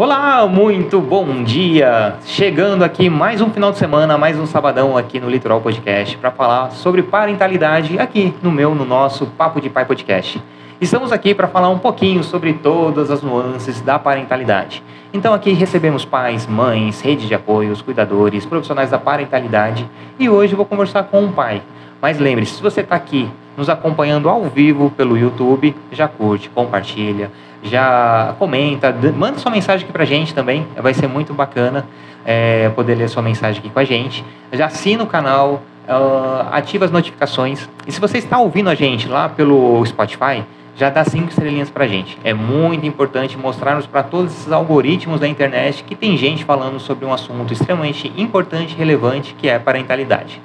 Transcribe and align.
Olá, 0.00 0.46
muito 0.46 1.00
bom 1.00 1.42
dia! 1.42 2.18
Chegando 2.24 2.84
aqui 2.84 3.10
mais 3.10 3.40
um 3.40 3.50
final 3.50 3.72
de 3.72 3.78
semana, 3.78 4.16
mais 4.16 4.38
um 4.38 4.46
sabadão 4.46 4.96
aqui 4.96 5.18
no 5.18 5.28
Litoral 5.28 5.60
Podcast 5.60 6.16
para 6.18 6.30
falar 6.30 6.70
sobre 6.70 7.02
parentalidade 7.02 7.98
aqui 7.98 8.32
no 8.40 8.52
meu, 8.52 8.76
no 8.76 8.84
nosso 8.84 9.26
Papo 9.26 9.60
de 9.60 9.68
Pai 9.68 9.84
Podcast. 9.84 10.40
Estamos 10.80 11.10
aqui 11.10 11.34
para 11.34 11.48
falar 11.48 11.68
um 11.68 11.80
pouquinho 11.80 12.22
sobre 12.22 12.52
todas 12.52 13.10
as 13.10 13.22
nuances 13.22 13.80
da 13.80 13.98
parentalidade. 13.98 14.84
Então 15.12 15.34
aqui 15.34 15.52
recebemos 15.52 16.04
pais, 16.04 16.46
mães, 16.46 17.00
rede 17.00 17.26
de 17.26 17.34
apoios, 17.34 17.82
cuidadores, 17.82 18.46
profissionais 18.46 18.90
da 18.90 19.00
parentalidade 19.00 19.84
e 20.16 20.28
hoje 20.28 20.54
vou 20.54 20.64
conversar 20.64 21.02
com 21.02 21.22
um 21.22 21.32
pai. 21.32 21.60
Mas 22.00 22.20
lembre-se, 22.20 22.54
se 22.54 22.62
você 22.62 22.82
está 22.82 22.94
aqui 22.94 23.28
nos 23.56 23.68
acompanhando 23.68 24.28
ao 24.28 24.44
vivo 24.44 24.90
pelo 24.90 25.18
YouTube, 25.18 25.74
já 25.90 26.06
curte, 26.06 26.48
compartilha, 26.48 27.32
já 27.62 28.34
comenta, 28.38 28.94
manda 29.16 29.38
sua 29.38 29.50
mensagem 29.50 29.84
aqui 29.84 29.92
pra 29.92 30.04
gente 30.04 30.34
também, 30.34 30.66
vai 30.76 30.94
ser 30.94 31.06
muito 31.06 31.34
bacana 31.34 31.86
é, 32.24 32.68
poder 32.70 32.94
ler 32.94 33.08
sua 33.08 33.22
mensagem 33.22 33.58
aqui 33.60 33.70
com 33.70 33.78
a 33.78 33.84
gente. 33.84 34.24
Já 34.52 34.66
assina 34.66 35.02
o 35.02 35.06
canal, 35.06 35.62
uh, 35.88 36.46
ativa 36.52 36.84
as 36.84 36.90
notificações. 36.90 37.68
E 37.86 37.92
se 37.92 38.00
você 38.00 38.18
está 38.18 38.38
ouvindo 38.38 38.68
a 38.68 38.74
gente 38.74 39.08
lá 39.08 39.28
pelo 39.28 39.84
Spotify, 39.86 40.44
já 40.76 40.90
dá 40.90 41.04
cinco 41.04 41.30
estrelinhas 41.30 41.70
pra 41.70 41.86
gente. 41.86 42.18
É 42.22 42.32
muito 42.32 42.86
importante 42.86 43.36
mostrarmos 43.36 43.86
para 43.86 44.02
todos 44.02 44.32
esses 44.32 44.52
algoritmos 44.52 45.18
da 45.18 45.26
internet 45.26 45.82
que 45.82 45.96
tem 45.96 46.16
gente 46.16 46.44
falando 46.44 46.78
sobre 46.78 47.04
um 47.04 47.12
assunto 47.12 47.52
extremamente 47.52 48.12
importante 48.16 48.74
e 48.74 48.76
relevante 48.76 49.34
que 49.34 49.48
é 49.48 49.56
a 49.56 49.60
parentalidade. 49.60 50.40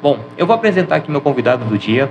Bom, 0.00 0.20
eu 0.38 0.46
vou 0.46 0.54
apresentar 0.54 0.96
aqui 0.96 1.10
meu 1.10 1.20
convidado 1.20 1.64
do 1.64 1.76
dia. 1.76 2.10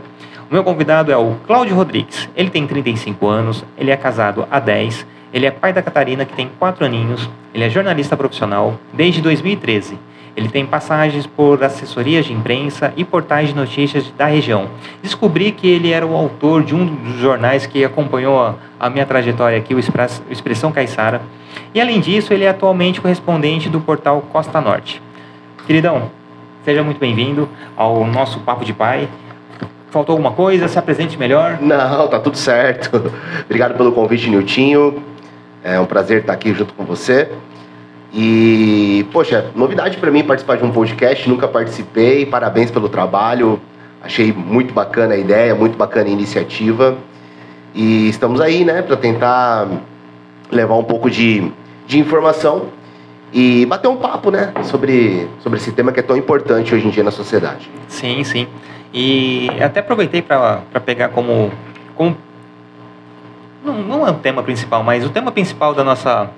O 0.49 0.53
meu 0.53 0.63
convidado 0.63 1.11
é 1.11 1.17
o 1.17 1.35
Cláudio 1.47 1.75
Rodrigues. 1.75 2.29
Ele 2.35 2.49
tem 2.49 2.67
35 2.67 3.27
anos, 3.27 3.65
ele 3.77 3.91
é 3.91 3.97
casado 3.97 4.47
há 4.51 4.59
10, 4.59 5.05
ele 5.33 5.45
é 5.45 5.51
pai 5.51 5.73
da 5.73 5.81
Catarina, 5.81 6.25
que 6.25 6.33
tem 6.33 6.49
4 6.59 6.85
aninhos, 6.85 7.29
ele 7.53 7.63
é 7.63 7.69
jornalista 7.69 8.15
profissional 8.15 8.79
desde 8.93 9.21
2013. 9.21 9.97
Ele 10.35 10.49
tem 10.49 10.65
passagens 10.65 11.27
por 11.27 11.63
assessorias 11.63 12.25
de 12.25 12.33
imprensa 12.33 12.91
e 12.97 13.03
portais 13.03 13.49
de 13.49 13.55
notícias 13.55 14.11
da 14.17 14.25
região. 14.25 14.67
Descobri 15.01 15.51
que 15.51 15.67
ele 15.67 15.91
era 15.91 16.05
o 16.05 16.15
autor 16.15 16.63
de 16.63 16.73
um 16.73 16.85
dos 16.85 17.19
jornais 17.19 17.67
que 17.67 17.85
acompanhou 17.85 18.57
a 18.79 18.89
minha 18.89 19.05
trajetória 19.05 19.59
aqui, 19.59 19.75
o 19.75 19.79
Expressão 19.79 20.71
Caiçara. 20.71 21.21
E 21.71 21.79
além 21.79 21.99
disso, 21.99 22.33
ele 22.33 22.45
é 22.45 22.49
atualmente 22.49 22.99
correspondente 22.99 23.69
do 23.69 23.79
portal 23.79 24.21
Costa 24.31 24.59
Norte. 24.59 24.99
Queridão, 25.67 26.09
seja 26.65 26.83
muito 26.83 26.99
bem-vindo 26.99 27.47
ao 27.77 28.03
nosso 28.05 28.39
Papo 28.39 28.65
de 28.65 28.73
Pai. 28.73 29.07
Faltou 29.93 30.13
alguma 30.13 30.31
coisa? 30.31 30.67
Se 30.67 30.79
apresente 30.79 31.19
melhor. 31.19 31.59
Não, 31.61 32.07
tá 32.07 32.19
tudo 32.19 32.35
certo. 32.35 33.13
Obrigado 33.45 33.77
pelo 33.77 33.91
convite, 33.91 34.27
Niltinho. 34.27 35.03
É 35.63 35.79
um 35.79 35.85
prazer 35.85 36.21
estar 36.21 36.33
aqui 36.33 36.51
junto 36.51 36.73
com 36.73 36.83
você. 36.83 37.29
E, 38.11 39.05
poxa, 39.13 39.51
novidade 39.53 39.97
para 39.97 40.09
mim 40.09 40.23
participar 40.23 40.57
de 40.57 40.63
um 40.63 40.71
podcast, 40.71 41.29
nunca 41.29 41.47
participei. 41.47 42.25
Parabéns 42.25 42.71
pelo 42.71 42.89
trabalho. 42.89 43.61
Achei 44.01 44.33
muito 44.33 44.73
bacana 44.73 45.13
a 45.13 45.17
ideia, 45.17 45.53
muito 45.53 45.77
bacana 45.77 46.09
a 46.09 46.11
iniciativa. 46.11 46.97
E 47.75 48.09
estamos 48.09 48.41
aí, 48.41 48.65
né, 48.65 48.81
para 48.81 48.97
tentar 48.97 49.67
levar 50.49 50.73
um 50.73 50.83
pouco 50.83 51.07
de, 51.07 51.51
de 51.85 51.99
informação 51.99 52.69
e 53.31 53.63
bater 53.67 53.89
um 53.89 53.97
papo, 53.97 54.31
né, 54.31 54.53
sobre, 54.63 55.27
sobre 55.43 55.59
esse 55.59 55.71
tema 55.71 55.91
que 55.91 55.99
é 55.99 56.03
tão 56.03 56.17
importante 56.17 56.73
hoje 56.73 56.87
em 56.87 56.89
dia 56.89 57.03
na 57.03 57.11
sociedade. 57.11 57.69
Sim, 57.87 58.23
sim. 58.23 58.47
E 58.93 59.49
até 59.59 59.79
aproveitei 59.79 60.21
para 60.21 60.61
pegar 60.85 61.09
como, 61.09 61.51
como 61.95 62.15
não, 63.63 63.73
não 63.81 64.07
é 64.07 64.11
o 64.11 64.15
tema 64.15 64.43
principal, 64.43 64.83
mas 64.83 65.03
o 65.03 65.09
tema 65.09 65.31
principal 65.31 65.73
da 65.73 65.83
nossa, 65.83 66.29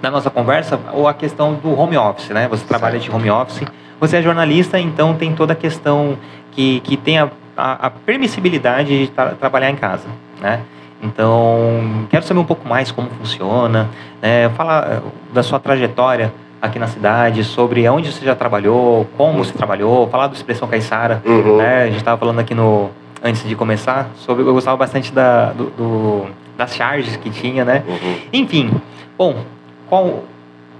da 0.00 0.10
nossa 0.10 0.30
conversa 0.30 0.80
ou 0.94 1.06
a 1.06 1.12
questão 1.12 1.52
do 1.52 1.78
home 1.78 1.98
office, 1.98 2.30
né? 2.30 2.48
Você 2.48 2.64
trabalha 2.64 2.98
de 2.98 3.10
home 3.10 3.30
office, 3.30 3.64
você 4.00 4.16
é 4.16 4.22
jornalista, 4.22 4.78
então 4.78 5.14
tem 5.14 5.34
toda 5.34 5.52
a 5.52 5.56
questão 5.56 6.16
que, 6.52 6.80
que 6.80 6.96
tem 6.96 7.18
a, 7.18 7.28
a, 7.54 7.86
a 7.86 7.90
permissibilidade 7.90 9.06
de 9.06 9.12
tra 9.12 9.30
trabalhar 9.32 9.70
em 9.70 9.76
casa, 9.76 10.08
né? 10.40 10.62
Então, 11.02 12.06
quero 12.10 12.24
saber 12.24 12.40
um 12.40 12.44
pouco 12.44 12.68
mais 12.68 12.92
como 12.92 13.08
funciona, 13.10 13.88
né? 14.20 14.50
falar 14.50 15.02
da 15.32 15.42
sua 15.42 15.58
trajetória 15.58 16.30
aqui 16.60 16.78
na 16.78 16.86
cidade, 16.86 17.42
sobre 17.44 17.88
onde 17.88 18.12
você 18.12 18.24
já 18.24 18.34
trabalhou, 18.34 19.06
como 19.16 19.44
você 19.44 19.52
trabalhou, 19.52 20.08
falar 20.08 20.26
do 20.26 20.34
Expressão 20.34 20.68
Caiçara. 20.68 21.22
Uhum. 21.24 21.56
Né? 21.56 21.82
A 21.82 21.86
gente 21.86 21.96
estava 21.96 22.18
falando 22.18 22.38
aqui 22.38 22.54
no 22.54 22.90
antes 23.22 23.46
de 23.46 23.54
começar 23.54 24.08
sobre 24.16 24.42
eu 24.42 24.52
gostava 24.52 24.76
bastante 24.76 25.12
da, 25.12 25.52
do, 25.52 25.66
do 25.70 26.26
das 26.56 26.74
charges 26.74 27.16
que 27.16 27.30
tinha, 27.30 27.64
né? 27.64 27.82
Uhum. 27.86 28.16
Enfim, 28.32 28.70
bom, 29.16 29.36
qual 29.88 30.24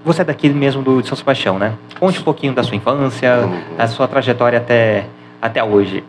você 0.05 0.23
é 0.23 0.25
daqui 0.25 0.49
mesmo 0.51 0.83
do 0.83 1.01
de 1.01 1.09
São 1.09 1.17
Sebastião, 1.17 1.59
né? 1.59 1.75
Conte 1.99 2.21
um 2.21 2.23
pouquinho 2.23 2.53
da 2.53 2.63
sua 2.63 2.77
infância, 2.77 3.41
uhum. 3.41 3.61
a 3.79 3.87
sua 3.87 4.07
trajetória 4.07 4.59
até 4.59 5.07
até 5.41 5.65
hoje. 5.65 6.05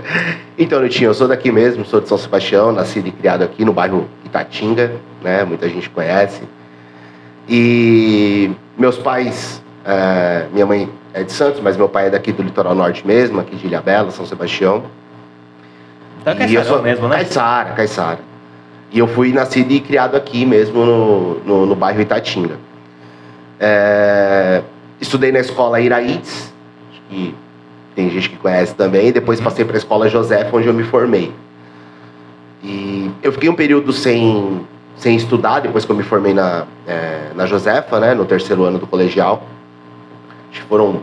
então, 0.58 0.82
Nutinho, 0.82 1.08
eu 1.08 1.14
sou 1.14 1.26
daqui 1.26 1.50
mesmo, 1.50 1.84
sou 1.84 2.00
de 2.00 2.08
São 2.08 2.18
Sebastião, 2.18 2.72
nascido 2.72 3.08
e 3.08 3.10
criado 3.10 3.42
aqui 3.42 3.64
no 3.64 3.72
bairro 3.72 4.06
Itatinga, 4.24 4.92
né? 5.22 5.44
Muita 5.44 5.66
gente 5.68 5.88
conhece. 5.88 6.42
E 7.48 8.50
meus 8.76 8.98
pais, 8.98 9.62
é, 9.84 10.46
minha 10.52 10.66
mãe 10.66 10.88
é 11.14 11.22
de 11.22 11.32
Santos, 11.32 11.60
mas 11.60 11.76
meu 11.76 11.88
pai 11.88 12.08
é 12.08 12.10
daqui 12.10 12.32
do 12.32 12.42
litoral 12.42 12.74
norte 12.74 13.06
mesmo, 13.06 13.40
aqui 13.40 13.56
de 13.56 13.66
Ilhabela, 13.66 14.10
São 14.10 14.26
Sebastião. 14.26 14.84
Então 16.20 16.32
é 16.32 16.36
Caiçara 16.36 16.64
sou... 16.64 16.82
mesmo, 16.82 17.08
né? 17.08 17.16
Caiçara, 17.16 17.70
Caiçara. 17.70 18.18
E 18.90 18.98
eu 18.98 19.06
fui 19.06 19.32
nascido 19.32 19.70
e 19.70 19.80
criado 19.80 20.16
aqui 20.16 20.44
mesmo 20.44 20.84
no, 20.84 21.34
no, 21.40 21.66
no 21.66 21.74
bairro 21.76 22.00
Itatinga. 22.00 22.58
É, 23.58 24.62
estudei 25.00 25.32
na 25.32 25.40
escola 25.40 25.80
Iraítes, 25.80 26.52
que 27.08 27.34
tem 27.94 28.10
gente 28.10 28.28
que 28.30 28.36
conhece 28.36 28.74
também. 28.74 29.12
Depois 29.12 29.40
passei 29.40 29.64
para 29.64 29.76
a 29.76 29.78
escola 29.78 30.08
José, 30.08 30.48
onde 30.52 30.66
eu 30.66 30.74
me 30.74 30.82
formei. 30.82 31.32
E 32.62 33.10
eu 33.22 33.32
fiquei 33.32 33.48
um 33.48 33.54
período 33.54 33.92
sem 33.92 34.66
sem 34.96 35.14
estudar, 35.16 35.60
depois 35.60 35.84
que 35.84 35.92
eu 35.92 35.96
me 35.96 36.02
formei 36.02 36.32
na, 36.32 36.64
é, 36.86 37.30
na 37.34 37.46
Josefa, 37.46 38.00
né, 38.00 38.14
no 38.14 38.24
terceiro 38.24 38.64
ano 38.64 38.78
do 38.78 38.86
colegial. 38.86 39.42
Acho 40.50 40.62
que 40.62 40.66
foram 40.68 41.02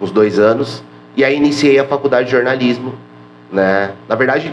uns 0.00 0.10
dois 0.10 0.38
anos. 0.38 0.82
E 1.16 1.24
aí 1.24 1.36
iniciei 1.36 1.78
a 1.78 1.84
faculdade 1.84 2.26
de 2.26 2.32
jornalismo. 2.32 2.94
Né? 3.52 3.92
Na 4.08 4.14
verdade, 4.14 4.52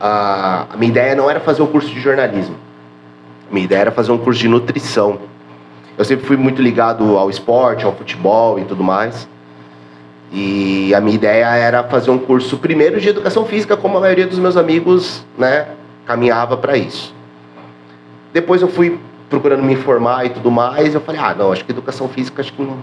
a, 0.00 0.66
a 0.72 0.76
minha 0.76 0.90
ideia 0.90 1.14
não 1.14 1.28
era 1.28 1.40
fazer 1.40 1.62
um 1.62 1.66
curso 1.66 1.88
de 1.88 2.00
jornalismo. 2.00 2.56
A 3.50 3.52
minha 3.52 3.64
ideia 3.64 3.80
era 3.80 3.90
fazer 3.90 4.12
um 4.12 4.18
curso 4.18 4.40
de 4.40 4.48
nutrição. 4.48 5.18
Eu 5.98 6.04
sempre 6.04 6.24
fui 6.24 6.36
muito 6.36 6.62
ligado 6.62 7.18
ao 7.18 7.28
esporte, 7.28 7.84
ao 7.84 7.92
futebol 7.92 8.58
e 8.58 8.64
tudo 8.64 8.82
mais. 8.82 9.28
E 10.32 10.94
a 10.94 11.00
minha 11.00 11.16
ideia 11.16 11.46
era 11.56 11.82
fazer 11.82 12.10
um 12.10 12.18
curso 12.18 12.56
primeiro 12.56 13.00
de 13.00 13.08
educação 13.08 13.44
física, 13.44 13.76
como 13.76 13.98
a 13.98 14.00
maioria 14.00 14.26
dos 14.26 14.38
meus 14.38 14.56
amigos, 14.56 15.24
né, 15.36 15.66
caminhava 16.06 16.56
para 16.56 16.76
isso. 16.76 17.12
Depois 18.32 18.62
eu 18.62 18.68
fui 18.68 18.98
procurando 19.28 19.62
me 19.62 19.72
informar 19.72 20.26
e 20.26 20.30
tudo 20.30 20.50
mais, 20.50 20.94
eu 20.94 21.00
falei, 21.00 21.20
ah, 21.20 21.34
não, 21.34 21.52
acho 21.52 21.64
que 21.64 21.70
educação 21.70 22.08
física 22.08 22.42
acho 22.42 22.52
que 22.52 22.62
não, 22.62 22.78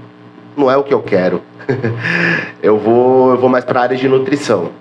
não 0.56 0.72
é 0.72 0.78
o 0.78 0.84
que 0.84 0.94
eu 0.94 1.02
quero. 1.02 1.42
eu 2.64 2.78
vou, 2.78 3.32
eu 3.32 3.38
vou 3.38 3.50
mais 3.50 3.66
para 3.66 3.80
a 3.80 3.84
área 3.84 3.98
de 3.98 4.08
nutrição. 4.08 4.72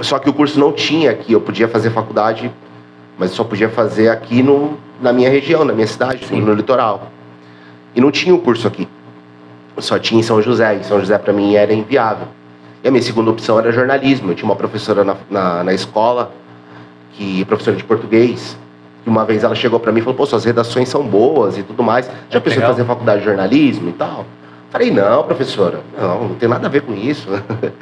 Só 0.00 0.18
que 0.18 0.28
o 0.28 0.32
curso 0.32 0.58
não 0.58 0.72
tinha 0.72 1.10
aqui, 1.10 1.32
eu 1.32 1.40
podia 1.40 1.68
fazer 1.68 1.90
faculdade, 1.90 2.50
mas 3.18 3.30
só 3.30 3.44
podia 3.44 3.68
fazer 3.68 4.08
aqui 4.08 4.42
no, 4.42 4.76
na 5.00 5.12
minha 5.12 5.30
região, 5.30 5.64
na 5.64 5.72
minha 5.72 5.86
cidade, 5.86 6.26
Sim. 6.26 6.40
no 6.40 6.54
litoral. 6.54 7.08
E 7.94 8.00
não 8.00 8.10
tinha 8.10 8.34
o 8.34 8.38
curso 8.38 8.66
aqui. 8.66 8.88
Só 9.78 9.98
tinha 9.98 10.20
em 10.20 10.22
São 10.22 10.40
José, 10.40 10.76
e 10.76 10.84
São 10.84 10.98
José 10.98 11.18
para 11.18 11.32
mim 11.32 11.54
era 11.54 11.72
inviável. 11.72 12.26
E 12.82 12.88
a 12.88 12.90
minha 12.90 13.02
segunda 13.02 13.30
opção 13.30 13.58
era 13.58 13.72
jornalismo. 13.72 14.30
Eu 14.30 14.34
tinha 14.34 14.44
uma 14.44 14.56
professora 14.56 15.04
na, 15.04 15.16
na, 15.30 15.64
na 15.64 15.72
escola, 15.72 16.32
que 17.12 17.44
professora 17.44 17.76
de 17.76 17.84
português, 17.84 18.56
e 19.06 19.08
uma 19.08 19.24
vez 19.24 19.44
ela 19.44 19.54
chegou 19.54 19.78
para 19.78 19.92
mim 19.92 20.00
e 20.00 20.02
falou: 20.02 20.16
pô, 20.16 20.26
suas 20.26 20.44
redações 20.44 20.88
são 20.88 21.02
boas 21.02 21.58
e 21.58 21.62
tudo 21.62 21.82
mais. 21.82 22.10
Já 22.30 22.40
pensou 22.40 22.62
em 22.62 22.66
fazer 22.66 22.84
faculdade 22.84 23.20
de 23.20 23.24
jornalismo 23.26 23.90
e 23.90 23.92
tal? 23.92 24.24
Falei, 24.70 24.90
não, 24.90 25.22
professora, 25.22 25.80
não, 25.96 26.30
não 26.30 26.34
tem 26.34 26.48
nada 26.48 26.66
a 26.66 26.70
ver 26.70 26.82
com 26.82 26.92
isso. 26.94 27.28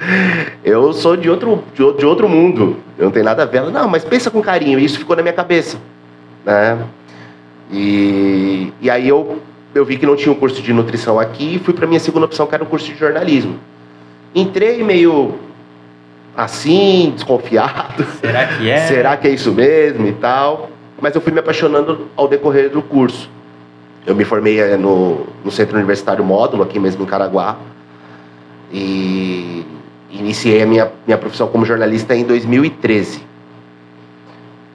eu 0.63 0.93
sou 0.93 1.17
de 1.17 1.31
outro, 1.31 1.65
de 1.75 2.05
outro 2.05 2.29
mundo, 2.29 2.77
eu 2.99 3.07
não 3.07 3.11
tenho 3.11 3.25
nada 3.25 3.45
a 3.45 3.47
ver. 3.47 3.59
Ela, 3.59 3.71
não, 3.71 3.89
mas 3.89 4.05
pensa 4.05 4.31
com 4.31 4.43
carinho, 4.43 4.79
e 4.79 4.85
isso 4.85 4.99
ficou 4.99 5.17
na 5.17 5.23
minha 5.23 5.33
cabeça. 5.33 5.79
Né? 6.45 6.79
E, 7.71 8.75
e 8.79 8.91
aí 8.91 9.09
eu, 9.09 9.41
eu 9.75 9.87
vi 9.87 9.97
que 9.97 10.05
não 10.05 10.17
tinha 10.17 10.31
um 10.31 10.35
curso 10.35 10.61
de 10.61 10.71
nutrição 10.71 11.19
aqui 11.19 11.55
e 11.55 11.59
fui 11.59 11.73
para 11.73 11.87
minha 11.87 11.99
segunda 11.99 12.27
opção, 12.27 12.47
que 12.47 12.55
era 12.55 12.63
o 12.63 12.67
um 12.67 12.69
curso 12.69 12.93
de 12.93 12.99
jornalismo. 12.99 13.59
Entrei 14.35 14.85
meio 14.85 15.37
assim, 16.37 17.13
desconfiado. 17.15 18.05
Será 18.21 18.47
que 18.49 18.71
é? 18.71 18.79
Será 18.87 19.17
que 19.17 19.29
é 19.29 19.31
isso 19.31 19.51
mesmo 19.51 20.07
e 20.07 20.13
tal? 20.13 20.69
Mas 21.03 21.15
eu 21.17 21.21
fui 21.21 21.33
me 21.33 21.41
apaixonando 21.41 22.07
ao 22.17 22.29
decorrer 22.29 22.71
do 22.71 22.81
curso. 22.81 23.29
Eu 24.07 24.15
me 24.15 24.25
formei 24.25 24.61
eh, 24.61 24.77
no, 24.77 25.27
no 25.45 25.51
Centro 25.51 25.77
Universitário 25.77 26.25
Módulo, 26.25 26.63
aqui 26.63 26.79
mesmo 26.79 27.03
em 27.03 27.07
Caraguá, 27.07 27.57
e 28.73 29.67
iniciei 30.11 30.63
a 30.63 30.67
minha, 30.67 30.93
minha 31.05 31.19
profissão 31.19 31.49
como 31.49 31.67
jornalista 31.67 32.15
em 32.15 32.23
2013. 32.23 33.19
Uh, 33.19 33.23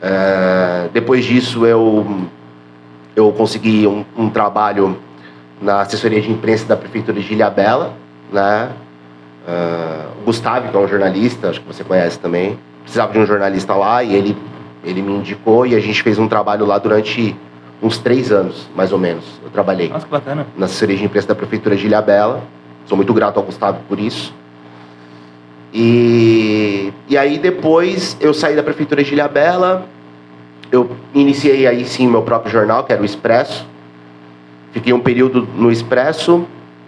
eh, 0.02 0.90
depois 0.92 1.24
disso, 1.24 1.66
eu 1.66 2.06
eu 3.16 3.32
consegui 3.32 3.88
um, 3.88 4.06
um 4.16 4.30
trabalho 4.30 4.98
na 5.60 5.82
assessoria 5.82 6.22
de 6.22 6.30
imprensa 6.30 6.66
da 6.66 6.78
prefeitura 6.78 7.20
de 7.20 7.34
Ilhabela, 7.34 7.94
né? 8.32 8.70
Uh, 9.48 10.22
o 10.22 10.26
Gustavo, 10.26 10.70
que 10.70 10.76
é 10.76 10.80
um 10.80 10.88
jornalista, 10.88 11.50
acho 11.50 11.62
que 11.62 11.68
você 11.68 11.84
conhece 11.84 12.20
também, 12.20 12.60
precisava 12.84 13.14
de 13.14 13.18
um 13.18 13.26
jornalista 13.26 13.74
lá 13.74 14.04
e 14.04 14.14
ele, 14.14 14.38
ele 14.88 15.02
me 15.02 15.14
indicou 15.14 15.68
e 15.68 15.76
a 15.76 15.80
gente 15.80 16.02
fez 16.02 16.18
um 16.18 16.28
trabalho 16.28 16.66
lá 16.66 16.78
durante 16.78 17.36
uns 17.82 17.98
três 17.98 18.32
anos, 18.32 18.70
mais 18.76 18.92
ou 18.92 18.98
menos. 18.98 19.26
Eu 19.44 19.50
trabalhei. 19.50 19.90
Nossa, 19.90 20.06
que 20.06 20.12
bacana. 20.12 20.48
Na 20.58 20.66
assessoria 20.66 20.96
de 20.96 21.04
imprensa 21.04 21.28
da 21.28 21.36
prefeitura 21.36 21.76
de 21.76 21.86
Ilhabela. 21.86 22.42
Sou 22.86 22.96
muito 22.96 23.14
grato 23.14 23.38
ao 23.38 23.44
Gustavo 23.44 23.80
por 23.88 24.00
isso. 24.00 24.34
E, 25.74 26.92
e 27.10 27.18
aí 27.18 27.38
depois 27.38 28.18
eu 28.22 28.34
saí 28.34 28.56
da 28.56 28.64
prefeitura 28.64 29.04
de 29.04 29.14
Ilhabela, 29.14 29.86
eu 30.72 30.90
iniciei 31.14 31.68
aí 31.68 31.86
sim 31.86 32.08
meu 32.08 32.22
próprio 32.22 32.52
jornal, 32.52 32.86
que 32.86 32.94
era 32.94 33.02
o 33.02 33.06
Expresso. 33.06 33.68
Fiquei 34.72 34.94
um 34.94 35.00
período 35.00 35.48
no 35.56 35.70
Expresso, 35.70 36.46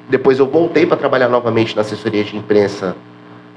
depois 0.10 0.40
eu 0.40 0.48
voltei 0.48 0.86
para 0.86 0.96
trabalhar 0.96 1.28
novamente 1.28 1.76
na 1.76 1.82
assessoria 1.82 2.24
de 2.24 2.38
imprensa 2.38 2.96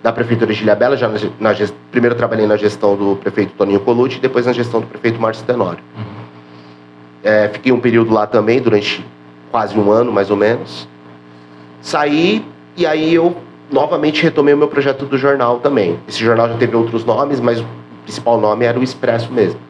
da 0.02 0.12
prefeitura 0.12 0.52
de 0.52 0.62
Ilhabela, 0.62 0.96
já 0.96 1.08
na, 1.08 1.18
na 1.38 1.54
primeiro 1.90 2.16
trabalhei 2.16 2.46
na 2.46 2.56
gestão 2.56 2.96
do 2.96 3.16
prefeito 3.16 3.52
Toninho 3.56 3.80
Colucci, 3.80 4.18
depois 4.18 4.46
na 4.46 4.52
gestão 4.52 4.80
do 4.80 4.86
prefeito 4.86 5.20
Márcio 5.20 5.44
Tenório. 5.44 5.78
Uhum. 5.96 6.22
É, 7.22 7.48
fiquei 7.48 7.70
um 7.70 7.78
período 7.78 8.12
lá 8.12 8.26
também, 8.26 8.60
durante 8.60 9.04
quase 9.50 9.78
um 9.78 9.92
ano, 9.92 10.10
mais 10.10 10.28
ou 10.30 10.36
menos. 10.36 10.88
Saí 11.80 12.44
e 12.76 12.84
aí 12.84 13.14
eu 13.14 13.36
novamente 13.70 14.22
retomei 14.22 14.52
o 14.54 14.56
meu 14.56 14.68
projeto 14.68 15.06
do 15.06 15.16
jornal 15.16 15.60
também. 15.60 15.98
Esse 16.08 16.18
jornal 16.18 16.48
já 16.48 16.56
teve 16.56 16.74
outros 16.74 17.04
nomes, 17.04 17.38
mas 17.38 17.60
o 17.60 17.66
principal 18.04 18.40
nome 18.40 18.64
era 18.64 18.78
o 18.78 18.82
Expresso 18.82 19.32
mesmo. 19.32 19.60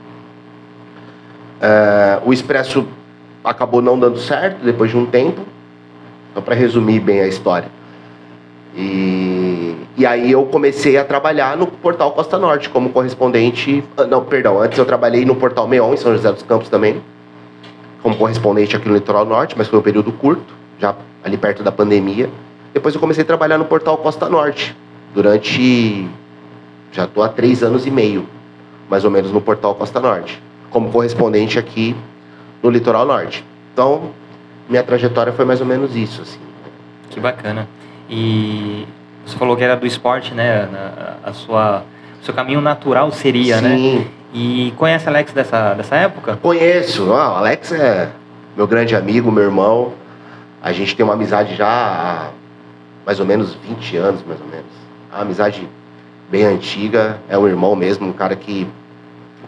É, 1.60 2.20
o 2.24 2.32
Expresso 2.32 2.86
acabou 3.44 3.82
não 3.82 3.98
dando 3.98 4.18
certo 4.18 4.64
depois 4.64 4.90
de 4.90 4.96
um 4.96 5.04
tempo. 5.04 5.42
Então, 6.30 6.42
para 6.42 6.54
resumir 6.54 7.00
bem 7.00 7.20
a 7.20 7.28
história. 7.28 7.68
E, 8.74 9.76
e 9.96 10.06
aí 10.06 10.32
eu 10.32 10.44
comecei 10.46 10.96
a 10.96 11.04
trabalhar 11.04 11.56
no 11.56 11.66
portal 11.66 12.12
Costa 12.12 12.38
Norte 12.38 12.68
como 12.70 12.90
correspondente. 12.90 13.84
Ah, 13.96 14.04
não, 14.04 14.24
perdão, 14.24 14.60
antes 14.60 14.78
eu 14.78 14.84
trabalhei 14.84 15.24
no 15.24 15.34
portal 15.36 15.68
Meon, 15.68 15.92
em 15.92 15.96
São 15.96 16.12
José 16.12 16.32
dos 16.32 16.42
Campos 16.42 16.68
também, 16.68 17.02
como 18.02 18.16
correspondente 18.16 18.74
aqui 18.74 18.88
no 18.88 18.94
Litoral 18.94 19.24
Norte, 19.24 19.54
mas 19.56 19.68
foi 19.68 19.78
um 19.78 19.82
período 19.82 20.10
curto, 20.12 20.54
já 20.78 20.94
ali 21.22 21.36
perto 21.36 21.62
da 21.62 21.70
pandemia. 21.70 22.30
Depois 22.72 22.94
eu 22.94 23.00
comecei 23.00 23.22
a 23.22 23.26
trabalhar 23.26 23.58
no 23.58 23.66
portal 23.66 23.98
Costa 23.98 24.28
Norte, 24.28 24.74
durante. 25.14 26.08
Já 26.90 27.04
estou 27.04 27.22
há 27.22 27.28
três 27.28 27.62
anos 27.62 27.86
e 27.86 27.90
meio, 27.90 28.26
mais 28.88 29.04
ou 29.04 29.10
menos, 29.10 29.30
no 29.30 29.40
portal 29.40 29.74
Costa 29.74 30.00
Norte, 30.00 30.42
como 30.70 30.90
correspondente 30.90 31.58
aqui 31.58 31.96
no 32.62 32.70
Litoral 32.70 33.06
Norte. 33.06 33.44
Então, 33.72 34.10
minha 34.68 34.82
trajetória 34.82 35.32
foi 35.32 35.44
mais 35.44 35.60
ou 35.60 35.66
menos 35.66 35.96
isso. 35.96 36.22
Assim. 36.22 36.38
Que 37.10 37.20
bacana. 37.20 37.66
E 38.08 38.86
você 39.24 39.36
falou 39.36 39.56
que 39.56 39.64
era 39.64 39.76
do 39.76 39.86
esporte, 39.86 40.34
né? 40.34 40.68
A 41.22 41.32
sua, 41.32 41.84
o 42.20 42.24
seu 42.24 42.34
caminho 42.34 42.60
natural 42.60 43.10
seria, 43.12 43.58
Sim. 43.58 43.62
né? 43.62 43.76
Sim. 43.76 44.06
E 44.34 44.72
conhece 44.76 45.08
Alex 45.08 45.32
dessa, 45.32 45.74
dessa 45.74 45.94
época? 45.96 46.38
Conheço. 46.40 47.10
o 47.10 47.14
Alex 47.14 47.72
é 47.72 48.08
meu 48.56 48.66
grande 48.66 48.96
amigo, 48.96 49.30
meu 49.30 49.44
irmão. 49.44 49.92
A 50.62 50.72
gente 50.72 50.96
tem 50.96 51.04
uma 51.04 51.14
amizade 51.14 51.54
já 51.54 51.68
há 51.68 52.30
mais 53.04 53.20
ou 53.20 53.26
menos 53.26 53.54
20 53.54 53.96
anos, 53.96 54.22
mais 54.26 54.40
ou 54.40 54.46
menos. 54.46 54.66
Uma 55.12 55.22
amizade 55.22 55.68
bem 56.30 56.44
antiga. 56.44 57.18
É 57.28 57.36
um 57.36 57.46
irmão 57.46 57.76
mesmo, 57.76 58.08
um 58.08 58.12
cara 58.12 58.34
que 58.34 58.66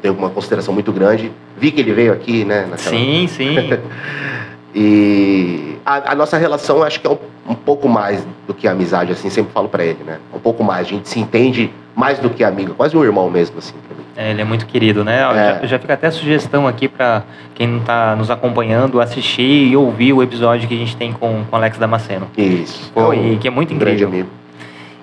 tem 0.02 0.10
uma 0.10 0.28
consideração 0.28 0.74
muito 0.74 0.92
grande. 0.92 1.32
Vi 1.56 1.70
que 1.70 1.80
ele 1.80 1.94
veio 1.94 2.12
aqui, 2.12 2.44
né? 2.44 2.66
Naquela... 2.68 2.78
Sim, 2.78 3.26
sim. 3.26 3.56
e 4.74 5.78
a, 5.84 6.12
a, 6.12 6.14
nossa 6.14 6.36
relação 6.36 6.82
acho 6.82 7.00
que 7.00 7.06
é 7.06 7.10
um, 7.10 7.18
um, 7.48 7.54
pouco 7.54 7.88
mais 7.88 8.26
do 8.46 8.54
que 8.54 8.66
amizade, 8.66 9.12
assim, 9.12 9.30
sempre 9.30 9.52
falo 9.52 9.68
para 9.68 9.84
ele, 9.84 10.02
né? 10.04 10.18
Um 10.32 10.38
pouco 10.38 10.62
mais. 10.62 10.86
A 10.86 10.90
gente 10.90 11.08
se 11.08 11.18
entende 11.20 11.70
mais 11.94 12.18
do 12.18 12.30
que 12.30 12.42
amigo, 12.42 12.74
quase 12.74 12.96
um 12.96 13.04
irmão 13.04 13.30
mesmo, 13.30 13.58
assim, 13.58 13.74
pra 13.86 13.96
mim. 13.96 14.04
É, 14.16 14.30
ele 14.30 14.40
é 14.40 14.44
muito 14.44 14.66
querido, 14.66 15.04
né? 15.04 15.20
É. 15.20 15.60
Já, 15.60 15.66
já 15.66 15.78
fica 15.78 15.94
até 15.94 16.06
a 16.06 16.10
sugestão 16.10 16.66
aqui 16.66 16.88
para 16.88 17.22
quem 17.54 17.66
não 17.66 17.78
está 17.78 18.14
nos 18.14 18.30
acompanhando 18.30 19.00
assistir 19.00 19.68
e 19.68 19.76
ouvir 19.76 20.12
o 20.12 20.22
episódio 20.22 20.68
que 20.68 20.74
a 20.74 20.78
gente 20.78 20.96
tem 20.96 21.12
com 21.12 21.42
o 21.50 21.56
Alex 21.56 21.78
Damasceno. 21.78 22.28
Isso. 22.36 22.90
Foi, 22.92 23.16
é 23.16 23.20
um 23.20 23.38
que 23.38 23.48
é 23.48 23.50
muito 23.50 23.72
incrível. 23.72 24.08
Grande 24.08 24.16
amigo. 24.16 24.28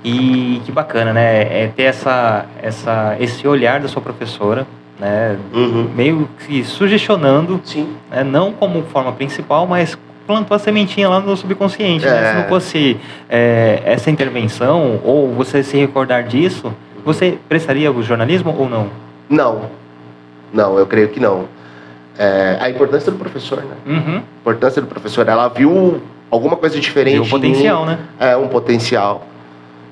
E 0.03 0.61
que 0.65 0.71
bacana, 0.71 1.13
né? 1.13 1.41
É 1.41 1.71
ter 1.75 1.83
essa, 1.83 2.45
essa, 2.61 3.15
esse 3.19 3.47
olhar 3.47 3.79
da 3.79 3.87
sua 3.87 4.01
professora, 4.01 4.65
né? 4.99 5.37
Uhum. 5.53 5.89
Meio 5.95 6.29
que 6.39 6.63
sugestionando, 6.63 7.61
Sim. 7.63 7.89
Né? 8.09 8.23
não 8.23 8.51
como 8.51 8.81
forma 8.83 9.11
principal, 9.11 9.67
mas 9.67 9.97
plantou 10.25 10.55
a 10.55 10.59
sementinha 10.59 11.09
lá 11.09 11.19
no 11.19 11.35
subconsciente. 11.35 12.05
É. 12.05 12.09
Né? 12.09 12.31
Se 12.31 12.37
não 12.37 12.43
fosse 12.49 12.97
é, 13.29 13.81
essa 13.85 14.09
intervenção 14.09 14.99
ou 15.03 15.33
você 15.33 15.63
se 15.63 15.77
recordar 15.77 16.23
disso, 16.23 16.73
você 17.03 17.37
prestaria 17.49 17.91
o 17.91 18.03
jornalismo 18.03 18.55
ou 18.57 18.69
não? 18.69 18.89
Não, 19.29 19.69
não, 20.53 20.77
eu 20.77 20.85
creio 20.85 21.09
que 21.09 21.19
não. 21.19 21.45
É, 22.17 22.57
a 22.59 22.69
importância 22.69 23.11
do 23.11 23.17
professor, 23.17 23.63
né? 23.63 23.75
Uhum. 23.85 24.17
A 24.17 24.39
importância 24.41 24.81
do 24.81 24.87
professor, 24.87 25.27
ela 25.27 25.47
viu 25.47 26.01
alguma 26.29 26.57
coisa 26.57 26.79
diferente. 26.79 27.15
Viu 27.15 27.23
um 27.23 27.29
potencial, 27.29 27.83
em, 27.83 27.87
né? 27.87 27.99
É, 28.19 28.37
um 28.37 28.47
potencial. 28.47 29.25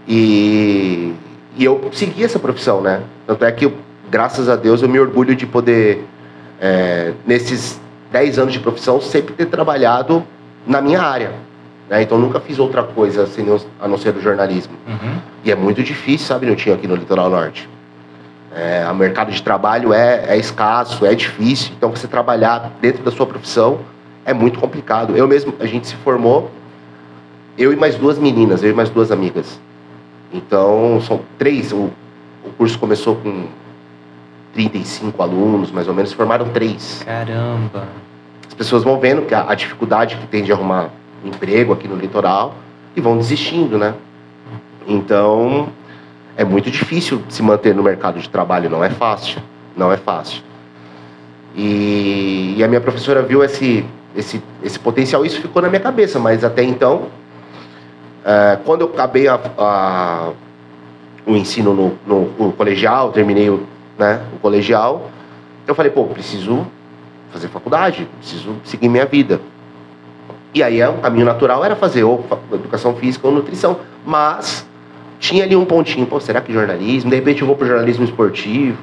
E, 0.08 1.14
e 1.58 1.64
eu 1.66 1.90
segui 1.92 2.24
essa 2.24 2.38
profissão, 2.38 2.82
né? 2.82 3.02
Tanto 3.26 3.46
é 3.46 3.52
que 3.52 3.72
graças 4.10 4.50
a 4.50 4.56
Deus, 4.56 4.82
eu 4.82 4.90
me 4.90 5.00
orgulho 5.00 5.36
de 5.36 5.46
poder, 5.46 6.06
é, 6.60 7.14
nesses 7.26 7.80
10 8.12 8.40
anos 8.40 8.54
de 8.54 8.60
profissão, 8.60 9.00
sempre 9.00 9.34
ter 9.34 9.46
trabalhado 9.46 10.24
na 10.66 10.82
minha 10.82 11.02
área. 11.02 11.32
Né? 11.90 12.04
Então, 12.04 12.18
nunca 12.18 12.40
fiz 12.40 12.60
outra 12.60 12.84
coisa 12.84 13.28
a 13.80 13.88
não 13.88 13.98
ser 13.98 14.16
o 14.16 14.22
jornalismo. 14.22 14.74
Uhum. 14.88 15.18
E 15.44 15.52
é 15.52 15.56
muito 15.56 15.84
difícil, 15.84 16.28
sabe, 16.28 16.46
não 16.46 16.56
tinha 16.56 16.76
aqui 16.76 16.88
no 16.88 16.96
Litoral 16.96 17.30
Norte. 17.30 17.68
É, 18.56 18.88
o 18.90 18.96
mercado 18.96 19.32
de 19.32 19.42
trabalho 19.42 19.94
é, 19.94 20.26
é 20.28 20.38
escasso, 20.38 21.06
é 21.06 21.14
difícil. 21.14 21.72
Então, 21.78 21.92
você 21.92 22.08
trabalhar 22.08 22.72
dentro 22.82 23.04
da 23.04 23.12
sua 23.12 23.26
profissão 23.26 23.80
é 24.26 24.34
muito 24.34 24.60
complicado. 24.60 25.16
Eu 25.16 25.28
mesmo, 25.28 25.54
a 25.60 25.66
gente 25.66 25.88
se 25.88 25.96
formou, 25.96 26.52
eu 27.58 27.74
e 27.74 27.76
mais 27.76 27.96
duas 27.96 28.18
meninas, 28.18 28.64
eu 28.64 28.72
e 28.72 28.74
mais 28.74 28.90
duas 28.90 29.12
amigas. 29.12 29.60
Então, 30.32 31.02
são 31.02 31.22
três. 31.38 31.72
O, 31.72 31.90
o 32.46 32.50
curso 32.58 32.78
começou 32.78 33.16
com 33.16 33.46
35 34.68 35.24
alunos, 35.24 35.72
mais 35.72 35.88
ou 35.88 35.94
menos, 35.94 36.12
formaram 36.12 36.50
três. 36.50 37.02
Caramba! 37.06 37.88
As 38.46 38.54
pessoas 38.54 38.84
vão 38.84 39.00
vendo 39.00 39.22
que 39.22 39.34
a, 39.34 39.50
a 39.50 39.56
dificuldade 39.56 40.18
que 40.18 40.28
tem 40.28 40.44
de 40.44 40.52
arrumar 40.52 40.90
emprego 41.24 41.72
aqui 41.72 41.88
no 41.88 41.96
litoral 41.96 42.56
e 42.94 43.00
vão 43.00 43.18
desistindo, 43.18 43.78
né? 43.78 43.94
Então, 44.86 45.70
é 46.36 46.44
muito 46.44 46.70
difícil 46.70 47.22
se 47.30 47.42
manter 47.42 47.74
no 47.74 47.82
mercado 47.82 48.20
de 48.20 48.28
trabalho, 48.28 48.70
não 48.70 48.84
é 48.84 48.90
fácil, 48.90 49.42
não 49.78 49.94
é 49.94 49.98
fácil. 49.98 50.42
E, 51.56 52.56
e 52.58 52.64
a 52.64 52.68
minha 52.68 52.82
professora 52.82 53.22
viu 53.22 53.42
esse, 53.42 53.86
esse, 54.14 54.44
esse 54.62 54.78
potencial, 54.78 55.26
isso 55.26 55.40
ficou 55.42 55.62
na 55.62 55.70
minha 55.70 55.80
cabeça, 55.80 56.20
mas 56.20 56.44
até 56.44 56.64
então, 56.64 57.04
é, 58.26 58.58
quando 58.66 58.82
eu 58.82 58.88
acabei 58.88 59.30
a, 59.30 59.40
a, 59.58 60.30
o 61.26 61.36
ensino 61.36 61.74
no, 61.74 61.98
no, 62.06 62.32
no 62.38 62.52
colegial, 62.52 63.14
terminei 63.14 63.50
o 63.50 63.66
né, 64.00 64.22
o 64.34 64.40
colegial. 64.40 65.12
Eu 65.68 65.76
falei, 65.76 65.92
pô, 65.92 66.06
preciso 66.06 66.66
fazer 67.32 67.50
faculdade, 67.50 68.08
preciso 68.18 68.56
seguir 68.64 68.90
minha 68.90 69.06
vida. 69.06 69.40
E 70.54 70.64
aí 70.64 70.82
o 70.84 70.94
caminho 70.94 71.26
natural 71.26 71.64
era 71.64 71.76
fazer 71.76 72.04
ou 72.04 72.26
educação 72.52 72.96
física 72.96 73.28
ou 73.28 73.34
nutrição. 73.34 73.78
Mas 74.04 74.66
tinha 75.20 75.44
ali 75.44 75.56
um 75.56 75.66
pontinho, 75.66 76.08
pô, 76.08 76.20
será 76.20 76.42
que 76.42 76.52
jornalismo? 76.52 77.10
De 77.10 77.16
repente 77.16 77.42
eu 77.42 77.48
vou 77.48 77.56
pro 77.56 77.68
jornalismo 77.68 78.04
esportivo. 78.06 78.78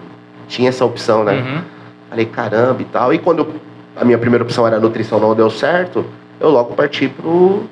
Tinha 0.46 0.68
essa 0.68 0.84
opção, 0.84 1.24
né? 1.24 1.32
Uhum. 1.32 1.62
Falei, 2.08 2.26
caramba 2.26 2.82
e 2.82 2.84
tal. 2.84 3.12
E 3.12 3.18
quando 3.18 3.48
a 3.96 4.04
minha 4.04 4.18
primeira 4.18 4.44
opção 4.44 4.64
era 4.64 4.78
nutrição, 4.78 5.18
não 5.18 5.34
deu 5.34 5.50
certo, 5.50 6.04
eu 6.38 6.50
logo 6.50 6.74
parti 6.74 7.08
pro, 7.08 7.64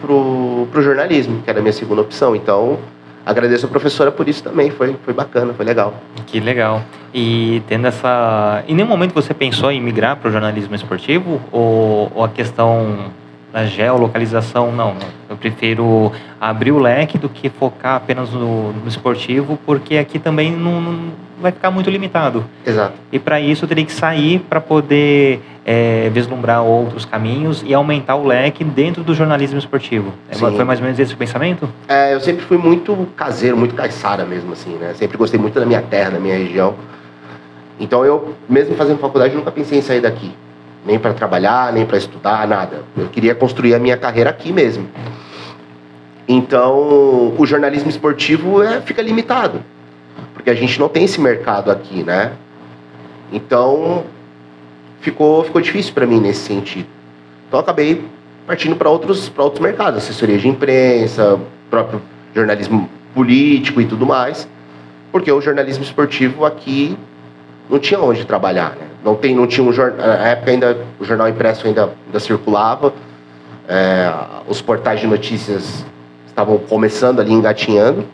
pro, 0.00 0.66
pro 0.70 0.80
jornalismo, 0.80 1.42
que 1.42 1.50
era 1.50 1.58
a 1.58 1.62
minha 1.62 1.72
segunda 1.72 2.00
opção. 2.00 2.34
Então, 2.34 2.78
agradeço 3.24 3.66
a 3.66 3.68
professora 3.68 4.10
por 4.10 4.28
isso 4.28 4.42
também, 4.42 4.70
foi, 4.70 4.96
foi 5.04 5.14
bacana, 5.14 5.52
foi 5.54 5.64
legal. 5.64 5.94
Que 6.26 6.40
legal. 6.40 6.82
E 7.14 7.62
tendo 7.68 7.86
essa. 7.86 8.64
Em 8.66 8.74
nenhum 8.74 8.88
momento 8.88 9.12
você 9.12 9.34
pensou 9.34 9.70
em 9.70 9.80
migrar 9.80 10.16
para 10.16 10.28
o 10.28 10.32
jornalismo 10.32 10.74
esportivo? 10.74 11.40
Ou, 11.50 12.10
ou, 12.14 12.24
a 12.24 12.28
questão 12.28 13.10
da 13.52 13.66
geolocalização? 13.66 14.72
Não, 14.72 14.96
eu 15.28 15.36
prefiro 15.36 16.10
abrir 16.40 16.72
o 16.72 16.78
leque 16.78 17.18
do 17.18 17.28
que 17.28 17.48
focar 17.48 17.96
apenas 17.96 18.30
no, 18.30 18.72
no 18.72 18.88
esportivo, 18.88 19.58
porque 19.66 19.96
aqui 19.96 20.18
também 20.18 20.50
não, 20.50 20.80
não 20.80 21.12
vai 21.42 21.52
ficar 21.52 21.70
muito 21.70 21.90
limitado. 21.90 22.44
Exato. 22.66 22.94
E 23.10 23.18
para 23.18 23.40
isso 23.40 23.64
eu 23.64 23.68
teria 23.68 23.84
que 23.84 23.92
sair 23.92 24.38
para 24.48 24.60
poder 24.60 25.42
é, 25.64 26.08
vislumbrar 26.12 26.62
outros 26.62 27.04
caminhos 27.04 27.62
e 27.66 27.74
aumentar 27.74 28.16
o 28.16 28.26
leque 28.26 28.64
dentro 28.64 29.02
do 29.02 29.14
jornalismo 29.14 29.58
esportivo. 29.58 30.12
É, 30.30 30.34
Sim. 30.34 30.56
Foi 30.56 30.64
mais 30.64 30.78
ou 30.78 30.84
menos 30.84 30.98
esse 30.98 31.12
o 31.14 31.16
pensamento? 31.16 31.68
É, 31.86 32.14
eu 32.14 32.20
sempre 32.20 32.44
fui 32.44 32.56
muito 32.56 33.08
caseiro, 33.16 33.56
muito 33.56 33.74
caiçara 33.74 34.24
mesmo, 34.24 34.52
assim, 34.52 34.76
né? 34.76 34.94
Sempre 34.94 35.18
gostei 35.18 35.38
muito 35.38 35.58
da 35.58 35.66
minha 35.66 35.82
terra, 35.82 36.12
da 36.12 36.18
minha 36.20 36.36
região. 36.36 36.74
Então 37.78 38.04
eu, 38.04 38.34
mesmo 38.48 38.74
fazendo 38.76 38.98
faculdade, 38.98 39.34
nunca 39.34 39.50
pensei 39.50 39.78
em 39.78 39.82
sair 39.82 40.00
daqui. 40.00 40.32
nem 40.84 40.98
para 40.98 41.12
trabalhar, 41.12 41.72
nem 41.72 41.86
para 41.86 41.96
estudar, 41.96 42.46
nada. 42.46 42.82
Eu 42.96 43.08
queria 43.08 43.34
construir 43.34 43.74
a 43.74 43.78
minha 43.78 43.96
carreira 43.96 44.30
aqui 44.30 44.52
mesmo. 44.52 44.88
Então, 46.26 47.34
o 47.36 47.44
jornalismo 47.44 47.90
esportivo 47.90 48.62
é, 48.62 48.80
fica 48.80 49.02
limitado, 49.02 49.62
porque 50.42 50.50
a 50.50 50.54
gente 50.54 50.80
não 50.80 50.88
tem 50.88 51.04
esse 51.04 51.20
mercado 51.20 51.70
aqui, 51.70 52.02
né? 52.02 52.32
Então, 53.32 54.02
ficou, 55.00 55.44
ficou 55.44 55.60
difícil 55.60 55.94
para 55.94 56.04
mim 56.04 56.20
nesse 56.20 56.40
sentido. 56.40 56.88
Então, 57.46 57.60
acabei 57.60 58.04
partindo 58.44 58.74
para 58.74 58.90
outros, 58.90 59.32
outros 59.36 59.62
mercados, 59.62 60.02
assessoria 60.02 60.36
de 60.36 60.48
imprensa, 60.48 61.38
próprio 61.70 62.02
jornalismo 62.34 62.90
político 63.14 63.80
e 63.80 63.86
tudo 63.86 64.04
mais, 64.04 64.48
porque 65.12 65.30
o 65.30 65.40
jornalismo 65.40 65.84
esportivo 65.84 66.44
aqui 66.44 66.98
não 67.70 67.78
tinha 67.78 68.00
onde 68.00 68.24
trabalhar, 68.24 68.70
né? 68.70 68.88
Não 69.04 69.14
tem, 69.14 69.36
não 69.36 69.46
tinha 69.46 69.64
um 69.64 69.72
jornal, 69.72 70.04
na 70.04 70.26
época 70.26 70.50
ainda 70.50 70.76
o 70.98 71.04
jornal 71.04 71.28
impresso 71.28 71.68
ainda, 71.68 71.92
ainda 72.06 72.18
circulava, 72.18 72.92
é, 73.68 74.12
os 74.48 74.60
portais 74.60 74.98
de 74.98 75.06
notícias 75.06 75.84
estavam 76.26 76.58
começando 76.58 77.20
ali 77.20 77.32
engatinhando, 77.32 78.04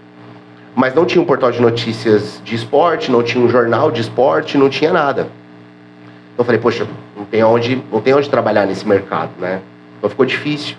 mas 0.79 0.95
não 0.95 1.05
tinha 1.05 1.21
um 1.21 1.25
portal 1.25 1.51
de 1.51 1.61
notícias 1.61 2.41
de 2.45 2.55
esporte, 2.55 3.11
não 3.11 3.21
tinha 3.21 3.45
um 3.45 3.49
jornal 3.49 3.91
de 3.91 4.01
esporte, 4.01 4.57
não 4.57 4.69
tinha 4.69 4.93
nada. 4.93 5.23
Então 5.23 6.39
eu 6.39 6.45
falei, 6.45 6.61
poxa, 6.61 6.87
não 7.17 7.25
tem 7.25 7.43
onde, 7.43 7.83
não 7.91 8.01
tem 8.01 8.15
onde 8.15 8.31
trabalhar 8.31 8.65
nesse 8.65 8.87
mercado, 8.87 9.33
né? 9.41 9.61
Então 9.99 10.09
ficou 10.09 10.25
difícil. 10.25 10.77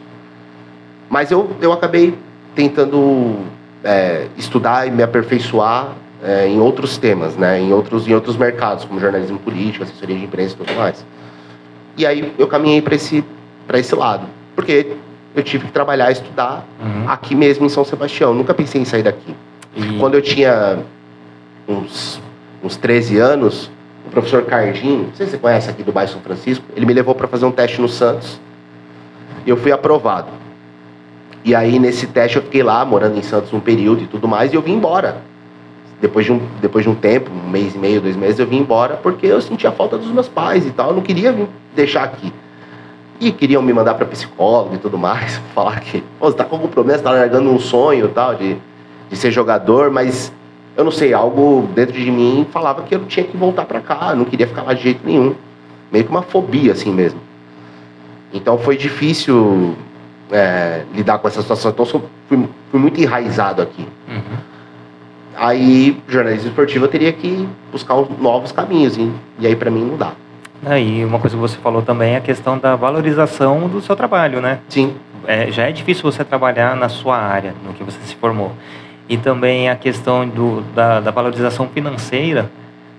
Mas 1.09 1.31
eu, 1.31 1.51
eu 1.59 1.73
acabei 1.73 2.17
tentando 2.55 3.39
é, 3.83 4.27
estudar 4.37 4.87
e 4.87 4.91
me 4.91 5.03
aperfeiçoar 5.03 5.89
é, 6.23 6.47
em 6.47 6.61
outros 6.61 6.97
temas, 6.97 7.35
né? 7.35 7.59
Em 7.59 7.73
outros, 7.73 8.07
em 8.07 8.13
outros 8.13 8.37
mercados, 8.37 8.85
como 8.85 9.01
jornalismo 9.01 9.37
político, 9.37 9.83
assessoria 9.83 10.15
de 10.15 10.23
imprensa 10.23 10.53
e 10.53 10.65
tudo 10.65 10.77
mais. 10.77 11.05
E 11.97 12.05
aí 12.05 12.33
eu 12.39 12.47
caminhei 12.47 12.81
para 12.81 12.95
esse, 12.95 13.21
esse 13.73 13.95
lado. 13.95 14.25
Porque 14.55 14.93
eu 15.35 15.43
tive 15.43 15.65
que 15.65 15.73
trabalhar, 15.73 16.09
estudar 16.09 16.65
uhum. 16.81 17.09
aqui 17.09 17.35
mesmo 17.35 17.65
em 17.65 17.69
São 17.69 17.83
Sebastião. 17.83 18.33
Nunca 18.33 18.53
pensei 18.53 18.79
em 18.79 18.85
sair 18.85 19.03
daqui. 19.03 19.35
E... 19.79 19.97
Quando 19.97 20.15
eu 20.15 20.21
tinha 20.21 20.79
uns, 21.67 22.21
uns 22.63 22.75
13 22.75 23.17
anos, 23.17 23.71
o 24.05 24.09
professor 24.09 24.43
Cardinho, 24.43 25.07
não 25.07 25.15
sei 25.15 25.25
se 25.25 25.33
você 25.33 25.37
conhece 25.37 25.69
aqui 25.69 25.83
do 25.83 25.91
bairro 25.91 26.11
São 26.11 26.21
Francisco, 26.21 26.65
ele 26.75 26.85
me 26.85 26.93
levou 26.93 27.15
para 27.15 27.27
fazer 27.27 27.45
um 27.45 27.51
teste 27.51 27.79
no 27.79 27.87
Santos. 27.87 28.39
E 29.45 29.49
eu 29.49 29.55
fui 29.55 29.71
aprovado. 29.71 30.27
E 31.43 31.55
aí, 31.55 31.79
nesse 31.79 32.07
teste, 32.07 32.37
eu 32.37 32.43
fiquei 32.43 32.61
lá, 32.61 32.83
morando 32.83 33.17
em 33.17 33.21
Santos 33.21 33.53
um 33.53 33.59
período 33.59 34.03
e 34.03 34.07
tudo 34.07 34.27
mais, 34.27 34.51
e 34.51 34.55
eu 34.55 34.61
vim 34.61 34.73
embora. 34.73 35.21
Depois 36.01 36.25
de 36.25 36.31
um, 36.31 36.41
depois 36.61 36.83
de 36.83 36.89
um 36.89 36.95
tempo, 36.95 37.29
um 37.31 37.49
mês 37.49 37.75
e 37.75 37.77
meio, 37.77 38.01
dois 38.01 38.15
meses, 38.15 38.39
eu 38.39 38.47
vim 38.47 38.57
embora 38.57 38.95
porque 38.95 39.27
eu 39.27 39.41
sentia 39.41 39.71
falta 39.71 39.97
dos 39.97 40.11
meus 40.11 40.27
pais 40.27 40.65
e 40.65 40.71
tal. 40.71 40.89
Eu 40.89 40.95
não 40.95 41.01
queria 41.01 41.31
vir 41.31 41.47
deixar 41.75 42.03
aqui. 42.03 42.33
E 43.19 43.31
queriam 43.31 43.61
me 43.61 43.73
mandar 43.73 43.95
para 43.95 44.05
psicólogo 44.05 44.75
e 44.75 44.77
tudo 44.77 44.97
mais, 44.97 45.37
falar 45.53 45.79
que 45.81 46.03
você 46.19 46.37
tá 46.37 46.45
com 46.45 46.55
algum 46.55 46.67
problema, 46.67 46.97
você 46.97 47.03
tá 47.03 47.11
largando 47.11 47.49
um 47.49 47.59
sonho 47.59 48.05
e 48.05 48.09
tal, 48.09 48.35
de, 48.35 48.57
de 49.09 49.17
ser 49.17 49.31
jogador, 49.31 49.89
mas 49.89 50.31
eu 50.77 50.83
não 50.83 50.91
sei, 50.91 51.13
algo 51.13 51.67
dentro 51.73 51.93
de 51.93 52.11
mim 52.11 52.47
falava 52.51 52.83
que 52.83 52.95
eu 52.95 53.05
tinha 53.05 53.25
que 53.25 53.35
voltar 53.35 53.65
para 53.65 53.81
cá, 53.81 54.15
não 54.15 54.25
queria 54.25 54.47
ficar 54.47 54.63
lá 54.63 54.73
de 54.73 54.83
jeito 54.83 55.01
nenhum. 55.05 55.35
Meio 55.91 56.05
que 56.05 56.11
uma 56.11 56.21
fobia 56.21 56.71
assim 56.71 56.93
mesmo. 56.93 57.19
Então 58.33 58.57
foi 58.57 58.77
difícil 58.77 59.75
é, 60.31 60.83
lidar 60.93 61.17
com 61.17 61.27
essa 61.27 61.41
situação. 61.41 61.71
Então 61.71 61.85
fui, 61.85 62.47
fui 62.71 62.79
muito 62.79 63.01
enraizado 63.01 63.61
aqui. 63.61 63.87
Uhum. 64.07 64.37
Aí, 65.35 65.97
jornalismo 66.07 66.49
esportivo, 66.49 66.85
eu 66.85 66.89
teria 66.89 67.13
que 67.13 67.47
buscar 67.71 67.95
novos 68.19 68.51
caminhos. 68.51 68.97
E, 68.97 69.11
e 69.39 69.47
aí, 69.47 69.55
para 69.55 69.71
mim, 69.71 69.85
não 69.85 69.97
dá. 69.97 70.11
E 70.77 71.03
uma 71.05 71.17
coisa 71.17 71.35
que 71.35 71.41
você 71.41 71.57
falou 71.57 71.81
também 71.81 72.13
é 72.13 72.17
a 72.17 72.21
questão 72.21 72.57
da 72.57 72.75
valorização 72.75 73.67
do 73.69 73.81
seu 73.81 73.95
trabalho, 73.95 74.41
né? 74.41 74.59
Sim. 74.67 74.95
É, 75.25 75.49
já 75.49 75.69
é 75.69 75.71
difícil 75.71 76.03
você 76.03 76.23
trabalhar 76.23 76.75
na 76.75 76.89
sua 76.89 77.17
área, 77.17 77.53
no 77.65 77.73
que 77.73 77.83
você 77.83 77.99
se 78.01 78.15
formou. 78.15 78.51
E 79.09 79.17
também 79.17 79.69
a 79.69 79.75
questão 79.75 80.27
do, 80.27 80.61
da, 80.75 80.99
da 80.99 81.09
valorização 81.09 81.67
financeira, 81.67 82.49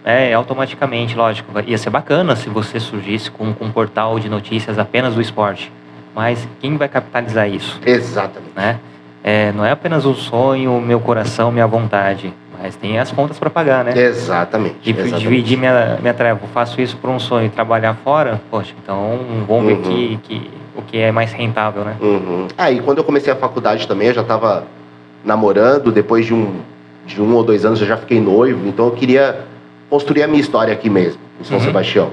é, 0.05 0.35
automaticamente, 0.35 1.15
lógico, 1.17 1.53
ia 1.65 1.79
ser 1.79 1.91
bacana 1.91 2.35
se 2.35 2.49
você 2.49 2.81
surgisse 2.81 3.31
com, 3.31 3.55
com 3.55 3.67
um 3.67 3.71
portal 3.71 4.19
de 4.19 4.29
notícias 4.29 4.77
apenas 4.77 5.15
do 5.15 5.21
esporte. 5.21 5.73
Mas 6.15 6.49
quem 6.61 6.77
vai 6.77 6.89
capitalizar 6.89 7.49
isso? 7.49 7.81
Exatamente. 7.87 8.53
Né? 8.57 8.81
É, 9.23 9.53
não 9.53 9.65
é 9.65 9.71
apenas 9.71 10.05
um 10.05 10.15
sonho, 10.15 10.81
meu 10.81 10.99
coração, 10.99 11.53
minha 11.53 11.67
vontade. 11.67 12.33
Mas 12.61 12.75
tem 12.75 12.99
as 12.99 13.13
contas 13.13 13.39
para 13.39 13.49
pagar, 13.49 13.85
né? 13.85 13.93
Exatamente. 13.97 14.77
exatamente. 14.85 15.19
Dividir 15.21 15.57
minha, 15.57 15.97
minha 16.01 16.13
tarefa. 16.13 16.47
Faço 16.53 16.81
isso 16.81 16.97
por 16.97 17.09
um 17.09 17.19
sonho 17.19 17.47
e 17.47 17.49
trabalhar 17.49 17.95
fora, 18.03 18.41
poxa, 18.51 18.75
então 18.83 19.19
vamos 19.47 19.67
ver 19.67 19.75
uhum. 19.75 19.83
que, 19.83 20.17
que, 20.25 20.51
o 20.77 20.83
que 20.83 20.99
é 20.99 21.11
mais 21.13 21.33
rentável, 21.33 21.85
né? 21.85 21.97
Uhum. 22.01 22.49
Ah, 22.59 22.71
e 22.71 22.81
quando 22.81 22.99
eu 22.99 23.05
comecei 23.05 23.33
a 23.33 23.37
faculdade 23.37 23.87
também, 23.89 24.09
eu 24.09 24.15
já 24.15 24.21
estava 24.21 24.65
namorando. 25.25 25.93
Depois 25.93 26.27
de 26.27 26.35
um, 26.35 26.61
de 27.07 27.21
um 27.21 27.35
ou 27.35 27.43
dois 27.43 27.65
anos 27.65 27.81
eu 27.81 27.87
já 27.87 27.97
fiquei 27.97 28.21
noivo. 28.21 28.67
Então 28.67 28.87
eu 28.87 28.93
queria 28.93 29.45
construir 29.89 30.23
a 30.23 30.27
minha 30.27 30.41
história 30.41 30.73
aqui 30.73 30.89
mesmo, 30.89 31.21
em 31.41 31.45
São 31.45 31.59
uhum. 31.59 31.65
Sebastião. 31.65 32.11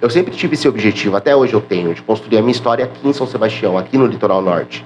Eu 0.00 0.08
sempre 0.08 0.34
tive 0.34 0.54
esse 0.54 0.66
objetivo, 0.66 1.16
até 1.16 1.36
hoje 1.36 1.52
eu 1.52 1.60
tenho, 1.60 1.92
de 1.92 2.00
construir 2.00 2.38
a 2.38 2.40
minha 2.40 2.52
história 2.52 2.84
aqui 2.84 3.06
em 3.06 3.12
São 3.12 3.26
Sebastião, 3.26 3.76
aqui 3.76 3.98
no 3.98 4.06
litoral 4.06 4.40
norte 4.40 4.84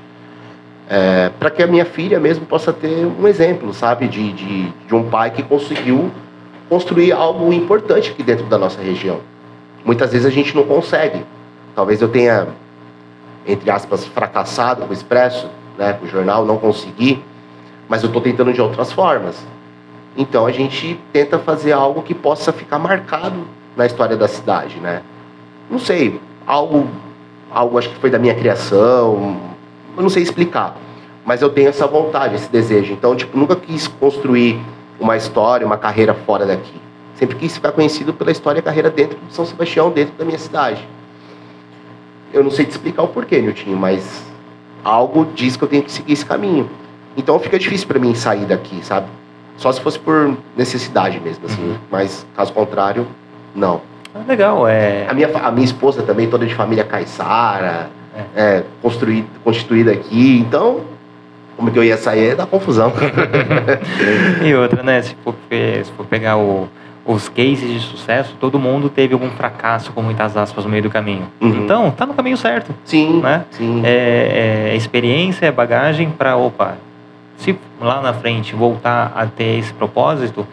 é, 0.89 1.31
para 1.39 1.51
que 1.51 1.63
a 1.63 1.67
minha 1.67 1.85
filha 1.85 2.21
mesmo 2.21 2.45
possa 2.45 2.73
ter 2.73 3.07
um 3.07 3.27
exemplo, 3.27 3.73
sabe, 3.73 4.07
de, 4.07 4.33
de, 4.33 4.69
de, 4.87 4.95
um 4.95 5.09
pai 5.09 5.31
que 5.31 5.43
conseguiu 5.43 6.11
construir 6.69 7.13
algo 7.13 7.53
importante 7.53 8.11
aqui 8.11 8.23
dentro 8.23 8.47
da 8.47 8.59
nossa 8.59 8.81
região. 8.83 9.21
Muitas 9.85 10.13
vezes 10.13 10.27
a 10.27 10.31
gente 10.31 10.55
não 10.55 10.65
consegue. 10.65 11.25
Talvez 11.75 12.01
eu 12.01 12.09
tenha, 12.09 12.49
entre 13.47 13.71
aspas, 13.71 14.05
fracassado 14.05 14.83
com 14.83 14.91
o 14.91 14.93
Expresso, 14.93 15.49
né, 15.79 15.93
com 15.95 16.07
o 16.07 16.09
jornal, 16.09 16.45
não 16.45 16.59
consegui, 16.59 17.23
mas 17.89 18.03
eu 18.03 18.09
estou 18.09 18.23
tentando 18.23 18.53
de 18.53 18.61
outras 18.61 18.93
formas. 18.93 19.45
Então 20.17 20.47
a 20.47 20.53
gente 20.53 20.99
tenta 21.13 21.39
fazer 21.39 21.73
algo 21.73 22.03
que 22.03 22.15
possa 22.15 22.53
ficar 22.53 22.79
marcado 22.79 23.47
na 23.77 23.87
história 23.87 24.17
da 24.17 24.29
cidade, 24.29 24.79
né? 24.81 25.03
Não 25.71 25.79
sei, 25.79 26.21
algo, 26.47 26.89
algo 27.51 27.79
acho 27.79 27.91
que 27.91 27.97
foi 27.97 28.11
da 28.11 28.19
minha 28.19 28.35
criação, 28.35 29.41
eu 29.97 30.03
não 30.03 30.11
sei 30.11 30.23
explicar. 30.23 30.77
Mas 31.25 31.41
eu 31.41 31.49
tenho 31.49 31.69
essa 31.69 31.87
vontade, 31.87 32.35
esse 32.35 32.51
desejo. 32.51 32.93
Então, 32.93 33.17
tipo, 33.17 33.37
nunca 33.37 33.57
quis 33.57 33.89
construir 33.89 34.61
uma 35.01 35.17
história, 35.17 35.67
uma 35.67 35.79
carreira 35.79 36.13
fora 36.13 36.45
daqui. 36.45 36.81
Sempre 37.15 37.37
quis 37.37 37.55
ficar 37.55 37.73
conhecido 37.73 38.13
pela 38.13 38.31
história 38.31 38.59
e 38.59 38.63
carreira 38.63 38.91
dentro 38.91 39.19
de 39.27 39.33
São 39.33 39.47
Sebastião, 39.47 39.91
dentro 39.91 40.15
da 40.17 40.25
minha 40.25 40.39
cidade. 40.39 40.87
Eu 42.33 42.45
não 42.45 42.51
sei 42.51 42.67
te 42.67 42.73
explicar 42.73 43.03
o 43.05 43.09
porquê, 43.09 43.41
Nilton, 43.41 43.75
mas 43.77 44.25
algo 44.83 45.27
diz 45.35 45.57
que 45.57 45.65
eu 45.65 45.69
tenho 45.69 45.83
que 45.83 45.93
seguir 45.93 46.13
esse 46.13 46.27
caminho. 46.27 46.69
Então 47.17 47.39
fica 47.39 47.59
difícil 47.59 47.87
para 47.87 47.99
mim 47.99 48.15
sair 48.15 48.45
daqui, 48.45 48.85
sabe? 48.85 49.07
Só 49.57 49.71
se 49.73 49.81
fosse 49.81 49.99
por 49.99 50.37
necessidade 50.57 51.21
mesmo, 51.21 51.47
assim. 51.47 51.63
Uhum. 51.63 51.77
Mas 51.91 52.27
caso 52.37 52.53
contrário, 52.53 53.07
não. 53.55 53.81
Ah, 54.15 54.23
legal, 54.27 54.67
é. 54.67 55.07
A 55.09 55.15
minha, 55.15 55.29
a 55.37 55.51
minha 55.51 55.65
esposa 55.65 56.03
também, 56.03 56.29
toda 56.29 56.45
de 56.47 56.55
família 56.55 56.85
caiçara 56.85 57.91
é, 58.35 58.63
construída, 58.83 59.29
constituída 59.43 59.93
aqui. 59.93 60.39
Então, 60.39 60.83
como 61.57 61.71
que 61.71 61.79
eu 61.79 61.85
ia 61.85 61.97
sair 61.97 62.31
é 62.31 62.35
da 62.35 62.47
confusão. 62.47 62.93
e 64.45 64.55
outra, 64.55 64.83
né? 64.83 65.03
Se 65.03 65.15
for, 65.23 65.35
se 65.51 65.93
for 65.97 66.07
pegar 66.07 66.37
o, 66.37 66.69
os 67.05 67.29
cases 67.29 67.71
de 67.71 67.81
sucesso, 67.81 68.37
todo 68.41 68.59
mundo 68.59 68.89
teve 68.89 69.15
algum 69.15 69.31
fracasso, 69.31 69.93
com 69.93 70.03
muitas 70.03 70.37
aspas, 70.37 70.65
no 70.65 70.71
meio 70.71 70.83
do 70.83 70.91
caminho. 70.91 71.29
Uhum. 71.41 71.65
Então, 71.65 71.91
tá 71.91 72.07
no 72.07 72.15
caminho 72.15 72.37
certo. 72.37 72.75
Sim. 72.85 73.21
Né? 73.21 73.45
sim. 73.51 73.83
É, 73.85 74.71
é 74.73 74.77
experiência, 74.77 75.47
é 75.47 75.53
bagagem 75.53 76.11
para, 76.11 76.37
opa, 76.37 76.77
se 77.37 77.59
lá 77.81 78.01
na 78.01 78.13
frente 78.13 78.55
voltar 78.55 79.13
a 79.15 79.27
ter 79.27 79.59
esse 79.59 79.73
propósito, 79.73 80.47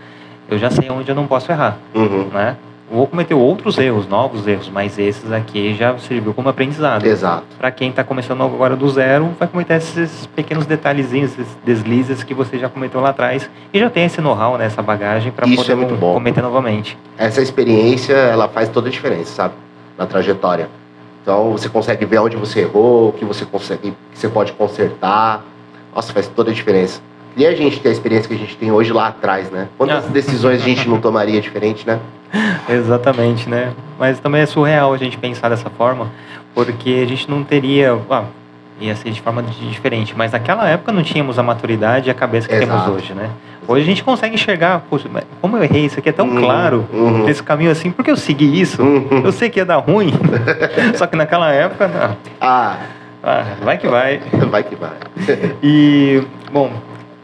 eu 0.50 0.58
já 0.58 0.70
sei 0.70 0.90
onde 0.90 1.10
eu 1.10 1.16
não 1.16 1.28
posso 1.28 1.52
errar. 1.52 1.78
Uhum. 1.94 2.26
Né? 2.34 2.58
vou 2.92 3.08
cometer 3.08 3.34
outros 3.34 3.78
erros, 3.78 4.06
novos 4.08 4.46
erros, 4.46 4.70
mas 4.70 5.00
esses 5.00 5.32
aqui 5.32 5.74
já 5.74 5.98
serviu 5.98 6.34
como 6.34 6.50
aprendizado. 6.50 7.06
Exato. 7.06 7.46
Para 7.58 7.72
quem 7.72 7.90
está 7.90 8.04
começando 8.04 8.44
agora 8.44 8.76
do 8.76 8.88
zero, 8.90 9.32
vai 9.40 9.48
cometer 9.48 9.76
esses 9.76 10.26
pequenos 10.28 10.66
detalhezinhos, 10.66 11.32
esses 11.32 11.58
deslizes 11.64 12.24
que 12.24 12.34
você 12.34 12.60
já 12.60 12.68
cometeu 12.68 13.00
lá 13.00 13.10
atrás 13.10 13.50
e 13.74 13.80
já 13.80 13.90
tem 13.90 14.06
esse 14.06 14.20
know-how, 14.20 14.58
né, 14.58 14.66
essa 14.66 14.82
bagagem 14.82 15.32
para 15.32 15.48
poder 15.48 15.72
é 15.72 15.76
muito 15.76 15.96
bom. 15.96 16.14
cometer 16.14 16.42
novamente. 16.42 16.98
Essa 17.18 17.42
experiência, 17.42 18.14
ela 18.14 18.50
faz 18.50 18.68
toda 18.68 18.90
a 18.90 18.92
diferença, 18.92 19.34
sabe, 19.34 19.54
na 19.98 20.06
trajetória. 20.06 20.70
Então 21.22 21.52
você 21.52 21.70
consegue 21.70 22.06
ver 22.06 22.20
onde 22.20 22.36
você 22.36 22.62
errou, 22.62 23.10
o 23.10 23.14
que 23.14 23.24
você 23.24 23.46
consegue, 23.46 23.94
que 24.12 24.20
você 24.20 24.28
pode 24.28 24.52
consertar. 24.52 25.46
Nossa, 25.96 26.14
faz 26.14 26.28
toda 26.28 26.52
a 26.52 26.54
diferença. 26.54 27.02
E 27.36 27.46
a 27.46 27.56
gente 27.56 27.80
ter 27.80 27.90
a 27.90 27.92
experiência 27.92 28.28
que 28.28 28.36
a 28.36 28.38
gente 28.38 28.58
tem 28.58 28.72
hoje 28.72 28.92
lá 28.92 29.08
atrás, 29.08 29.50
né? 29.50 29.68
Quantas 29.78 30.06
ah. 30.06 30.10
decisões 30.10 30.62
a 30.62 30.66
gente 30.66 30.88
não 30.88 31.00
tomaria 31.00 31.40
diferente, 31.40 31.88
né? 31.88 32.00
Exatamente, 32.70 33.50
né? 33.50 33.72
Mas 33.98 34.20
também 34.20 34.42
é 34.42 34.46
surreal 34.46 34.94
a 34.94 34.98
gente 34.98 35.18
pensar 35.18 35.50
dessa 35.50 35.70
forma, 35.70 36.10
porque 36.54 37.02
a 37.04 37.08
gente 37.08 37.30
não 37.30 37.44
teria. 37.44 37.98
Ah, 38.10 38.26
ia 38.82 38.96
ser 38.96 39.12
de 39.12 39.22
forma 39.22 39.44
diferente. 39.44 40.14
Mas 40.18 40.32
naquela 40.32 40.68
época 40.68 40.92
não 40.92 41.04
tínhamos 41.04 41.38
a 41.38 41.44
maturidade 41.44 42.10
e 42.10 42.12
a 42.12 42.14
cabeça 42.14 42.48
que 42.48 42.56
Exato. 42.56 42.72
temos 42.72 42.96
hoje, 42.96 43.14
né? 43.14 43.30
Hoje 43.68 43.84
a 43.84 43.86
gente 43.86 44.04
consegue 44.04 44.34
enxergar, 44.36 44.84
poxa, 44.90 45.08
como 45.40 45.56
eu 45.56 45.64
errei, 45.64 45.86
isso 45.86 46.00
aqui 46.00 46.10
é 46.10 46.12
tão 46.12 46.28
Uhum, 46.28 46.42
claro, 46.42 46.86
uhum. 46.92 47.30
esse 47.30 47.44
caminho 47.44 47.70
assim, 47.70 47.92
por 47.92 48.04
que 48.04 48.10
eu 48.10 48.18
segui 48.18 48.60
isso? 48.60 48.82
Uhum. 48.82 49.22
Eu 49.24 49.32
sei 49.32 49.50
que 49.50 49.60
ia 49.60 49.66
dar 49.66 49.78
ruim, 49.78 50.12
só 50.98 51.06
que 51.06 51.16
naquela 51.16 51.52
época, 51.52 51.88
não. 51.88 52.18
Ah, 52.42 52.78
Ah, 53.24 53.56
vai 53.62 53.78
que 53.78 53.88
vai. 53.88 54.20
vai 54.50 54.64
que 54.64 54.76
vai. 54.76 54.98
E, 55.62 56.24
bom, 56.52 56.72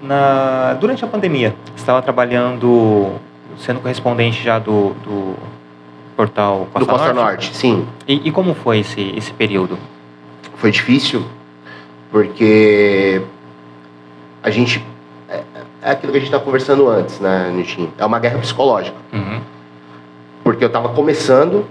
na, 0.01 0.73
durante 0.79 1.03
a 1.03 1.07
pandemia, 1.07 1.55
você 1.75 1.81
estava 1.81 2.01
trabalhando, 2.01 3.13
sendo 3.57 3.79
correspondente 3.79 4.43
já 4.43 4.59
do, 4.59 4.93
do 5.03 5.35
portal 6.15 6.67
Costa 6.71 6.79
Do 6.79 6.85
Costa 6.85 7.13
Norte? 7.13 7.47
Norte, 7.47 7.55
sim. 7.55 7.87
E, 8.07 8.27
e 8.27 8.31
como 8.31 8.53
foi 8.53 8.79
esse, 8.79 9.13
esse 9.15 9.33
período? 9.33 9.77
Foi 10.55 10.71
difícil, 10.71 11.25
porque 12.11 13.21
a 14.41 14.49
gente. 14.49 14.83
É, 15.29 15.43
é 15.81 15.91
aquilo 15.91 16.11
que 16.11 16.17
a 16.17 16.21
gente 16.21 16.29
estava 16.29 16.43
conversando 16.43 16.87
antes, 16.89 17.19
né, 17.19 17.51
Nitinho? 17.53 17.93
É 17.97 18.05
uma 18.05 18.19
guerra 18.19 18.39
psicológica. 18.39 18.97
Uhum. 19.13 19.41
Porque 20.43 20.63
eu 20.63 20.67
estava 20.67 20.89
começando 20.89 21.65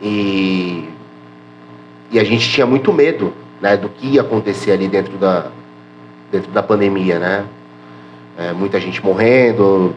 e. 0.00 0.88
E 2.10 2.18
a 2.18 2.24
gente 2.24 2.48
tinha 2.48 2.66
muito 2.66 2.92
medo 2.92 3.32
né, 3.60 3.76
do 3.76 3.88
que 3.88 4.06
ia 4.06 4.22
acontecer 4.22 4.72
ali 4.72 4.88
dentro 4.88 5.16
da, 5.16 5.46
dentro 6.30 6.50
da 6.50 6.62
pandemia, 6.62 7.18
né? 7.18 7.44
É, 8.38 8.52
muita 8.52 8.80
gente 8.80 9.04
morrendo, 9.04 9.94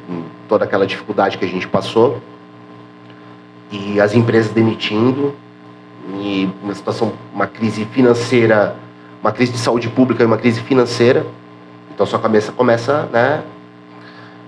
toda 0.50 0.66
aquela 0.66 0.86
dificuldade 0.86 1.38
que 1.38 1.46
a 1.46 1.48
gente 1.48 1.68
passou. 1.68 2.20
E 3.72 4.00
as 4.00 4.14
empresas 4.14 4.52
demitindo, 4.52 5.34
e 6.20 6.50
uma 6.62 6.76
situação, 6.76 7.14
uma 7.34 7.48
crise 7.48 7.86
financeira, 7.86 8.76
uma 9.22 9.32
crise 9.32 9.54
de 9.54 9.58
saúde 9.58 9.90
pública 9.90 10.24
e 10.24 10.26
uma 10.26 10.38
crise 10.38 10.62
financeira. 10.62 11.26
Então 11.94 12.06
sua 12.06 12.20
cabeça 12.20 12.52
começa, 12.52 13.08
né? 13.12 13.44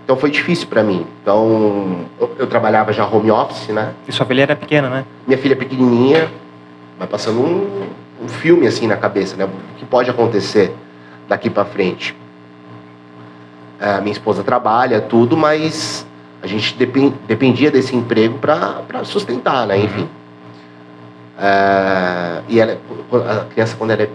Então 0.03 0.17
foi 0.17 0.29
difícil 0.29 0.67
para 0.67 0.84
mim. 0.84 1.05
Então 1.22 2.05
eu, 2.19 2.36
eu 2.39 2.48
trabalhava 2.48 2.91
já 2.91 3.07
home 3.07 3.31
office, 3.31 3.69
né? 3.69 3.93
E 4.07 4.12
sua 4.12 4.25
filha 4.25 4.43
era 4.43 4.55
pequena, 4.55 4.89
né? 4.89 5.05
Minha 5.25 5.38
filha 5.38 5.53
é 5.53 5.55
pequenininha, 5.55 6.29
vai 6.98 7.08
passando 7.08 7.40
um, 7.42 7.88
um 8.24 8.28
filme 8.28 8.68
assim 8.68 8.88
na 8.88 8.98
cabeça, 8.98 9.36
né? 9.36 9.46
O 9.46 9.50
que 9.78 9.86
pode 9.86 10.10
acontecer 10.10 10.74
daqui 11.28 11.50
para 11.50 11.66
frente. 11.66 12.16
É, 13.80 14.00
minha 14.00 14.12
esposa 14.14 14.44
trabalha, 14.44 15.02
tudo, 15.02 15.36
mas 15.36 16.06
a 16.42 16.48
gente 16.48 16.75
depen- 16.75 17.14
dependia 17.28 17.70
desse 17.70 17.96
emprego 17.96 18.38
para 18.40 19.04
sustentar, 19.04 19.68
né? 19.68 19.78
Enfim. 19.78 20.08
É, 21.38 22.42
e 22.48 22.60
ela, 22.60 22.78
a 23.30 23.46
criança, 23.46 23.75
quando 23.78 23.92
ela 23.92 24.04
é 24.04 24.10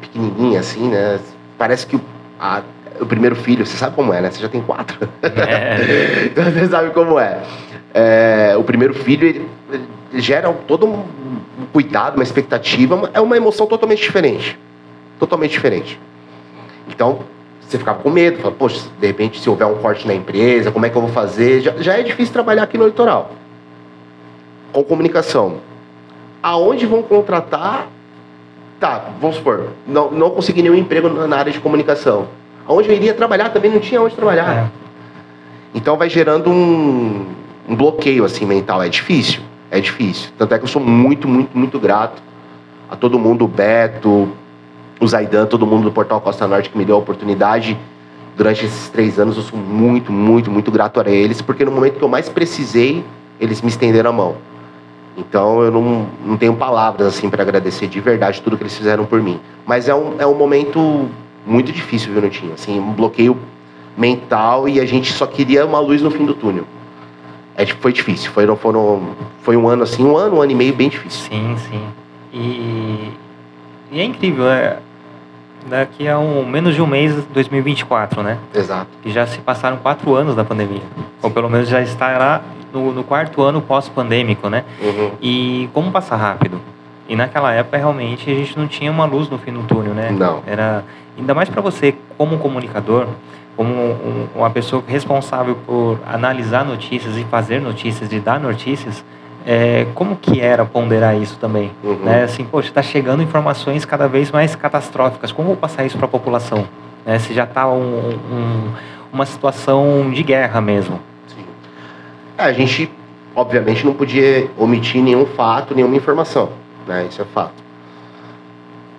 pequenininha, 0.00 0.60
assim, 0.60 0.88
né? 0.88 1.18
Parece 1.56 1.86
que 1.86 1.96
o, 1.96 2.00
a- 2.38 2.62
o 3.00 3.06
primeiro 3.06 3.36
filho, 3.36 3.64
você 3.64 3.76
sabe 3.76 3.94
como 3.96 4.12
é, 4.12 4.20
né? 4.20 4.30
Você 4.30 4.40
já 4.42 4.48
tem 4.48 4.60
quatro. 4.60 5.08
É. 5.22 6.26
Então 6.26 6.44
você 6.52 6.66
sabe 6.66 6.90
como 6.90 7.18
é. 7.18 7.40
É, 7.94 8.54
o 8.58 8.62
primeiro 8.64 8.92
filho 8.92 9.26
ele 9.26 9.48
gera 10.14 10.52
todo 10.66 10.86
um, 10.86 11.04
cuidado, 11.72 12.16
uma 12.16 12.22
expectativa, 12.22 13.10
é 13.12 13.20
uma 13.20 13.36
emoção 13.36 13.66
totalmente 13.66 14.02
diferente. 14.02 14.58
Totalmente 15.18 15.52
diferente. 15.52 15.98
Então, 16.88 17.20
você 17.60 17.76
ficava 17.76 17.98
com 17.98 18.10
medo, 18.10 18.38
fala, 18.38 18.54
poxa, 18.54 18.88
de 18.98 19.06
repente 19.06 19.40
se 19.40 19.50
houver 19.50 19.66
um 19.66 19.76
corte 19.76 20.06
na 20.06 20.14
empresa, 20.14 20.70
como 20.70 20.86
é 20.86 20.88
que 20.88 20.96
eu 20.96 21.02
vou 21.02 21.10
fazer? 21.10 21.60
Já, 21.60 21.72
já 21.78 21.98
é 21.98 22.02
difícil 22.02 22.32
trabalhar 22.32 22.62
aqui 22.62 22.78
no 22.78 22.86
litoral. 22.86 23.32
Com 24.72 24.82
comunicação. 24.82 25.56
Aonde 26.42 26.86
vão 26.86 27.02
contratar? 27.02 27.88
Tá, 28.80 29.10
vamos 29.20 29.36
supor, 29.36 29.70
não, 29.86 30.10
não 30.10 30.30
consegui 30.30 30.62
nenhum 30.62 30.76
emprego 30.76 31.08
na 31.08 31.26
na 31.26 31.36
área 31.36 31.52
de 31.52 31.58
comunicação. 31.58 32.28
Aonde 32.66 32.88
eu 32.88 32.94
iria 32.94 33.12
trabalhar 33.12 33.48
também 33.48 33.70
não 33.70 33.80
tinha 33.80 34.00
onde 34.00 34.14
trabalhar. 34.14 34.56
É. 34.56 34.66
Então 35.74 35.96
vai 35.96 36.08
gerando 36.08 36.48
um, 36.48 37.26
um 37.68 37.74
bloqueio 37.74 38.24
assim 38.24 38.46
mental. 38.46 38.82
É 38.82 38.88
difícil, 38.88 39.42
é 39.70 39.80
difícil. 39.80 40.30
Tanto 40.36 40.54
é 40.54 40.58
que 40.58 40.64
eu 40.64 40.68
sou 40.68 40.82
muito, 40.82 41.28
muito, 41.28 41.56
muito 41.56 41.78
grato 41.78 42.22
a 42.90 42.96
todo 42.96 43.18
mundo, 43.18 43.44
o 43.44 43.48
Beto, 43.48 44.28
o 45.00 45.06
Zaidan, 45.06 45.46
todo 45.46 45.66
mundo 45.66 45.84
do 45.84 45.92
Portal 45.92 46.20
Costa 46.20 46.46
Norte 46.46 46.70
que 46.70 46.78
me 46.78 46.84
deu 46.84 46.96
a 46.96 46.98
oportunidade 46.98 47.78
durante 48.36 48.64
esses 48.64 48.88
três 48.88 49.18
anos. 49.18 49.36
Eu 49.36 49.42
sou 49.42 49.58
muito, 49.58 50.12
muito, 50.12 50.50
muito 50.50 50.70
grato 50.70 51.00
a 51.00 51.10
eles, 51.10 51.42
porque 51.42 51.64
no 51.64 51.70
momento 51.70 51.98
que 51.98 52.04
eu 52.04 52.08
mais 52.08 52.28
precisei, 52.28 53.04
eles 53.40 53.60
me 53.60 53.68
estenderam 53.68 54.10
a 54.10 54.12
mão. 54.12 54.36
Então 55.16 55.62
eu 55.62 55.70
não, 55.70 56.06
não 56.24 56.36
tenho 56.36 56.54
palavras 56.54 57.08
assim 57.08 57.28
para 57.28 57.42
agradecer 57.42 57.88
de 57.88 58.00
verdade 58.00 58.40
tudo 58.40 58.56
que 58.56 58.62
eles 58.62 58.76
fizeram 58.76 59.04
por 59.04 59.20
mim. 59.20 59.40
Mas 59.66 59.88
é 59.88 59.94
um, 59.94 60.14
é 60.18 60.26
um 60.26 60.34
momento 60.34 61.08
muito 61.44 61.72
difícil, 61.72 62.12
viu, 62.12 62.22
Nutinho? 62.22 62.54
Assim, 62.54 62.78
um 62.78 62.92
bloqueio 62.92 63.36
mental 63.96 64.68
e 64.68 64.80
a 64.80 64.86
gente 64.86 65.12
só 65.12 65.26
queria 65.26 65.66
uma 65.66 65.80
luz 65.80 66.00
no 66.00 66.10
fim 66.10 66.24
do 66.24 66.34
túnel. 66.34 66.64
É, 67.58 67.64
tipo, 67.64 67.82
foi 67.82 67.92
difícil, 67.92 68.30
foi, 68.30 68.46
foram, 68.56 69.16
foi 69.42 69.56
um 69.56 69.68
ano 69.68 69.82
assim, 69.82 70.04
um 70.04 70.16
ano, 70.16 70.36
um 70.36 70.40
ano 70.40 70.52
e 70.52 70.54
meio 70.54 70.72
bem 70.72 70.88
difícil. 70.88 71.28
Sim, 71.28 71.56
sim. 71.68 71.82
E, 72.32 73.12
e 73.90 74.00
é 74.00 74.04
incrível, 74.04 74.48
é, 74.48 74.78
daqui 75.68 76.06
a 76.06 76.20
um, 76.20 76.46
menos 76.46 76.76
de 76.76 76.80
um 76.80 76.86
mês, 76.86 77.12
2024, 77.34 78.22
né? 78.22 78.38
Exato. 78.54 78.86
Que 79.02 79.10
já 79.10 79.26
se 79.26 79.38
passaram 79.40 79.76
quatro 79.78 80.14
anos 80.14 80.36
da 80.36 80.44
pandemia. 80.44 80.82
Ou 81.20 81.32
pelo 81.32 81.50
menos 81.50 81.68
já 81.68 81.82
estará 81.82 82.42
no, 82.72 82.92
no 82.92 83.02
quarto 83.02 83.42
ano 83.42 83.60
pós-pandêmico, 83.60 84.48
né? 84.48 84.64
Uhum. 84.80 85.10
E 85.20 85.68
como 85.74 85.90
passa 85.90 86.14
rápido. 86.14 86.60
E 87.08 87.16
naquela 87.16 87.52
época 87.52 87.76
realmente 87.76 88.30
a 88.30 88.34
gente 88.34 88.56
não 88.56 88.68
tinha 88.68 88.88
uma 88.88 89.04
luz 89.04 89.28
no 89.28 89.36
fim 89.36 89.52
do 89.52 89.64
túnel, 89.64 89.94
né? 89.94 90.14
Não. 90.16 90.44
Era 90.46 90.84
ainda 91.16 91.34
mais 91.34 91.48
para 91.48 91.60
você 91.60 91.92
como 92.16 92.38
comunicador, 92.38 93.08
como 93.58 93.74
um- 93.74 94.28
uma 94.36 94.48
pessoa 94.50 94.80
responsável 94.86 95.56
por 95.66 95.98
analisar 96.06 96.64
notícias 96.64 97.16
e 97.16 97.24
fazer 97.24 97.60
notícias 97.60 98.12
e 98.12 98.20
dar 98.20 98.38
notícias, 98.38 99.04
é, 99.44 99.84
como 99.96 100.14
que 100.14 100.40
era 100.40 100.64
ponderar 100.64 101.16
isso 101.20 101.36
também? 101.40 101.72
Uhum. 101.82 101.96
Né? 102.04 102.22
Assim, 102.22 102.44
poxa, 102.44 102.68
está 102.68 102.82
chegando 102.82 103.20
informações 103.20 103.84
cada 103.84 104.06
vez 104.06 104.30
mais 104.30 104.54
catastróficas. 104.54 105.32
Como 105.32 105.48
vou 105.48 105.56
passar 105.56 105.84
isso 105.84 105.96
para 105.96 106.06
a 106.06 106.08
população? 106.08 106.68
Né? 107.04 107.18
Se 107.18 107.34
já 107.34 107.42
está 107.42 107.68
um- 107.68 108.10
um- 108.30 108.72
uma 109.12 109.26
situação 109.26 110.08
de 110.12 110.22
guerra 110.22 110.60
mesmo. 110.60 111.00
Sim. 111.26 111.44
É, 112.38 112.44
a 112.44 112.52
gente, 112.52 112.88
obviamente, 113.34 113.84
não 113.84 113.92
podia 113.92 114.48
omitir 114.56 115.02
nenhum 115.02 115.26
fato, 115.26 115.74
nenhuma 115.74 115.96
informação, 115.96 116.50
né? 116.86 117.06
Isso 117.10 117.20
é 117.20 117.24
fato. 117.24 117.54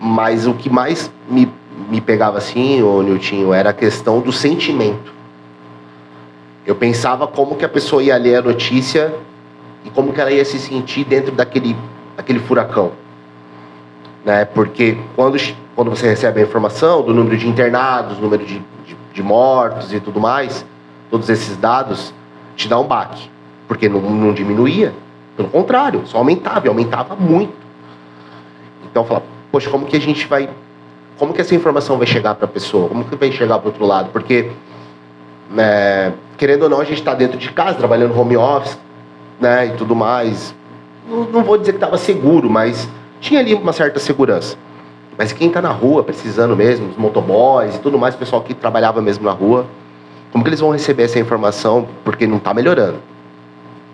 Mas 0.02 0.46
o 0.48 0.54
que 0.54 0.70
mais 0.70 1.10
me, 1.30 1.50
me 1.90 2.00
pegava 2.00 2.38
assim, 2.38 2.82
ô 2.84 3.02
Niltinho, 3.02 3.54
era 3.54 3.72
a 3.72 3.74
questão 3.74 4.20
do 4.20 4.32
sentimento. 4.32 5.14
Eu 6.66 6.76
pensava 6.76 7.28
como 7.28 7.56
que 7.56 7.66
a 7.66 7.70
pessoa 7.70 8.04
ia 8.04 8.16
ler 8.16 8.36
a 8.36 8.42
notícia 8.42 9.14
e 9.84 9.90
como 9.90 10.14
que 10.14 10.22
ela 10.22 10.32
ia 10.32 10.46
se 10.46 10.60
sentir 10.60 11.04
dentro 11.04 11.32
daquele, 11.32 11.76
daquele 12.16 12.40
furacão. 12.40 12.92
Né? 14.24 14.46
Porque 14.46 14.98
quando, 15.16 15.38
quando 15.76 15.90
você 15.90 16.08
recebe 16.08 16.42
a 16.42 16.44
informação 16.44 17.02
do 17.02 17.14
número 17.14 17.38
de 17.38 17.48
internados, 17.48 18.20
número 18.20 18.46
de, 18.46 18.60
de, 18.86 18.96
de 19.14 19.24
mortos 19.24 19.92
e 19.92 20.00
tudo 20.00 20.20
mais, 20.20 20.66
todos 21.10 21.30
esses 21.30 21.58
dados, 21.58 22.14
te 22.56 22.68
dá 22.68 22.78
um 22.80 22.86
baque. 22.86 23.30
Porque 23.68 23.90
não, 23.90 24.02
não 24.02 24.34
diminuía. 24.34 24.94
Pelo 25.36 25.50
contrário, 25.50 26.04
só 26.06 26.18
aumentava 26.18 26.68
e 26.68 26.70
aumentava 26.70 27.16
muito. 27.16 27.54
Então 28.84 29.04
eu 29.04 29.08
falava, 29.08 29.26
poxa, 29.52 29.70
como 29.70 29.86
que 29.86 29.96
a 29.96 30.02
gente 30.02 30.28
vai. 30.28 30.50
Como 31.20 31.34
que 31.34 31.42
essa 31.42 31.54
informação 31.54 31.98
vai 31.98 32.08
chegar 32.08 32.34
para 32.34 32.46
a 32.46 32.48
pessoa? 32.48 32.88
Como 32.88 33.04
que 33.04 33.14
vai 33.18 33.30
chegar 33.30 33.60
para 33.60 33.68
outro 33.68 33.86
lado? 33.86 34.10
Porque, 34.10 34.52
né, 35.52 36.14
querendo 36.38 36.64
ou 36.64 36.70
não, 36.70 36.80
a 36.80 36.86
gente 36.86 37.00
está 37.00 37.14
dentro 37.14 37.38
de 37.38 37.52
casa, 37.52 37.78
trabalhando 37.78 38.18
home 38.18 38.38
office, 38.38 38.80
né, 39.38 39.68
e 39.68 39.72
tudo 39.72 39.94
mais. 39.94 40.56
Não, 41.08 41.26
não 41.26 41.44
vou 41.44 41.58
dizer 41.58 41.74
que 41.74 41.78
estava 41.78 41.98
seguro, 41.98 42.50
mas 42.50 42.88
tinha 43.20 43.42
ali 43.42 43.54
uma 43.54 43.74
certa 43.74 44.00
segurança. 44.00 44.56
Mas 45.18 45.34
quem 45.34 45.50
está 45.50 45.62
na 45.62 45.72
rua, 45.72 46.06
precisando 46.06 46.56
mesmo, 46.56 46.88
os 46.88 46.96
motoboys 46.96 47.76
e 47.76 47.80
tudo 47.80 48.00
mais, 48.00 48.16
o 48.16 48.18
pessoal 48.18 48.42
que 48.42 48.54
trabalhava 48.54 49.02
mesmo 49.02 49.26
na 49.26 49.34
rua, 49.34 49.66
como 50.32 50.42
que 50.42 50.50
eles 50.50 50.62
vão 50.62 50.72
receber 50.72 51.04
essa 51.04 51.20
informação? 51.20 51.86
Porque 52.06 52.26
não 52.26 52.38
está 52.38 52.54
melhorando. 52.54 53.00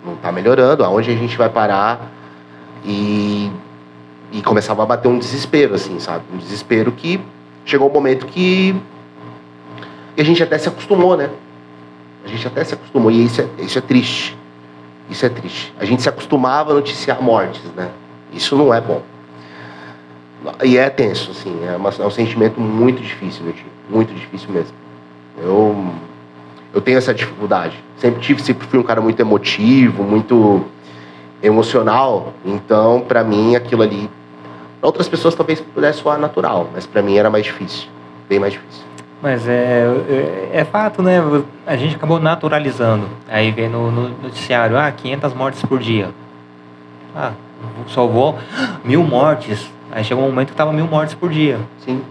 Não 0.06 0.14
está 0.14 0.32
melhorando. 0.32 0.84
Aonde 0.84 1.10
a 1.10 1.16
gente 1.16 1.36
vai 1.36 1.50
parar? 1.50 2.12
E, 2.84 3.50
e 4.32 4.42
começava 4.42 4.84
a 4.84 4.86
bater 4.86 5.08
um 5.08 5.18
desespero, 5.20 5.76
assim, 5.76 6.00
sabe? 6.00 6.24
Um 6.34 6.38
desespero 6.38 6.92
que 6.92 7.20
chegou 7.66 7.90
um 7.90 7.94
momento 7.94 8.26
que, 8.26 8.76
a 10.18 10.24
gente 10.24 10.42
até 10.42 10.58
se 10.58 10.68
acostumou, 10.70 11.18
né? 11.18 11.30
A 12.24 12.28
gente 12.28 12.48
até 12.48 12.64
se 12.64 12.74
acostumou. 12.74 13.12
E 13.12 13.26
isso 13.26 13.42
é, 13.42 13.48
isso 13.60 13.78
é 13.78 13.82
triste. 13.82 14.38
Isso 15.10 15.26
é 15.26 15.30
triste. 15.30 15.74
A 15.80 15.86
gente 15.86 16.02
se 16.02 16.10
acostumava 16.10 16.72
a 16.72 16.74
noticiar 16.76 17.22
mortes, 17.22 17.62
né? 17.76 17.90
Isso 18.34 18.56
não 18.56 18.74
é 18.74 18.82
bom. 18.82 19.02
E 20.64 20.78
é 20.78 20.90
tenso, 20.90 21.32
assim. 21.32 21.66
É, 21.66 21.76
uma- 21.76 21.90
é 21.98 22.06
um 22.06 22.10
sentimento 22.12 22.60
muito 22.60 23.02
difícil, 23.02 23.44
meu 23.44 23.54
tio. 23.54 23.66
Muito 23.90 24.14
difícil 24.14 24.50
mesmo. 24.50 24.74
Eu, 25.42 25.86
eu 26.74 26.82
tenho 26.82 26.98
essa 26.98 27.14
dificuldade. 27.14 27.76
Sempre 27.98 28.22
tive, 28.22 28.42
sempre 28.42 28.68
fui 28.68 28.80
um 28.80 28.84
cara 28.84 29.02
muito 29.02 29.20
emotivo, 29.20 30.04
muito 30.04 30.66
emocional. 31.42 32.34
Então, 32.46 33.02
pra 33.02 33.24
mim, 33.24 33.56
aquilo 33.56 33.82
ali. 33.82 34.10
Para 34.80 34.88
outras 34.88 35.08
pessoas 35.08 35.34
talvez 35.36 35.62
pudesse 35.62 36.00
soar 36.00 36.20
natural, 36.20 36.70
mas 36.74 36.86
para 36.86 37.02
mim 37.02 37.18
era 37.18 37.30
mais 37.30 37.46
difícil, 37.46 37.88
bem 38.30 38.40
mais 38.40 38.54
difícil. 38.54 38.84
Mas 39.22 39.48
é, 39.48 39.88
é, 40.08 40.50
é, 40.54 40.66
fato, 40.66 41.02
né? 41.02 41.20
A 41.66 41.76
gente 41.76 41.96
acabou 41.96 42.20
naturalizando. 42.20 43.08
Aí 43.28 43.50
vem 43.50 43.68
no, 43.68 43.90
no 43.90 44.10
noticiário, 44.22 44.78
ah, 44.78 44.92
500 44.92 45.34
mortes 45.34 45.62
por 45.64 45.80
dia. 45.80 46.10
Ah, 47.16 47.32
salvou 47.88 48.38
mil 48.86 49.04
mortes. 49.04 49.68
Aí 49.92 50.04
chegou 50.04 50.24
um 50.24 50.28
momento 50.28 50.50
que 50.50 50.56
tava 50.56 50.72
mil 50.74 50.86
mortes 50.86 51.16
por 51.16 51.32
dia. 51.32 51.60
Sim. 51.80 52.04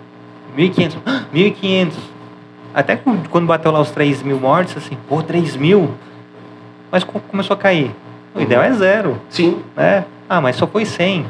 1.500. 0.56 0.96
1.500. 1.32 1.92
Até 2.74 2.96
quando 3.30 3.46
bateu 3.46 3.70
lá 3.70 3.80
os 3.80 3.92
3 3.92 4.22
mil 4.22 4.40
mortes, 4.40 4.76
assim, 4.76 4.96
pô, 5.08 5.22
3 5.22 5.56
mil? 5.56 5.94
Mas 6.90 7.04
começou 7.04 7.54
a 7.54 7.56
cair. 7.56 7.94
O 8.34 8.40
ideal 8.40 8.62
é 8.62 8.72
zero. 8.72 9.20
Sim. 9.30 9.62
Né? 9.76 10.04
Ah, 10.28 10.40
mas 10.40 10.56
só 10.56 10.66
foi 10.66 10.84
100. 10.84 11.24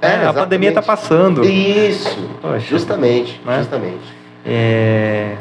É, 0.00 0.06
é, 0.06 0.26
a 0.26 0.32
pandemia 0.32 0.68
está 0.68 0.82
passando. 0.82 1.44
Isso. 1.44 2.28
Poxa, 2.40 2.60
justamente. 2.60 3.40
Né? 3.44 3.58
Justamente. 3.58 4.14
É, 4.46 5.36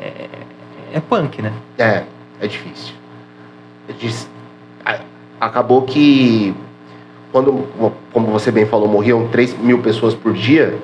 é, 0.00 0.28
é 0.94 1.00
punk, 1.00 1.42
né? 1.42 1.52
É, 1.76 2.04
é 2.40 2.46
difícil. 2.46 2.94
Acabou 5.40 5.82
que 5.82 6.54
quando, 7.30 7.66
como 8.12 8.28
você 8.28 8.52
bem 8.52 8.64
falou, 8.64 8.88
morriam 8.88 9.26
3 9.28 9.58
mil 9.58 9.80
pessoas 9.80 10.14
por 10.14 10.32
dia, 10.32 10.78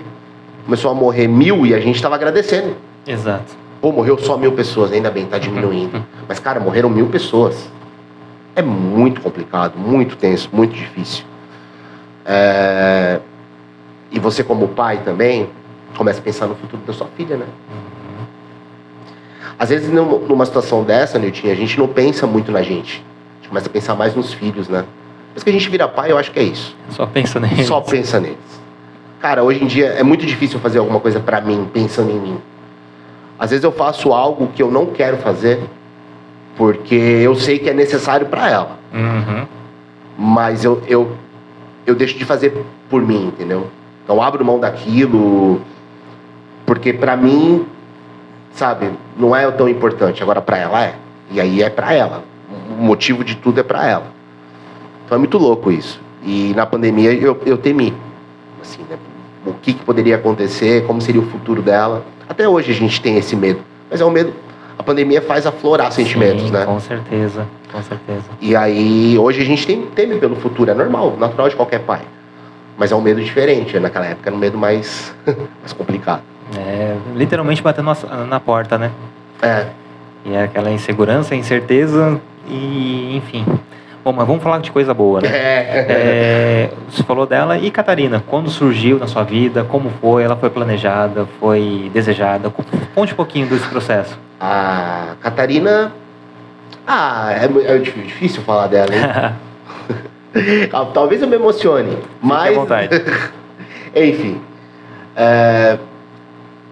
começou 0.64 0.90
a 0.90 0.94
morrer 0.94 1.28
mil 1.28 1.64
e 1.64 1.72
a 1.72 1.78
gente 1.78 1.94
estava 1.94 2.16
agradecendo. 2.16 2.74
Exato. 3.06 3.56
Pô, 3.80 3.92
morreu 3.92 4.18
só 4.18 4.36
mil 4.36 4.52
pessoas, 4.52 4.92
ainda 4.92 5.10
bem, 5.10 5.26
tá 5.26 5.38
diminuindo. 5.38 6.04
Mas, 6.28 6.38
cara, 6.38 6.58
morreram 6.58 6.90
mil 6.90 7.06
pessoas. 7.06 7.70
É 8.54 8.62
muito 8.62 9.20
complicado, 9.20 9.78
muito 9.78 10.16
tenso, 10.16 10.48
muito 10.52 10.74
difícil. 10.74 11.24
É... 12.24 13.20
E 14.10 14.18
você, 14.18 14.42
como 14.42 14.68
pai 14.68 14.98
também, 15.04 15.48
começa 15.96 16.20
a 16.20 16.22
pensar 16.22 16.46
no 16.46 16.54
futuro 16.54 16.82
da 16.86 16.92
sua 16.92 17.06
filha, 17.16 17.36
né? 17.36 17.46
Às 19.58 19.68
vezes, 19.68 19.90
numa 19.92 20.46
situação 20.46 20.82
dessa, 20.82 21.18
Nilton, 21.18 21.48
a 21.50 21.54
gente 21.54 21.78
não 21.78 21.86
pensa 21.86 22.26
muito 22.26 22.50
na 22.50 22.62
gente. 22.62 23.04
A 23.04 23.36
gente 23.36 23.48
começa 23.48 23.66
a 23.68 23.70
pensar 23.70 23.94
mais 23.94 24.14
nos 24.14 24.32
filhos, 24.32 24.68
né? 24.68 24.84
Mas 25.34 25.44
que 25.44 25.50
a 25.50 25.52
gente 25.52 25.68
vira 25.68 25.86
pai, 25.86 26.10
eu 26.10 26.18
acho 26.18 26.32
que 26.32 26.38
é 26.38 26.42
isso. 26.42 26.74
Só 26.88 27.06
pensa 27.06 27.38
neles. 27.38 27.66
Só 27.66 27.80
pensa 27.80 28.18
neles. 28.18 28.38
Cara, 29.20 29.44
hoje 29.44 29.62
em 29.62 29.66
dia 29.66 29.88
é 29.88 30.02
muito 30.02 30.24
difícil 30.24 30.58
fazer 30.60 30.78
alguma 30.78 30.98
coisa 30.98 31.20
para 31.20 31.40
mim, 31.42 31.68
pensando 31.72 32.10
em 32.10 32.18
mim. 32.18 32.40
Às 33.38 33.50
vezes 33.50 33.62
eu 33.62 33.70
faço 33.70 34.12
algo 34.12 34.48
que 34.48 34.62
eu 34.62 34.70
não 34.70 34.86
quero 34.86 35.18
fazer, 35.18 35.60
porque 36.60 36.94
eu 36.94 37.34
sei 37.36 37.58
que 37.58 37.70
é 37.70 37.72
necessário 37.72 38.26
para 38.26 38.50
ela. 38.50 38.78
Uhum. 38.92 39.46
Mas 40.18 40.62
eu, 40.62 40.82
eu, 40.86 41.12
eu 41.86 41.94
deixo 41.94 42.18
de 42.18 42.26
fazer 42.26 42.52
por 42.90 43.00
mim, 43.00 43.28
entendeu? 43.28 43.68
Então 44.04 44.20
abro 44.20 44.44
mão 44.44 44.60
daquilo, 44.60 45.62
porque 46.66 46.92
para 46.92 47.16
mim, 47.16 47.64
sabe, 48.52 48.90
não 49.16 49.34
é 49.34 49.50
tão 49.50 49.70
importante. 49.70 50.22
Agora 50.22 50.42
para 50.42 50.58
ela 50.58 50.84
é. 50.84 50.96
E 51.30 51.40
aí 51.40 51.62
é 51.62 51.70
para 51.70 51.94
ela. 51.94 52.24
O 52.78 52.82
motivo 52.82 53.24
de 53.24 53.36
tudo 53.36 53.58
é 53.60 53.62
para 53.62 53.86
ela. 53.86 54.08
Então 55.06 55.16
é 55.16 55.18
muito 55.18 55.38
louco 55.38 55.72
isso. 55.72 55.98
E 56.22 56.52
na 56.54 56.66
pandemia 56.66 57.14
eu, 57.14 57.40
eu 57.46 57.56
temi. 57.56 57.94
Assim, 58.60 58.82
né? 58.90 58.98
O 59.46 59.54
que, 59.54 59.72
que 59.72 59.82
poderia 59.82 60.16
acontecer, 60.16 60.86
como 60.86 61.00
seria 61.00 61.22
o 61.22 61.26
futuro 61.30 61.62
dela. 61.62 62.04
Até 62.28 62.46
hoje 62.46 62.70
a 62.70 62.74
gente 62.74 63.00
tem 63.00 63.16
esse 63.16 63.34
medo. 63.34 63.60
Mas 63.90 64.02
é 64.02 64.04
um 64.04 64.10
medo. 64.10 64.34
A 64.80 64.82
pandemia 64.82 65.20
faz 65.20 65.46
aflorar 65.46 65.92
Sim, 65.92 66.04
sentimentos, 66.04 66.50
né? 66.50 66.64
Com 66.64 66.80
certeza, 66.80 67.46
com 67.70 67.82
certeza. 67.82 68.24
E 68.40 68.56
aí, 68.56 69.14
hoje 69.18 69.42
a 69.42 69.44
gente 69.44 69.66
tem, 69.66 69.82
teme 69.82 70.16
pelo 70.16 70.34
futuro, 70.36 70.70
é 70.70 70.74
normal, 70.74 71.18
natural 71.18 71.50
de 71.50 71.54
qualquer 71.54 71.80
pai. 71.80 72.00
Mas 72.78 72.90
é 72.90 72.96
um 72.96 73.02
medo 73.02 73.22
diferente. 73.22 73.78
Naquela 73.78 74.06
época 74.06 74.30
era 74.30 74.34
um 74.34 74.38
medo 74.38 74.56
mais, 74.56 75.14
mais 75.60 75.74
complicado. 75.74 76.22
É, 76.56 76.96
literalmente 77.14 77.62
batendo 77.62 77.94
na 78.26 78.40
porta, 78.40 78.78
né? 78.78 78.90
É. 79.42 79.66
E 80.24 80.32
é 80.32 80.44
aquela 80.44 80.70
insegurança, 80.70 81.34
incerteza 81.34 82.18
e, 82.48 83.18
enfim. 83.18 83.44
Bom, 84.02 84.14
mas 84.14 84.26
vamos 84.26 84.42
falar 84.42 84.60
de 84.60 84.72
coisa 84.72 84.94
boa, 84.94 85.20
né? 85.20 85.28
É. 85.28 85.86
É, 85.90 86.70
você 86.88 87.02
falou 87.02 87.26
dela. 87.26 87.58
E 87.58 87.70
Catarina, 87.70 88.24
quando 88.26 88.48
surgiu 88.48 88.98
na 88.98 89.06
sua 89.06 89.24
vida? 89.24 89.62
Como 89.62 89.90
foi? 90.00 90.22
Ela 90.22 90.36
foi 90.36 90.48
planejada? 90.48 91.28
Foi 91.38 91.90
desejada? 91.92 92.50
Conte 92.94 93.12
um 93.12 93.16
pouquinho 93.16 93.46
desse 93.46 93.68
processo. 93.68 94.29
A 94.40 95.14
Catarina... 95.20 95.92
Ah, 96.86 97.32
é, 97.32 97.74
é 97.74 97.78
difícil 97.78 98.42
falar 98.42 98.66
dela, 98.66 98.90
hein? 98.92 99.34
Talvez 100.92 101.20
eu 101.22 101.28
me 101.28 101.36
emocione, 101.36 101.98
mas. 102.20 102.54
vontade. 102.54 102.88
Enfim. 103.94 104.40
É... 105.16 105.78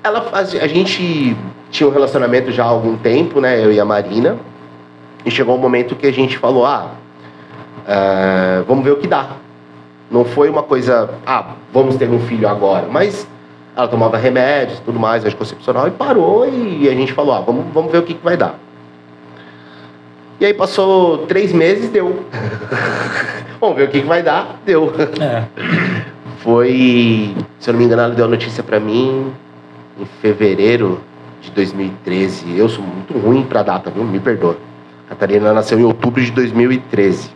Ela, 0.02 0.30
a, 0.32 0.38
a 0.38 0.66
gente 0.66 1.36
tinha 1.70 1.88
um 1.88 1.92
relacionamento 1.92 2.52
já 2.52 2.64
há 2.64 2.68
algum 2.68 2.96
tempo, 2.96 3.40
né? 3.40 3.62
Eu 3.62 3.72
e 3.72 3.80
a 3.80 3.84
Marina. 3.84 4.36
E 5.24 5.30
chegou 5.30 5.56
um 5.56 5.58
momento 5.58 5.96
que 5.96 6.06
a 6.06 6.12
gente 6.12 6.38
falou: 6.38 6.64
ah, 6.64 6.92
é... 7.86 8.62
vamos 8.66 8.84
ver 8.84 8.92
o 8.92 8.96
que 8.96 9.06
dá. 9.06 9.30
Não 10.10 10.24
foi 10.24 10.48
uma 10.48 10.62
coisa, 10.62 11.10
ah, 11.26 11.54
vamos 11.72 11.96
ter 11.96 12.08
um 12.08 12.20
filho 12.20 12.48
agora. 12.48 12.86
Mas 12.90 13.28
ela 13.78 13.86
tomava 13.86 14.16
remédios 14.16 14.80
tudo 14.80 14.98
mais, 14.98 15.24
anticoncepcional, 15.24 15.86
e 15.86 15.92
parou 15.92 16.44
e 16.48 16.88
a 16.88 16.92
gente 16.92 17.12
falou: 17.12 17.32
ah, 17.32 17.40
vamos, 17.40 17.64
vamos 17.72 17.92
ver 17.92 17.98
o 17.98 18.02
que, 18.02 18.14
que 18.14 18.24
vai 18.24 18.36
dar. 18.36 18.58
E 20.40 20.46
aí 20.46 20.52
passou 20.52 21.18
três 21.26 21.52
meses, 21.52 21.88
deu. 21.88 22.24
Vamos 23.60 23.76
ver 23.76 23.88
o 23.88 23.90
que, 23.90 24.02
que 24.02 24.06
vai 24.06 24.22
dar, 24.22 24.60
deu. 24.64 24.92
É. 25.20 25.42
Foi, 26.38 27.34
se 27.58 27.68
eu 27.68 27.72
não 27.72 27.80
me 27.80 27.86
engano, 27.86 28.02
ela 28.02 28.14
deu 28.14 28.24
a 28.24 28.28
notícia 28.28 28.62
para 28.62 28.78
mim 28.78 29.32
em 29.98 30.04
fevereiro 30.22 31.00
de 31.42 31.50
2013. 31.50 32.56
Eu 32.56 32.68
sou 32.68 32.84
muito 32.84 33.18
ruim 33.18 33.42
pra 33.42 33.64
data, 33.64 33.90
viu? 33.90 34.04
Me 34.04 34.20
perdoa. 34.20 34.56
A 35.06 35.08
Catarina 35.08 35.52
nasceu 35.52 35.76
em 35.80 35.82
outubro 35.82 36.22
de 36.22 36.30
2013. 36.30 37.30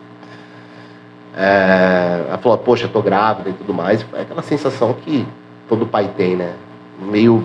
É, 1.36 2.26
ela 2.28 2.38
falou, 2.38 2.56
poxa, 2.58 2.86
tô 2.86 3.02
grávida 3.02 3.50
e 3.50 3.52
tudo 3.52 3.74
mais. 3.74 4.00
Foi 4.02 4.20
aquela 4.20 4.42
sensação 4.42 4.94
que 4.94 5.26
todo 5.72 5.86
pai 5.86 6.10
tem, 6.14 6.36
né? 6.36 6.52
Meio 7.00 7.42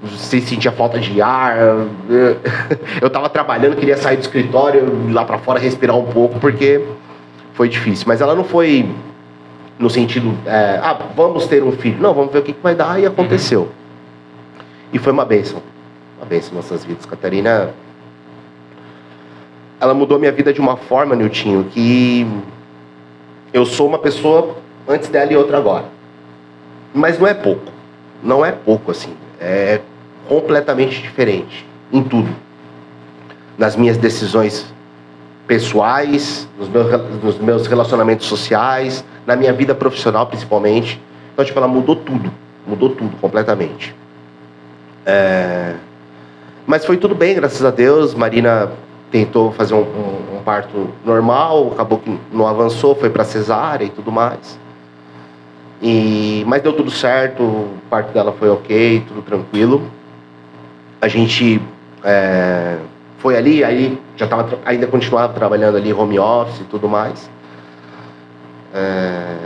você 0.00 0.40
sentia 0.40 0.70
falta 0.70 0.96
de 1.00 1.20
ar. 1.20 1.56
Eu 3.02 3.08
estava 3.08 3.28
trabalhando, 3.28 3.74
queria 3.74 3.96
sair 3.96 4.16
do 4.16 4.20
escritório, 4.20 5.08
ir 5.08 5.12
lá 5.12 5.24
para 5.24 5.36
fora 5.38 5.58
respirar 5.58 5.96
um 5.96 6.04
pouco, 6.04 6.38
porque 6.38 6.86
foi 7.54 7.68
difícil. 7.68 8.04
Mas 8.06 8.20
ela 8.20 8.32
não 8.32 8.44
foi 8.44 8.88
no 9.76 9.90
sentido, 9.90 10.38
é, 10.46 10.78
ah, 10.80 10.96
vamos 11.16 11.48
ter 11.48 11.64
um 11.64 11.72
filho. 11.72 12.00
Não, 12.00 12.14
vamos 12.14 12.32
ver 12.32 12.38
o 12.38 12.42
que, 12.42 12.52
que 12.52 12.62
vai 12.62 12.76
dar. 12.76 13.00
E 13.00 13.06
aconteceu. 13.06 13.62
Uhum. 13.62 13.68
E 14.92 14.98
foi 15.00 15.12
uma 15.12 15.24
bênção. 15.24 15.60
Uma 16.18 16.26
bênção 16.26 16.52
em 16.52 16.56
nossas 16.56 16.84
vidas. 16.84 17.06
Catarina, 17.06 17.70
ela 19.80 19.94
mudou 19.94 20.16
minha 20.16 20.30
vida 20.30 20.52
de 20.52 20.60
uma 20.60 20.76
forma, 20.76 21.16
Niltinho, 21.16 21.64
que 21.72 22.24
eu 23.52 23.66
sou 23.66 23.88
uma 23.88 23.98
pessoa 23.98 24.54
antes 24.86 25.08
dela 25.08 25.32
e 25.32 25.36
outra 25.36 25.58
agora. 25.58 25.95
Mas 26.96 27.18
não 27.18 27.26
é 27.26 27.34
pouco. 27.34 27.72
Não 28.22 28.44
é 28.44 28.50
pouco, 28.52 28.90
assim 28.90 29.14
é 29.40 29.80
completamente 30.28 31.00
diferente 31.00 31.66
em 31.92 32.02
tudo. 32.02 32.34
Nas 33.56 33.76
minhas 33.76 33.96
decisões 33.96 34.66
pessoais, 35.46 36.48
nos 36.58 36.68
meus, 36.68 37.22
nos 37.22 37.38
meus 37.38 37.66
relacionamentos 37.66 38.26
sociais, 38.26 39.04
na 39.26 39.36
minha 39.36 39.52
vida 39.52 39.74
profissional 39.74 40.26
principalmente. 40.26 41.00
Então, 41.32 41.44
tipo, 41.44 41.58
ela 41.58 41.68
mudou 41.68 41.96
tudo. 41.96 42.30
Mudou 42.66 42.90
tudo 42.90 43.16
completamente. 43.18 43.94
É... 45.04 45.74
Mas 46.66 46.84
foi 46.84 46.96
tudo 46.96 47.14
bem, 47.14 47.34
graças 47.34 47.64
a 47.64 47.70
Deus. 47.70 48.14
Marina 48.14 48.72
tentou 49.10 49.52
fazer 49.52 49.74
um, 49.74 49.82
um, 49.82 50.36
um 50.36 50.42
parto 50.42 50.88
normal, 51.04 51.70
acabou 51.72 51.98
que 51.98 52.18
não 52.32 52.46
avançou, 52.46 52.94
foi 52.96 53.08
para 53.08 53.22
cesárea 53.22 53.84
e 53.84 53.90
tudo 53.90 54.10
mais. 54.10 54.58
E, 55.80 56.42
mas 56.46 56.62
deu 56.62 56.72
tudo 56.72 56.90
certo, 56.90 57.42
o 57.42 57.78
parto 57.90 58.12
dela 58.12 58.32
foi 58.32 58.48
ok, 58.48 59.04
tudo 59.06 59.22
tranquilo. 59.22 59.82
A 61.00 61.08
gente 61.08 61.60
é, 62.02 62.76
foi 63.18 63.36
ali, 63.36 63.62
aí 63.62 63.98
já 64.16 64.26
tava, 64.26 64.58
ainda 64.64 64.86
continuava 64.86 65.32
trabalhando 65.34 65.76
ali 65.76 65.92
home 65.92 66.18
office 66.18 66.60
e 66.60 66.64
tudo 66.64 66.88
mais. 66.88 67.30
É, 68.74 69.36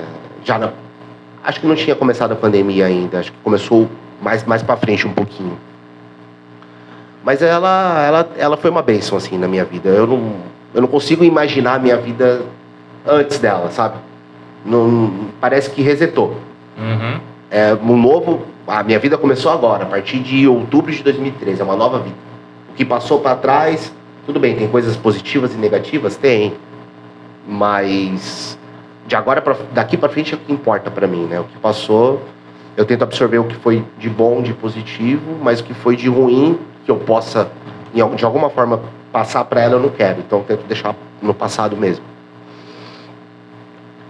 já 0.44 0.58
na, 0.58 0.70
acho 1.42 1.60
que 1.60 1.66
não 1.66 1.74
tinha 1.74 1.96
começado 1.96 2.32
a 2.32 2.36
pandemia 2.36 2.86
ainda, 2.86 3.18
acho 3.18 3.32
que 3.32 3.38
começou 3.42 3.88
mais, 4.22 4.44
mais 4.44 4.62
para 4.62 4.76
frente 4.76 5.06
um 5.06 5.12
pouquinho. 5.12 5.58
Mas 7.24 7.42
ela, 7.42 8.02
ela, 8.02 8.28
ela 8.36 8.56
foi 8.56 8.70
uma 8.70 8.82
bênção 8.82 9.18
assim 9.18 9.36
na 9.36 9.46
minha 9.46 9.64
vida. 9.64 9.88
Eu 9.90 10.06
não, 10.06 10.36
eu 10.72 10.80
não 10.80 10.88
consigo 10.88 11.22
imaginar 11.22 11.74
a 11.74 11.78
minha 11.78 11.96
vida 11.96 12.42
antes 13.06 13.38
dela, 13.38 13.70
sabe? 13.70 13.96
Não, 14.64 15.28
parece 15.40 15.70
que 15.70 15.82
resetou. 15.82 16.36
Uhum. 16.78 17.20
É 17.50 17.74
um 17.74 17.96
novo. 17.96 18.42
A 18.66 18.82
minha 18.82 18.98
vida 18.98 19.18
começou 19.18 19.50
agora, 19.50 19.84
a 19.84 19.86
partir 19.86 20.20
de 20.20 20.46
outubro 20.46 20.92
de 20.92 21.02
2013, 21.02 21.60
é 21.60 21.64
uma 21.64 21.76
nova 21.76 21.98
vida. 21.98 22.16
O 22.70 22.74
que 22.74 22.84
passou 22.84 23.20
para 23.20 23.36
trás, 23.36 23.92
tudo 24.24 24.38
bem, 24.38 24.54
tem 24.54 24.68
coisas 24.68 24.96
positivas 24.96 25.54
e 25.54 25.56
negativas? 25.56 26.16
Tem. 26.16 26.54
Mas 27.46 28.58
de 29.06 29.16
agora 29.16 29.42
pra, 29.42 29.56
daqui 29.72 29.96
para 29.96 30.08
frente 30.08 30.34
é 30.34 30.36
o 30.36 30.40
que 30.40 30.52
importa 30.52 30.88
para 30.88 31.06
mim, 31.06 31.24
né? 31.24 31.40
O 31.40 31.44
que 31.44 31.58
passou, 31.58 32.22
eu 32.76 32.84
tento 32.84 33.02
absorver 33.02 33.38
o 33.38 33.44
que 33.44 33.56
foi 33.56 33.84
de 33.98 34.08
bom, 34.08 34.40
de 34.40 34.54
positivo, 34.54 35.36
mas 35.42 35.58
o 35.58 35.64
que 35.64 35.74
foi 35.74 35.96
de 35.96 36.08
ruim 36.08 36.56
que 36.84 36.90
eu 36.90 36.96
possa 36.96 37.50
de 37.92 38.24
alguma 38.24 38.48
forma 38.50 38.80
passar 39.12 39.44
para 39.44 39.60
ela 39.60 39.74
eu 39.74 39.80
não 39.80 39.88
quero, 39.88 40.20
então 40.20 40.38
eu 40.38 40.44
tento 40.44 40.64
deixar 40.66 40.94
no 41.20 41.34
passado 41.34 41.76
mesmo. 41.76 42.04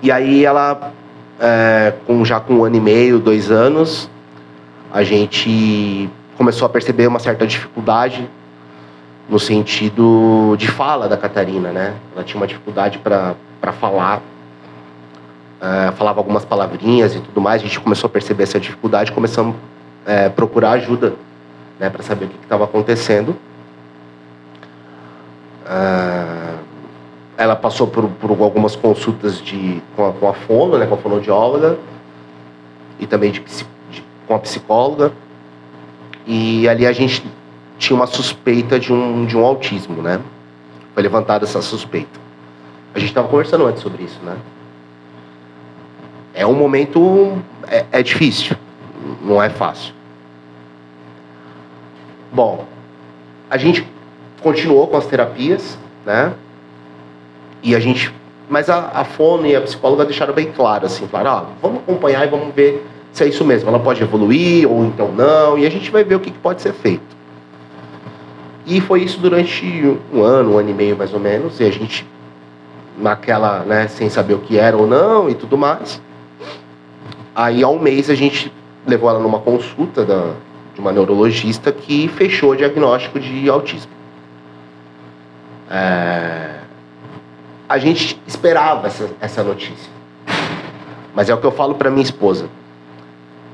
E 0.02 0.10
aí 0.10 0.44
ela, 0.44 0.92
é, 1.38 1.92
com, 2.06 2.24
já 2.24 2.40
com 2.40 2.54
um 2.54 2.64
ano 2.64 2.76
e 2.76 2.80
meio, 2.80 3.18
dois 3.18 3.50
anos, 3.50 4.08
a 4.92 5.02
gente 5.02 6.08
começou 6.36 6.64
a 6.64 6.68
perceber 6.68 7.06
uma 7.06 7.18
certa 7.18 7.46
dificuldade 7.46 8.28
no 9.28 9.38
sentido 9.38 10.56
de 10.56 10.68
fala 10.68 11.06
da 11.06 11.16
Catarina, 11.16 11.70
né? 11.70 11.94
Ela 12.14 12.24
tinha 12.24 12.40
uma 12.40 12.46
dificuldade 12.46 12.98
para 12.98 13.36
falar, 13.78 14.22
é, 15.60 15.92
falava 15.92 16.18
algumas 16.18 16.44
palavrinhas 16.44 17.14
e 17.14 17.20
tudo 17.20 17.40
mais. 17.40 17.60
A 17.60 17.64
gente 17.64 17.78
começou 17.78 18.08
a 18.08 18.10
perceber 18.10 18.44
essa 18.44 18.58
dificuldade, 18.58 19.12
começamos 19.12 19.54
a 20.06 20.12
é, 20.12 20.28
procurar 20.30 20.72
ajuda, 20.72 21.14
né, 21.78 21.88
para 21.90 22.02
saber 22.02 22.24
o 22.24 22.28
que 22.28 22.38
estava 22.42 22.64
acontecendo. 22.64 23.36
É, 25.66 26.19
ela 27.40 27.56
passou 27.56 27.86
por, 27.86 28.06
por, 28.06 28.30
algumas 28.42 28.76
consultas 28.76 29.40
de, 29.40 29.82
com, 29.96 30.06
a, 30.06 30.12
com 30.12 30.28
a 30.28 30.34
fono, 30.34 30.76
né, 30.76 30.86
com 30.86 30.94
a 30.94 30.98
fonoaudióloga, 30.98 31.78
e 32.98 33.06
também 33.06 33.30
de, 33.30 33.40
de, 33.40 34.04
com 34.26 34.34
a 34.34 34.38
psicóloga. 34.38 35.10
E 36.26 36.68
ali 36.68 36.86
a 36.86 36.92
gente 36.92 37.24
tinha 37.78 37.96
uma 37.96 38.06
suspeita 38.06 38.78
de 38.78 38.92
um, 38.92 39.24
de 39.24 39.38
um 39.38 39.44
autismo, 39.46 40.02
né? 40.02 40.20
Foi 40.92 41.02
levantada 41.02 41.46
essa 41.46 41.62
suspeita. 41.62 42.20
A 42.94 42.98
gente 42.98 43.08
estava 43.08 43.26
conversando 43.26 43.64
antes 43.64 43.80
sobre 43.80 44.02
isso, 44.02 44.20
né? 44.22 44.36
É 46.34 46.46
um 46.46 46.54
momento. 46.54 47.38
É, 47.68 47.86
é 47.90 48.02
difícil, 48.02 48.54
não 49.22 49.42
é 49.42 49.48
fácil. 49.48 49.94
Bom, 52.30 52.66
a 53.48 53.56
gente 53.56 53.86
continuou 54.42 54.86
com 54.88 54.98
as 54.98 55.06
terapias, 55.06 55.78
né? 56.04 56.34
E 57.62 57.74
a 57.74 57.80
gente. 57.80 58.12
Mas 58.48 58.68
a, 58.68 58.90
a 58.92 59.04
Fono 59.04 59.46
e 59.46 59.54
a 59.54 59.60
psicóloga 59.60 60.04
deixaram 60.04 60.34
bem 60.34 60.50
claro, 60.50 60.86
assim, 60.86 61.06
falaram, 61.06 61.30
ah, 61.30 61.44
vamos 61.62 61.78
acompanhar 61.78 62.26
e 62.26 62.30
vamos 62.30 62.52
ver 62.54 62.84
se 63.12 63.22
é 63.22 63.28
isso 63.28 63.44
mesmo. 63.44 63.68
Ela 63.68 63.78
pode 63.78 64.02
evoluir 64.02 64.68
ou 64.68 64.84
então 64.84 65.12
não, 65.12 65.56
e 65.56 65.66
a 65.66 65.70
gente 65.70 65.90
vai 65.90 66.02
ver 66.02 66.16
o 66.16 66.20
que, 66.20 66.30
que 66.30 66.38
pode 66.38 66.60
ser 66.60 66.72
feito. 66.72 67.20
E 68.66 68.80
foi 68.80 69.02
isso 69.02 69.20
durante 69.20 69.98
um 70.12 70.22
ano, 70.22 70.54
um 70.54 70.58
ano 70.58 70.70
e 70.70 70.74
meio 70.74 70.96
mais 70.96 71.12
ou 71.12 71.20
menos, 71.20 71.58
e 71.60 71.64
a 71.64 71.70
gente, 71.70 72.06
naquela, 72.98 73.60
né, 73.60 73.88
sem 73.88 74.08
saber 74.08 74.34
o 74.34 74.38
que 74.38 74.58
era 74.58 74.76
ou 74.76 74.86
não 74.86 75.28
e 75.28 75.34
tudo 75.34 75.56
mais. 75.56 76.00
Aí, 77.34 77.62
há 77.62 77.68
um 77.68 77.78
mês, 77.78 78.10
a 78.10 78.14
gente 78.14 78.52
levou 78.86 79.08
ela 79.08 79.18
numa 79.18 79.38
consulta 79.38 80.04
da, 80.04 80.34
de 80.74 80.80
uma 80.80 80.92
neurologista 80.92 81.72
que 81.72 82.08
fechou 82.08 82.50
o 82.50 82.56
diagnóstico 82.56 83.18
de 83.18 83.48
autismo. 83.48 83.90
É... 85.70 86.59
A 87.70 87.78
gente 87.78 88.20
esperava 88.26 88.88
essa, 88.88 89.08
essa 89.20 89.44
notícia. 89.44 89.92
Mas 91.14 91.28
é 91.28 91.34
o 91.34 91.38
que 91.38 91.46
eu 91.46 91.52
falo 91.52 91.76
para 91.76 91.88
minha 91.88 92.02
esposa. 92.02 92.46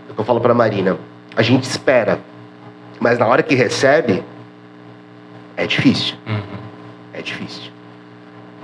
É 0.09 0.13
o 0.13 0.15
que 0.15 0.21
eu 0.23 0.25
falo 0.25 0.41
para 0.41 0.55
Marina. 0.55 0.97
A 1.37 1.43
gente 1.43 1.65
espera. 1.65 2.19
Mas 2.99 3.19
na 3.19 3.27
hora 3.27 3.43
que 3.43 3.55
recebe, 3.55 4.25
é 5.55 5.67
difícil. 5.67 6.17
Uhum. 6.27 6.41
É 7.13 7.21
difícil. 7.21 7.71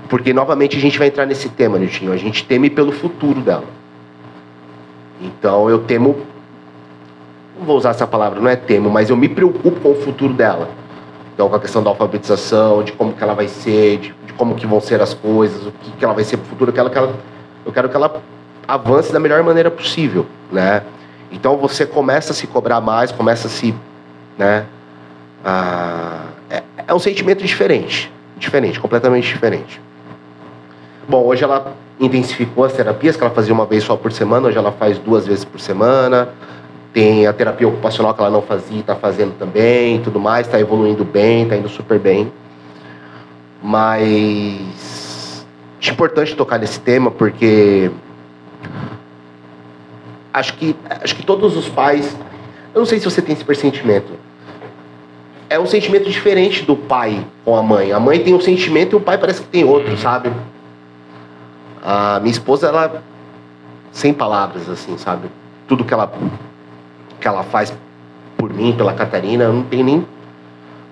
Porque, 0.08 0.32
novamente, 0.32 0.74
a 0.74 0.80
gente 0.80 0.98
vai 0.98 1.08
entrar 1.08 1.26
nesse 1.26 1.50
tema, 1.50 1.78
Niltinho. 1.78 2.14
A 2.14 2.16
gente 2.16 2.46
teme 2.46 2.70
pelo 2.70 2.90
futuro 2.90 3.42
dela. 3.42 3.66
Então, 5.20 5.68
eu 5.68 5.80
temo. 5.80 6.16
Não 7.58 7.66
vou 7.66 7.76
usar 7.76 7.90
essa 7.90 8.06
palavra, 8.06 8.40
não 8.40 8.48
é 8.48 8.56
temo, 8.56 8.88
mas 8.88 9.10
eu 9.10 9.18
me 9.18 9.28
preocupo 9.28 9.78
com 9.80 9.90
o 9.90 9.96
futuro 9.96 10.32
dela. 10.32 10.70
Então, 11.34 11.46
com 11.50 11.56
a 11.56 11.60
questão 11.60 11.82
da 11.82 11.90
alfabetização, 11.90 12.82
de 12.82 12.92
como 12.92 13.12
que 13.12 13.22
ela 13.22 13.34
vai 13.34 13.48
ser, 13.48 13.98
de, 13.98 14.14
de 14.21 14.21
como 14.42 14.56
que 14.56 14.66
vão 14.66 14.80
ser 14.80 15.00
as 15.00 15.14
coisas, 15.14 15.64
o 15.64 15.70
que, 15.70 15.92
que 15.92 16.04
ela 16.04 16.12
vai 16.12 16.24
ser 16.24 16.36
pro 16.36 16.46
futuro. 16.46 16.70
Eu 16.70 16.74
quero 16.74 16.90
que 16.90 16.98
ela, 16.98 17.14
eu 17.64 17.72
quero 17.72 17.88
que 17.88 17.94
ela 17.94 18.20
avance 18.66 19.12
da 19.12 19.20
melhor 19.20 19.40
maneira 19.44 19.70
possível, 19.70 20.26
né? 20.50 20.82
Então, 21.30 21.56
você 21.56 21.86
começa 21.86 22.32
a 22.32 22.34
se 22.34 22.48
cobrar 22.48 22.80
mais, 22.80 23.12
começa 23.12 23.46
a 23.46 23.50
se, 23.50 23.72
né? 24.36 24.66
É, 26.50 26.62
é 26.88 26.92
um 26.92 26.98
sentimento 26.98 27.44
diferente. 27.44 28.10
Diferente, 28.36 28.80
completamente 28.80 29.28
diferente. 29.28 29.80
Bom, 31.08 31.24
hoje 31.24 31.44
ela 31.44 31.72
intensificou 32.00 32.64
as 32.64 32.72
terapias, 32.72 33.16
que 33.16 33.22
ela 33.22 33.32
fazia 33.32 33.54
uma 33.54 33.64
vez 33.64 33.84
só 33.84 33.94
por 33.94 34.10
semana, 34.10 34.48
hoje 34.48 34.58
ela 34.58 34.72
faz 34.72 34.98
duas 34.98 35.24
vezes 35.24 35.44
por 35.44 35.60
semana. 35.60 36.30
Tem 36.92 37.28
a 37.28 37.32
terapia 37.32 37.68
ocupacional 37.68 38.12
que 38.12 38.20
ela 38.20 38.30
não 38.30 38.42
fazia, 38.42 38.80
está 38.80 38.96
fazendo 38.96 39.38
também, 39.38 40.00
tudo 40.02 40.18
mais, 40.18 40.48
está 40.48 40.58
evoluindo 40.58 41.04
bem, 41.04 41.44
está 41.44 41.56
indo 41.56 41.68
super 41.68 42.00
bem. 42.00 42.32
Mas 43.62 45.46
é 45.80 45.90
importante 45.90 46.34
tocar 46.34 46.58
nesse 46.58 46.80
tema 46.80 47.10
porque 47.10 47.90
acho 50.32 50.54
que 50.54 50.74
acho 51.02 51.14
que 51.14 51.24
todos 51.24 51.56
os 51.56 51.68
pais, 51.68 52.16
eu 52.74 52.80
não 52.80 52.86
sei 52.86 52.98
se 52.98 53.04
você 53.04 53.22
tem 53.22 53.34
esse 53.34 53.44
pressentimento, 53.44 54.12
é 55.48 55.58
um 55.58 55.66
sentimento 55.66 56.08
diferente 56.08 56.62
do 56.64 56.74
pai 56.74 57.24
com 57.44 57.56
a 57.56 57.62
mãe. 57.62 57.92
A 57.92 58.00
mãe 58.00 58.18
tem 58.24 58.34
um 58.34 58.40
sentimento 58.40 58.94
e 58.94 58.96
o 58.96 59.00
pai 59.00 59.18
parece 59.18 59.42
que 59.42 59.48
tem 59.48 59.64
outro, 59.64 59.96
sabe? 59.98 60.32
A 61.82 62.18
minha 62.20 62.32
esposa, 62.32 62.68
ela 62.68 63.02
sem 63.92 64.14
palavras, 64.14 64.68
assim, 64.68 64.96
sabe? 64.96 65.28
Tudo 65.68 65.84
que 65.84 65.92
ela 65.92 66.10
que 67.20 67.28
ela 67.28 67.44
faz 67.44 67.72
por 68.36 68.52
mim, 68.52 68.74
pela 68.76 68.94
Catarina, 68.94 69.44
eu 69.44 69.52
não 69.52 69.62
tenho 69.62 69.84
nem 69.84 70.06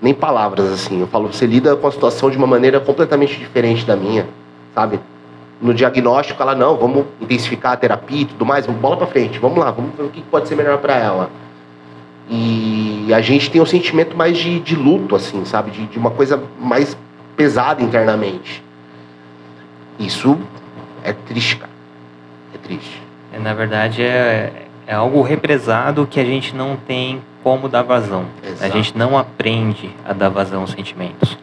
nem 0.01 0.15
palavras 0.15 0.73
assim. 0.73 1.01
Eu 1.01 1.07
falo, 1.07 1.33
você 1.33 1.47
lida 1.47 1.77
com 1.77 1.87
a 1.87 1.93
situação 1.93 2.31
de 2.31 2.37
uma 2.37 2.47
maneira 2.47 2.81
completamente 2.81 3.39
diferente 3.39 3.85
da 3.85 3.97
minha, 3.97 4.27
sabe? 4.75 5.01
No 5.61 5.75
diagnóstico, 5.75 6.43
ela 6.43 6.55
não, 6.55 6.77
vamos 6.77 7.05
intensificar 7.21 7.73
a 7.73 7.77
terapia 7.77 8.23
e 8.23 8.25
tudo 8.25 8.47
mais, 8.47 8.67
bola 8.67 8.97
para 8.97 9.07
frente, 9.07 9.39
vamos 9.39 9.59
lá, 9.59 9.71
vamos 9.71 9.95
ver 9.95 10.05
o 10.05 10.09
que 10.09 10.23
pode 10.23 10.49
ser 10.49 10.55
melhor 10.55 10.79
para 10.79 10.97
ela. 10.97 11.31
E 12.29 13.13
a 13.13 13.21
gente 13.21 13.51
tem 13.51 13.61
um 13.61 13.67
sentimento 13.67 14.17
mais 14.17 14.39
de, 14.39 14.61
de 14.61 14.77
luto, 14.77 15.17
assim, 15.17 15.45
sabe? 15.45 15.71
De, 15.71 15.87
de 15.87 15.99
uma 15.99 16.11
coisa 16.11 16.43
mais 16.61 16.97
pesada 17.37 17.83
internamente. 17.83 18.63
Isso 19.99 20.39
é 21.03 21.13
triste, 21.13 21.57
cara. 21.57 21.73
É 22.55 22.59
triste. 22.59 23.03
É, 23.33 23.39
na 23.39 23.53
verdade, 23.53 24.03
é, 24.03 24.69
é 24.91 24.95
algo 24.95 25.23
represado 25.23 26.05
que 26.05 26.19
a 26.19 26.25
gente 26.25 26.53
não 26.53 26.77
tem 26.77 27.23
como 27.45 27.69
dar 27.69 27.83
vazão. 27.83 28.25
Exato. 28.43 28.65
A 28.65 28.69
gente 28.69 28.99
não 28.99 29.17
aprende 29.17 29.89
a 30.05 30.13
dar 30.13 30.29
vazão 30.29 30.63
aos 30.63 30.73
sentimentos. 30.73 31.39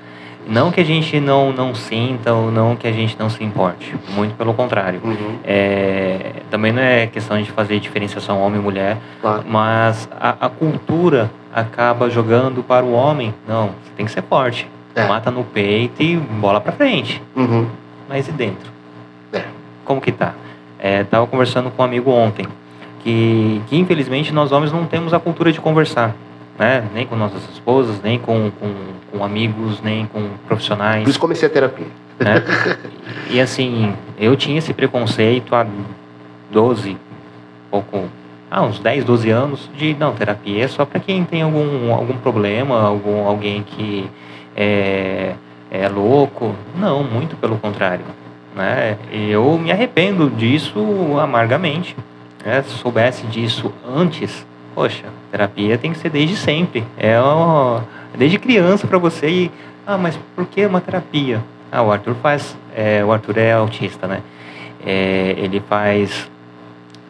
Não 0.46 0.70
que 0.70 0.82
a 0.82 0.84
gente 0.84 1.18
não, 1.22 1.54
não 1.54 1.74
sinta 1.74 2.34
ou 2.34 2.52
não 2.52 2.76
que 2.76 2.86
a 2.86 2.92
gente 2.92 3.18
não 3.18 3.30
se 3.30 3.42
importe. 3.46 3.96
Muito 4.10 4.36
pelo 4.36 4.54
contrário. 4.54 5.00
Uhum. 5.02 5.40
É, 5.46 6.34
também 6.52 6.74
não 6.74 6.82
é 6.82 7.08
questão 7.08 7.42
de 7.42 7.50
fazer 7.50 7.80
diferenciação 7.80 8.42
homem 8.42 8.60
e 8.60 8.64
mulher, 8.64 8.98
claro. 9.22 9.44
mas 9.48 10.10
a, 10.20 10.36
a, 10.48 10.50
cultura 10.50 11.32
acaba 11.54 12.10
jogando 12.10 12.62
para 12.62 12.84
o 12.84 12.92
homem. 12.92 13.34
Não, 13.48 13.68
você 13.68 13.92
tem 13.96 14.06
que 14.06 14.12
ser 14.12 14.24
forte. 14.24 14.70
É. 14.94 15.08
Mata 15.08 15.32
no 15.32 15.46
peito 15.46 16.04
e 16.04 16.18
bola 16.18 16.60
para 16.60 16.74
frente. 16.74 17.22
Uhum. 17.34 17.66
Mas 18.10 18.28
e 18.28 18.32
dentro? 18.34 18.70
É. 19.32 19.44
Como 19.86 20.02
que 20.02 20.12
tá? 20.12 20.34
É, 20.78 21.06
tava 21.06 21.26
conversando 21.28 21.72
com 21.72 21.82
um 21.82 21.86
amigo 21.86 22.12
ontem 22.12 22.46
que, 23.08 23.62
que 23.68 23.78
infelizmente 23.78 24.34
nós 24.34 24.52
homens 24.52 24.72
não 24.72 24.86
temos 24.86 25.14
a 25.14 25.20
cultura 25.20 25.52
de 25.52 25.62
conversar 25.62 26.14
né? 26.58 26.84
Nem 26.94 27.06
com 27.06 27.16
nossas 27.16 27.44
esposas, 27.50 28.02
nem 28.02 28.18
com, 28.18 28.52
com, 28.60 28.74
com 29.12 29.24
amigos, 29.24 29.82
nem 29.82 30.06
com 30.08 30.28
profissionais. 30.48 31.04
Por 31.04 31.10
isso 31.10 31.20
comecei 31.20 31.48
a 31.48 31.52
terapia. 31.52 31.88
Né? 32.20 32.44
E 33.30 33.40
assim, 33.40 33.94
eu 34.18 34.36
tinha 34.36 34.58
esse 34.58 34.74
preconceito 34.74 35.54
há 35.54 35.66
12, 36.50 36.98
pouco, 37.70 38.06
ah, 38.50 38.64
uns 38.64 38.80
10, 38.80 39.04
12 39.04 39.30
anos, 39.30 39.70
de 39.76 39.94
não, 39.94 40.14
terapia 40.14 40.64
é 40.64 40.68
só 40.68 40.86
para 40.86 41.00
quem 41.00 41.24
tem 41.26 41.42
algum, 41.42 41.94
algum 41.94 42.18
problema, 42.18 42.82
algum, 42.82 43.28
alguém 43.28 43.64
que 43.64 44.10
é, 44.56 45.34
é 45.70 45.90
louco. 45.90 46.56
Não, 46.76 47.04
muito 47.04 47.36
pelo 47.36 47.58
contrário. 47.58 48.06
Né? 48.56 48.98
Eu 49.12 49.60
me 49.60 49.72
arrependo 49.72 50.30
disso 50.30 50.80
amargamente. 51.22 51.96
Né? 52.48 52.64
Se 52.64 52.70
soubesse 52.78 53.28
disso 53.28 53.74
antes, 53.86 54.48
poxa, 54.74 55.04
terapia 55.30 55.78
tem 55.78 55.92
que 55.92 56.00
ser 56.00 56.10
desde 56.10 56.38
sempre. 56.38 56.82
É 56.98 57.18
desde 58.18 58.40
criança 58.40 58.88
para 58.88 58.98
você 58.98 59.28
e 59.28 59.52
ah, 59.86 59.98
mas 59.98 60.18
por 60.34 60.46
que 60.46 60.66
uma 60.66 60.80
terapia? 60.80 61.44
Ah, 61.70 61.82
o 61.82 61.92
Arthur 61.92 62.16
faz, 62.16 62.56
é, 62.74 63.04
o 63.04 63.12
Arthur 63.12 63.38
é 63.38 63.52
autista, 63.52 64.08
né? 64.08 64.22
É, 64.86 65.36
ele 65.38 65.60
faz 65.60 66.32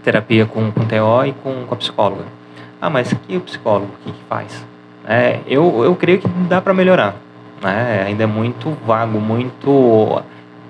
terapia 0.04 0.48
com, 0.48 0.72
com 0.72 0.86
TO 0.86 1.26
e 1.28 1.34
com, 1.34 1.66
com 1.68 1.74
a 1.74 1.78
psicóloga. 1.78 2.24
Ah, 2.82 2.90
mas 2.90 3.14
que 3.14 3.38
o 3.38 3.42
psicólogo, 3.42 3.92
o 3.94 4.06
que, 4.06 4.18
que 4.18 4.24
faz? 4.28 4.66
É, 5.08 5.40
eu, 5.46 5.84
eu 5.84 5.96
creio 5.96 6.18
que 6.18 6.28
dá 6.50 6.60
para 6.60 6.74
melhorar. 6.74 7.16
Né? 7.62 8.06
Ainda 8.08 8.24
é 8.24 8.28
muito 8.28 8.76
vago, 8.88 9.20
muito 9.20 10.24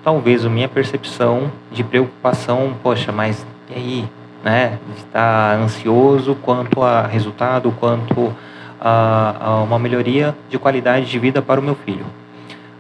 talvez 0.04 0.46
a 0.46 0.50
minha 0.50 0.68
percepção 0.68 1.52
de 1.72 1.86
preocupação, 1.86 2.74
poxa, 2.84 3.14
mas 3.14 3.46
e 3.70 3.74
aí, 3.74 4.10
né? 4.48 4.80
Está 4.96 5.56
ansioso 5.56 6.34
quanto 6.36 6.82
a 6.82 7.06
resultado, 7.06 7.70
quanto 7.78 8.34
a, 8.80 9.36
a 9.42 9.56
uma 9.64 9.78
melhoria 9.78 10.34
de 10.50 10.58
qualidade 10.58 11.06
de 11.06 11.20
vida 11.20 11.42
para 11.42 11.60
o 11.60 11.64
meu 11.64 11.76
filho. 11.76 12.06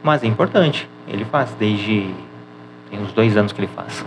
Mas 0.01 0.23
é 0.23 0.27
importante, 0.27 0.87
ele 1.05 1.25
faz 1.25 1.53
desde 1.59 2.09
tem 2.89 3.01
uns 3.01 3.11
dois 3.11 3.35
anos 3.35 3.51
que 3.51 3.59
ele 3.59 3.69
faz. 3.75 4.05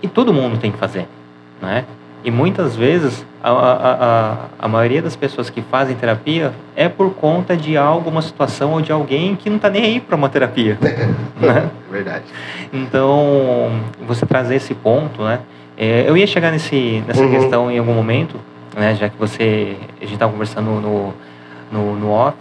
E 0.00 0.08
todo 0.08 0.32
mundo 0.32 0.58
tem 0.58 0.72
que 0.72 0.78
fazer, 0.78 1.06
né? 1.60 1.84
E 2.24 2.30
muitas 2.30 2.74
vezes 2.74 3.26
a, 3.42 3.50
a, 3.50 3.92
a, 3.92 4.36
a 4.60 4.68
maioria 4.68 5.02
das 5.02 5.14
pessoas 5.14 5.50
que 5.50 5.60
fazem 5.60 5.94
terapia 5.94 6.54
é 6.74 6.88
por 6.88 7.12
conta 7.12 7.54
de 7.54 7.76
alguma 7.76 8.22
situação 8.22 8.72
ou 8.72 8.80
de 8.80 8.90
alguém 8.90 9.36
que 9.36 9.50
não 9.50 9.56
está 9.56 9.68
nem 9.68 9.84
aí 9.84 10.00
para 10.00 10.16
uma 10.16 10.30
terapia. 10.30 10.78
né? 11.38 11.70
Verdade. 11.90 12.24
Então, 12.72 13.78
você 14.06 14.24
trazer 14.24 14.54
esse 14.54 14.74
ponto, 14.74 15.22
né? 15.22 15.40
É, 15.76 16.08
eu 16.08 16.16
ia 16.16 16.26
chegar 16.26 16.50
nesse, 16.50 17.02
nessa 17.06 17.22
uhum. 17.22 17.30
questão 17.30 17.70
em 17.70 17.78
algum 17.78 17.94
momento, 17.94 18.38
né? 18.74 18.94
Já 18.94 19.08
que 19.08 19.16
você, 19.18 19.76
a 20.00 20.04
gente 20.04 20.14
estava 20.14 20.32
conversando 20.32 20.70
no, 20.80 21.14
no, 21.70 21.96
no 21.96 22.10
off 22.10 22.36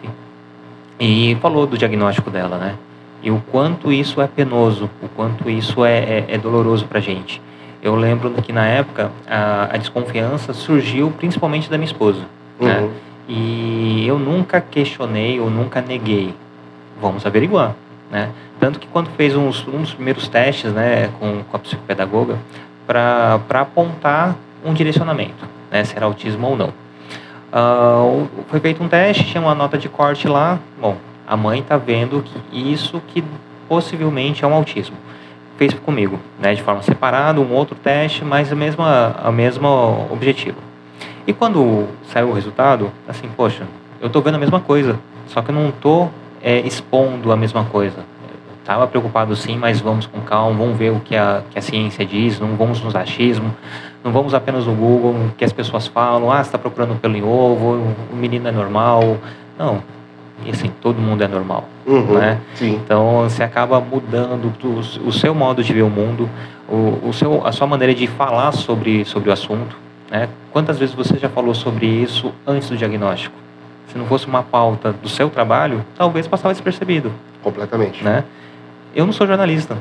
e 1.00 1.38
falou 1.41 1.67
do 1.67 1.78
diagnóstico 1.78 2.30
dela, 2.30 2.58
né? 2.58 2.76
E 3.21 3.32
o 3.32 3.41
quanto 3.52 3.91
isso 3.91 4.21
é 4.21 4.28
penoso, 4.28 4.89
o 5.02 5.08
quanto 5.10 5.50
isso 5.50 5.84
é, 5.84 5.98
é, 5.98 6.26
é 6.30 6.38
doloroso 6.38 6.86
para 6.86 7.00
gente. 7.00 7.41
Eu 7.82 7.95
lembro 7.95 8.32
que 8.32 8.54
na 8.54 8.65
época 8.65 9.12
a, 9.28 9.69
a 9.74 9.78
desconfiança 9.78 10.54
surgiu 10.54 11.12
principalmente 11.17 11.69
da 11.69 11.78
minha 11.78 11.88
esposa, 11.88 12.21
né? 12.60 12.80
uhum. 12.80 12.88
né? 12.88 12.89
E 13.28 14.06
eu 14.08 14.19
nunca 14.19 14.62
questionei 14.62 15.39
ou 15.39 15.50
nunca 15.50 15.82
neguei. 15.82 16.34
Vamos 17.02 17.26
averiguar, 17.26 17.76
né? 18.12 18.30
Tanto 18.60 18.80
que 18.80 18.88
quando 18.88 19.10
fez 19.12 19.36
uns, 19.36 19.67
uns 19.67 19.93
primeiros 19.93 20.28
testes, 20.28 20.71
né, 20.71 21.10
com, 21.19 21.43
com 21.43 21.58
a 21.58 21.60
psicopedagoga, 21.60 22.38
para 22.88 23.41
apontar 23.50 24.36
um 24.63 24.74
direcionamento, 24.74 25.48
né, 25.71 25.84
se 25.84 25.95
era 25.95 26.06
autismo 26.06 26.48
ou 26.48 26.58
não. 26.58 26.74
Uh, 27.54 28.28
foi 28.48 28.60
feito 28.60 28.84
um 28.84 28.88
teste, 28.88 29.24
tinha 29.26 29.41
uma 29.41 29.56
nota 29.56 29.78
de 29.78 29.88
corte 29.88 30.28
lá. 30.28 30.60
Bom, 30.80 30.98
a 31.26 31.38
mãe 31.38 31.60
está 31.62 31.78
vendo 31.78 32.21
que 32.21 32.71
isso 32.71 33.02
que 33.08 33.24
possivelmente 33.67 34.43
é 34.43 34.48
um 34.48 34.54
autismo 34.54 34.95
fez 35.58 35.74
comigo, 35.74 36.19
né, 36.39 36.54
de 36.54 36.62
forma 36.62 36.82
separada, 36.82 37.39
um 37.39 37.54
outro 37.54 37.76
teste, 37.76 38.24
mas 38.26 38.52
a 38.52 38.56
mesma, 38.56 39.15
a 39.24 39.32
mesma 39.32 39.69
objetivo. 40.12 40.58
E 41.26 41.34
quando 41.34 41.88
saiu 42.12 42.30
o 42.30 42.34
resultado, 42.34 42.91
assim, 43.08 43.30
poxa, 43.36 43.63
eu 44.02 44.08
estou 44.08 44.21
vendo 44.21 44.36
a 44.36 44.38
mesma 44.38 44.60
coisa, 44.60 45.00
só 45.28 45.41
que 45.41 45.50
eu 45.50 45.56
não 45.56 45.69
estou 45.69 46.12
é, 46.43 46.60
expondo 46.60 47.32
a 47.32 47.38
mesma 47.38 47.63
coisa. 47.65 48.06
Estava 48.65 48.88
preocupado 48.88 49.36
sim, 49.36 49.60
mas 49.60 49.80
vamos 49.80 50.08
com 50.08 50.19
calma, 50.21 50.58
vamos 50.58 50.75
ver 50.75 50.91
o 50.91 50.99
que 50.99 51.15
a, 51.15 51.43
que 51.51 51.60
a 51.60 51.62
ciência 51.62 52.04
diz, 52.04 52.39
não 52.39 52.56
vamos 52.56 52.82
nos 52.82 52.95
achismo, 52.95 53.54
não 54.04 54.12
vamos 54.12 54.34
apenas 54.34 54.65
no 54.65 54.73
Google, 54.73 55.12
o 55.12 55.32
que 55.38 55.45
as 55.45 55.54
pessoas 55.54 55.86
falam, 55.86 56.32
ah, 56.32 56.38
você 56.38 56.47
está 56.47 56.58
procurando 56.58 56.99
pelo 56.99 57.15
em 57.15 57.21
ovo, 57.21 57.80
o 58.12 58.15
menino 58.15 58.47
é 58.47 58.51
normal. 58.51 59.17
Não, 59.56 59.84
e 60.43 60.49
assim, 60.49 60.71
todo 60.82 60.99
mundo 60.99 61.23
é 61.23 61.28
normal, 61.28 61.65
uhum, 61.86 62.15
né? 62.15 62.39
Sim. 62.56 62.82
Então, 62.84 63.30
você 63.30 63.43
acaba 63.43 63.80
mudando 63.80 64.51
o, 64.63 65.08
o, 65.08 65.12
seu 65.12 65.36
modo 65.36 65.63
de 65.63 65.71
ver 65.71 65.84
o 65.84 65.89
mundo, 65.89 66.28
o, 66.67 67.10
o 67.10 67.13
seu, 67.13 67.45
a 67.45 67.51
sua 67.51 67.67
maneira 67.67 67.93
de 67.93 68.08
falar 68.08 68.51
sobre, 68.51 69.06
sobre 69.06 69.30
o 69.30 69.34
assunto, 69.34 69.78
né? 70.10 70.28
Quantas 70.51 70.80
vezes 70.80 70.95
você 70.95 71.19
já 71.19 71.30
falou 71.30 71.54
sobre 71.54 71.86
isso 71.86 72.34
antes 72.47 72.67
do 72.67 72.75
diagnóstico? 72.75 73.36
Se 73.89 73.95
não 73.95 74.08
fosse 74.08 74.25
uma 74.25 74.41
pauta 74.41 74.91
do 74.91 75.08
seu 75.08 75.30
trabalho, 75.30 75.86
talvez 75.95 76.28
passava 76.28 76.51
despercebido. 76.51 77.12
Completamente. 77.43 78.04
Né? 78.04 78.23
Eu 78.95 79.05
não 79.05 79.13
sou 79.13 79.27
jornalista, 79.27 79.77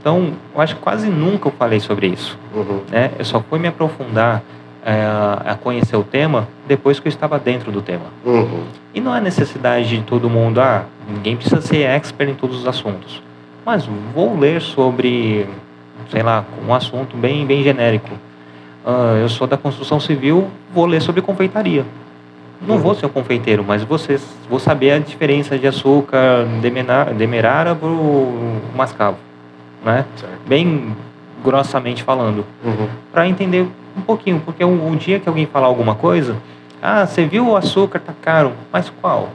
então 0.00 0.32
eu 0.54 0.60
acho 0.60 0.76
que 0.76 0.80
quase 0.80 1.08
nunca 1.08 1.48
eu 1.48 1.52
falei 1.52 1.80
sobre 1.80 2.06
isso. 2.06 2.38
Uhum. 2.54 2.80
Né? 2.90 3.10
Eu 3.18 3.24
só 3.24 3.40
fui 3.40 3.58
me 3.58 3.68
aprofundar 3.68 4.42
é, 4.84 5.04
a 5.44 5.56
conhecer 5.60 5.96
o 5.96 6.04
tema 6.04 6.46
depois 6.66 7.00
que 7.00 7.08
eu 7.08 7.10
estava 7.10 7.38
dentro 7.40 7.72
do 7.72 7.82
tema. 7.82 8.04
Uhum. 8.24 8.62
E 8.94 9.00
não 9.00 9.12
há 9.12 9.20
necessidade 9.20 9.88
de 9.88 10.02
todo 10.02 10.30
mundo, 10.30 10.60
ah, 10.60 10.84
ninguém 11.08 11.36
precisa 11.36 11.60
ser 11.60 11.82
expert 11.82 12.30
em 12.30 12.34
todos 12.34 12.60
os 12.60 12.66
assuntos. 12.68 13.20
Mas 13.64 13.88
vou 14.14 14.38
ler 14.38 14.62
sobre, 14.62 15.44
sei 16.08 16.22
lá, 16.22 16.44
um 16.66 16.72
assunto 16.72 17.16
bem, 17.16 17.44
bem 17.44 17.64
genérico. 17.64 18.14
Uh, 18.84 19.16
eu 19.20 19.28
sou 19.28 19.48
da 19.48 19.56
construção 19.56 19.98
civil, 19.98 20.48
vou 20.72 20.86
ler 20.86 21.02
sobre 21.02 21.20
confeitaria. 21.20 21.84
Não 22.60 22.76
uhum. 22.76 22.80
vou 22.80 22.94
ser 22.94 23.06
um 23.06 23.10
confeiteiro, 23.10 23.64
mas 23.66 23.82
você, 23.82 24.18
vou 24.48 24.58
saber 24.58 24.92
a 24.92 24.98
diferença 24.98 25.58
de 25.58 25.66
açúcar 25.66 26.46
demerara 27.14 27.74
para 27.74 27.88
o 27.88 28.60
mascavo. 28.74 29.18
Né? 29.84 30.04
Bem 30.46 30.96
grossamente 31.44 32.02
falando. 32.02 32.44
Uhum. 32.64 32.88
Para 33.12 33.28
entender 33.28 33.66
um 33.96 34.00
pouquinho, 34.00 34.40
porque 34.44 34.64
um, 34.64 34.88
um 34.88 34.96
dia 34.96 35.20
que 35.20 35.28
alguém 35.28 35.46
falar 35.46 35.66
alguma 35.66 35.94
coisa, 35.94 36.36
ah, 36.82 37.06
você 37.06 37.24
viu 37.24 37.48
o 37.48 37.56
açúcar 37.56 38.00
tá 38.00 38.12
caro, 38.20 38.52
mas 38.72 38.90
qual? 39.00 39.30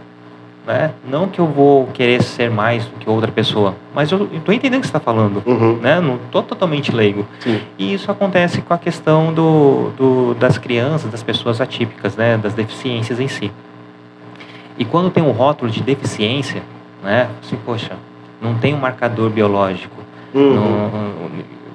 Né? 0.66 0.92
Não 1.10 1.28
que 1.28 1.40
eu 1.40 1.48
vou 1.48 1.88
querer 1.88 2.22
ser 2.22 2.52
mais 2.52 2.86
do 2.86 2.92
que 3.00 3.10
outra 3.10 3.32
pessoa, 3.32 3.74
mas 3.96 4.12
eu 4.12 4.30
estou 4.32 4.54
entendendo 4.54 4.78
o 4.78 4.82
que 4.82 4.88
você 4.88 4.96
está 4.96 5.00
falando, 5.00 5.42
uhum. 5.44 5.78
né? 5.78 6.00
Não 6.00 6.18
estou 6.18 6.44
totalmente 6.44 6.92
leigo. 6.92 7.26
Sim. 7.40 7.62
E 7.80 7.94
isso 7.94 8.12
acontece 8.12 8.62
com 8.62 8.72
a 8.72 8.78
questão 8.78 9.34
do, 9.34 9.90
do, 9.98 10.34
das 10.36 10.60
crianças, 10.60 11.10
das 11.10 11.24
pessoas 11.24 11.60
atípicas, 11.60 12.16
né? 12.16 12.38
Das 12.38 12.54
deficiências 12.54 13.20
em 13.20 13.28
si. 13.28 13.52
E 14.78 14.86
quando 14.86 15.10
tem 15.10 15.24
um 15.24 15.32
rótulo 15.32 15.72
de 15.72 15.82
deficiência, 15.82 16.62
né? 17.04 17.28
Assim, 17.42 17.58
poxa, 17.66 17.94
não 18.40 18.54
tem 18.54 18.76
um 18.76 18.80
marcador 18.80 19.32
biológico, 19.32 19.96
uhum. 20.32 20.56
não, 20.56 20.92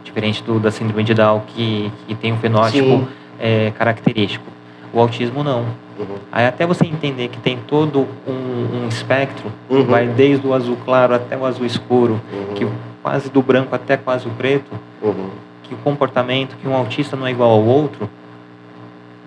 diferente 0.04 0.42
do, 0.42 0.58
da 0.58 0.70
síndrome 0.70 1.04
de 1.04 1.12
Down, 1.12 1.42
que, 1.46 1.92
que 2.06 2.14
tem 2.14 2.32
um 2.32 2.38
fenótipo 2.38 3.06
é, 3.38 3.72
característico. 3.76 4.46
O 4.92 5.00
autismo 5.00 5.44
não. 5.44 5.66
Uhum. 5.98 6.16
Aí 6.30 6.46
até 6.46 6.66
você 6.66 6.86
entender 6.86 7.28
que 7.28 7.38
tem 7.38 7.58
todo 7.66 8.06
um, 8.26 8.84
um 8.84 8.88
espectro, 8.88 9.50
uhum. 9.70 9.84
vai 9.84 10.06
desde 10.06 10.46
o 10.46 10.52
azul 10.52 10.76
claro 10.84 11.14
até 11.14 11.36
o 11.36 11.44
azul 11.44 11.64
escuro, 11.64 12.20
uhum. 12.32 12.54
que 12.54 12.66
quase 13.02 13.30
do 13.30 13.40
branco 13.40 13.74
até 13.74 13.96
quase 13.96 14.26
o 14.26 14.30
preto, 14.30 14.70
uhum. 15.02 15.30
que 15.62 15.74
o 15.74 15.78
comportamento, 15.78 16.56
que 16.56 16.68
um 16.68 16.74
autista 16.74 17.16
não 17.16 17.26
é 17.26 17.30
igual 17.30 17.50
ao 17.50 17.62
outro, 17.62 18.10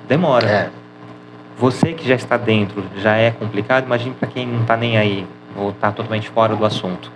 demora. 0.08 0.48
É. 0.48 0.70
Você 1.58 1.94
que 1.94 2.08
já 2.08 2.16
está 2.16 2.38
dentro 2.38 2.84
já 2.98 3.16
é 3.16 3.32
complicado, 3.32 3.86
imagine 3.86 4.16
para 4.18 4.30
quem 4.30 4.48
não 4.48 4.62
está 4.62 4.78
nem 4.78 4.98
aí, 4.98 5.26
ou 5.56 5.72
está 5.72 5.92
totalmente 5.92 6.30
fora 6.30 6.56
do 6.56 6.66
assunto. 6.66 7.12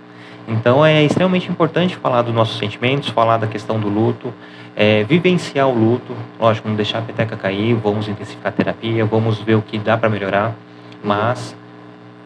Então 0.46 0.84
é 0.84 1.02
extremamente 1.02 1.50
importante 1.50 1.96
falar 1.96 2.22
dos 2.22 2.34
nossos 2.34 2.58
sentimentos, 2.58 3.08
falar 3.08 3.38
da 3.38 3.46
questão 3.46 3.78
do 3.78 3.88
luto, 3.88 4.32
é, 4.76 5.04
vivenciar 5.04 5.68
o 5.68 5.74
luto. 5.74 6.14
Lógico, 6.38 6.68
não 6.68 6.76
deixar 6.76 6.98
a 6.98 7.02
peteca 7.02 7.36
cair, 7.36 7.74
vamos 7.74 8.08
intensificar 8.08 8.52
a 8.52 8.56
terapia, 8.56 9.04
vamos 9.04 9.38
ver 9.40 9.54
o 9.54 9.62
que 9.62 9.78
dá 9.78 9.96
para 9.96 10.08
melhorar, 10.08 10.54
mas 11.02 11.56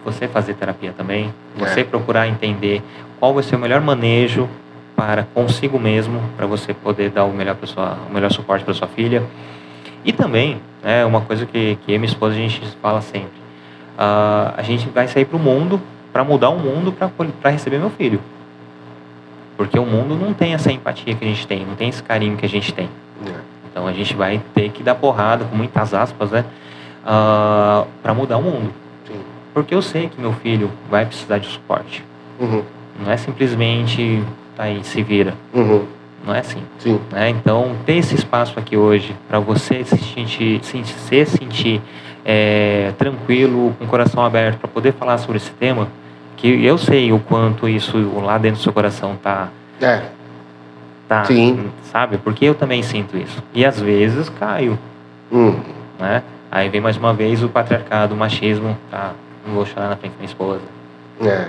você 0.05 0.27
fazer 0.27 0.55
terapia 0.55 0.93
também, 0.97 1.33
você 1.57 1.81
é. 1.81 1.85
procurar 1.85 2.29
entender 2.29 2.83
qual 3.19 3.35
vai 3.35 3.43
ser 3.43 3.57
o 3.57 3.59
melhor 3.59 3.81
manejo 3.81 4.49
para 4.97 5.23
consigo 5.23 5.79
mesmo, 5.79 6.21
para 6.37 6.47
você 6.47 6.73
poder 6.73 7.11
dar 7.11 7.25
o 7.25 7.33
melhor, 7.33 7.57
sua, 7.65 7.99
o 8.09 8.13
melhor 8.13 8.33
suporte 8.33 8.65
para 8.65 8.75
sua 8.75 8.89
filha. 8.89 9.23
E 10.05 10.13
também, 10.13 10.61
é 10.83 11.05
uma 11.05 11.21
coisa 11.21 11.45
que, 11.45 11.77
que 11.85 11.99
minha 11.99 12.09
esposa 12.09 12.35
a 12.35 12.39
gente 12.39 12.61
fala 12.81 13.01
sempre, 13.01 13.39
uh, 13.99 14.55
a 14.57 14.63
gente 14.63 14.89
vai 14.89 15.07
sair 15.07 15.25
para 15.25 15.37
o 15.37 15.41
mundo 15.41 15.81
para 16.13 16.25
mudar 16.25 16.49
o 16.49 16.59
mundo 16.59 16.93
para 16.93 17.51
receber 17.51 17.79
meu 17.79 17.91
filho. 17.91 18.21
Porque 19.59 19.77
o 19.77 19.85
mundo 19.85 20.15
não 20.15 20.33
tem 20.33 20.55
essa 20.55 20.71
empatia 20.71 21.17
que 21.17 21.25
a 21.25 21.29
gente 21.29 21.45
tem, 21.45 21.67
não 21.67 21.75
tem 21.75 21.89
esse 21.89 22.01
carinho 22.01 22.37
que 22.37 22.47
a 22.47 22.49
gente 22.49 22.73
tem. 22.73 22.89
É. 23.27 23.33
Então 23.69 23.89
a 23.89 23.93
gente 23.93 24.15
vai 24.15 24.41
ter 24.55 24.71
que 24.71 24.85
dar 24.85 24.95
porrada, 24.95 25.45
com 25.45 25.57
muitas 25.57 25.93
aspas, 25.93 26.31
né? 26.31 26.45
Uh, 27.03 27.05
ah, 27.05 27.85
para 28.01 28.15
mudar 28.15 28.37
o 28.37 28.43
mundo. 28.43 28.71
Sim. 29.05 29.21
Porque 29.53 29.75
eu 29.75 29.83
sei 29.83 30.09
que 30.09 30.21
meu 30.21 30.33
filho 30.33 30.71
vai 30.89 31.05
precisar 31.05 31.39
de 31.39 31.49
suporte. 31.49 32.05
Uhum. 32.39 32.63
Não 33.05 33.11
é 33.11 33.17
simplesmente 33.17 34.23
tá 34.57 34.63
aí, 34.63 34.85
se 34.85 35.03
vira. 35.03 35.35
Uhum. 35.53 35.85
Não 36.25 36.33
é 36.33 36.39
assim. 36.39 36.63
Sim. 36.79 37.01
Né? 37.11 37.31
Então, 37.31 37.75
ter 37.85 37.97
esse 37.97 38.15
espaço 38.15 38.59
aqui 38.61 38.77
hoje 38.77 39.15
para 39.29 39.41
você 39.41 39.83
se 39.83 39.99
sentir, 39.99 40.61
se 40.63 41.27
sentir 41.27 41.83
é, 42.25 42.93
tranquilo, 42.97 43.75
com 43.77 43.85
o 43.85 43.89
coração 43.89 44.25
aberto, 44.25 44.59
para 44.59 44.69
poder 44.69 44.93
falar 44.93 45.19
sobre 45.19 45.39
esse 45.39 45.51
tema, 45.51 45.89
que 46.39 46.65
eu 46.65 46.79
sei 46.79 47.13
o 47.13 47.19
quanto 47.19 47.69
isso 47.69 47.99
lá 48.21 48.39
dentro 48.39 48.61
do 48.61 48.63
seu 48.63 48.73
coração 48.73 49.17
tá. 49.21 49.49
É. 49.83 50.03
Tá. 51.09 51.25
Sim. 51.25 51.71
Sabe? 51.83 52.17
Porque 52.19 52.45
eu 52.45 52.55
também 52.55 52.83
sinto 52.83 53.17
isso. 53.17 53.43
E 53.53 53.65
às 53.65 53.81
vezes 53.81 54.29
caio. 54.29 54.79
Hum. 55.33 55.57
Né? 55.99 56.23
Aí 56.51 56.69
vem 56.69 56.81
mais 56.81 56.97
uma 56.97 57.13
vez 57.13 57.43
o 57.43 57.49
patriarcado, 57.49 58.15
o 58.15 58.17
machismo. 58.17 58.79
Tá, 58.91 59.13
não 59.47 59.55
vou 59.55 59.67
chorar 59.67 59.89
na 59.89 59.97
frente 59.97 60.13
da 60.13 60.19
minha 60.19 60.29
esposa. 60.29 60.63
É. 61.21 61.49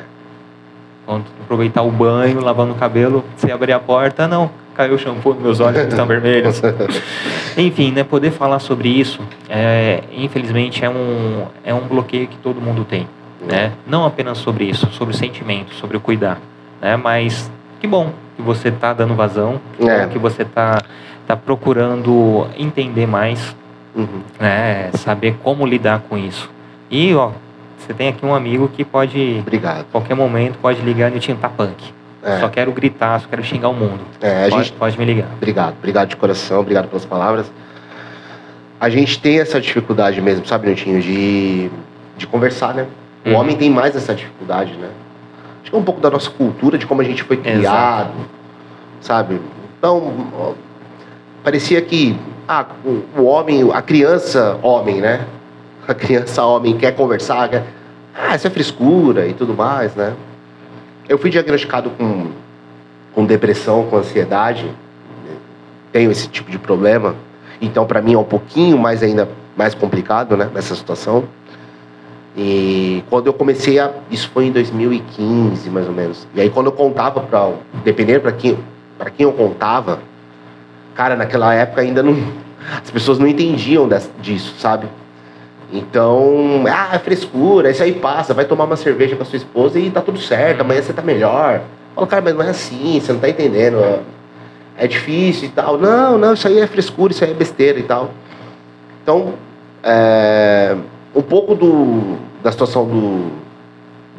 Quando 1.05 1.25
aproveitar 1.43 1.83
o 1.83 1.91
banho, 1.91 2.41
lavando 2.41 2.73
o 2.73 2.75
cabelo, 2.75 3.23
você 3.37 3.51
abrir 3.51 3.73
a 3.73 3.79
porta, 3.79 4.27
não, 4.27 4.49
caiu 4.75 4.95
o 4.95 4.97
shampoo 4.97 5.33
nos 5.33 5.43
meus 5.43 5.59
olhos 5.59 5.83
que 5.83 5.89
estão 5.89 6.05
vermelhos. 6.07 6.61
Enfim, 7.57 7.91
né, 7.91 8.03
poder 8.03 8.31
falar 8.31 8.59
sobre 8.59 8.89
isso, 8.89 9.21
é, 9.47 10.03
infelizmente, 10.11 10.83
é 10.83 10.89
um, 10.89 11.45
é 11.63 11.73
um 11.73 11.81
bloqueio 11.81 12.27
que 12.27 12.37
todo 12.37 12.61
mundo 12.61 12.85
tem 12.85 13.07
né? 13.41 13.71
Não 13.87 14.05
apenas 14.05 14.37
sobre 14.37 14.65
isso, 14.65 14.87
sobre 14.91 15.13
o 15.13 15.17
sentimento, 15.17 15.73
sobre 15.75 15.97
o 15.97 15.99
cuidar. 15.99 16.39
né? 16.81 16.95
Mas 16.95 17.51
que 17.79 17.87
bom 17.87 18.11
que 18.35 18.41
você 18.41 18.71
tá 18.71 18.93
dando 18.93 19.13
vazão, 19.15 19.59
que, 19.77 19.87
É. 19.89 20.07
que 20.07 20.17
você 20.17 20.45
tá, 20.45 20.81
tá 21.27 21.35
procurando 21.35 22.47
entender 22.57 23.05
mais, 23.05 23.55
Uhum. 23.95 24.21
né? 24.39 24.89
Saber 24.93 25.35
como 25.43 25.65
lidar 25.65 26.01
com 26.07 26.17
isso. 26.17 26.49
E, 26.89 27.13
ó, 27.15 27.31
você 27.77 27.93
tem 27.93 28.07
aqui 28.09 28.25
um 28.25 28.33
amigo 28.33 28.67
que 28.69 28.83
pode, 28.85 29.37
Obrigado. 29.41 29.85
qualquer 29.91 30.15
momento, 30.15 30.57
pode 30.59 30.81
ligar 30.81 31.11
no 31.11 31.19
Tinta 31.19 31.49
Punk. 31.49 31.93
É. 32.23 32.39
Só 32.39 32.49
quero 32.49 32.71
gritar, 32.71 33.19
só 33.21 33.27
quero 33.29 33.43
xingar 33.43 33.69
o 33.69 33.73
mundo. 33.73 34.01
É, 34.21 34.45
a 34.45 34.49
pode, 34.49 34.63
gente, 34.65 34.73
pode 34.77 34.99
me 34.99 35.05
ligar. 35.05 35.27
obrigado, 35.37 35.73
obrigado 35.77 36.07
de 36.09 36.15
coração, 36.17 36.59
obrigado 36.61 36.87
pelas 36.87 37.05
palavras. 37.05 37.51
A 38.79 38.89
gente 38.89 39.19
tem 39.19 39.39
essa 39.39 39.59
dificuldade 39.59 40.21
mesmo, 40.21 40.45
sabe, 40.45 40.69
Nutinho, 40.69 41.01
de, 41.01 41.69
de 42.17 42.25
conversar, 42.27 42.73
né? 42.73 42.87
O 43.25 43.29
Uhum. 43.29 43.35
homem 43.35 43.55
tem 43.57 43.69
mais 43.69 43.95
essa 43.95 44.13
dificuldade, 44.15 44.73
né? 44.73 44.89
Acho 45.61 45.71
que 45.71 45.75
é 45.75 45.79
um 45.79 45.83
pouco 45.83 45.99
da 45.99 46.09
nossa 46.09 46.29
cultura, 46.29 46.77
de 46.77 46.85
como 46.87 47.01
a 47.01 47.03
gente 47.03 47.23
foi 47.23 47.37
criado, 47.37 48.11
sabe? 49.01 49.41
Então, 49.77 50.13
ó, 50.37 50.53
parecia 51.43 51.81
que 51.81 52.17
ah, 52.47 52.65
o, 52.83 53.21
o 53.21 53.25
homem, 53.25 53.69
a 53.73 53.81
criança 53.81 54.57
homem, 54.63 55.01
né? 55.01 55.25
A 55.87 55.93
criança 55.93 56.43
homem 56.45 56.77
quer 56.77 56.95
conversar, 56.95 57.49
quer... 57.49 57.63
ah, 58.15 58.35
isso 58.35 58.47
é 58.47 58.49
frescura 58.49 59.27
e 59.27 59.33
tudo 59.33 59.53
mais, 59.53 59.93
né? 59.95 60.13
Eu 61.07 61.17
fui 61.17 61.29
diagnosticado 61.29 61.89
com, 61.91 62.27
com 63.13 63.25
depressão, 63.25 63.85
com 63.87 63.97
ansiedade, 63.97 64.69
tenho 65.91 66.11
esse 66.11 66.27
tipo 66.27 66.49
de 66.51 66.59
problema, 66.59 67.15
então 67.61 67.85
para 67.85 68.01
mim 68.01 68.13
é 68.13 68.17
um 68.17 68.23
pouquinho 68.23 68.77
mais 68.77 69.01
ainda 69.03 69.27
mais 69.57 69.73
complicado, 69.75 70.37
né, 70.37 70.49
nessa 70.53 70.73
situação. 70.73 71.25
E 72.35 73.03
quando 73.09 73.27
eu 73.27 73.33
comecei 73.33 73.79
a. 73.79 73.91
Isso 74.09 74.29
foi 74.33 74.45
em 74.45 74.51
2015, 74.51 75.69
mais 75.69 75.87
ou 75.87 75.93
menos. 75.93 76.27
E 76.35 76.41
aí, 76.41 76.49
quando 76.49 76.67
eu 76.67 76.71
contava 76.71 77.21
para. 77.21 77.51
Dependendo 77.83 78.21
para 78.21 78.31
quem, 78.31 78.57
quem 79.15 79.25
eu 79.25 79.33
contava, 79.33 79.99
cara, 80.95 81.15
naquela 81.15 81.53
época 81.53 81.81
ainda 81.81 82.03
não. 82.03 82.15
As 82.83 82.91
pessoas 82.91 83.17
não 83.17 83.27
entendiam 83.27 83.89
disso, 84.21 84.53
sabe? 84.59 84.87
Então, 85.71 86.63
ah, 86.67 86.95
é 86.95 86.99
frescura, 86.99 87.69
isso 87.69 87.83
aí 87.83 87.93
passa, 87.93 88.33
vai 88.33 88.45
tomar 88.45 88.65
uma 88.65 88.75
cerveja 88.75 89.15
com 89.15 89.21
a 89.21 89.25
sua 89.25 89.37
esposa 89.37 89.79
e 89.79 89.89
tá 89.91 90.01
tudo 90.01 90.19
certo, 90.19 90.61
amanhã 90.61 90.81
você 90.81 90.91
tá 90.91 91.01
melhor. 91.01 91.55
Eu 91.55 91.61
falo, 91.95 92.07
cara, 92.07 92.21
mas 92.23 92.35
não 92.35 92.43
é 92.43 92.49
assim, 92.49 92.99
você 92.99 93.13
não 93.13 93.19
tá 93.19 93.29
entendendo. 93.29 93.77
É, 93.77 93.99
é 94.77 94.87
difícil 94.87 95.47
e 95.47 95.51
tal. 95.51 95.77
Não, 95.77 96.17
não, 96.17 96.33
isso 96.33 96.47
aí 96.47 96.59
é 96.59 96.65
frescura, 96.65 97.13
isso 97.13 97.23
aí 97.23 97.31
é 97.31 97.33
besteira 97.35 97.77
e 97.77 97.83
tal. 97.83 98.09
Então, 99.03 99.33
é, 99.83 100.75
um 101.15 101.21
pouco 101.21 101.55
do, 101.55 102.17
da 102.43 102.51
situação 102.51 102.85
do, 102.85 103.31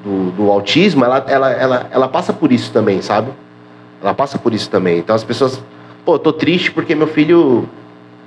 do, 0.04 0.30
do 0.32 0.50
autismo, 0.50 1.04
ela, 1.04 1.24
ela, 1.28 1.50
ela, 1.50 1.86
ela 1.90 2.08
passa 2.08 2.32
por 2.32 2.52
isso 2.52 2.72
também, 2.72 3.00
sabe? 3.02 3.30
Ela 4.02 4.14
passa 4.14 4.38
por 4.38 4.52
isso 4.52 4.70
também. 4.70 4.98
Então 4.98 5.14
as 5.14 5.24
pessoas, 5.24 5.62
pô, 6.04 6.14
eu 6.14 6.18
tô 6.18 6.32
triste 6.32 6.70
porque 6.72 6.94
meu 6.94 7.06
filho 7.06 7.68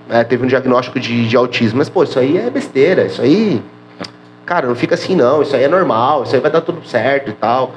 é, 0.09 0.24
teve 0.24 0.43
um 0.43 0.47
diagnóstico 0.47 0.99
de, 0.99 1.28
de 1.28 1.36
autismo. 1.36 1.78
Mas, 1.78 1.89
pô, 1.89 2.03
isso 2.03 2.20
aí 2.20 2.38
é 2.38 2.49
besteira, 2.49 3.05
isso 3.05 3.22
aí. 3.22 3.61
Cara, 4.45 4.68
não 4.68 4.76
fica 4.76 4.95
assim 4.95 5.16
não, 5.16 5.41
isso 5.41 5.55
aí 5.55 5.64
é 5.64 5.68
normal, 5.68 6.24
isso 6.24 6.36
aí 6.36 6.41
vai 6.41 6.51
dar 6.51 6.61
tudo 6.61 6.86
certo 6.86 7.30
e 7.30 7.34
tal. 7.34 7.72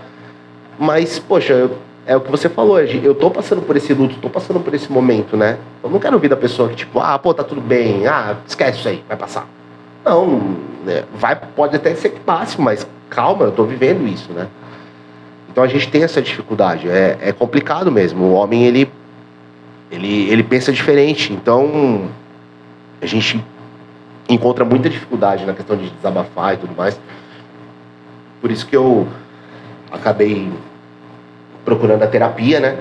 Mas, 0.78 1.18
poxa, 1.18 1.70
é 2.04 2.16
o 2.16 2.20
que 2.20 2.30
você 2.30 2.48
falou, 2.48 2.80
eu 2.80 3.14
tô 3.14 3.30
passando 3.30 3.62
por 3.62 3.76
esse 3.76 3.94
luto, 3.94 4.16
tô 4.20 4.28
passando 4.28 4.60
por 4.60 4.74
esse 4.74 4.90
momento, 4.90 5.36
né? 5.36 5.58
Eu 5.82 5.88
não 5.88 5.98
quero 5.98 6.14
ouvir 6.14 6.28
da 6.28 6.36
pessoa 6.36 6.68
que, 6.68 6.74
tipo, 6.74 6.98
ah, 6.98 7.18
pô, 7.18 7.32
tá 7.32 7.44
tudo 7.44 7.60
bem, 7.60 8.06
ah, 8.06 8.36
esquece 8.46 8.80
isso 8.80 8.88
aí, 8.88 9.04
vai 9.08 9.16
passar. 9.16 9.48
Não, 10.06 10.38
né, 10.84 11.02
vai, 11.16 11.34
pode 11.34 11.74
até 11.74 11.92
ser 11.96 12.10
que 12.10 12.20
passe, 12.20 12.60
mas 12.60 12.86
calma, 13.10 13.46
eu 13.46 13.50
tô 13.50 13.64
vivendo 13.64 14.06
isso, 14.06 14.32
né? 14.32 14.46
Então 15.50 15.64
a 15.64 15.66
gente 15.66 15.88
tem 15.90 16.04
essa 16.04 16.22
dificuldade, 16.22 16.88
é, 16.88 17.18
é 17.20 17.32
complicado 17.32 17.90
mesmo. 17.90 18.26
O 18.26 18.32
homem, 18.34 18.64
ele, 18.66 18.88
ele, 19.90 20.30
ele 20.30 20.44
pensa 20.44 20.70
diferente, 20.70 21.32
então 21.32 22.08
a 23.02 23.06
gente 23.06 23.44
encontra 24.28 24.64
muita 24.64 24.88
dificuldade 24.88 25.44
na 25.44 25.54
questão 25.54 25.76
de 25.76 25.90
desabafar 25.90 26.54
e 26.54 26.58
tudo 26.58 26.76
mais. 26.76 27.00
Por 28.40 28.52
isso 28.52 28.64
que 28.64 28.76
eu 28.76 29.08
acabei 29.90 30.52
procurando 31.64 32.04
a 32.04 32.06
terapia, 32.06 32.60
né? 32.60 32.78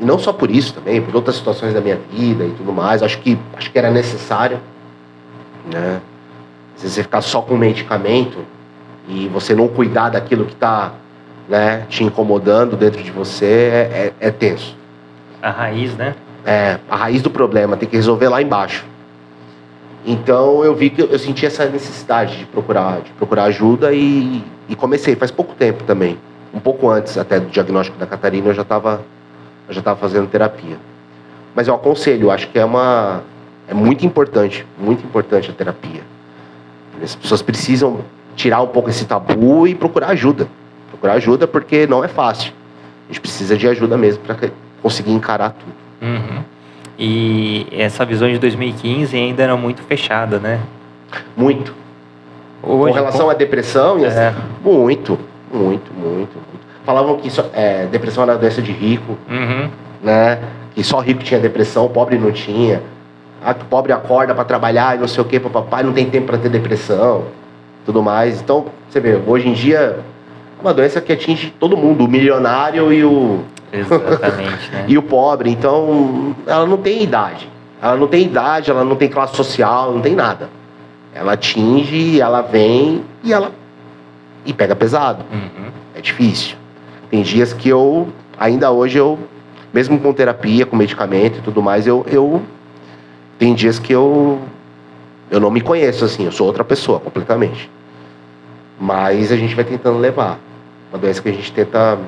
Não 0.00 0.18
só 0.18 0.32
por 0.32 0.50
isso 0.50 0.74
também, 0.74 1.00
por 1.00 1.14
outras 1.14 1.36
situações 1.36 1.72
da 1.72 1.80
minha 1.80 2.00
vida 2.10 2.44
e 2.44 2.50
tudo 2.56 2.72
mais. 2.72 3.04
Acho 3.04 3.20
que, 3.20 3.38
acho 3.56 3.70
que 3.70 3.78
era 3.78 3.92
necessário, 3.92 4.58
né? 5.72 6.00
Vezes 6.76 6.94
você 6.94 7.02
ficar 7.02 7.20
só 7.20 7.40
com 7.40 7.56
medicamento 7.56 8.44
e 9.08 9.28
você 9.28 9.54
não 9.54 9.68
cuidar 9.68 10.10
daquilo 10.10 10.44
que 10.44 10.52
está 10.52 10.92
né, 11.48 11.84
te 11.88 12.04
incomodando 12.04 12.76
dentro 12.76 13.02
de 13.02 13.10
você 13.10 13.46
é, 13.46 14.12
é, 14.20 14.28
é 14.28 14.30
tenso. 14.30 14.76
A 15.42 15.50
raiz, 15.50 15.94
né? 15.96 16.14
É 16.44 16.78
a 16.88 16.96
raiz 16.96 17.22
do 17.22 17.30
problema, 17.30 17.76
tem 17.76 17.88
que 17.88 17.96
resolver 17.96 18.28
lá 18.28 18.40
embaixo. 18.40 18.84
Então 20.06 20.62
eu 20.62 20.74
vi 20.74 20.90
que 20.90 21.00
eu, 21.00 21.18
senti 21.18 21.46
essa 21.46 21.66
necessidade 21.66 22.38
de 22.38 22.44
procurar, 22.46 23.00
de 23.00 23.10
procurar 23.12 23.44
ajuda 23.44 23.92
e, 23.92 24.44
e 24.68 24.76
comecei 24.76 25.16
faz 25.16 25.30
pouco 25.30 25.54
tempo 25.54 25.82
também. 25.84 26.18
Um 26.52 26.60
pouco 26.60 26.88
antes 26.90 27.16
até 27.16 27.40
do 27.40 27.48
diagnóstico 27.48 27.98
da 27.98 28.06
Catarina 28.06 28.48
eu 28.48 28.54
já 28.54 28.62
estava 28.62 29.00
já 29.68 29.78
estava 29.78 29.98
fazendo 29.98 30.28
terapia. 30.28 30.76
Mas 31.54 31.68
eu 31.68 31.74
aconselho, 31.74 32.24
eu 32.24 32.30
acho 32.30 32.48
que 32.48 32.58
é 32.58 32.64
uma 32.64 33.22
é 33.66 33.72
muito 33.72 34.04
importante, 34.04 34.66
muito 34.78 35.02
importante 35.04 35.50
a 35.50 35.54
terapia. 35.54 36.02
As 37.02 37.14
pessoas 37.14 37.42
precisam 37.42 38.00
tirar 38.36 38.60
um 38.62 38.66
pouco 38.66 38.90
esse 38.90 39.04
tabu 39.04 39.66
e 39.66 39.74
procurar 39.74 40.08
ajuda. 40.08 40.48
Procurar 40.90 41.14
ajuda 41.14 41.46
porque 41.46 41.86
não 41.86 42.02
é 42.04 42.08
fácil. 42.08 42.52
A 43.08 43.12
gente 43.12 43.20
precisa 43.20 43.56
de 43.56 43.68
ajuda 43.68 43.96
mesmo 43.98 44.22
para 44.24 44.50
conseguir 44.82 45.12
encarar 45.12 45.50
tudo. 45.50 45.74
Uhum. 46.02 46.42
E 46.98 47.66
essa 47.72 48.04
visão 48.04 48.28
de 48.30 48.38
2015 48.38 49.16
ainda 49.16 49.42
era 49.42 49.56
muito 49.56 49.82
fechada, 49.82 50.38
né? 50.38 50.60
Muito. 51.36 51.74
Hoje, 52.62 52.92
com 52.92 52.98
relação 52.98 53.28
à 53.30 53.34
depressão, 53.34 53.98
e 53.98 54.04
É. 54.04 54.06
assim, 54.08 54.38
muito, 54.64 55.18
muito, 55.52 55.92
muito, 55.92 56.34
muito. 56.34 56.64
Falavam 56.84 57.16
que 57.16 57.30
só- 57.30 57.50
é, 57.52 57.86
depressão 57.86 58.22
era 58.24 58.36
doença 58.38 58.62
de 58.62 58.72
rico, 58.72 59.16
Uhum. 59.28 59.68
né? 60.02 60.38
Que 60.74 60.82
só 60.82 61.00
rico 61.00 61.22
tinha 61.22 61.38
depressão, 61.40 61.88
pobre 61.88 62.16
não 62.18 62.32
tinha. 62.32 62.82
Ah, 63.44 63.52
que 63.52 63.64
pobre 63.66 63.92
acorda 63.92 64.34
para 64.34 64.44
trabalhar 64.44 64.96
e 64.96 65.00
não 65.00 65.06
sei 65.06 65.22
o 65.22 65.26
que, 65.26 65.38
papai 65.38 65.82
não 65.82 65.92
tem 65.92 66.08
tempo 66.08 66.28
para 66.28 66.38
ter 66.38 66.48
depressão, 66.48 67.24
tudo 67.84 68.02
mais. 68.02 68.40
Então, 68.40 68.64
você 68.88 68.98
vê, 68.98 69.20
hoje 69.26 69.48
em 69.48 69.52
dia 69.52 70.02
é 70.58 70.62
uma 70.62 70.72
doença 70.72 70.98
que 70.98 71.12
atinge 71.12 71.54
todo 71.60 71.76
mundo, 71.76 72.06
o 72.06 72.08
milionário 72.08 72.90
e 72.90 73.04
o, 73.04 73.40
Exatamente, 73.70 74.70
né? 74.72 74.84
e 74.88 74.96
o 74.96 75.02
pobre. 75.02 75.50
Então, 75.50 76.34
ela 76.46 76.64
não 76.64 76.78
tem 76.78 77.02
idade. 77.02 77.50
Ela 77.82 77.96
não 77.96 78.06
tem 78.06 78.24
idade, 78.24 78.70
ela 78.70 78.82
não 78.82 78.96
tem 78.96 79.10
classe 79.10 79.36
social, 79.36 79.92
não 79.92 80.00
tem 80.00 80.14
nada. 80.14 80.48
Ela 81.14 81.34
atinge, 81.34 82.20
ela 82.20 82.40
vem 82.40 83.04
e 83.22 83.30
ela 83.30 83.52
e 84.46 84.54
pega 84.54 84.74
pesado. 84.74 85.22
Uhum. 85.30 85.70
É 85.94 86.00
difícil. 86.00 86.56
Tem 87.10 87.20
dias 87.20 87.52
que 87.52 87.68
eu, 87.68 88.08
ainda 88.38 88.70
hoje 88.70 88.96
eu, 88.96 89.18
mesmo 89.72 89.98
com 89.98 90.12
terapia, 90.14 90.64
com 90.64 90.76
medicamento 90.76 91.38
e 91.38 91.42
tudo 91.42 91.62
mais, 91.62 91.86
eu, 91.86 92.06
eu 92.08 92.42
tem 93.44 93.52
dias 93.52 93.78
que 93.78 93.92
eu 93.92 94.40
eu 95.30 95.38
não 95.38 95.50
me 95.50 95.60
conheço 95.60 96.06
assim, 96.06 96.24
eu 96.24 96.32
sou 96.32 96.46
outra 96.46 96.64
pessoa 96.64 96.98
completamente. 96.98 97.70
Mas 98.80 99.30
a 99.30 99.36
gente 99.36 99.54
vai 99.54 99.64
tentando 99.64 99.98
levar. 99.98 100.38
Uma 100.90 100.98
doença 100.98 101.20
que 101.20 101.28
a 101.28 101.32
gente 101.32 101.52
tenta 101.52 101.98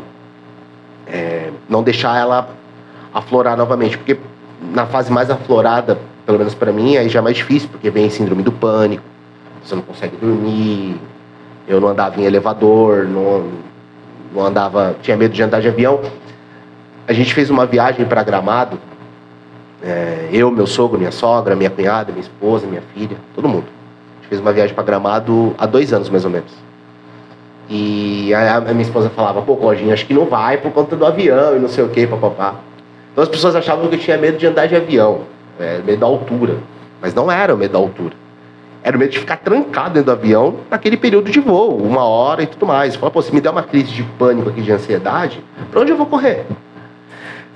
é, 1.06 1.50
não 1.68 1.82
deixar 1.82 2.16
ela 2.18 2.48
aflorar 3.12 3.54
novamente, 3.54 3.98
porque 3.98 4.16
na 4.72 4.86
fase 4.86 5.12
mais 5.12 5.28
aflorada, 5.28 5.98
pelo 6.24 6.38
menos 6.38 6.54
para 6.54 6.72
mim, 6.72 6.96
aí 6.96 7.08
já 7.10 7.18
é 7.18 7.22
mais 7.22 7.36
difícil, 7.36 7.68
porque 7.68 7.90
vem 7.90 8.08
síndrome 8.08 8.42
do 8.42 8.52
pânico, 8.52 9.04
você 9.62 9.74
não 9.74 9.82
consegue 9.82 10.16
dormir, 10.16 10.98
eu 11.68 11.78
não 11.82 11.88
andava 11.88 12.18
em 12.18 12.24
elevador, 12.24 13.04
não, 13.04 13.50
não 14.34 14.46
andava, 14.46 14.96
tinha 15.02 15.18
medo 15.18 15.34
de 15.34 15.42
andar 15.42 15.60
de 15.60 15.68
avião. 15.68 16.00
A 17.06 17.12
gente 17.12 17.34
fez 17.34 17.50
uma 17.50 17.66
viagem 17.66 18.06
para 18.06 18.22
Gramado, 18.22 18.78
é, 19.86 20.28
eu, 20.32 20.50
meu 20.50 20.66
sogro, 20.66 20.98
minha 20.98 21.12
sogra, 21.12 21.54
minha 21.54 21.70
cunhada, 21.70 22.10
minha 22.10 22.22
esposa, 22.22 22.66
minha 22.66 22.82
filha, 22.92 23.16
todo 23.36 23.48
mundo. 23.48 23.66
A 23.66 24.14
gente 24.16 24.28
fez 24.30 24.40
uma 24.40 24.52
viagem 24.52 24.74
para 24.74 24.82
Gramado 24.82 25.54
há 25.56 25.64
dois 25.64 25.92
anos, 25.92 26.10
mais 26.10 26.24
ou 26.24 26.30
menos. 26.30 26.52
E 27.68 28.34
a, 28.34 28.56
a 28.56 28.60
minha 28.60 28.82
esposa 28.82 29.08
falava, 29.10 29.40
pô, 29.42 29.54
Codinho, 29.56 29.92
acho 29.92 30.04
que 30.04 30.12
não 30.12 30.24
vai 30.26 30.58
por 30.58 30.72
conta 30.72 30.96
do 30.96 31.06
avião 31.06 31.56
e 31.56 31.60
não 31.60 31.68
sei 31.68 31.84
o 31.84 31.88
que, 31.88 32.04
papapá. 32.04 32.56
Então 33.12 33.22
as 33.22 33.28
pessoas 33.28 33.54
achavam 33.54 33.86
que 33.88 33.94
eu 33.94 33.98
tinha 34.00 34.18
medo 34.18 34.36
de 34.36 34.46
andar 34.48 34.66
de 34.66 34.74
avião, 34.74 35.20
é, 35.58 35.78
medo 35.78 36.00
da 36.00 36.06
altura. 36.06 36.56
Mas 37.00 37.14
não 37.14 37.30
era 37.30 37.54
o 37.54 37.56
medo 37.56 37.72
da 37.72 37.78
altura. 37.78 38.14
Era 38.82 38.96
o 38.96 38.98
medo 39.00 39.12
de 39.12 39.20
ficar 39.20 39.36
trancado 39.36 39.94
dentro 39.94 40.06
do 40.06 40.12
avião 40.12 40.56
naquele 40.68 40.96
período 40.96 41.30
de 41.30 41.38
voo, 41.38 41.76
uma 41.76 42.04
hora 42.04 42.42
e 42.42 42.46
tudo 42.46 42.66
mais. 42.66 42.96
Fala, 42.96 43.12
pô, 43.12 43.22
se 43.22 43.32
me 43.32 43.40
der 43.40 43.50
uma 43.50 43.62
crise 43.62 43.92
de 43.92 44.02
pânico 44.02 44.48
aqui, 44.48 44.62
de 44.62 44.72
ansiedade, 44.72 45.42
pra 45.70 45.80
onde 45.80 45.92
eu 45.92 45.96
vou 45.96 46.06
correr? 46.06 46.44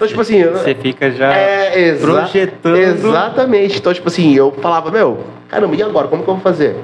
Então, 0.00 0.08
tipo 0.08 0.22
assim, 0.22 0.42
Você 0.44 0.74
fica 0.74 1.10
já 1.10 1.30
é, 1.30 1.78
exa 1.78 2.06
projetando. 2.06 2.74
Exatamente. 2.74 3.78
Então, 3.78 3.92
tipo 3.92 4.08
assim, 4.08 4.34
eu 4.34 4.50
falava, 4.50 4.90
meu, 4.90 5.18
caramba, 5.46 5.76
e 5.76 5.82
agora? 5.82 6.08
Como 6.08 6.22
que 6.24 6.30
eu 6.30 6.36
vou 6.36 6.42
fazer? 6.42 6.74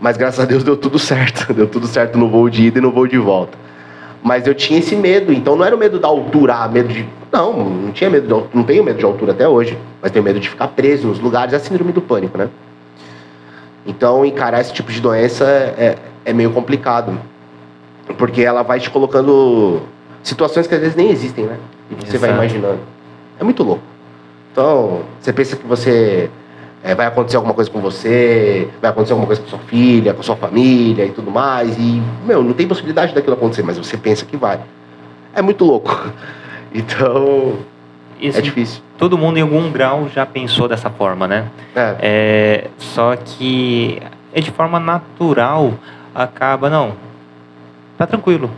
Mas 0.00 0.16
graças 0.16 0.40
a 0.40 0.44
Deus 0.44 0.64
deu 0.64 0.76
tudo 0.76 0.98
certo. 0.98 1.46
Deu 1.54 1.68
tudo 1.68 1.86
certo 1.86 2.18
no 2.18 2.28
voo 2.28 2.50
de 2.50 2.64
ida 2.64 2.80
e 2.80 2.82
no 2.82 2.90
voo 2.90 3.06
de 3.06 3.16
volta. 3.16 3.56
Mas 4.20 4.44
eu 4.44 4.56
tinha 4.56 4.80
esse 4.80 4.96
medo, 4.96 5.32
então 5.32 5.54
não 5.54 5.64
era 5.64 5.76
o 5.76 5.78
medo 5.78 6.00
da 6.00 6.08
altura, 6.08 6.54
ah, 6.56 6.68
medo 6.68 6.88
de. 6.88 7.08
Não, 7.30 7.52
não 7.52 7.92
tinha 7.92 8.10
medo 8.10 8.26
de, 8.26 8.56
não 8.56 8.64
tenho 8.64 8.82
medo 8.82 8.98
de 8.98 9.04
altura 9.04 9.30
até 9.30 9.46
hoje, 9.46 9.78
mas 10.02 10.10
tenho 10.10 10.24
medo 10.24 10.40
de 10.40 10.48
ficar 10.48 10.66
preso 10.66 11.06
nos 11.06 11.20
lugares, 11.20 11.54
é 11.54 11.56
a 11.58 11.60
síndrome 11.60 11.92
do 11.92 12.02
pânico, 12.02 12.36
né? 12.36 12.48
Então 13.86 14.26
encarar 14.26 14.60
esse 14.60 14.72
tipo 14.72 14.90
de 14.90 15.00
doença 15.00 15.44
é, 15.44 15.96
é 16.24 16.32
meio 16.32 16.50
complicado. 16.50 17.16
Porque 18.18 18.42
ela 18.42 18.62
vai 18.62 18.80
te 18.80 18.90
colocando 18.90 19.80
situações 20.22 20.66
que 20.66 20.74
às 20.74 20.80
vezes 20.80 20.96
nem 20.96 21.10
existem, 21.10 21.44
né? 21.44 21.56
E 21.90 21.94
você 21.94 22.18
vai 22.18 22.30
Exato. 22.30 22.44
imaginando. 22.44 22.80
É 23.38 23.44
muito 23.44 23.62
louco. 23.62 23.82
Então, 24.52 25.02
você 25.20 25.32
pensa 25.32 25.56
que 25.56 25.66
você 25.66 26.28
é, 26.82 26.94
vai 26.94 27.06
acontecer 27.06 27.36
alguma 27.36 27.54
coisa 27.54 27.70
com 27.70 27.80
você, 27.80 28.68
vai 28.80 28.90
acontecer 28.90 29.12
alguma 29.12 29.26
coisa 29.26 29.40
com 29.42 29.48
sua 29.48 29.58
filha, 29.60 30.14
com 30.14 30.22
sua 30.22 30.36
família 30.36 31.04
e 31.04 31.10
tudo 31.10 31.30
mais. 31.30 31.76
E, 31.78 32.02
meu, 32.26 32.42
não 32.42 32.52
tem 32.52 32.66
possibilidade 32.66 33.14
daquilo 33.14 33.34
acontecer, 33.34 33.62
mas 33.62 33.78
você 33.78 33.96
pensa 33.96 34.24
que 34.24 34.36
vai. 34.36 34.60
É 35.34 35.42
muito 35.42 35.64
louco. 35.64 35.90
Então, 36.72 37.54
é 38.22 38.28
assim, 38.28 38.42
difícil. 38.42 38.80
todo 38.96 39.18
mundo 39.18 39.36
em 39.38 39.42
algum 39.42 39.72
grau 39.72 40.08
já 40.08 40.24
pensou 40.24 40.68
dessa 40.68 40.88
forma, 40.88 41.26
né? 41.26 41.48
É, 41.74 41.96
É, 42.00 42.68
só 42.78 43.16
que 43.16 44.00
é 44.32 44.40
de 44.40 44.52
forma 44.52 44.78
natural 44.78 45.74
acaba 46.14 46.70
não 46.70 46.92
tá 47.98 48.06
tranquilo 48.06 48.48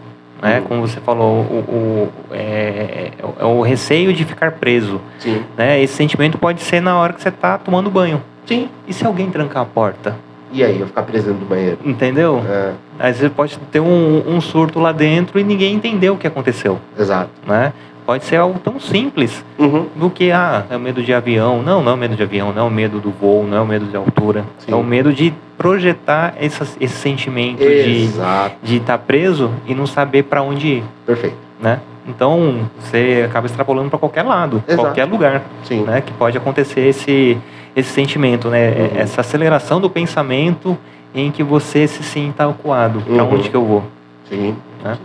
né 0.43 0.59
Uhum. 0.59 0.64
como 0.66 0.80
você 0.82 1.01
falou 1.01 1.36
o, 1.43 1.64
o- 1.68 2.12
é, 2.32 3.11
é 3.38 3.45
o 3.45 3.62
receio 3.62 4.12
de 4.12 4.24
ficar 4.24 4.53
preso 4.53 5.01
sim. 5.18 5.43
né 5.57 5.80
esse 5.80 5.95
sentimento 5.95 6.36
pode 6.36 6.61
ser 6.62 6.80
na 6.82 6.99
hora 6.99 7.12
que 7.12 7.22
você 7.22 7.30
tá 7.30 7.57
tomando 7.59 7.88
banho 7.90 8.20
Sim. 8.45 8.68
e 8.88 8.93
se 8.93 9.07
alguém 9.07 9.30
trancar 9.30 9.62
a 9.62 9.66
porta 9.66 10.16
E 10.53 10.62
aí, 10.64 10.80
eu 10.80 10.86
ficar 10.88 11.05
preso 11.05 11.26
dentro 11.28 11.40
do 11.40 11.47
banheiro. 11.49 11.78
entendeu 11.84 12.43
É, 12.49 12.72
às 12.99 13.18
vezes 13.20 13.32
pode 13.34 13.57
ter 13.70 13.80
um, 13.80 14.22
um 14.26 14.40
surto 14.40 14.80
lá 14.80 14.90
dentro 14.93 15.38
e 15.38 15.45
ninguém 15.45 15.74
entendeu 15.74 16.14
o 16.14 16.18
que 16.18 16.26
aconteceu 16.26 16.78
exato. 16.99 17.30
né 17.47 17.72
pode 18.05 18.24
ser 18.24 18.36
algo 18.36 18.59
tão 18.59 18.78
simples 18.80 19.44
Uhum. 19.59 19.86
do 19.96 20.11
que 20.11 20.30
ah, 20.32 20.64
é 20.70 20.76
o 20.76 20.80
medo 20.80 21.03
de 21.03 21.12
avião. 21.14 21.62
Não, 21.62 21.82
não 21.82 21.92
é 21.92 21.94
o 21.94 21.98
medo 21.98 22.16
de 22.16 22.22
avião, 22.22 22.53
não 22.53 22.62
é 22.64 22.66
o 22.66 22.70
medo 22.70 22.98
do 23.00 23.11
voo, 23.11 23.46
não 23.46 23.57
é 23.57 23.61
o 23.61 23.66
medo 23.66 23.86
de 23.86 23.96
altura. 23.96 24.44
Sim. 24.59 24.72
É 24.72 24.74
o 24.74 24.82
medo 24.82 25.12
de 25.12 25.32
projetar 25.57 26.34
essas- 26.40 26.76
esse 26.80 26.94
sentimento 26.96 27.59
de 27.61 28.03
Exato. 28.05 28.57
de 28.62 28.76
estar 28.76 28.98
preso 28.98 29.50
e 29.66 29.74
não 29.74 29.86
saber 29.86 30.24
para 30.24 30.42
onde 30.42 30.66
ir, 30.66 30.84
Perfeito. 31.07 31.36
né? 31.61 31.80
Então 32.09 32.68
você 32.80 33.24
acaba 33.30 33.46
extrapolando 33.46 33.88
para 33.88 33.98
qualquer 33.98 34.22
lado, 34.24 34.62
Exato. 34.66 34.82
qualquer 34.86 35.05
lugar, 35.05 35.42
Sim. 35.64 35.82
né? 35.84 36.00
Que 36.00 36.12
pode 36.12 36.36
acontecer 36.36 36.80
esse 36.88 37.38
esse 37.74 37.88
sentimento, 37.90 38.48
né? 38.50 38.68
Uhum. 38.70 39.00
Essa 39.00 39.22
aceleração 39.22 39.80
do 39.80 39.88
pensamento 39.88 40.76
em 41.14 41.30
que 41.30 41.42
você 41.42 41.86
se 41.86 42.03
sinta 42.03 42.44
acuado. 42.46 43.00
Para 43.00 43.22
Uhum. 43.24 43.34
onde 43.34 43.48
que 43.48 43.55
eu 43.57 43.64
vou? 43.64 43.84
Sim. 44.28 44.55
Né? 44.84 44.94
Sim. 44.96 45.00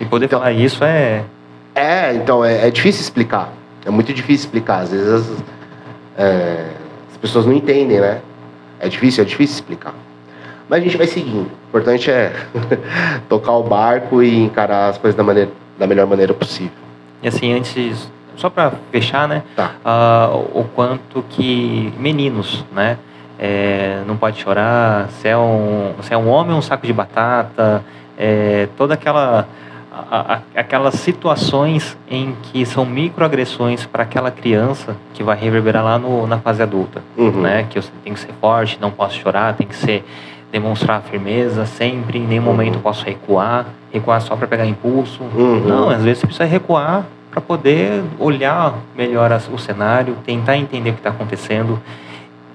E 0.00 0.04
poder 0.06 0.24
Então- 0.26 0.38
falar 0.38 0.52
isso 0.52 0.82
é 0.84 1.22
É, 1.74 2.14
então, 2.14 2.44
é, 2.44 2.68
é 2.68 2.70
difícil 2.70 3.02
explicar. 3.02 3.52
É 3.84 3.90
muito 3.90 4.12
difícil 4.12 4.46
explicar. 4.46 4.80
Às 4.80 4.90
vezes 4.90 5.08
as, 5.08 5.44
é, 6.16 6.66
as 7.10 7.16
pessoas 7.16 7.46
não 7.46 7.52
entendem, 7.52 8.00
né? 8.00 8.20
É 8.78 8.88
difícil, 8.88 9.22
é 9.22 9.26
difícil 9.26 9.54
explicar. 9.56 9.94
Mas 10.68 10.80
a 10.80 10.84
gente 10.84 10.96
vai 10.96 11.06
seguindo. 11.06 11.50
O 11.50 11.68
importante 11.68 12.10
é 12.10 12.32
tocar 13.28 13.52
o 13.52 13.62
barco 13.62 14.22
e 14.22 14.44
encarar 14.44 14.88
as 14.88 14.98
coisas 14.98 15.16
da, 15.16 15.22
maneira, 15.22 15.50
da 15.78 15.86
melhor 15.86 16.06
maneira 16.06 16.34
possível. 16.34 16.72
E 17.22 17.28
assim, 17.28 17.52
antes, 17.52 18.10
só 18.36 18.50
para 18.50 18.72
fechar, 18.90 19.28
né? 19.28 19.42
Tá. 19.56 19.72
o 20.32 20.60
o 20.60 20.64
quanto 20.74 21.24
que 21.30 21.92
meninos, 21.98 22.64
né? 22.72 22.98
é, 23.44 24.04
não 24.06 24.16
pode 24.16 24.40
chorar, 24.40 25.08
se 25.10 25.26
é 25.26 25.36
um, 25.36 25.94
se 26.00 26.14
é 26.14 26.16
um 26.16 26.28
homem, 26.28 26.54
um 26.54 26.62
saco 26.62 26.86
de 26.86 26.92
batata, 26.92 27.84
é, 28.16 28.68
toda 28.76 28.94
aquela 28.94 29.48
a- 30.10 30.34
a- 30.34 30.40
aquelas 30.60 30.94
situações 30.94 31.96
em 32.10 32.34
que 32.44 32.64
são 32.64 32.84
microagressões 32.86 33.84
para 33.84 34.02
aquela 34.04 34.30
criança 34.30 34.96
que 35.14 35.22
vai 35.22 35.36
reverberar 35.36 35.84
lá 35.84 35.98
no, 35.98 36.26
na 36.26 36.38
fase 36.38 36.62
adulta, 36.62 37.02
Uhum. 37.16 37.42
né? 37.42 37.66
Que 37.68 37.78
eu 37.78 37.82
tenho 38.02 38.14
que 38.14 38.20
ser 38.20 38.32
forte, 38.40 38.78
não 38.80 38.90
posso 38.90 39.18
chorar, 39.18 39.54
tem 39.54 39.66
que 39.66 39.76
ser 39.76 40.04
demonstrar 40.50 41.00
firmeza 41.02 41.64
sempre, 41.66 42.18
em 42.18 42.26
nenhum 42.26 42.42
Uhum. 42.46 42.52
momento 42.52 42.78
posso 42.78 43.04
recuar, 43.04 43.66
recuar 43.92 44.20
só 44.20 44.36
para 44.36 44.46
pegar 44.46 44.66
impulso. 44.66 45.22
Uhum. 45.34 45.60
Não, 45.66 45.90
às 45.90 46.02
vezes 46.02 46.18
você 46.20 46.26
precisa 46.26 46.44
recuar 46.46 47.04
para 47.30 47.40
poder 47.40 48.02
olhar 48.18 48.74
melhor 48.96 49.30
o 49.52 49.58
cenário, 49.58 50.16
tentar 50.24 50.56
entender 50.58 50.90
o 50.90 50.92
que 50.94 51.00
está 51.00 51.08
acontecendo, 51.10 51.78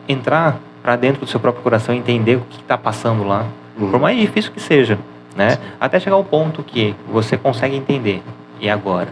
entrar 0.08 0.58
para 0.84 0.96
dentro 0.96 1.22
do 1.22 1.28
seu 1.28 1.40
próprio 1.40 1.64
coração 1.64 1.94
e 1.94 1.98
entender 1.98 2.36
o 2.36 2.42
que 2.50 2.62
está 2.62 2.78
passando 2.78 3.24
lá, 3.24 3.46
Uhum. 3.78 3.92
por 3.92 4.00
mais 4.00 4.18
difícil 4.20 4.52
que 4.52 4.60
seja, 4.60 4.98
né? 5.38 5.58
Até 5.80 6.00
chegar 6.00 6.16
ao 6.16 6.24
ponto 6.24 6.64
que 6.64 6.94
você 7.08 7.38
consegue 7.38 7.76
entender. 7.78 8.22
E 8.60 8.68
agora? 8.70 9.08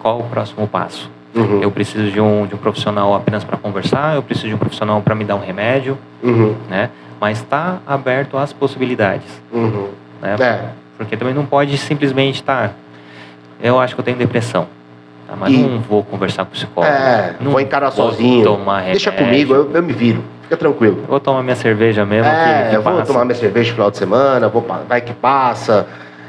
Qual 0.00 0.20
o 0.20 0.24
próximo 0.24 0.68
passo? 0.68 1.10
Uhum. 1.34 1.60
Eu 1.62 1.70
preciso 1.70 2.10
de 2.12 2.20
um, 2.20 2.46
de 2.46 2.54
um 2.54 2.58
profissional 2.58 3.14
apenas 3.14 3.42
para 3.42 3.56
conversar, 3.56 4.14
eu 4.14 4.22
preciso 4.22 4.48
de 4.48 4.54
um 4.54 4.58
profissional 4.58 5.00
para 5.00 5.14
me 5.14 5.24
dar 5.24 5.34
um 5.36 5.40
remédio, 5.40 5.98
Uhum. 6.22 6.54
né? 6.68 6.90
Mas 7.20 7.38
está 7.38 7.78
aberto 7.86 8.36
às 8.36 8.52
possibilidades, 8.52 9.26
Uhum. 9.50 9.88
né? 10.20 10.36
É. 10.38 10.68
Porque 10.98 11.16
também 11.16 11.34
não 11.34 11.46
pode 11.46 11.76
simplesmente 11.78 12.36
estar. 12.36 12.72
eu 13.62 13.80
acho 13.80 13.94
que 13.94 14.00
eu 14.00 14.04
tenho 14.04 14.18
depressão. 14.18 14.66
Tá? 15.26 15.34
Mas 15.36 15.52
E- 15.54 15.56
não 15.56 15.78
vou 15.80 16.04
conversar 16.04 16.44
com 16.44 16.50
o 16.50 16.52
psicólogo. 16.54 16.92
É, 16.94 17.34
não 17.40 17.50
vou 17.52 17.60
encarar 17.60 17.88
vou 17.88 18.10
sozinho. 18.10 18.44
Tomar 18.44 18.82
Deixa 18.84 19.10
remédio. 19.10 19.48
comigo, 19.48 19.54
eu, 19.54 19.76
eu 19.76 19.82
me 19.82 19.92
viro. 19.94 20.22
Fica 20.44 20.56
tranquilo. 20.56 21.04
Vou 21.08 21.18
tomar 21.20 21.42
minha 21.42 21.56
cerveja 21.56 22.04
mesmo. 22.04 22.30
É, 22.30 22.68
que 22.70 22.76
eu 22.76 22.82
vou 22.82 23.02
tomar 23.02 23.24
minha 23.24 23.34
cerveja 23.34 23.70
no 23.70 23.74
final 23.74 23.90
de 23.90 23.96
semana, 23.98 24.48
vou, 24.48 24.64
vai 24.88 25.00
que 25.00 25.12
passa. 25.12 25.86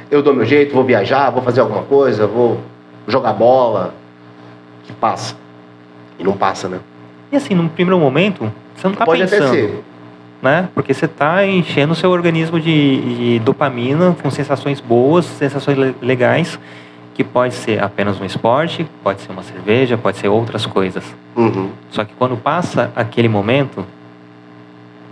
Eu 0.09 0.22
dou 0.22 0.34
meu 0.34 0.45
jeito, 0.45 0.74
vou 0.74 0.84
viajar, 0.84 1.30
vou 1.30 1.41
fazer 1.41 1.61
alguma 1.61 1.84
coisa, 1.84 2.26
vou 2.28 2.59
jogar 3.07 3.34
bola. 3.34 3.93
Que 4.84 4.93
passa. 4.93 5.36
E 6.18 6.24
não 6.24 6.34
passa, 6.34 6.68
né? 6.70 6.80
E 7.32 7.36
assim, 7.36 7.53
num 7.55 7.68
primeiro 7.68 7.99
momento, 7.99 8.51
você 8.76 8.88
não 8.88 8.93
está 8.93 9.05
Pode 9.05 9.24
até 9.24 9.38
pensando. 9.38 9.53
ser. 9.53 9.84
Né? 10.41 10.70
Porque 10.76 10.93
você 10.93 11.05
está 11.05 11.45
enchendo 11.45 11.93
o 11.93 11.95
seu 11.95 12.11
organismo 12.11 12.59
de, 12.59 13.16
de 13.38 13.39
dopamina 13.39 14.16
com 14.22 14.30
sensações 14.30 14.80
boas, 14.80 15.26
sensações 15.26 15.76
le- 15.78 15.95
legais, 16.01 16.59
que 17.16 17.24
pode 17.24 17.55
ser 17.55 17.82
apenas 17.84 18.20
um 18.22 18.26
esporte, 18.26 18.86
pode 19.03 19.22
ser 19.22 19.32
uma 19.32 19.41
cerveja, 19.41 19.97
pode 19.97 20.18
ser 20.18 20.28
outras 20.28 20.66
coisas. 20.66 21.03
Uhum. 21.36 21.70
Só 21.89 22.03
que 22.05 22.13
quando 22.13 22.38
passa 22.38 22.91
aquele 22.95 23.28
momento, 23.28 23.84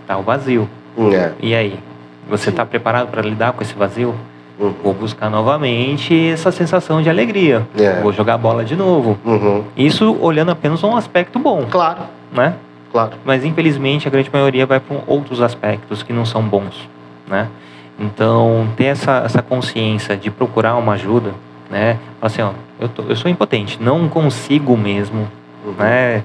tá 0.07 0.17
o 0.17 0.21
vazio. 0.23 0.69
É. 1.13 1.31
E 1.41 1.55
aí? 1.55 1.79
Você 2.29 2.49
está 2.49 2.65
preparado 2.65 3.09
para 3.09 3.21
lidar 3.21 3.53
com 3.53 3.61
esse 3.63 3.73
vazio? 3.73 4.15
Uhum. 4.59 4.73
Vou 4.83 4.93
buscar 4.93 5.29
novamente 5.29 6.29
essa 6.29 6.51
sensação 6.51 7.01
de 7.01 7.09
alegria. 7.09 7.67
É. 7.77 7.99
Vou 8.01 8.13
jogar 8.13 8.37
bola 8.37 8.63
de 8.63 8.75
novo. 8.75 9.17
Uhum. 9.25 9.63
Isso 9.75 10.15
olhando 10.21 10.51
apenas 10.51 10.83
um 10.83 10.95
aspecto 10.95 11.39
bom, 11.39 11.65
Claro, 11.69 12.01
né? 12.31 12.53
claro. 12.91 13.13
Mas 13.25 13.43
infelizmente 13.43 14.07
a 14.07 14.11
grande 14.11 14.29
maioria 14.31 14.65
vai 14.65 14.79
para 14.79 14.97
outros 15.07 15.41
aspectos 15.41 16.03
que 16.03 16.13
não 16.13 16.23
são 16.25 16.43
bons, 16.43 16.87
né? 17.27 17.47
Então 17.99 18.67
ter 18.77 18.85
essa, 18.85 19.23
essa 19.25 19.41
consciência 19.41 20.15
de 20.15 20.29
procurar 20.31 20.75
uma 20.75 20.93
ajuda, 20.93 21.31
né? 21.69 21.97
Assim, 22.21 22.41
ó, 22.41 22.51
eu, 22.79 22.87
tô- 22.87 23.03
eu 23.03 23.15
sou 23.15 23.29
impotente, 23.29 23.77
não 23.81 24.07
consigo 24.07 24.77
mesmo, 24.77 25.27
Uhum. 25.65 25.73
né? 25.77 26.23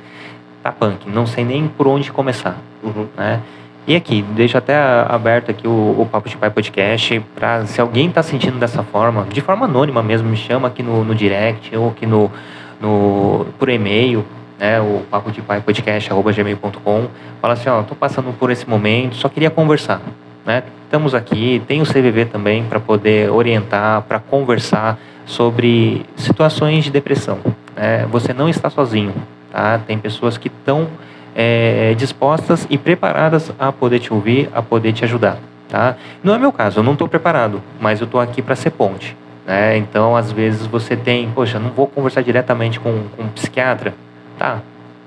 Tá 0.62 0.70
punk, 0.72 1.08
não 1.08 1.26
sei 1.26 1.44
nem 1.44 1.66
por 1.68 1.86
onde 1.86 2.10
começar 2.12 2.56
Uhum. 2.82 3.06
né? 3.16 3.40
E 3.88 3.96
aqui, 3.96 4.20
deixo 4.20 4.58
até 4.58 4.76
aberto 5.08 5.50
aqui 5.50 5.66
o, 5.66 5.96
o 5.98 6.06
Papo 6.12 6.28
de 6.28 6.36
Pai 6.36 6.50
Podcast 6.50 7.20
para 7.34 7.64
se 7.64 7.80
alguém 7.80 8.10
está 8.10 8.22
sentindo 8.22 8.58
dessa 8.58 8.82
forma, 8.82 9.24
de 9.32 9.40
forma 9.40 9.64
anônima 9.64 10.02
mesmo, 10.02 10.28
me 10.28 10.36
chama 10.36 10.68
aqui 10.68 10.82
no, 10.82 11.02
no 11.02 11.14
direct 11.14 11.74
ou 11.74 11.88
aqui 11.88 12.04
no, 12.04 12.30
no 12.78 13.46
por 13.58 13.70
e-mail, 13.70 14.26
né? 14.58 14.78
O 14.78 15.04
papo 15.10 15.30
de 15.30 15.40
pai 15.40 15.62
podcast 15.62 16.10
gmail.com. 16.10 17.08
Fala 17.40 17.54
assim, 17.54 17.70
ó, 17.70 17.82
tô 17.82 17.94
passando 17.94 18.30
por 18.38 18.50
esse 18.50 18.68
momento, 18.68 19.16
só 19.16 19.26
queria 19.26 19.48
conversar, 19.48 20.02
né? 20.44 20.64
Estamos 20.84 21.14
aqui, 21.14 21.62
tem 21.66 21.80
o 21.80 21.86
CVV 21.86 22.26
também 22.26 22.64
para 22.64 22.78
poder 22.78 23.30
orientar, 23.30 24.02
para 24.02 24.18
conversar 24.18 24.98
sobre 25.24 26.04
situações 26.14 26.84
de 26.84 26.90
depressão. 26.90 27.38
Né? 27.74 28.06
Você 28.10 28.34
não 28.34 28.50
está 28.50 28.68
sozinho, 28.68 29.14
tá? 29.50 29.78
Tem 29.78 29.96
pessoas 29.96 30.36
que 30.36 30.48
estão 30.48 30.88
é, 31.34 31.94
dispostas 31.96 32.66
e 32.70 32.76
preparadas 32.78 33.52
a 33.58 33.70
poder 33.72 33.98
te 34.00 34.12
ouvir, 34.12 34.48
a 34.54 34.60
poder 34.62 34.92
te 34.92 35.04
ajudar, 35.04 35.38
tá? 35.68 35.96
Não 36.22 36.34
é 36.34 36.38
meu 36.38 36.52
caso, 36.52 36.80
eu 36.80 36.82
não 36.82 36.92
estou 36.92 37.08
preparado, 37.08 37.62
mas 37.80 38.00
eu 38.00 38.04
estou 38.04 38.20
aqui 38.20 38.42
para 38.42 38.54
ser 38.56 38.70
ponte, 38.70 39.16
né? 39.46 39.76
Então, 39.76 40.16
às 40.16 40.32
vezes 40.32 40.66
você 40.66 40.96
tem, 40.96 41.30
poxa, 41.30 41.58
não 41.58 41.70
vou 41.70 41.86
conversar 41.86 42.22
diretamente 42.22 42.78
com, 42.80 43.04
com 43.16 43.22
um 43.24 43.28
psiquiatra, 43.28 43.94
tá? 44.38 44.58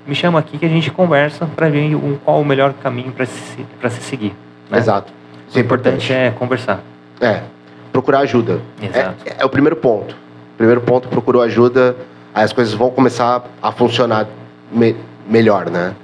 Me 0.06 0.14
chama 0.14 0.38
aqui 0.38 0.58
que 0.58 0.66
a 0.66 0.68
gente 0.68 0.90
conversa 0.90 1.46
para 1.46 1.68
ver 1.68 1.94
um, 1.94 2.16
qual 2.24 2.40
o 2.40 2.44
melhor 2.44 2.72
caminho 2.82 3.12
para 3.12 3.24
se, 3.24 3.64
pra 3.80 3.88
se 3.88 4.00
seguir. 4.02 4.34
Né? 4.68 4.78
Exato. 4.78 5.12
Isso 5.46 5.56
O 5.56 5.60
é 5.60 5.62
importante. 5.62 6.04
importante 6.06 6.12
é 6.12 6.30
conversar. 6.30 6.80
É. 7.20 7.42
Procurar 7.92 8.20
ajuda. 8.20 8.60
Exato. 8.82 9.14
É, 9.26 9.42
é 9.42 9.44
o 9.44 9.48
primeiro 9.48 9.76
ponto. 9.76 10.16
Primeiro 10.56 10.80
ponto, 10.80 11.06
procurou 11.08 11.40
ajuda, 11.42 11.94
aí 12.34 12.42
as 12.42 12.52
coisas 12.52 12.74
vão 12.74 12.90
começar 12.90 13.44
a 13.62 13.70
funcionar 13.70 14.26
me- 14.72 14.96
melhor, 15.28 15.70
né? 15.70 15.94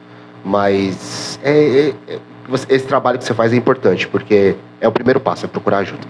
Mas 0.48 1.38
é- 1.44 1.52
é- 2.08 2.14
é- 2.14 2.18
você- 2.48 2.66
esse 2.74 2.86
trabalho 2.86 3.18
que 3.18 3.24
você 3.24 3.34
faz 3.34 3.52
é 3.52 3.56
importante, 3.56 4.08
porque 4.08 4.54
é 4.80 4.88
o 4.88 4.92
primeiro 4.92 5.20
passo, 5.20 5.44
é 5.44 5.48
procurar 5.48 5.78
ajuda. 5.78 6.06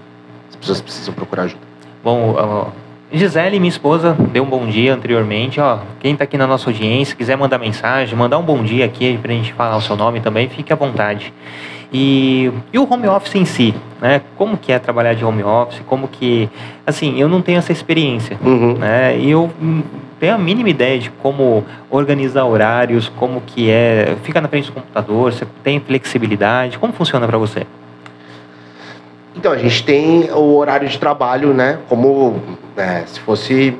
As 0.49 0.55
pessoas 0.55 0.79
precisam 0.81 1.13
procurar 1.13 1.43
ajuda. 1.43 1.61
Bom, 2.03 2.35
ó, 2.37 2.67
Gisele, 3.11 3.59
minha 3.59 3.69
esposa, 3.69 4.15
deu 4.31 4.43
um 4.43 4.49
bom 4.49 4.65
dia 4.67 4.93
anteriormente. 4.93 5.59
Ó, 5.59 5.79
quem 5.99 6.13
está 6.13 6.23
aqui 6.23 6.37
na 6.37 6.47
nossa 6.47 6.69
audiência, 6.69 7.15
quiser 7.17 7.35
mandar 7.35 7.57
mensagem, 7.57 8.15
mandar 8.17 8.37
um 8.37 8.43
bom 8.43 8.63
dia 8.63 8.85
aqui 8.85 9.17
para 9.21 9.31
a 9.31 9.35
gente 9.35 9.51
falar 9.53 9.75
o 9.75 9.81
seu 9.81 9.95
nome 9.97 10.21
também, 10.21 10.47
fique 10.47 10.71
à 10.71 10.75
vontade. 10.75 11.33
E, 11.91 12.51
e 12.71 12.77
o 12.77 12.87
home 12.91 13.07
office 13.07 13.33
em 13.35 13.45
si, 13.45 13.73
né? 13.99 14.21
Como 14.37 14.55
que 14.57 14.71
é 14.71 14.77
trabalhar 14.77 15.15
de 15.15 15.25
home 15.25 15.43
office? 15.43 15.81
Como 15.87 16.07
que, 16.07 16.47
assim, 16.85 17.19
eu 17.19 17.27
não 17.27 17.41
tenho 17.41 17.57
essa 17.57 17.71
experiência, 17.71 18.37
Uhum. 18.45 18.75
né? 18.77 19.17
E 19.17 19.31
eu 19.31 19.49
tenho 20.19 20.35
a 20.35 20.37
mínima 20.37 20.69
ideia 20.69 20.99
de 20.99 21.09
como 21.09 21.63
organizar 21.89 22.45
horários, 22.45 23.09
como 23.17 23.41
que 23.41 23.69
é, 23.69 24.17
fica 24.23 24.41
na 24.41 24.47
frente 24.47 24.67
do 24.67 24.73
computador, 24.73 25.31
você 25.31 25.47
tem 25.63 25.79
flexibilidade, 25.79 26.77
como 26.77 26.91
funciona 26.93 27.25
para 27.25 27.37
você? 27.37 27.65
Então, 29.35 29.51
a 29.51 29.57
gente 29.57 29.83
tem 29.83 30.29
o 30.31 30.57
horário 30.57 30.87
de 30.87 30.97
trabalho, 30.99 31.53
né? 31.53 31.79
Como 31.87 32.41
é, 32.75 33.03
se 33.05 33.19
fosse 33.21 33.77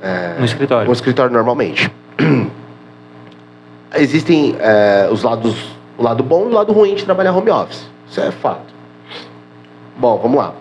é, 0.00 0.34
No 0.38 0.44
escritório. 0.44 0.88
um 0.88 0.92
escritório 0.92 1.32
normalmente. 1.32 1.90
Existem 3.96 4.56
é, 4.58 5.08
os 5.10 5.22
lados, 5.22 5.76
o 5.98 6.02
lado 6.02 6.22
bom 6.22 6.44
e 6.44 6.46
o 6.46 6.54
lado 6.54 6.72
ruim 6.72 6.94
de 6.94 7.04
trabalhar 7.04 7.32
home 7.32 7.50
office. 7.50 7.86
Isso 8.10 8.20
é 8.20 8.30
fato. 8.30 8.72
Bom, 9.96 10.18
vamos 10.18 10.38
lá. 10.38 10.54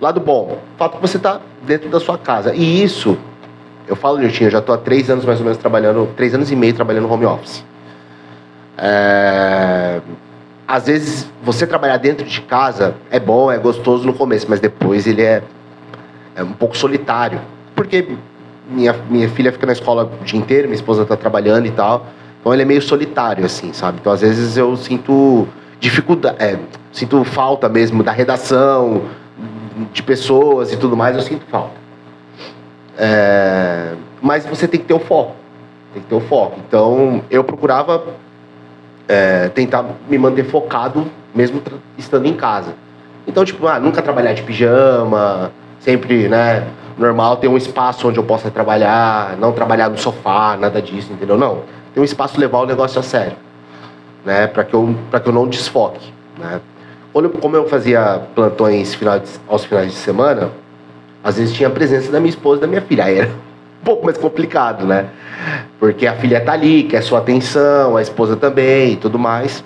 Lado 0.00 0.20
bom, 0.20 0.58
fato 0.76 0.96
que 0.96 1.02
você 1.02 1.16
está 1.16 1.40
dentro 1.62 1.88
da 1.88 1.98
sua 1.98 2.16
casa. 2.16 2.54
E 2.54 2.82
isso, 2.82 3.18
eu 3.90 3.96
falo, 3.96 4.18
Niltinho, 4.18 4.46
eu 4.46 4.52
já 4.52 4.58
estou 4.60 4.72
há 4.72 4.78
três 4.78 5.10
anos 5.10 5.24
mais 5.24 5.40
ou 5.40 5.44
menos 5.44 5.58
trabalhando, 5.58 6.08
três 6.16 6.32
anos 6.32 6.52
e 6.52 6.54
meio 6.54 6.72
trabalhando 6.72 7.10
home 7.10 7.26
office. 7.26 7.64
É, 8.78 10.00
às 10.66 10.86
vezes, 10.86 11.28
você 11.42 11.66
trabalhar 11.66 11.96
dentro 11.96 12.24
de 12.24 12.40
casa 12.42 12.94
é 13.10 13.18
bom, 13.18 13.50
é 13.50 13.58
gostoso 13.58 14.06
no 14.06 14.14
começo, 14.14 14.46
mas 14.48 14.60
depois 14.60 15.08
ele 15.08 15.22
é, 15.22 15.42
é 16.36 16.42
um 16.44 16.52
pouco 16.52 16.76
solitário. 16.76 17.40
Porque 17.74 18.16
minha, 18.70 18.94
minha 19.10 19.28
filha 19.28 19.50
fica 19.50 19.66
na 19.66 19.72
escola 19.72 20.08
o 20.20 20.24
dia 20.24 20.38
inteiro, 20.38 20.68
minha 20.68 20.76
esposa 20.76 21.02
está 21.02 21.16
trabalhando 21.16 21.66
e 21.66 21.72
tal. 21.72 22.06
Então 22.40 22.54
ele 22.54 22.62
é 22.62 22.64
meio 22.64 22.80
solitário, 22.80 23.44
assim, 23.44 23.72
sabe? 23.72 23.98
Então 24.00 24.12
às 24.12 24.20
vezes 24.20 24.56
eu 24.56 24.76
sinto 24.76 25.48
dificuldade, 25.80 26.36
é, 26.38 26.56
sinto 26.92 27.24
falta 27.24 27.68
mesmo 27.68 28.04
da 28.04 28.12
redação, 28.12 29.02
de 29.92 30.00
pessoas 30.00 30.72
e 30.72 30.76
tudo 30.76 30.96
mais, 30.96 31.16
eu 31.16 31.22
sinto 31.22 31.44
falta. 31.50 31.79
É, 33.02 33.94
mas 34.20 34.44
você 34.44 34.68
tem 34.68 34.78
que 34.78 34.84
ter 34.84 34.92
o 34.92 34.98
foco. 34.98 35.34
Tem 35.94 36.02
que 36.02 36.08
ter 36.08 36.14
o 36.14 36.20
foco. 36.20 36.60
Então 36.68 37.22
eu 37.30 37.42
procurava 37.42 38.04
é, 39.08 39.48
tentar 39.48 39.86
me 40.06 40.18
manter 40.18 40.44
focado 40.44 41.06
mesmo 41.34 41.62
estando 41.96 42.26
em 42.26 42.34
casa. 42.34 42.74
Então, 43.26 43.44
tipo, 43.44 43.66
ah, 43.66 43.80
nunca 43.80 44.02
trabalhar 44.02 44.34
de 44.34 44.42
pijama, 44.42 45.50
sempre, 45.78 46.28
né, 46.28 46.66
normal, 46.98 47.36
ter 47.36 47.48
um 47.48 47.56
espaço 47.56 48.08
onde 48.08 48.18
eu 48.18 48.24
possa 48.24 48.50
trabalhar, 48.50 49.36
não 49.38 49.52
trabalhar 49.52 49.88
no 49.88 49.96
sofá, 49.96 50.56
nada 50.56 50.82
disso, 50.82 51.12
entendeu? 51.12 51.38
Não, 51.38 51.62
ter 51.94 52.00
um 52.00 52.04
espaço 52.04 52.38
levar 52.38 52.58
o 52.58 52.66
negócio 52.66 52.98
a 52.98 53.02
sério, 53.02 53.36
né, 54.24 54.46
para 54.46 54.64
que 54.64 54.74
eu 54.74 54.94
para 55.10 55.20
que 55.20 55.28
eu 55.28 55.32
não 55.32 55.46
desfoque, 55.46 56.12
né? 56.38 56.60
Como 57.12 57.56
eu 57.56 57.68
fazia 57.68 58.22
plantões 58.34 58.96
aos 59.48 59.64
finais 59.64 59.90
de 59.90 59.96
semana, 59.96 60.50
às 61.22 61.36
vezes 61.36 61.54
tinha 61.54 61.68
a 61.68 61.72
presença 61.72 62.10
da 62.10 62.18
minha 62.20 62.30
esposa 62.30 62.58
e 62.58 62.60
da 62.62 62.66
minha 62.66 62.80
filha, 62.80 63.04
aí 63.04 63.18
era 63.18 63.28
um 63.28 63.84
pouco 63.84 64.04
mais 64.04 64.18
complicado, 64.18 64.86
né? 64.86 65.08
Porque 65.78 66.06
a 66.06 66.14
filha 66.14 66.40
tá 66.40 66.52
ali, 66.52 66.84
quer 66.84 67.02
sua 67.02 67.18
atenção, 67.18 67.96
a 67.96 68.02
esposa 68.02 68.36
também 68.36 68.92
e 68.92 68.96
tudo 68.96 69.18
mais. 69.18 69.64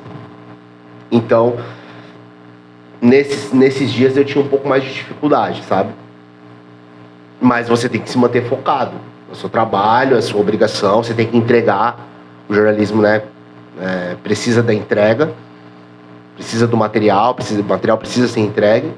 Então, 1.11 1.57
nesses, 3.01 3.53
nesses 3.53 3.91
dias 3.91 4.17
eu 4.17 4.25
tinha 4.25 4.43
um 4.43 4.49
pouco 4.49 4.69
mais 4.69 4.83
de 4.83 4.93
dificuldade, 4.93 5.63
sabe? 5.65 5.91
Mas 7.41 7.69
você 7.69 7.89
tem 7.89 8.01
que 8.01 8.09
se 8.09 8.19
manter 8.19 8.45
focado 8.49 8.93
no 9.29 9.35
seu 9.35 9.49
trabalho, 9.49 10.17
é 10.17 10.21
sua 10.21 10.41
obrigação, 10.41 11.03
você 11.03 11.15
tem 11.15 11.27
que 11.27 11.37
entregar. 11.37 11.99
O 12.47 12.55
jornalismo, 12.55 13.01
né? 13.01 13.23
é, 13.81 14.17
precisa 14.23 14.63
da 14.63 14.73
entrega, 14.73 15.33
precisa 16.35 16.67
do 16.67 16.77
material, 16.77 17.35
precisa, 17.35 17.61
o 17.61 17.65
material 17.65 17.99
precisa 17.99 18.29
ser 18.29 18.41
entregue 18.41 18.93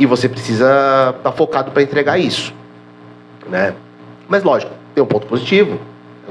e 0.00 0.06
você 0.06 0.30
precisa 0.30 1.14
estar 1.14 1.30
focado 1.32 1.70
para 1.70 1.82
entregar 1.82 2.18
isso, 2.18 2.54
né? 3.46 3.74
Mas 4.26 4.42
lógico, 4.42 4.72
tem 4.94 5.04
um 5.04 5.06
ponto 5.06 5.26
positivo. 5.26 5.78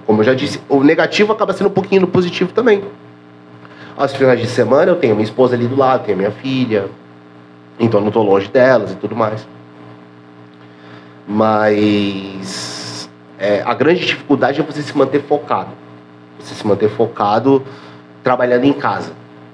Como 0.07 0.21
eu 0.21 0.25
já 0.25 0.33
disse, 0.33 0.59
o 0.67 0.83
negativo 0.83 1.31
acaba 1.31 1.53
sendo 1.53 1.67
um 1.67 1.73
pouquinho 1.73 2.01
no 2.01 2.07
positivo 2.07 2.51
também. 2.51 2.83
Aos 3.95 4.15
finais 4.15 4.39
de 4.39 4.47
semana 4.47 4.89
eu 4.89 4.95
tenho 4.95 5.13
minha 5.13 5.23
esposa 5.23 5.55
ali 5.55 5.67
do 5.67 5.75
lado, 5.75 6.03
tenho 6.03 6.17
minha 6.17 6.31
filha, 6.31 6.89
então 7.79 7.99
eu 7.99 8.01
não 8.01 8.07
estou 8.07 8.23
longe 8.23 8.47
delas 8.47 8.91
e 8.91 8.95
tudo 8.95 9.15
mais. 9.15 9.47
Mas 11.27 13.07
é, 13.37 13.61
a 13.63 13.75
grande 13.75 14.03
dificuldade 14.03 14.59
é 14.59 14.63
você 14.63 14.81
se 14.81 14.97
manter 14.97 15.21
focado. 15.21 15.69
Você 16.39 16.55
se 16.55 16.65
manter 16.65 16.89
focado 16.89 17.63
trabalhando 18.23 18.63
em 18.63 18.73
casa. 18.73 19.11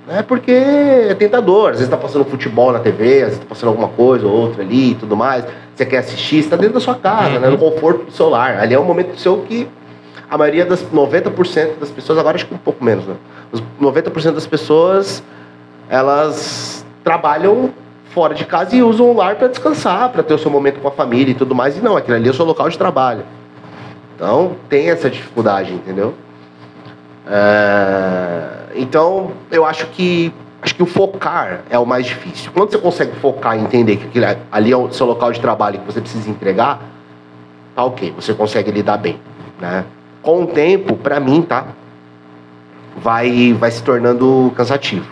É 0.07 0.21
porque 0.21 0.51
é 0.51 1.15
tentador. 1.15 1.71
Às 1.71 1.77
vezes 1.77 1.89
tá 1.89 1.97
passando 1.97 2.25
futebol 2.25 2.71
na 2.71 2.79
TV, 2.79 3.23
às 3.23 3.29
vezes 3.29 3.39
tá 3.39 3.45
passando 3.47 3.69
alguma 3.69 3.87
coisa 3.87 4.27
ou 4.27 4.33
outra 4.33 4.61
ali 4.61 4.91
e 4.91 4.95
tudo 4.95 5.15
mais. 5.15 5.45
Você 5.75 5.85
quer 5.85 5.97
assistir, 5.97 6.43
você 6.43 6.49
tá 6.49 6.55
dentro 6.55 6.75
da 6.75 6.79
sua 6.79 6.95
casa, 6.95 7.39
né? 7.39 7.49
No 7.49 7.57
conforto 7.57 8.05
do 8.05 8.11
seu 8.11 8.29
lar. 8.29 8.59
Ali 8.59 8.73
é 8.73 8.79
um 8.79 8.83
momento 8.83 9.19
seu 9.19 9.39
que 9.39 9.67
a 10.29 10.37
maioria 10.37 10.65
das 10.65 10.83
90% 10.83 11.79
das 11.79 11.89
pessoas, 11.89 12.19
agora 12.19 12.35
acho 12.35 12.45
que 12.45 12.53
um 12.53 12.57
pouco 12.57 12.83
menos, 12.83 13.05
né? 13.05 13.15
Os 13.51 13.61
90% 13.81 14.33
das 14.33 14.47
pessoas 14.47 15.23
elas 15.89 16.85
trabalham 17.03 17.71
fora 18.09 18.33
de 18.33 18.45
casa 18.45 18.75
e 18.75 18.81
usam 18.81 19.11
o 19.11 19.13
lar 19.15 19.35
para 19.35 19.47
descansar, 19.47 20.09
para 20.09 20.23
ter 20.23 20.33
o 20.33 20.39
seu 20.39 20.49
momento 20.49 20.79
com 20.79 20.87
a 20.87 20.91
família 20.91 21.31
e 21.31 21.35
tudo 21.35 21.53
mais. 21.53 21.77
E 21.77 21.81
não, 21.81 21.97
aquilo 21.97 22.15
ali 22.15 22.27
é 22.27 22.31
o 22.31 22.33
seu 22.33 22.45
local 22.45 22.69
de 22.69 22.77
trabalho. 22.77 23.23
Então 24.15 24.55
tem 24.69 24.89
essa 24.89 25.09
dificuldade, 25.09 25.73
entendeu? 25.73 26.13
É, 27.27 28.41
Então 28.75 29.31
eu 29.51 29.65
acho 29.65 29.87
que 29.87 30.33
acho 30.61 30.75
que 30.75 30.83
o 30.83 30.85
focar 30.85 31.61
é 31.69 31.77
o 31.79 31.85
mais 31.85 32.05
difícil. 32.05 32.51
Quando 32.53 32.71
você 32.71 32.77
consegue 32.77 33.15
focar 33.19 33.57
e 33.57 33.61
entender 33.61 33.97
que 33.97 34.23
é- 34.23 34.37
ali 34.51 34.71
é 34.71 34.77
o 34.77 34.91
seu 34.91 35.05
local 35.05 35.31
de 35.31 35.39
trabalho 35.39 35.79
que 35.79 35.85
você 35.85 36.01
precisa 36.01 36.29
entregar, 36.29 36.81
tá 37.75 37.83
ok, 37.83 38.13
você 38.15 38.33
consegue 38.33 38.71
lidar 38.71 38.97
bem, 38.97 39.19
né? 39.61 39.85
Com 40.21 40.43
o 40.43 40.47
tempo, 40.47 40.95
para 40.97 41.19
mim, 41.19 41.41
tá? 41.41 41.67
Vai 42.97 43.53
vai 43.53 43.71
se 43.71 43.83
tornando 43.83 44.51
cansativo. 44.55 45.05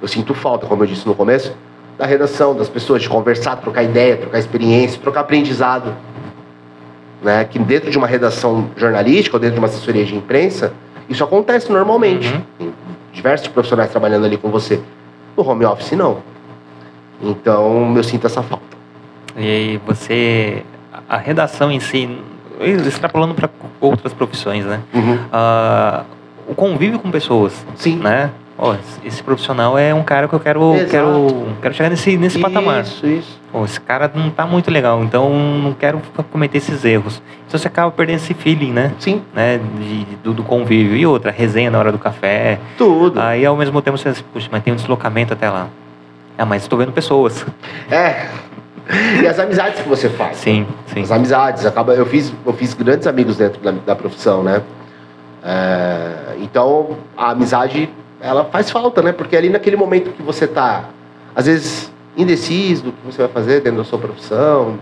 Eu 0.00 0.08
sinto 0.08 0.34
falta, 0.34 0.66
como 0.66 0.82
eu 0.82 0.86
disse 0.86 1.06
no 1.06 1.14
começo, 1.14 1.54
da 1.98 2.06
redação, 2.06 2.54
das 2.54 2.68
pessoas, 2.68 3.02
de 3.02 3.08
conversar, 3.08 3.56
trocar 3.56 3.82
ideia, 3.82 4.16
trocar 4.16 4.38
experiência, 4.38 5.00
trocar 5.00 5.20
aprendizado. 5.20 5.94
Né? 7.22 7.44
Que 7.44 7.58
dentro 7.58 7.90
de 7.90 7.98
uma 7.98 8.06
redação 8.06 8.70
jornalística 8.76 9.36
ou 9.36 9.40
dentro 9.40 9.54
de 9.54 9.60
uma 9.60 9.68
assessoria 9.68 10.04
de 10.04 10.16
imprensa, 10.16 10.72
isso 11.12 11.22
acontece 11.24 11.70
normalmente. 11.70 12.28
Uhum. 12.32 12.42
Tem 12.58 12.74
diversos 13.12 13.48
profissionais 13.48 13.90
trabalhando 13.90 14.24
ali 14.26 14.36
com 14.36 14.50
você. 14.50 14.80
No 15.36 15.46
home 15.48 15.64
office, 15.64 15.92
não. 15.92 16.18
Então, 17.22 17.94
eu 17.96 18.02
sinto 18.02 18.26
essa 18.26 18.42
falta. 18.42 18.64
E 19.36 19.40
aí 19.46 19.80
você. 19.86 20.62
A 21.08 21.16
redação 21.16 21.70
em 21.70 21.80
si, 21.80 22.18
extrapolando 22.86 23.34
para 23.34 23.48
outras 23.80 24.12
profissões, 24.12 24.64
né? 24.64 24.80
Uhum. 24.94 25.18
Ah, 25.32 26.04
o 26.48 26.54
convívio 26.54 26.98
com 26.98 27.10
pessoas, 27.10 27.64
Sim. 27.76 27.96
né? 27.96 28.30
Ó, 28.58 28.74
esse- 29.04 29.22
profissional 29.22 29.76
é 29.78 29.92
um 29.94 30.02
cara 30.02 30.28
que 30.28 30.34
eu 30.34 30.40
quero, 30.40 30.74
Exato. 30.74 30.90
quero, 30.90 31.46
quero 31.60 31.74
chegar 31.74 31.88
nesse, 31.90 32.16
nesse 32.16 32.38
patamar. 32.38 32.82
Isso, 32.82 33.06
isso. 33.06 33.40
Pô, 33.52 33.66
esse 33.66 33.78
cara 33.78 34.10
não 34.14 34.30
tá 34.30 34.46
muito 34.46 34.70
legal, 34.70 35.04
então 35.04 35.28
não 35.30 35.74
quero 35.74 36.00
cometer 36.30 36.56
esses 36.56 36.82
erros. 36.86 37.20
Então 37.46 37.60
você 37.60 37.68
acaba 37.68 37.90
perdendo 37.90 38.16
esse 38.16 38.32
feeling, 38.32 38.72
né? 38.72 38.92
Sim, 38.98 39.20
né? 39.34 39.60
De, 39.78 40.04
do, 40.22 40.32
do 40.32 40.42
convívio. 40.42 40.96
E 40.96 41.04
outra, 41.04 41.30
resenha 41.30 41.70
na 41.70 41.78
hora 41.78 41.92
do 41.92 41.98
café. 41.98 42.58
tudo. 42.78 43.20
Aí 43.20 43.44
ao 43.44 43.54
mesmo 43.54 43.82
tempo 43.82 43.98
você 43.98 44.04
pensa, 44.04 44.24
puxa, 44.32 44.48
mas 44.50 44.62
tem 44.62 44.72
um 44.72 44.76
deslocamento 44.76 45.34
até 45.34 45.50
lá. 45.50 45.68
Ah, 46.38 46.46
mas 46.46 46.62
estou 46.62 46.78
vendo 46.78 46.92
pessoas. 46.92 47.44
É. 47.90 48.26
E 49.22 49.26
as 49.26 49.38
amizades 49.38 49.82
que 49.82 49.88
você 49.88 50.08
faz. 50.08 50.38
Sim, 50.38 50.66
sim. 50.86 51.02
As 51.02 51.12
amizades, 51.12 51.66
acaba, 51.66 51.94
eu 51.94 52.06
fiz, 52.06 52.32
eu 52.44 52.52
fiz 52.54 52.72
grandes 52.72 53.06
amigos 53.06 53.36
dentro 53.36 53.60
da, 53.60 53.70
da 53.70 53.94
profissão, 53.94 54.42
né? 54.42 54.62
É, 55.44 56.36
então 56.40 56.96
a 57.16 57.30
amizade 57.30 57.88
ela 58.20 58.44
faz 58.46 58.70
falta, 58.70 59.02
né? 59.02 59.12
Porque 59.12 59.36
ali 59.36 59.50
naquele 59.50 59.76
momento 59.76 60.10
que 60.10 60.22
você 60.22 60.46
tá, 60.46 60.84
às 61.34 61.46
vezes 61.46 61.91
indeciso 62.16 62.84
do 62.84 62.92
que 62.92 62.98
você 63.06 63.18
vai 63.22 63.28
fazer 63.28 63.60
dentro 63.60 63.78
da 63.78 63.84
sua 63.84 63.98
profissão 63.98 64.78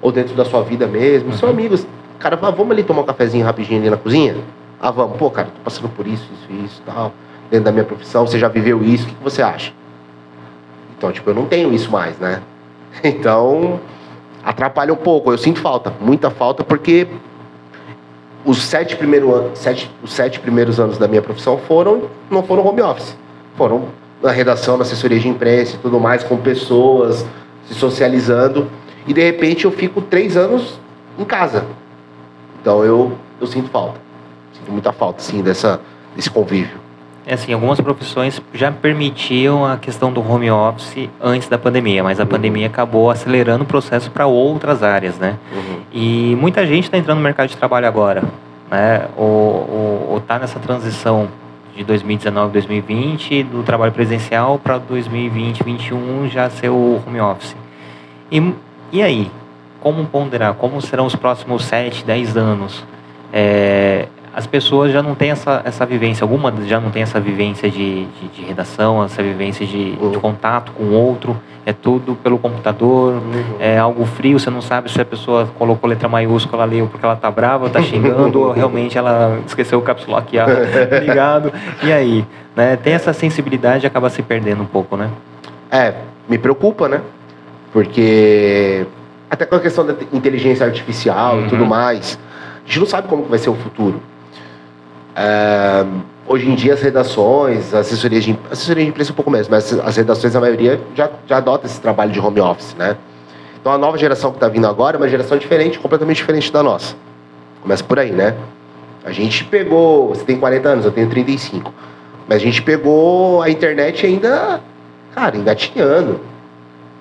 ou 0.00 0.10
dentro 0.10 0.34
da 0.34 0.44
sua 0.44 0.62
vida 0.62 0.86
mesmo, 0.86 1.32
são 1.32 1.48
Uhum. 1.48 1.54
amigos. 1.54 1.86
Cara, 2.18 2.36
vamos 2.36 2.70
ali 2.70 2.82
tomar 2.82 3.02
um 3.02 3.04
cafezinho 3.04 3.44
rapidinho 3.44 3.80
ali 3.80 3.90
na 3.90 3.96
cozinha? 3.96 4.36
Ah, 4.80 4.90
vamos. 4.90 5.16
Pô, 5.16 5.30
cara, 5.30 5.48
tô 5.48 5.60
passando 5.64 5.88
por 5.88 6.06
isso, 6.06 6.28
isso, 6.32 6.64
isso, 6.64 6.82
tal. 6.84 7.12
Dentro 7.50 7.66
da 7.66 7.72
minha 7.72 7.84
profissão, 7.84 8.26
você 8.26 8.38
já 8.38 8.48
viveu 8.48 8.82
isso? 8.82 9.04
O 9.04 9.08
que 9.08 9.14
que 9.14 9.22
você 9.24 9.42
acha? 9.42 9.72
Então, 10.96 11.10
tipo, 11.12 11.28
eu 11.30 11.34
não 11.34 11.46
tenho 11.46 11.72
isso 11.72 11.90
mais, 11.90 12.18
né? 12.18 12.40
Então, 13.04 13.80
atrapalha 14.44 14.92
um 14.92 14.96
pouco. 14.96 15.32
Eu 15.32 15.38
sinto 15.38 15.60
falta, 15.60 15.92
muita 16.00 16.30
falta, 16.30 16.62
porque 16.64 17.06
os 18.44 18.60
sete, 18.62 18.96
primeiro 18.96 19.34
an- 19.34 19.50
sete, 19.54 19.90
os 20.02 20.12
sete 20.12 20.40
primeiros 20.40 20.78
anos 20.80 20.98
da 20.98 21.06
minha 21.08 21.22
profissão 21.22 21.58
foram, 21.58 22.02
não 22.30 22.42
foram 22.42 22.66
home 22.66 22.82
office. 22.82 23.16
Foram 23.56 23.86
na 24.22 24.30
redação, 24.30 24.76
na 24.76 24.82
assessoria 24.82 25.18
de 25.18 25.28
imprensa 25.28 25.74
e 25.74 25.78
tudo 25.78 25.98
mais, 25.98 26.22
com 26.22 26.36
pessoas, 26.36 27.26
se 27.66 27.74
socializando. 27.74 28.68
e 29.06 29.12
de 29.12 29.20
repente 29.20 29.64
eu 29.64 29.72
fico 29.72 30.00
três 30.00 30.36
anos 30.36 30.78
em 31.18 31.24
casa. 31.24 31.66
Então 32.60 32.84
eu, 32.84 33.12
eu 33.40 33.46
sinto 33.46 33.68
falta. 33.68 34.00
Sinto 34.52 34.70
muita 34.70 34.92
falta, 34.92 35.20
sim, 35.20 35.42
dessa, 35.42 35.80
desse 36.14 36.30
convívio. 36.30 36.80
É 37.24 37.34
assim, 37.34 37.52
algumas 37.52 37.80
profissões 37.80 38.42
já 38.52 38.70
permitiam 38.72 39.64
a 39.64 39.76
questão 39.76 40.12
do 40.12 40.20
home 40.20 40.50
office 40.50 41.08
antes 41.20 41.48
da 41.48 41.56
pandemia, 41.56 42.02
mas 42.02 42.18
a 42.18 42.24
uhum. 42.24 42.28
pandemia 42.28 42.66
acabou 42.66 43.10
acelerando 43.10 43.62
o 43.62 43.66
processo 43.66 44.10
para 44.10 44.26
outras 44.26 44.82
áreas, 44.82 45.18
né? 45.18 45.36
Uhum. 45.52 45.80
E 45.92 46.36
muita 46.36 46.66
gente 46.66 46.84
está 46.84 46.98
entrando 46.98 47.18
no 47.18 47.24
mercado 47.24 47.48
de 47.48 47.56
trabalho 47.56 47.86
agora, 47.86 48.24
né? 48.68 49.06
Ou 49.16 50.18
está 50.18 50.38
nessa 50.38 50.58
transição 50.58 51.28
de 51.76 51.84
2019, 51.84 52.52
2020, 52.52 53.42
do 53.44 53.62
trabalho 53.62 53.92
presencial 53.92 54.58
para 54.58 54.78
2020, 54.78 55.64
2021 55.64 56.28
já 56.28 56.50
ser 56.50 56.68
o 56.68 57.00
home 57.06 57.20
office. 57.20 57.56
E, 58.30 58.52
e 58.92 59.02
aí? 59.02 59.30
Como 59.80 60.04
ponderar? 60.06 60.54
Como 60.54 60.80
serão 60.80 61.06
os 61.06 61.16
próximos 61.16 61.64
7, 61.64 62.04
10 62.04 62.36
anos? 62.36 62.84
É, 63.32 64.06
as 64.34 64.46
pessoas 64.46 64.92
já 64.92 65.02
não 65.02 65.14
têm 65.14 65.30
essa, 65.30 65.60
essa 65.64 65.84
vivência, 65.84 66.24
alguma 66.24 66.52
já 66.66 66.80
não 66.80 66.90
tem 66.90 67.02
essa 67.02 67.20
vivência 67.20 67.70
de, 67.70 68.06
de, 68.06 68.28
de 68.34 68.44
redação, 68.44 69.04
essa 69.04 69.22
vivência 69.22 69.66
de, 69.66 69.92
de, 69.94 70.18
contato 70.18 70.72
com 70.72 70.84
o 70.84 70.92
outro, 70.92 71.36
é 71.66 71.72
tudo 71.72 72.14
pelo 72.14 72.38
computador, 72.38 73.14
uhum. 73.14 73.56
é 73.60 73.78
algo 73.78 74.06
frio, 74.06 74.38
você 74.38 74.48
não 74.48 74.62
sabe 74.62 74.90
se 74.90 75.00
a 75.00 75.04
pessoa 75.04 75.48
colocou 75.58 75.88
letra 75.88 76.08
maiúscula 76.08 76.66
ou 76.80 76.88
porque 76.88 77.04
ela 77.04 77.16
tá 77.16 77.30
brava, 77.30 77.68
tá 77.68 77.82
xingando, 77.82 78.40
ou 78.40 78.52
realmente 78.52 78.96
ela 78.96 79.38
esqueceu 79.46 79.78
o 79.78 79.82
caps 79.82 80.06
lock 80.06 80.34
ligado, 81.00 81.52
e 81.82 81.92
aí? 81.92 82.24
Né? 82.56 82.76
Tem 82.76 82.94
essa 82.94 83.12
sensibilidade 83.12 83.84
e 83.84 83.86
acaba 83.86 84.08
se 84.08 84.22
perdendo 84.22 84.62
um 84.62 84.66
pouco, 84.66 84.96
né? 84.96 85.10
É, 85.70 85.94
me 86.28 86.38
preocupa, 86.38 86.88
né? 86.88 87.00
Porque 87.72 88.86
até 89.30 89.46
com 89.46 89.56
a 89.56 89.60
questão 89.60 89.86
da 89.86 89.94
inteligência 90.12 90.66
artificial 90.66 91.36
uhum. 91.36 91.46
e 91.46 91.48
tudo 91.48 91.66
mais, 91.66 92.18
a 92.64 92.66
gente 92.66 92.80
não 92.80 92.86
sabe 92.86 93.08
como 93.08 93.24
vai 93.24 93.38
ser 93.38 93.50
o 93.50 93.54
futuro. 93.54 94.00
É, 95.14 95.84
hoje 96.26 96.48
em 96.48 96.54
dia 96.54 96.74
as 96.74 96.80
redações, 96.80 97.74
assessorias 97.74 98.24
de, 98.24 98.38
assessoria 98.50 98.84
de 98.84 98.90
imprensa 98.90 99.12
um 99.12 99.14
pouco 99.14 99.30
menos, 99.30 99.48
mas 99.48 99.72
as 99.78 99.96
redações, 99.96 100.34
a 100.34 100.40
maioria, 100.40 100.80
já, 100.94 101.10
já 101.26 101.36
adota 101.36 101.66
esse 101.66 101.80
trabalho 101.80 102.10
de 102.12 102.20
home 102.20 102.40
office, 102.40 102.74
né? 102.74 102.96
Então 103.60 103.72
a 103.72 103.78
nova 103.78 103.96
geração 103.96 104.30
que 104.30 104.38
está 104.38 104.48
vindo 104.48 104.66
agora 104.66 104.96
é 104.96 104.98
uma 104.98 105.08
geração 105.08 105.38
diferente, 105.38 105.78
completamente 105.78 106.16
diferente 106.16 106.52
da 106.52 106.62
nossa. 106.62 106.96
Começa 107.60 107.84
por 107.84 107.98
aí, 107.98 108.10
né? 108.10 108.34
A 109.04 109.12
gente 109.12 109.44
pegou, 109.44 110.08
você 110.08 110.24
tem 110.24 110.38
40 110.38 110.68
anos, 110.68 110.84
eu 110.84 110.92
tenho 110.92 111.08
35. 111.08 111.72
Mas 112.26 112.38
a 112.38 112.44
gente 112.44 112.62
pegou 112.62 113.42
a 113.42 113.50
internet 113.50 114.06
ainda, 114.06 114.60
cara, 115.14 115.36
engatinhando. 115.36 116.20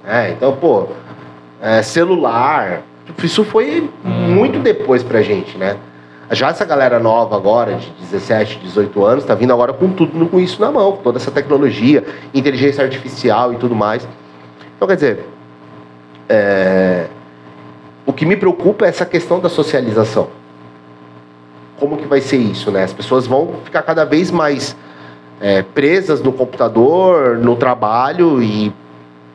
É, 0.05 0.31
então, 0.31 0.55
pô, 0.55 0.87
é, 1.61 1.81
celular, 1.81 2.81
isso 3.23 3.43
foi 3.43 3.89
muito 4.03 4.59
depois 4.59 5.03
pra 5.03 5.21
gente, 5.21 5.57
né? 5.57 5.77
Já 6.31 6.49
essa 6.49 6.63
galera 6.63 6.97
nova 6.97 7.35
agora, 7.35 7.75
de 7.75 7.91
17, 7.99 8.59
18 8.59 9.05
anos, 9.05 9.23
está 9.25 9.35
vindo 9.35 9.51
agora 9.51 9.73
com 9.73 9.91
tudo 9.91 10.25
com 10.27 10.39
isso 10.39 10.61
na 10.61 10.71
mão, 10.71 10.93
com 10.93 11.03
toda 11.03 11.17
essa 11.17 11.29
tecnologia, 11.29 12.05
inteligência 12.33 12.81
artificial 12.81 13.51
e 13.51 13.57
tudo 13.57 13.75
mais. 13.75 14.07
Então, 14.75 14.87
quer 14.87 14.95
dizer, 14.95 15.25
é... 16.29 17.07
o 18.05 18.13
que 18.13 18.25
me 18.25 18.37
preocupa 18.37 18.85
é 18.85 18.89
essa 18.89 19.05
questão 19.05 19.41
da 19.41 19.49
socialização. 19.49 20.29
Como 21.77 21.97
que 21.97 22.07
vai 22.07 22.21
ser 22.21 22.37
isso, 22.37 22.71
né? 22.71 22.83
As 22.83 22.93
pessoas 22.93 23.27
vão 23.27 23.55
ficar 23.65 23.81
cada 23.81 24.05
vez 24.05 24.31
mais 24.31 24.73
é, 25.41 25.63
presas 25.63 26.21
no 26.21 26.31
computador, 26.31 27.37
no 27.39 27.57
trabalho 27.57 28.41
e, 28.41 28.71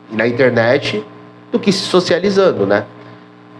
e 0.09 0.15
na 0.15 0.27
internet 0.27 1.05
do 1.51 1.59
que 1.59 1.71
se 1.71 1.83
socializando, 1.83 2.65
né? 2.65 2.85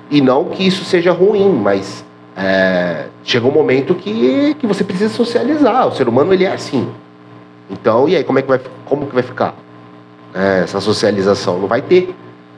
E 0.09 0.21
não 0.21 0.45
que 0.45 0.65
isso 0.65 0.83
seja 0.85 1.11
ruim, 1.11 1.51
mas 1.51 2.06
é, 2.37 3.05
chega 3.23 3.47
um 3.47 3.51
momento 3.51 3.95
que, 3.95 4.55
que 4.59 4.67
você 4.67 4.83
precisa 4.83 5.11
socializar. 5.11 5.87
O 5.87 5.91
ser 5.91 6.07
humano 6.07 6.31
ele 6.31 6.45
é 6.45 6.53
assim. 6.53 6.87
Então, 7.67 8.07
e 8.07 8.15
aí 8.15 8.23
como 8.23 8.37
é 8.37 8.43
que 8.43 8.47
vai, 8.47 8.61
como 8.85 9.07
que 9.07 9.13
vai 9.13 9.23
ficar 9.23 9.55
é, 10.35 10.61
essa 10.63 10.79
socialização? 10.79 11.57
Não 11.57 11.67
vai 11.67 11.81
ter. 11.81 12.13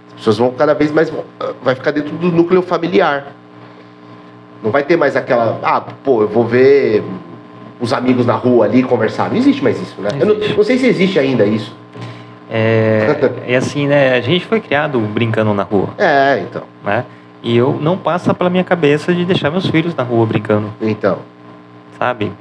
As 0.09 0.15
pessoas 0.15 0.37
vão 0.37 0.51
cada 0.51 0.73
vez 0.73 0.91
mais 0.91 1.11
vai 1.63 1.75
ficar 1.75 1.91
dentro 1.91 2.11
do 2.17 2.29
núcleo 2.29 2.61
familiar. 2.61 3.27
Não 4.61 4.69
vai 4.69 4.83
ter 4.83 4.97
mais 4.97 5.15
aquela, 5.15 5.57
ah, 5.63 5.79
pô, 5.79 6.23
eu 6.23 6.27
vou 6.27 6.45
ver 6.45 7.01
os 7.79 7.93
amigos 7.93 8.25
na 8.25 8.33
rua 8.33 8.65
ali 8.65 8.83
conversar. 8.83 9.29
Não 9.29 9.37
existe 9.37 9.63
mais 9.63 9.81
isso, 9.81 10.01
né? 10.01 10.09
Não, 10.19 10.35
não, 10.35 10.35
não 10.57 10.63
sei 10.65 10.77
se 10.77 10.87
existe 10.87 11.17
ainda 11.17 11.45
isso. 11.45 11.73
É, 12.51 13.15
é 13.47 13.55
assim, 13.55 13.87
né? 13.87 14.15
A 14.15 14.21
gente 14.21 14.45
foi 14.45 14.59
criado 14.59 14.99
brincando 14.99 15.53
na 15.53 15.63
rua. 15.63 15.89
É, 15.97 16.39
então. 16.39 16.63
Né? 16.83 17.05
E 17.41 17.55
eu 17.55 17.77
não 17.79 17.97
passa 17.97 18.33
pela 18.33 18.49
minha 18.49 18.63
cabeça 18.63 19.13
de 19.13 19.23
deixar 19.25 19.49
meus 19.49 19.65
filhos 19.67 19.95
na 19.95 20.03
rua 20.03 20.25
brincando. 20.25 20.73
Então. 20.81 21.19
Sabe? 21.97 22.31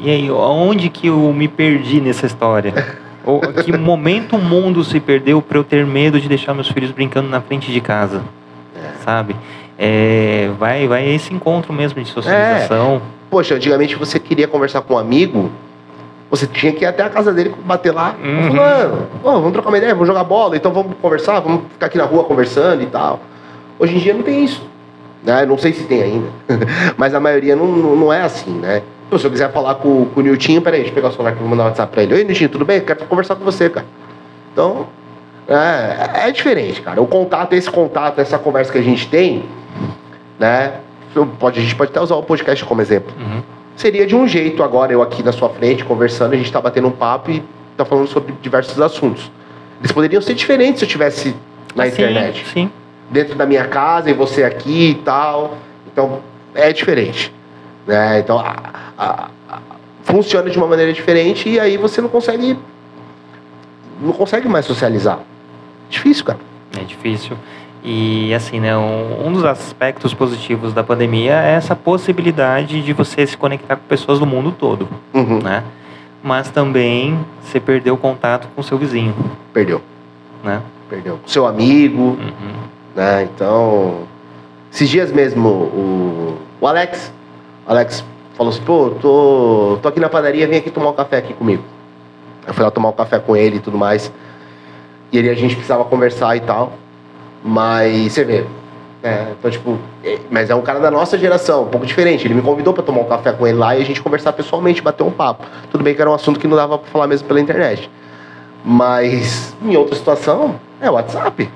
E 0.00 0.10
aí, 0.10 0.30
onde 0.30 0.88
que 0.88 1.06
eu 1.06 1.32
me 1.32 1.48
perdi 1.48 2.00
nessa 2.00 2.26
história? 2.26 2.72
Ou 3.24 3.40
que 3.40 3.76
momento 3.76 4.36
o 4.36 4.38
mundo 4.38 4.84
se 4.84 5.00
perdeu 5.00 5.42
para 5.42 5.58
eu 5.58 5.64
ter 5.64 5.84
medo 5.84 6.20
de 6.20 6.28
deixar 6.28 6.54
meus 6.54 6.68
filhos 6.68 6.92
brincando 6.92 7.28
na 7.28 7.40
frente 7.40 7.72
de 7.72 7.80
casa? 7.80 8.22
É. 8.76 9.04
Sabe? 9.04 9.34
É, 9.76 10.50
vai, 10.58 10.86
vai 10.86 11.08
esse 11.08 11.34
encontro 11.34 11.72
mesmo 11.72 12.00
de 12.02 12.08
socialização. 12.08 12.96
É. 12.96 13.00
Poxa, 13.28 13.56
antigamente 13.56 13.96
você 13.96 14.20
queria 14.20 14.46
conversar 14.46 14.80
com 14.82 14.94
um 14.94 14.98
amigo, 14.98 15.50
você 16.30 16.46
tinha 16.46 16.72
que 16.72 16.84
ir 16.84 16.86
até 16.86 17.02
a 17.02 17.10
casa 17.10 17.32
dele 17.32 17.54
bater 17.64 17.92
lá. 17.92 18.14
Uhum. 18.22 18.52
Falando, 18.54 19.08
oh, 19.24 19.32
vamos 19.32 19.52
trocar 19.52 19.68
uma 19.68 19.78
ideia, 19.78 19.92
vamos 19.92 20.06
jogar 20.06 20.24
bola, 20.24 20.56
então 20.56 20.72
vamos 20.72 20.96
conversar, 21.02 21.40
vamos 21.40 21.64
ficar 21.72 21.86
aqui 21.86 21.98
na 21.98 22.04
rua 22.04 22.24
conversando 22.24 22.82
e 22.82 22.86
tal. 22.86 23.20
Hoje 23.78 23.96
em 23.96 23.98
dia 23.98 24.14
não 24.14 24.22
tem 24.22 24.44
isso. 24.44 24.62
Né? 25.22 25.44
Não 25.44 25.58
sei 25.58 25.72
se 25.72 25.84
tem 25.84 26.02
ainda. 26.02 26.28
Mas 26.96 27.14
a 27.14 27.20
maioria 27.20 27.56
não, 27.56 27.66
não, 27.66 27.96
não 27.96 28.12
é 28.12 28.22
assim, 28.22 28.50
né? 28.50 28.82
Então, 29.06 29.18
se 29.18 29.26
eu 29.26 29.30
quiser 29.30 29.52
falar 29.52 29.76
com, 29.76 30.06
com 30.06 30.20
o 30.20 30.22
Niltinho, 30.22 30.60
peraí, 30.60 30.80
deixa 30.80 30.90
eu 30.90 30.94
pegar 30.94 31.08
o 31.08 31.12
celular 31.12 31.30
aqui 31.30 31.38
e 31.38 31.42
vou 31.42 31.48
mandar 31.48 31.64
um 31.64 31.66
WhatsApp 31.66 31.92
pra 31.92 32.02
ele. 32.02 32.14
Oi, 32.14 32.24
Niltinho, 32.24 32.48
tudo 32.48 32.64
bem? 32.64 32.80
Quero 32.80 33.04
conversar 33.04 33.36
com 33.36 33.44
você, 33.44 33.70
cara. 33.70 33.86
Então, 34.52 34.88
é, 35.48 36.28
é 36.28 36.32
diferente, 36.32 36.80
cara. 36.80 37.00
O 37.00 37.06
contato, 37.06 37.52
esse 37.52 37.70
contato, 37.70 38.20
essa 38.20 38.38
conversa 38.38 38.72
que 38.72 38.78
a 38.78 38.82
gente 38.82 39.08
tem, 39.08 39.44
né? 40.38 40.80
Pode, 41.38 41.60
a 41.60 41.62
gente 41.62 41.74
pode 41.74 41.90
até 41.90 42.00
usar 42.00 42.16
o 42.16 42.22
podcast 42.22 42.64
como 42.64 42.80
exemplo. 42.80 43.14
Uhum. 43.18 43.42
Seria 43.76 44.06
de 44.06 44.16
um 44.16 44.26
jeito 44.26 44.62
agora, 44.62 44.92
eu 44.92 45.02
aqui 45.02 45.22
na 45.22 45.32
sua 45.32 45.48
frente, 45.50 45.84
conversando, 45.84 46.32
a 46.34 46.36
gente 46.36 46.50
tá 46.50 46.60
batendo 46.60 46.88
um 46.88 46.92
papo 46.92 47.30
e 47.30 47.42
tá 47.76 47.84
falando 47.84 48.08
sobre 48.08 48.34
diversos 48.42 48.80
assuntos. 48.80 49.30
Eles 49.80 49.92
poderiam 49.92 50.20
ser 50.20 50.34
diferentes 50.34 50.80
se 50.80 50.84
eu 50.84 50.88
tivesse 50.88 51.34
na 51.74 51.84
sim, 51.84 51.90
internet. 51.90 52.44
Sim 52.52 52.70
dentro 53.10 53.34
da 53.34 53.46
minha 53.46 53.66
casa 53.66 54.10
e 54.10 54.12
você 54.12 54.42
aqui 54.44 54.90
e 54.90 54.94
tal. 54.96 55.56
Então, 55.86 56.20
é 56.54 56.72
diferente. 56.72 57.32
Né? 57.86 58.20
Então, 58.20 58.38
a, 58.38 58.56
a, 58.98 59.30
a, 59.48 59.60
funciona 60.02 60.50
de 60.50 60.58
uma 60.58 60.66
maneira 60.66 60.92
diferente 60.92 61.48
e 61.48 61.60
aí 61.60 61.76
você 61.76 62.00
não 62.00 62.08
consegue 62.08 62.58
não 64.00 64.12
consegue 64.12 64.48
mais 64.48 64.66
socializar. 64.66 65.20
Difícil, 65.88 66.24
cara. 66.24 66.38
É 66.78 66.84
difícil. 66.84 67.36
E 67.82 68.34
assim, 68.34 68.58
né, 68.58 68.76
um, 68.76 69.28
um, 69.28 69.32
dos 69.32 69.44
aspectos 69.44 70.12
positivos 70.12 70.72
da 70.72 70.82
pandemia 70.82 71.40
é 71.40 71.52
essa 71.52 71.76
possibilidade 71.76 72.82
de 72.82 72.92
você 72.92 73.26
se 73.26 73.36
conectar 73.36 73.76
com 73.76 73.84
pessoas 73.84 74.18
do 74.18 74.26
mundo 74.26 74.50
todo, 74.50 74.88
uhum. 75.14 75.40
né? 75.40 75.62
Mas 76.22 76.50
também 76.50 77.16
você 77.40 77.60
perdeu 77.60 77.94
o 77.94 77.96
contato 77.96 78.48
com 78.56 78.62
seu 78.62 78.76
vizinho. 78.76 79.14
Perdeu. 79.52 79.80
Né? 80.42 80.60
Perdeu. 80.90 81.20
Seu 81.26 81.46
amigo. 81.46 82.02
Uhum. 82.02 82.75
Né? 82.96 83.28
Então, 83.34 84.06
esses 84.72 84.88
dias 84.88 85.12
mesmo, 85.12 85.48
o, 85.48 86.38
o 86.58 86.66
Alex, 86.66 87.12
Alex 87.66 88.02
falou 88.34 88.50
assim, 88.50 88.62
pô, 88.62 88.90
tô, 89.00 89.78
tô 89.82 89.88
aqui 89.88 90.00
na 90.00 90.08
padaria, 90.08 90.48
vem 90.48 90.58
aqui 90.58 90.70
tomar 90.70 90.90
um 90.90 90.94
café 90.94 91.18
aqui 91.18 91.34
comigo. 91.34 91.62
Eu 92.46 92.54
fui 92.54 92.64
lá 92.64 92.70
tomar 92.70 92.88
um 92.88 92.92
café 92.92 93.18
com 93.18 93.36
ele 93.36 93.56
e 93.56 93.60
tudo 93.60 93.76
mais. 93.76 94.10
E 95.12 95.18
ele, 95.18 95.28
a 95.28 95.34
gente 95.34 95.54
precisava 95.54 95.84
conversar 95.84 96.36
e 96.36 96.40
tal. 96.40 96.72
Mas 97.44 98.12
você 98.12 98.24
vê. 98.24 98.46
É, 99.02 99.26
então, 99.38 99.50
tipo, 99.50 99.78
é, 100.02 100.18
mas 100.30 100.48
é 100.48 100.54
um 100.54 100.62
cara 100.62 100.80
da 100.80 100.90
nossa 100.90 101.18
geração, 101.18 101.64
um 101.64 101.68
pouco 101.68 101.86
diferente. 101.86 102.26
Ele 102.26 102.34
me 102.34 102.42
convidou 102.42 102.72
para 102.72 102.82
tomar 102.82 103.00
um 103.00 103.04
café 103.04 103.32
com 103.32 103.46
ele 103.46 103.58
lá 103.58 103.76
e 103.76 103.82
a 103.82 103.84
gente 103.84 104.00
conversar 104.00 104.32
pessoalmente, 104.32 104.80
bater 104.80 105.02
um 105.02 105.10
papo. 105.10 105.44
Tudo 105.70 105.84
bem 105.84 105.94
que 105.94 106.00
era 106.00 106.10
um 106.10 106.14
assunto 106.14 106.40
que 106.40 106.48
não 106.48 106.56
dava 106.56 106.78
para 106.78 106.90
falar 106.90 107.06
mesmo 107.06 107.28
pela 107.28 107.40
internet. 107.40 107.90
Mas 108.64 109.54
em 109.62 109.76
outra 109.76 109.94
situação, 109.94 110.58
é 110.80 110.90
WhatsApp. 110.90 111.50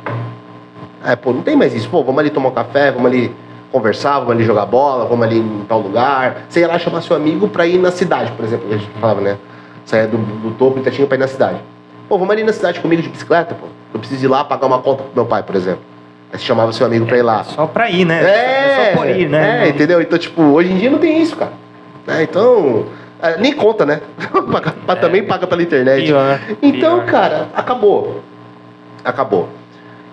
É, 1.05 1.17
pô, 1.17 1.33
não 1.33 1.43
tem 1.43 1.57
mais 1.57 1.75
isso. 1.75 1.89
Pô, 1.89 2.03
vamos 2.03 2.19
ali 2.21 2.31
tomar 2.31 2.49
um 2.49 2.53
café, 2.53 2.91
vamos 2.91 3.07
ali 3.11 3.35
conversar, 3.73 4.19
vamos 4.19 4.33
ali 4.33 4.45
jogar 4.45 4.67
bola, 4.67 5.05
vamos 5.07 5.25
ali 5.25 5.39
em 5.39 5.65
tal 5.69 5.81
lugar. 5.81 6.45
Você 6.49 6.61
ia 6.61 6.69
lá 6.69 6.79
chamar 6.79 7.03
seu 7.03 7.17
amigo 7.17 7.49
pra 7.49 7.67
ir 7.67 7.79
na 7.79 7.91
cidade, 7.91 8.33
por 8.33 8.45
exemplo, 8.45 8.67
a 8.69 8.77
gente 8.77 8.91
falava, 9.01 9.21
né? 9.21 9.37
Saia 9.85 10.07
do, 10.07 10.19
do 10.19 10.51
topo 10.53 10.79
e 10.79 10.81
Itatinga 10.81 11.07
pra 11.07 11.17
ir 11.17 11.21
na 11.21 11.29
cidade. 11.29 11.59
Pô, 12.09 12.19
vamos 12.19 12.33
ali 12.33 12.45
na 12.45 12.53
cidade 12.53 12.81
comigo 12.81 13.03
de 13.03 13.09
bicicleta, 13.09 13.55
pô. 13.55 13.67
Eu 13.95 14.01
preciso 14.01 14.25
ir 14.25 14.29
lá 14.29 14.45
pagar 14.45 14.67
uma 14.67 14.81
conta 14.81 15.03
pro 15.03 15.13
meu 15.15 15.27
pai, 15.27 15.43
por 15.43 15.57
exemplo. 15.57 15.81
Aí 16.33 16.39
você 16.39 16.45
chamava 16.45 16.73
seu 16.73 16.87
amigo 16.87 17.05
é, 17.05 17.09
pra 17.09 17.19
ir 17.19 17.23
lá. 17.23 17.45
Só 17.45 17.67
pra 17.67 17.91
ir, 17.91 18.05
né? 18.05 18.23
É, 18.23 18.29
é 18.29 18.93
só 18.93 18.99
por 18.99 19.09
ir, 19.09 19.29
né? 19.29 19.67
É, 19.67 19.69
entendeu? 19.69 20.01
Então, 20.01 20.19
tipo, 20.19 20.43
hoje 20.43 20.73
em 20.73 20.77
dia 20.77 20.91
não 20.91 20.99
tem 20.99 21.21
isso, 21.21 21.37
cara. 21.37 21.53
Né? 22.07 22.23
Então, 22.23 22.87
é, 23.21 23.37
nem 23.39 23.53
conta, 23.53 23.85
né? 23.85 24.01
é, 24.89 24.95
também 24.97 25.25
paga 25.25 25.47
pela 25.47 25.63
internet. 25.63 26.07
Pior, 26.07 26.41
então, 26.63 27.01
pior. 27.01 27.07
cara, 27.07 27.49
acabou. 27.55 28.21
Acabou. 29.05 29.49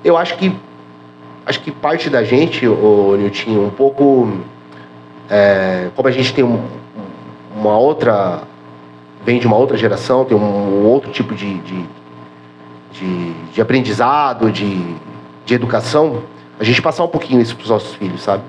Eu 0.03 0.17
acho 0.17 0.37
que 0.37 0.55
acho 1.47 1.61
que 1.61 1.71
parte 1.71 2.09
da 2.09 2.23
gente, 2.23 2.67
o 2.67 3.15
Nilton, 3.17 3.65
um 3.65 3.69
pouco. 3.69 4.37
É, 5.29 5.89
como 5.95 6.07
a 6.07 6.11
gente 6.11 6.33
tem 6.33 6.43
um, 6.43 6.61
uma 7.55 7.77
outra. 7.77 8.41
vem 9.25 9.39
de 9.39 9.47
uma 9.47 9.55
outra 9.55 9.77
geração, 9.77 10.25
tem 10.25 10.37
um 10.37 10.85
outro 10.85 11.09
tipo 11.11 11.33
de, 11.33 11.55
de, 11.59 11.85
de, 12.91 13.33
de 13.53 13.61
aprendizado, 13.61 14.51
de, 14.51 14.95
de 15.45 15.53
educação, 15.53 16.23
a 16.59 16.63
gente 16.63 16.81
passar 16.81 17.03
um 17.03 17.07
pouquinho 17.07 17.41
isso 17.41 17.55
para 17.55 17.63
os 17.63 17.69
nossos 17.69 17.95
filhos, 17.95 18.21
sabe? 18.21 18.43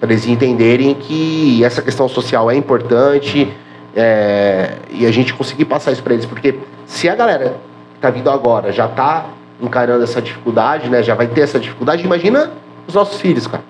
Para 0.00 0.12
eles 0.12 0.26
entenderem 0.26 0.94
que 0.94 1.64
essa 1.64 1.80
questão 1.82 2.08
social 2.08 2.50
é 2.50 2.56
importante 2.56 3.52
é, 3.94 4.74
e 4.90 5.06
a 5.06 5.10
gente 5.10 5.34
conseguir 5.34 5.64
passar 5.64 5.92
isso 5.92 6.02
para 6.02 6.14
eles. 6.14 6.26
Porque 6.26 6.58
se 6.86 7.08
a 7.08 7.14
galera 7.14 7.56
que 7.92 7.96
está 7.96 8.10
vindo 8.10 8.30
agora 8.30 8.72
já 8.72 8.86
está 8.86 9.26
encarando 9.60 10.04
essa 10.04 10.20
dificuldade, 10.22 10.88
né? 10.88 11.02
Já 11.02 11.14
vai 11.14 11.26
ter 11.26 11.42
essa 11.42 11.58
dificuldade. 11.58 12.04
Imagina 12.04 12.50
os 12.86 12.94
nossos 12.94 13.20
filhos, 13.20 13.46
cara. 13.46 13.64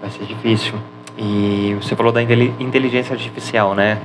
Vai 0.00 0.10
ser 0.10 0.24
difícil. 0.24 0.74
E 1.16 1.76
você 1.80 1.94
falou 1.94 2.12
da 2.12 2.22
inteligência 2.22 3.12
artificial, 3.12 3.74
né? 3.74 3.98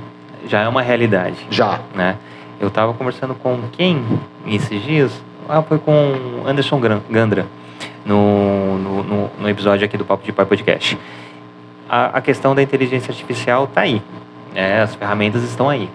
Já 0.46 0.60
é 0.60 0.68
uma 0.68 0.82
realidade. 0.82 1.46
Já. 1.50 1.80
Né? 1.94 2.16
Eu 2.60 2.68
estava 2.68 2.92
conversando 2.94 3.34
com 3.34 3.60
quem 3.72 4.04
esses 4.46 4.82
dias? 4.82 5.12
Ah, 5.48 5.62
foi 5.62 5.78
com 5.78 6.44
Anderson 6.46 6.80
Gandra 7.08 7.46
no, 8.04 8.78
no, 8.78 9.30
no, 9.40 9.48
episódio 9.48 9.84
aqui 9.84 9.96
do 9.96 10.04
Papo 10.04 10.24
de 10.24 10.32
Pai 10.32 10.44
Podcast. 10.44 10.98
A, 11.88 12.18
a 12.18 12.20
questão 12.20 12.54
da 12.54 12.62
inteligência 12.62 13.10
artificial 13.10 13.64
está 13.64 13.82
aí. 13.82 14.02
É, 14.54 14.80
as 14.80 14.94
ferramentas 14.94 15.42
estão 15.42 15.68
aí. 15.68 15.88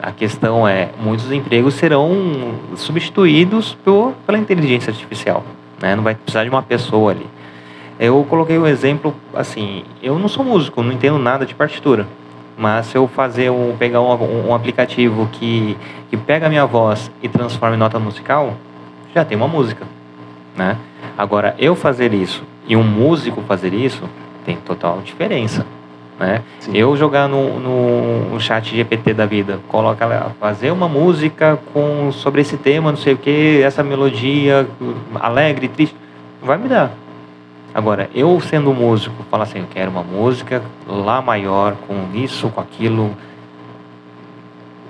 A 0.00 0.12
questão 0.12 0.66
é, 0.66 0.90
muitos 1.00 1.30
empregos 1.32 1.74
serão 1.74 2.54
substituídos 2.76 3.76
por, 3.84 4.12
pela 4.24 4.38
inteligência 4.38 4.90
artificial. 4.90 5.44
Né? 5.80 5.96
Não 5.96 6.02
vai 6.02 6.14
precisar 6.14 6.44
de 6.44 6.50
uma 6.50 6.62
pessoa 6.62 7.12
ali. 7.12 7.26
Eu 7.98 8.24
coloquei 8.28 8.56
o 8.56 8.62
um 8.62 8.66
exemplo, 8.66 9.14
assim, 9.34 9.82
eu 10.00 10.18
não 10.18 10.28
sou 10.28 10.44
músico, 10.44 10.82
não 10.82 10.92
entendo 10.92 11.18
nada 11.18 11.44
de 11.44 11.54
partitura. 11.54 12.06
Mas 12.56 12.86
se 12.86 12.96
eu 12.96 13.08
fazer 13.08 13.50
um, 13.50 13.76
pegar 13.76 14.00
um, 14.00 14.48
um 14.48 14.54
aplicativo 14.54 15.28
que, 15.32 15.76
que 16.10 16.16
pega 16.16 16.46
a 16.46 16.48
minha 16.48 16.66
voz 16.66 17.10
e 17.22 17.28
transforma 17.28 17.74
em 17.76 17.78
nota 17.78 17.98
musical, 17.98 18.54
já 19.14 19.24
tem 19.24 19.36
uma 19.36 19.48
música, 19.48 19.84
né? 20.56 20.76
Agora, 21.16 21.54
eu 21.58 21.74
fazer 21.74 22.12
isso 22.12 22.44
e 22.68 22.76
um 22.76 22.84
músico 22.84 23.42
fazer 23.42 23.72
isso, 23.72 24.08
tem 24.44 24.56
total 24.56 25.00
diferença. 25.00 25.66
Né? 26.18 26.42
Eu 26.74 26.96
jogar 26.96 27.28
no, 27.28 27.60
no, 27.60 28.30
no, 28.30 28.40
chat 28.40 28.74
GPT 28.74 29.14
da 29.14 29.24
vida, 29.24 29.60
coloca 29.68 30.32
fazer 30.40 30.72
uma 30.72 30.88
música 30.88 31.58
com 31.72 32.10
sobre 32.10 32.40
esse 32.40 32.56
tema, 32.56 32.90
não 32.90 32.98
sei 32.98 33.14
o 33.14 33.16
que, 33.16 33.62
essa 33.62 33.84
melodia 33.84 34.66
alegre, 35.14 35.68
triste, 35.68 35.94
vai 36.42 36.58
me 36.58 36.68
dar. 36.68 36.90
Agora, 37.72 38.10
eu 38.12 38.40
sendo 38.40 38.72
músico, 38.72 39.22
falar 39.30 39.44
assim, 39.44 39.60
eu 39.60 39.66
quero 39.70 39.90
uma 39.90 40.02
música 40.02 40.62
lá 40.86 41.22
maior, 41.22 41.76
com 41.86 42.08
isso, 42.14 42.48
com 42.48 42.60
aquilo. 42.60 43.16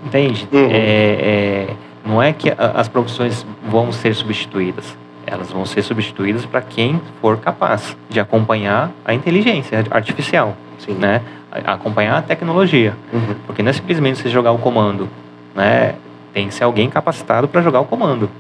Entende? 0.07 0.49
Uhum. 0.51 0.69
É, 0.71 0.77
é, 0.77 1.77
não 2.07 2.23
é 2.23 2.33
que 2.33 2.51
as 2.57 2.89
profissões 2.89 3.45
vão 3.69 3.93
ser 3.93 4.15
substituídas. 4.15 4.97
Elas 5.31 5.51
vão 5.51 5.67
ser 5.67 5.83
substituídas 5.83 6.47
para 6.47 6.63
quem 6.63 7.01
for 7.21 7.37
capaz 7.37 7.95
de 8.09 8.19
acompanhar 8.19 8.91
a 9.05 9.13
inteligência 9.13 9.85
artificial. 9.91 10.57
Sim. 10.79 10.95
Né? 10.95 11.21
Acompanhar 11.67 12.17
a 12.17 12.23
tecnologia. 12.23 12.95
Uhum. 13.13 13.35
Porque 13.47 13.63
não 13.63 13.69
é 13.69 13.73
simplesmente 13.75 14.19
você 14.19 14.31
jogar 14.31 14.53
o 14.53 14.59
comando. 14.59 15.07
Né? 15.55 15.95
Tem 16.33 16.49
que 16.49 16.55
ser 16.55 16.65
alguém 16.65 16.89
capacitado 16.89 17.47
para 17.47 17.61
jogar 17.61 17.81
o 17.81 17.85
comando. 17.85 18.31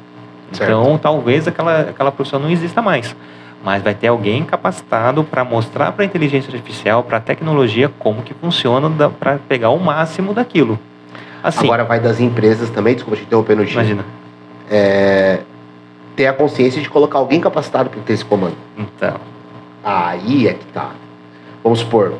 Certo. 0.52 0.70
Então, 0.70 0.96
talvez 0.96 1.46
aquela, 1.46 1.80
aquela 1.80 2.10
profissão 2.10 2.40
não 2.40 2.50
exista 2.50 2.80
mais. 2.80 3.14
Mas 3.62 3.82
vai 3.82 3.94
ter 3.94 4.06
alguém 4.06 4.44
capacitado 4.44 5.22
para 5.22 5.44
mostrar 5.44 5.92
para 5.92 6.04
a 6.04 6.06
inteligência 6.06 6.50
artificial, 6.50 7.02
para 7.02 7.18
a 7.18 7.20
tecnologia, 7.20 7.90
como 7.98 8.22
que 8.22 8.32
funciona 8.32 8.88
para 9.10 9.38
pegar 9.46 9.70
o 9.70 9.78
máximo 9.78 10.32
daquilo. 10.32 10.78
Assim, 11.42 11.66
Agora 11.66 11.84
vai 11.84 12.00
das 12.00 12.18
empresas 12.18 12.70
também, 12.70 12.94
desculpa 12.94 13.16
te 13.16 13.24
interromper 13.24 13.56
no. 13.56 13.64
Imagina. 13.64 14.04
É, 14.70 15.40
ter 16.18 16.26
a 16.26 16.32
consciência 16.32 16.82
de 16.82 16.90
colocar 16.90 17.18
alguém 17.18 17.40
capacitado 17.40 17.88
para 17.90 18.00
ter 18.00 18.14
esse 18.14 18.24
comando. 18.24 18.56
Então. 18.76 19.20
Aí 19.84 20.48
é 20.48 20.54
que 20.54 20.66
tá. 20.66 20.90
Vamos 21.62 21.78
supor, 21.78 22.14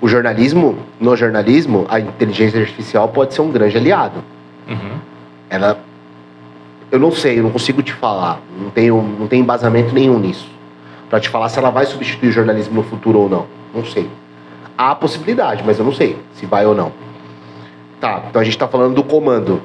o 0.00 0.08
jornalismo, 0.08 0.76
no 0.98 1.14
jornalismo, 1.14 1.86
a 1.88 2.00
inteligência 2.00 2.60
artificial 2.60 3.06
pode 3.06 3.34
ser 3.34 3.40
um 3.40 3.52
grande 3.52 3.76
aliado. 3.76 4.24
Uhum. 4.68 4.98
Ela. 5.48 5.78
Eu 6.90 6.98
não 6.98 7.12
sei, 7.12 7.38
eu 7.38 7.44
não 7.44 7.50
consigo 7.50 7.80
te 7.80 7.92
falar. 7.92 8.40
Não 8.60 8.70
tenho, 8.70 9.00
não 9.00 9.28
tenho 9.28 9.44
embasamento 9.44 9.94
nenhum 9.94 10.18
nisso. 10.18 10.48
Para 11.08 11.20
te 11.20 11.28
falar 11.28 11.48
se 11.48 11.60
ela 11.60 11.70
vai 11.70 11.86
substituir 11.86 12.30
o 12.30 12.32
jornalismo 12.32 12.74
no 12.74 12.82
futuro 12.82 13.20
ou 13.20 13.28
não. 13.28 13.46
Não 13.72 13.84
sei. 13.84 14.10
Há 14.76 14.90
a 14.90 14.94
possibilidade, 14.96 15.62
mas 15.64 15.78
eu 15.78 15.84
não 15.84 15.92
sei 15.92 16.18
se 16.34 16.44
vai 16.44 16.66
ou 16.66 16.74
não. 16.74 16.90
Tá, 18.00 18.24
então 18.28 18.42
a 18.42 18.44
gente 18.44 18.54
está 18.54 18.66
falando 18.66 18.96
do 18.96 19.04
comando. 19.04 19.62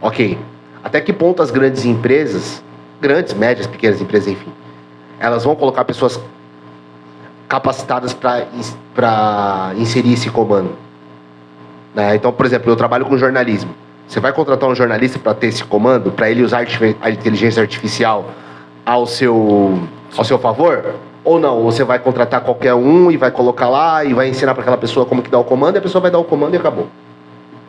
Ok. 0.00 0.36
Até 0.82 1.00
que 1.00 1.12
ponto 1.12 1.40
as 1.40 1.52
grandes 1.52 1.84
empresas, 1.84 2.64
grandes, 3.00 3.34
médias, 3.34 3.66
pequenas 3.66 4.00
empresas, 4.00 4.28
enfim, 4.28 4.52
elas 5.18 5.44
vão 5.44 5.54
colocar 5.54 5.84
pessoas 5.84 6.20
capacitadas 7.48 8.12
para 8.14 9.72
inserir 9.76 10.14
esse 10.14 10.30
comando. 10.30 10.72
Né? 11.94 12.14
Então, 12.14 12.32
por 12.32 12.44
exemplo, 12.44 12.70
eu 12.70 12.76
trabalho 12.76 13.06
com 13.06 13.16
jornalismo. 13.16 13.74
Você 14.06 14.20
vai 14.20 14.32
contratar 14.32 14.68
um 14.68 14.74
jornalista 14.74 15.18
para 15.18 15.34
ter 15.34 15.48
esse 15.48 15.64
comando, 15.64 16.12
para 16.12 16.30
ele 16.30 16.42
usar 16.42 16.64
a 17.00 17.10
inteligência 17.10 17.60
artificial 17.60 18.26
ao 18.84 19.06
seu, 19.06 19.80
ao 20.16 20.24
seu 20.24 20.38
favor? 20.38 20.94
Ou 21.24 21.40
não? 21.40 21.62
Você 21.64 21.82
vai 21.82 21.98
contratar 21.98 22.40
qualquer 22.42 22.74
um 22.74 23.10
e 23.10 23.16
vai 23.16 23.32
colocar 23.32 23.68
lá 23.68 24.04
e 24.04 24.14
vai 24.14 24.28
ensinar 24.28 24.54
para 24.54 24.62
aquela 24.62 24.76
pessoa 24.76 25.04
como 25.06 25.22
que 25.22 25.30
dá 25.30 25.38
o 25.38 25.44
comando 25.44 25.74
e 25.74 25.78
a 25.78 25.82
pessoa 25.82 26.00
vai 26.00 26.10
dar 26.10 26.18
o 26.18 26.24
comando 26.24 26.54
e 26.54 26.56
acabou. 26.56 26.86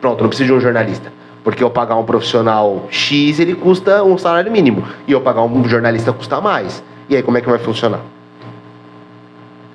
Pronto, 0.00 0.22
não 0.22 0.28
preciso 0.28 0.52
de 0.52 0.58
um 0.58 0.60
jornalista. 0.60 1.12
Porque 1.48 1.64
eu 1.64 1.70
pagar 1.70 1.96
um 1.96 2.04
profissional 2.04 2.84
X, 2.90 3.40
ele 3.40 3.54
custa 3.54 4.04
um 4.04 4.18
salário 4.18 4.52
mínimo. 4.52 4.84
E 5.06 5.12
eu 5.12 5.20
pagar 5.22 5.40
um 5.40 5.66
jornalista 5.66 6.12
custa 6.12 6.42
mais. 6.42 6.84
E 7.08 7.16
aí, 7.16 7.22
como 7.22 7.38
é 7.38 7.40
que 7.40 7.48
vai 7.48 7.58
funcionar? 7.58 8.00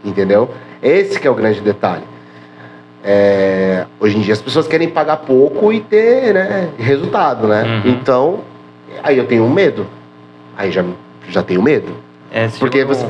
Entendeu? 0.05 0.51
Esse 0.84 1.19
que 1.19 1.28
é 1.28 1.32
o 1.32 1.34
grande 1.34 1.61
detalhe. 1.61 2.03
É, 3.03 3.88
hoje 3.99 4.15
em 4.15 4.21
dia 4.21 4.34
as 4.34 4.41
pessoas 4.41 4.67
querem 4.67 4.88
pagar 4.88 5.17
pouco 5.17 5.74
e 5.74 5.80
ter 5.82 6.36
né, 6.36 6.69
resultado, 6.78 7.47
né? 7.47 7.63
Uhum. 7.63 7.89
Então, 7.89 8.41
aí 9.01 9.17
eu 9.17 9.26
tenho 9.26 9.43
um 9.43 9.49
medo. 9.51 9.88
Aí 10.55 10.71
já, 10.71 10.86
já 11.28 11.41
tenho 11.41 11.63
medo. 11.63 11.91
É, 12.32 12.47
porque 12.59 12.86
você... 12.86 13.03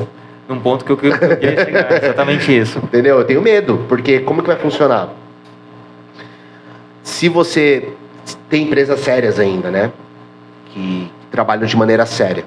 Num 0.48 0.58
ponto 0.58 0.86
que 0.86 0.92
eu, 0.92 0.96
que 0.96 1.08
eu 1.08 1.18
queria 1.18 1.64
chegar, 1.66 2.02
exatamente 2.02 2.58
isso. 2.58 2.78
Entendeu? 2.78 3.18
Eu 3.18 3.26
tenho 3.26 3.42
medo, 3.42 3.84
porque 3.90 4.20
como 4.20 4.40
que 4.40 4.48
vai 4.48 4.56
funcionar? 4.56 5.10
Se 7.02 7.28
você 7.28 7.92
tem 8.48 8.64
empresas 8.64 9.00
sérias 9.00 9.38
ainda, 9.38 9.70
né? 9.70 9.92
Que, 10.66 11.10
que 11.20 11.26
trabalham 11.30 11.66
de 11.66 11.76
maneira 11.76 12.06
séria 12.06 12.44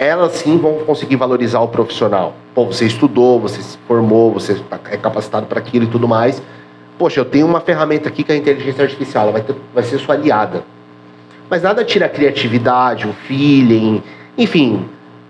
elas 0.00 0.32
sim 0.32 0.56
vão 0.56 0.78
conseguir 0.78 1.16
valorizar 1.16 1.60
o 1.60 1.68
profissional. 1.68 2.34
Pô, 2.54 2.64
você 2.64 2.86
estudou, 2.86 3.38
você 3.38 3.60
se 3.60 3.76
formou, 3.86 4.32
você 4.32 4.54
tá, 4.54 4.80
é 4.90 4.96
capacitado 4.96 5.44
para 5.44 5.58
aquilo 5.58 5.84
e 5.84 5.88
tudo 5.88 6.08
mais. 6.08 6.42
Poxa, 6.98 7.20
eu 7.20 7.24
tenho 7.26 7.46
uma 7.46 7.60
ferramenta 7.60 8.08
aqui 8.08 8.24
que 8.24 8.32
é 8.32 8.34
a 8.34 8.38
inteligência 8.38 8.82
artificial, 8.82 9.24
ela 9.24 9.32
vai, 9.32 9.42
ter, 9.42 9.54
vai 9.74 9.84
ser 9.84 9.98
sua 9.98 10.14
aliada. 10.14 10.64
Mas 11.50 11.62
nada 11.62 11.84
tira 11.84 12.06
a 12.06 12.08
criatividade, 12.08 13.06
o 13.06 13.12
feeling, 13.12 14.02
enfim, 14.38 14.86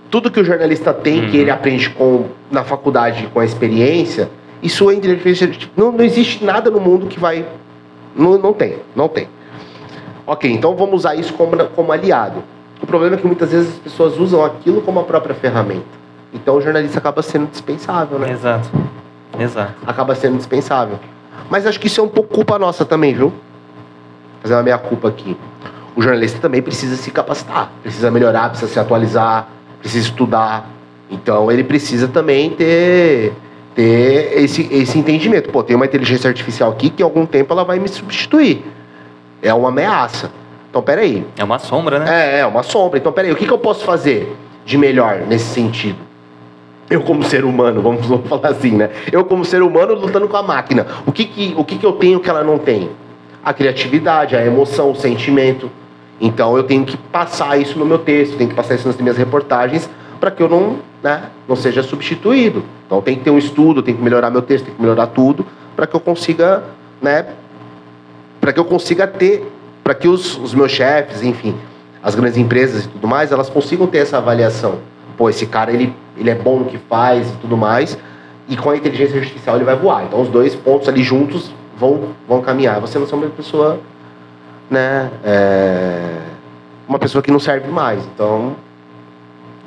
tudo 0.09 0.31
que 0.31 0.39
o 0.39 0.45
jornalista 0.45 0.95
tem, 0.95 1.25
uhum. 1.25 1.31
que 1.31 1.37
ele 1.37 1.51
aprende 1.51 1.91
com, 1.91 2.27
na 2.49 2.63
faculdade 2.63 3.29
com 3.35 3.41
a 3.41 3.45
experiência, 3.45 4.31
isso 4.63 4.89
é 4.89 4.95
inteligência 4.95 5.51
não, 5.77 5.91
não 5.91 6.05
existe 6.05 6.45
nada 6.45 6.71
no 6.71 6.79
mundo 6.79 7.07
que 7.07 7.19
vai. 7.19 7.45
Não, 8.21 8.37
não 8.37 8.53
tem, 8.53 8.77
não 8.95 9.09
tem. 9.09 9.27
Ok, 10.27 10.53
então 10.53 10.77
vamos 10.77 10.97
usar 10.97 11.15
isso 11.15 11.33
como, 11.33 11.57
como 11.71 11.91
aliado. 11.91 12.45
O 12.83 12.87
problema 12.87 13.17
é 13.17 13.19
que 13.19 13.27
muitas 13.27 13.51
vezes 13.51 13.73
as 13.73 13.79
pessoas 13.79 14.19
usam 14.19 14.45
aquilo 14.45 14.83
como 14.83 15.01
a 15.01 15.05
própria 15.05 15.35
ferramenta. 15.35 15.87
Então 16.33 16.57
o 16.57 16.61
jornalista 16.61 16.99
acaba 16.99 17.23
sendo 17.23 17.51
dispensável, 17.51 18.19
né? 18.19 18.31
Exato. 18.31 18.71
Exato. 19.39 19.75
Acaba 19.87 20.15
sendo 20.15 20.37
dispensável. 20.37 20.99
Mas 21.49 21.67
acho 21.67 21.81
que 21.81 21.87
isso 21.87 22.01
é 22.01 22.05
um 22.05 22.09
pouco 22.09 22.35
culpa 22.35 22.59
nossa 22.59 22.85
também, 22.85 23.15
viu? 23.15 23.33
Fazer 24.43 24.55
uma 24.55 24.63
meia 24.63 24.79
culpa 24.79 25.09
aqui. 25.09 25.37
O 25.97 26.03
jornalista 26.03 26.39
também 26.39 26.61
precisa 26.61 26.97
se 26.97 27.11
capacitar, 27.11 27.73
precisa 27.83 28.11
melhorar, 28.11 28.51
precisa 28.51 28.71
se 28.71 28.79
atualizar, 28.79 29.49
precisa 29.81 30.07
estudar. 30.07 30.69
Então 31.11 31.51
ele 31.51 31.65
precisa 31.65 32.07
também 32.07 32.51
ter 32.51 33.33
ter 33.81 34.43
esse, 34.43 34.69
esse 34.71 34.99
entendimento. 34.99 35.49
Pô, 35.51 35.63
tem 35.63 35.75
uma 35.75 35.87
inteligência 35.87 36.29
artificial 36.29 36.71
aqui 36.71 36.91
que 36.91 37.03
em 37.03 37.05
algum 37.05 37.25
tempo 37.25 37.51
ela 37.55 37.65
vai 37.65 37.79
me 37.79 37.89
substituir. 37.89 38.63
É 39.41 39.55
uma 39.55 39.71
ameaça. 39.71 40.31
Então, 40.69 40.83
peraí. 40.83 41.25
É 41.39 41.43
uma 41.43 41.59
sombra, 41.59 41.99
né? 41.99 42.37
É, 42.37 42.41
é 42.41 42.47
uma 42.47 42.63
sombra. 42.63 42.99
Então, 42.99 43.11
peraí, 43.11 43.33
o 43.33 43.37
que, 43.37 43.47
que 43.47 43.53
eu 43.53 43.59
posso 43.59 43.83
fazer 43.85 44.37
de 44.67 44.77
melhor 44.77 45.23
nesse 45.27 45.47
sentido? 45.47 45.97
Eu 46.91 47.01
como 47.01 47.23
ser 47.23 47.45
humano, 47.45 47.81
vamos, 47.81 48.07
vamos 48.07 48.29
falar 48.29 48.49
assim, 48.49 48.73
né? 48.73 48.91
Eu 49.11 49.25
como 49.25 49.45
ser 49.45 49.63
humano 49.63 49.95
lutando 49.95 50.29
com 50.29 50.37
a 50.37 50.43
máquina. 50.43 50.87
O 51.07 51.13
que 51.13 51.25
que, 51.25 51.55
o 51.57 51.65
que 51.65 51.79
que 51.79 51.87
eu 51.87 51.93
tenho 51.93 52.21
que 52.21 52.29
ela 52.29 52.45
não 52.45 52.59
tem? 52.59 52.91
A 53.43 53.55
criatividade, 53.55 54.37
a 54.37 54.45
emoção, 54.45 54.91
o 54.91 54.95
sentimento. 54.95 55.71
Então 56.21 56.55
eu 56.55 56.65
tenho 56.65 56.85
que 56.85 56.99
passar 56.99 57.59
isso 57.59 57.79
no 57.79 57.87
meu 57.87 57.99
texto, 57.99 58.37
tenho 58.37 58.51
que 58.51 58.57
passar 58.57 58.75
isso 58.75 58.87
nas 58.87 58.97
minhas 58.99 59.17
reportagens 59.17 59.89
para 60.21 60.31
que 60.31 60.43
eu 60.43 60.49
não, 60.49 60.77
né, 61.03 61.25
não 61.49 61.57
seja 61.57 61.83
substituído. 61.83 62.65
Então 62.87 63.01
tem 63.01 63.17
que 63.17 63.25
ter 63.25 63.31
um 63.31 63.39
estudo, 63.39 63.83
tem 63.83 63.95
que 63.95 64.03
melhorar 64.03 64.31
meu 64.31 64.43
texto, 64.43 64.67
tem 64.67 64.75
que 64.75 64.81
melhorar 64.81 65.07
tudo 65.09 65.47
para 65.75 65.87
que 65.87 65.95
eu 65.95 66.01
consiga, 66.01 66.63
né, 67.01 67.27
para 68.41 68.53
que 68.53 68.61
eu 68.61 68.65
consiga 68.65 69.07
ter, 69.07 69.51
para 69.83 69.95
que 69.95 70.09
os, 70.09 70.37
os 70.39 70.55
meus 70.55 70.71
chefes, 70.73 71.23
enfim, 71.23 71.55
as 72.03 72.15
grandes 72.15 72.37
empresas 72.37 72.85
e 72.85 72.89
tudo 72.89 73.07
mais, 73.07 73.33
elas 73.33 73.49
consigam 73.49 73.87
ter 73.87 73.99
essa 73.99 74.19
avaliação. 74.19 74.79
Pô, 75.17 75.29
esse 75.29 75.47
cara 75.47 75.73
ele, 75.73 75.95
ele 76.17 76.31
é 76.31 76.35
bom 76.35 76.59
no 76.59 76.65
que 76.67 76.79
faz 76.79 77.29
e 77.29 77.37
tudo 77.37 77.57
mais, 77.57 77.99
e 78.49 78.57
com 78.57 78.71
a 78.71 78.77
inteligência 78.77 79.19
artificial 79.19 79.57
ele 79.57 79.65
vai 79.65 79.77
voar. 79.77 80.05
Então 80.05 80.21
os 80.21 80.29
dois 80.29 80.55
pontos 80.55 80.89
ali 80.89 81.03
juntos 81.03 81.53
vão, 81.79 82.09
vão 82.29 82.41
caminhar. 82.41 82.81
Você 82.81 82.99
não 82.99 83.07
é 83.07 83.15
uma 83.15 83.29
pessoa, 83.31 83.81
né, 84.69 85.11
é, 85.25 86.19
uma 86.89 86.99
pessoa 86.99 87.23
que 87.23 87.31
não 87.31 87.41
serve 87.41 87.69
mais. 87.69 88.05
Então, 88.15 88.57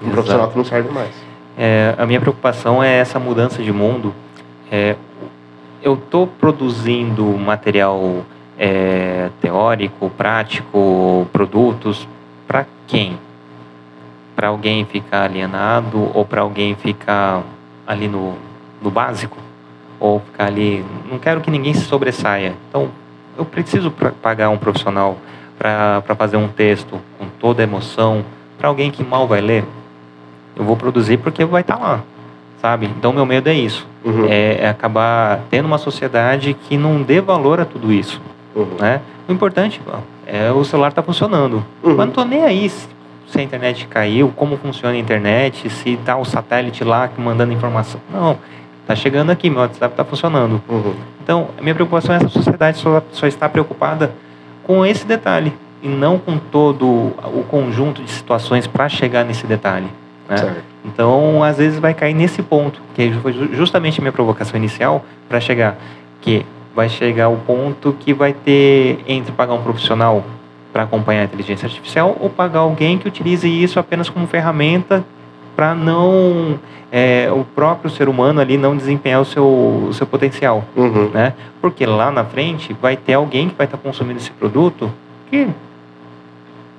um 0.04 0.08
Exato. 0.08 0.12
profissional 0.12 0.50
que 0.50 0.58
não 0.58 0.66
serve 0.66 0.90
mais. 0.92 1.12
É, 1.58 1.96
a 1.98 2.06
minha 2.06 2.20
preocupação 2.20 2.84
é 2.84 2.94
essa 2.98 3.20
mudança 3.20 3.64
de 3.64 3.72
mundo. 3.72 4.14
É, 4.72 4.96
eu 5.82 5.94
estou 5.94 6.28
produzindo 6.28 7.24
material 7.38 8.24
é, 8.58 9.30
teórico, 9.42 10.10
prático, 10.10 11.28
produtos 11.32 12.08
para 12.48 12.66
quem? 12.88 13.18
Para 14.36 14.48
alguém 14.48 14.86
ficar 14.86 15.24
alienado 15.24 16.12
ou 16.14 16.26
para 16.26 16.42
alguém 16.42 16.76
ficar 16.76 17.44
ali 17.86 18.08
no, 18.08 18.36
no 18.82 18.90
básico? 18.90 19.38
Ou 20.00 20.20
ficar 20.20 20.48
ali. 20.48 20.84
Não 21.10 21.20
quero 21.20 21.40
que 21.42 21.52
ninguém 21.52 21.74
se 21.74 21.86
sobressaia. 21.86 22.56
Então, 22.70 22.90
eu 23.38 23.46
preciso 23.46 23.92
pagar 24.22 24.50
um 24.50 24.58
profissional 24.58 25.18
para 25.58 26.16
fazer 26.18 26.38
um 26.38 26.48
texto 26.48 27.00
com 27.18 27.28
toda 27.40 27.62
a 27.62 27.64
emoção 27.64 28.26
para 28.58 28.68
alguém 28.68 28.92
que 28.92 29.04
mal 29.04 29.28
vai 29.28 29.42
ler. 29.42 29.66
Eu 30.56 30.64
vou 30.64 30.76
produzir 30.76 31.18
porque 31.18 31.44
vai 31.46 31.62
estar 31.62 31.78
tá 31.78 31.84
lá, 31.84 32.04
sabe? 32.62 32.90
Então, 32.98 33.12
meu 33.12 33.26
medo 33.26 33.50
é 33.50 33.54
isso. 33.54 33.88
Uhum. 34.04 34.28
É, 34.30 34.58
é, 34.62 34.70
acabar 34.70 35.42
tendo 35.50 35.66
uma 35.66 35.78
sociedade 35.78 36.54
que 36.54 36.78
não 36.78 37.02
dê 37.02 37.22
valor 37.22 37.60
a 37.60 37.66
tudo 37.66 37.92
isso. 37.92 38.22
Uhum. 38.56 38.68
Né? 38.80 39.02
O 39.28 39.32
importante 39.32 39.82
é 40.28 40.52
o 40.52 40.64
celular 40.64 40.92
tá 40.92 41.02
funcionando. 41.02 41.64
Uhum. 41.82 41.96
Mas 41.96 42.06
não 42.06 42.12
tô 42.12 42.26
nem 42.26 42.44
aí 42.44 42.70
se, 42.70 42.88
a 43.36 43.42
internet 43.42 43.88
caiu, 43.88 44.32
como 44.36 44.58
funciona 44.58 44.96
a 44.96 45.00
internet, 45.00 45.70
se 45.70 45.98
tá 45.98 46.16
o 46.18 46.26
satélite 46.26 46.84
lá 46.84 47.10
mandando 47.18 47.52
informação. 47.52 48.00
Não, 48.12 48.38
tá 48.86 48.96
chegando 48.96 49.32
aqui, 49.32 49.50
meu 49.50 49.60
WhatsApp 49.62 49.94
está 49.94 50.04
funcionando. 50.04 50.62
Uhum. 50.70 50.94
Então, 51.24 51.48
a 51.58 51.62
minha 51.62 51.74
preocupação 51.74 52.14
é 52.14 52.18
essa 52.18 52.30
sociedade 52.30 52.78
só, 52.78 53.02
só 53.12 53.26
está 53.26 53.50
preocupada 53.50 54.12
com 54.64 54.86
esse 54.86 55.06
detalhe 55.06 55.54
e 55.82 55.88
não 55.88 56.20
com 56.20 56.38
todo 56.38 56.86
o 56.86 57.46
conjunto 57.50 58.02
de 58.04 58.12
situações 58.12 58.68
para 58.68 58.88
chegar 58.88 59.26
nesse 59.26 59.48
detalhe. 59.48 59.88
Né? 60.28 60.62
Então, 60.86 61.44
às 61.44 61.58
vezes 61.58 61.80
vai 61.80 61.94
cair 61.94 62.14
nesse 62.14 62.42
ponto, 62.42 62.82
que 62.96 63.12
foi 63.22 63.34
justamente 63.54 64.00
a 64.00 64.02
minha 64.02 64.12
provocação 64.12 64.58
inicial 64.58 65.04
para 65.28 65.40
chegar, 65.40 65.78
que 66.22 66.46
vai 66.76 66.90
chegar 66.90 67.30
o 67.30 67.38
ponto 67.38 67.94
que 68.00 68.14
vai 68.14 68.34
ter 68.34 69.00
entre 69.08 69.32
pagar 69.32 69.54
um 69.54 69.62
profissional 69.62 70.24
para 70.72 70.84
acompanhar 70.84 71.22
a 71.22 71.26
inteligência 71.26 71.68
artificial 71.68 72.18
ou 72.20 72.30
pagar 72.30 72.60
alguém 72.60 72.98
que 72.98 73.08
utilize 73.08 73.48
isso 73.48 73.80
apenas 73.80 74.10
como 74.10 74.26
ferramenta 74.26 75.04
para 75.56 75.76
não 75.76 76.60
é, 76.92 77.30
o 77.32 77.44
próprio 77.44 77.92
ser 77.92 78.10
humano 78.10 78.42
ali 78.42 78.58
não 78.58 78.76
desempenhar 78.76 79.22
o 79.22 79.26
seu, 79.26 79.46
o 79.46 79.94
seu 79.94 80.08
potencial, 80.08 80.64
uhum. 80.76 81.10
né? 81.14 81.34
Porque 81.62 81.86
lá 81.86 82.12
na 82.12 82.24
frente 82.24 82.76
vai 82.82 82.98
ter 82.98 83.14
alguém 83.14 83.50
que 83.50 83.56
vai 83.56 83.66
estar 83.66 83.78
tá 83.78 83.84
consumindo 83.84 84.20
esse 84.20 84.32
produto 84.32 84.92
que 85.30 85.48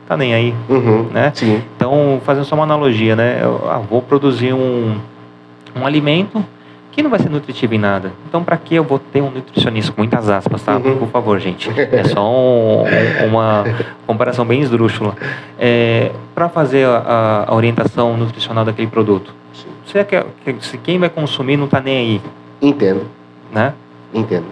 tá 0.06 0.16
nem 0.16 0.34
aí, 0.34 0.54
uhum. 0.68 1.08
né? 1.12 1.32
Sim. 1.34 1.62
Então, 1.76 2.20
fazendo 2.24 2.44
só 2.44 2.54
uma 2.54 2.64
analogia, 2.64 3.16
né? 3.16 3.40
Eu 3.42 3.68
ah, 3.68 3.78
vou 3.78 4.02
produzir 4.02 4.52
um, 4.52 4.96
um 5.74 5.86
alimento 5.86 6.44
que 6.94 7.02
não 7.02 7.10
vai 7.10 7.18
ser 7.18 7.28
nutritivo 7.28 7.74
em 7.74 7.78
nada. 7.78 8.12
Então, 8.28 8.44
para 8.44 8.56
que 8.56 8.74
eu 8.74 8.84
vou 8.84 9.00
ter 9.00 9.20
um 9.20 9.30
nutricionista 9.30 9.92
com 9.92 10.00
muitas 10.00 10.28
aspas, 10.28 10.62
tá? 10.62 10.76
Uhum. 10.76 10.98
Por 10.98 11.08
favor, 11.08 11.38
gente. 11.40 11.68
É 11.90 12.04
só 12.04 12.30
um, 12.30 12.84
uma 13.26 13.64
comparação 14.06 14.44
bem 14.44 14.60
esdrúxula. 14.60 15.14
É, 15.58 16.12
para 16.34 16.48
fazer 16.48 16.86
a, 16.86 17.46
a, 17.48 17.54
orientação 17.54 18.16
nutricional 18.16 18.64
daquele 18.64 18.88
produto. 18.88 19.34
Se, 19.86 20.04
quer, 20.04 20.26
se 20.60 20.78
quem 20.78 20.98
vai 20.98 21.08
consumir 21.08 21.56
não 21.56 21.64
está 21.64 21.80
nem 21.80 21.96
aí. 21.96 22.20
Entendo. 22.62 23.06
Né? 23.52 23.72
Entendo. 24.12 24.46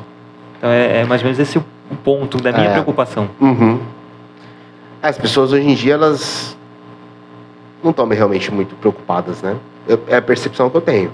Então, 0.59 0.71
é, 0.71 1.01
é 1.01 1.05
mais 1.05 1.21
ou 1.23 1.27
menos 1.27 1.39
esse 1.39 1.59
o 1.59 1.65
ponto 2.03 2.39
da 2.39 2.53
minha 2.53 2.69
é. 2.69 2.73
preocupação. 2.73 3.29
Uhum. 3.41 3.79
As 5.03 5.19
pessoas 5.19 5.53
hoje 5.53 5.69
em 5.69 5.75
dia, 5.75 5.95
elas 5.95 6.57
não 7.83 7.91
estão 7.91 8.07
realmente 8.09 8.53
muito 8.53 8.77
preocupadas, 8.77 9.43
né? 9.43 9.57
É 10.07 10.17
a 10.17 10.23
percepção 10.23 10.71
que 10.71 10.77
eu 10.77 10.81
tenho 10.81 11.11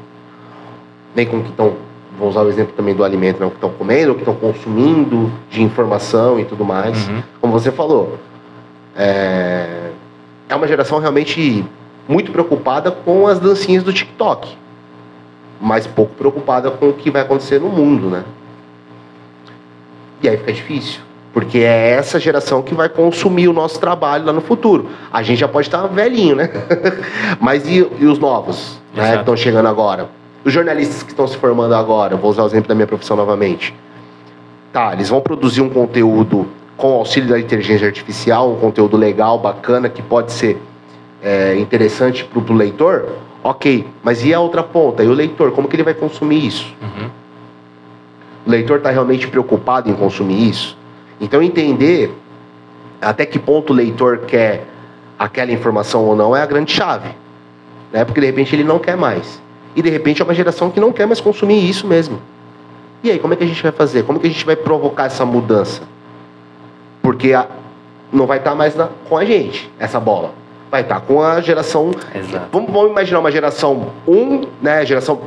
nem 1.14 1.26
com 1.26 1.38
o 1.38 1.42
que 1.42 1.50
estão, 1.50 1.74
vou 2.18 2.28
usar 2.28 2.42
o 2.42 2.48
exemplo 2.48 2.72
também 2.76 2.94
do 2.94 3.02
alimento, 3.02 3.40
né, 3.40 3.46
o 3.46 3.50
que 3.50 3.56
estão 3.56 3.70
comendo, 3.70 4.12
o 4.12 4.14
que 4.14 4.20
estão 4.20 4.34
consumindo 4.34 5.32
de 5.50 5.62
informação 5.62 6.38
e 6.38 6.44
tudo 6.44 6.64
mais. 6.64 7.08
Uhum. 7.08 7.22
Como 7.40 7.52
você 7.52 7.72
falou, 7.72 8.18
é, 8.96 9.90
é 10.48 10.54
uma 10.54 10.68
geração 10.68 10.98
realmente 10.98 11.64
muito 12.06 12.30
preocupada 12.30 12.90
com 12.90 13.26
as 13.26 13.38
dancinhas 13.38 13.82
do 13.82 13.92
TikTok, 13.92 14.56
mas 15.60 15.86
pouco 15.86 16.14
preocupada 16.14 16.70
com 16.70 16.90
o 16.90 16.92
que 16.92 17.10
vai 17.10 17.22
acontecer 17.22 17.60
no 17.60 17.68
mundo, 17.68 18.08
né? 18.08 18.24
E 20.22 20.28
aí 20.28 20.36
fica 20.36 20.52
difícil. 20.52 21.00
Porque 21.38 21.58
é 21.58 21.90
essa 21.90 22.18
geração 22.18 22.60
que 22.62 22.74
vai 22.74 22.88
consumir 22.88 23.46
o 23.46 23.52
nosso 23.52 23.78
trabalho 23.78 24.24
lá 24.24 24.32
no 24.32 24.40
futuro. 24.40 24.88
A 25.12 25.22
gente 25.22 25.38
já 25.38 25.46
pode 25.46 25.68
estar 25.68 25.86
velhinho, 25.86 26.34
né? 26.34 26.50
Mas 27.38 27.64
e, 27.64 27.88
e 28.00 28.06
os 28.06 28.18
novos, 28.18 28.76
né, 28.92 29.12
que 29.12 29.18
estão 29.20 29.36
chegando 29.36 29.68
agora? 29.68 30.08
Os 30.44 30.52
jornalistas 30.52 31.04
que 31.04 31.10
estão 31.10 31.28
se 31.28 31.36
formando 31.36 31.76
agora, 31.76 32.16
vou 32.16 32.28
usar 32.28 32.42
o 32.42 32.46
exemplo 32.46 32.68
da 32.68 32.74
minha 32.74 32.88
profissão 32.88 33.16
novamente. 33.16 33.72
Tá, 34.72 34.92
eles 34.94 35.10
vão 35.10 35.20
produzir 35.20 35.60
um 35.60 35.68
conteúdo 35.68 36.48
com 36.76 36.94
auxílio 36.94 37.28
da 37.28 37.38
inteligência 37.38 37.86
artificial, 37.86 38.50
um 38.50 38.56
conteúdo 38.56 38.96
legal, 38.96 39.38
bacana, 39.38 39.88
que 39.88 40.02
pode 40.02 40.32
ser 40.32 40.60
é, 41.22 41.54
interessante 41.54 42.24
para 42.24 42.52
o 42.52 42.56
leitor, 42.56 43.10
ok. 43.44 43.86
Mas 44.02 44.24
e 44.24 44.34
a 44.34 44.40
outra 44.40 44.64
ponta? 44.64 45.04
E 45.04 45.06
o 45.06 45.12
leitor, 45.12 45.52
como 45.52 45.68
que 45.68 45.76
ele 45.76 45.84
vai 45.84 45.94
consumir 45.94 46.44
isso? 46.44 46.74
Uhum. 46.82 47.08
O 48.44 48.50
leitor 48.50 48.78
está 48.78 48.90
realmente 48.90 49.28
preocupado 49.28 49.88
em 49.88 49.94
consumir 49.94 50.48
isso? 50.48 50.77
Então, 51.20 51.42
entender 51.42 52.12
até 53.00 53.26
que 53.26 53.38
ponto 53.38 53.72
o 53.72 53.76
leitor 53.76 54.18
quer 54.18 54.64
aquela 55.18 55.52
informação 55.52 56.04
ou 56.04 56.14
não 56.14 56.36
é 56.36 56.42
a 56.42 56.46
grande 56.46 56.72
chave. 56.72 57.10
Né? 57.92 58.04
Porque, 58.04 58.20
de 58.20 58.26
repente, 58.26 58.54
ele 58.54 58.64
não 58.64 58.78
quer 58.78 58.96
mais. 58.96 59.40
E 59.74 59.82
de 59.82 59.90
repente 59.90 60.20
é 60.20 60.24
uma 60.24 60.34
geração 60.34 60.70
que 60.70 60.80
não 60.80 60.92
quer 60.92 61.06
mais 61.06 61.20
consumir 61.20 61.68
isso 61.68 61.86
mesmo. 61.86 62.20
E 63.02 63.10
aí, 63.10 63.18
como 63.18 63.32
é 63.32 63.36
que 63.36 63.44
a 63.44 63.46
gente 63.46 63.62
vai 63.62 63.72
fazer? 63.72 64.02
Como 64.02 64.18
é 64.18 64.20
que 64.20 64.26
a 64.26 64.30
gente 64.30 64.44
vai 64.44 64.56
provocar 64.56 65.04
essa 65.04 65.24
mudança? 65.24 65.82
Porque 67.00 67.32
a, 67.32 67.46
não 68.12 68.26
vai 68.26 68.38
estar 68.38 68.50
tá 68.50 68.56
mais 68.56 68.74
na, 68.74 68.88
com 69.08 69.16
a 69.16 69.24
gente, 69.24 69.70
essa 69.78 70.00
bola. 70.00 70.32
Vai 70.70 70.80
estar 70.80 70.96
tá 70.96 71.00
com 71.00 71.22
a 71.22 71.40
geração. 71.40 71.92
Vamos, 72.50 72.72
vamos, 72.72 72.90
imaginar 72.90 73.20
uma 73.20 73.30
geração 73.30 73.92
1, 74.06 74.12
um, 74.12 74.48
né? 74.60 74.78
A 74.78 74.84
geração 74.84 75.20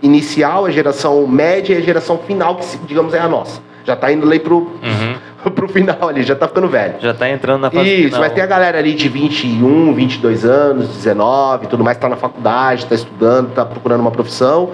inicial, 0.00 0.66
a 0.66 0.70
geração 0.70 1.26
média 1.26 1.74
e 1.74 1.78
a 1.78 1.80
geração 1.80 2.18
final, 2.18 2.56
que 2.56 2.78
digamos 2.86 3.12
é 3.12 3.18
a 3.18 3.28
nossa. 3.28 3.60
Já 3.84 3.94
está 3.94 4.12
indo 4.12 4.26
ali 4.26 4.38
pro, 4.38 4.58
uhum. 4.58 5.16
pro 5.54 5.68
final 5.68 6.08
ali, 6.08 6.22
já 6.22 6.34
tá 6.34 6.48
ficando 6.48 6.68
velho. 6.68 6.94
Já 7.00 7.14
tá 7.14 7.28
entrando 7.28 7.62
na 7.62 7.70
fase 7.70 7.88
Isso, 7.88 8.04
final. 8.04 8.20
mas 8.20 8.32
tem 8.32 8.42
a 8.42 8.46
galera 8.46 8.78
ali 8.78 8.94
de 8.94 9.08
21, 9.08 9.94
22 9.94 10.44
anos, 10.44 10.88
19, 10.88 11.66
tudo 11.66 11.84
mais, 11.84 11.96
tá 11.96 12.08
na 12.08 12.16
faculdade, 12.16 12.86
tá 12.86 12.94
estudando, 12.94 13.52
tá 13.52 13.64
procurando 13.64 14.00
uma 14.00 14.10
profissão. 14.10 14.70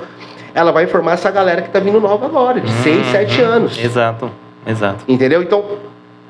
Ela 0.55 0.71
vai 0.71 0.85
informar 0.85 1.13
essa 1.13 1.31
galera 1.31 1.63
que 1.63 1.71
tá 1.71 1.81
vindo 1.81 2.01
nova 2.01 2.27
agora, 2.27 2.61
de 2.61 2.71
uhum, 2.71 2.83
6, 2.83 3.07
7 3.07 3.41
anos. 3.43 3.79
Exato, 3.79 4.31
exato. 4.67 5.05
Entendeu? 5.09 5.43
Então, 5.43 5.65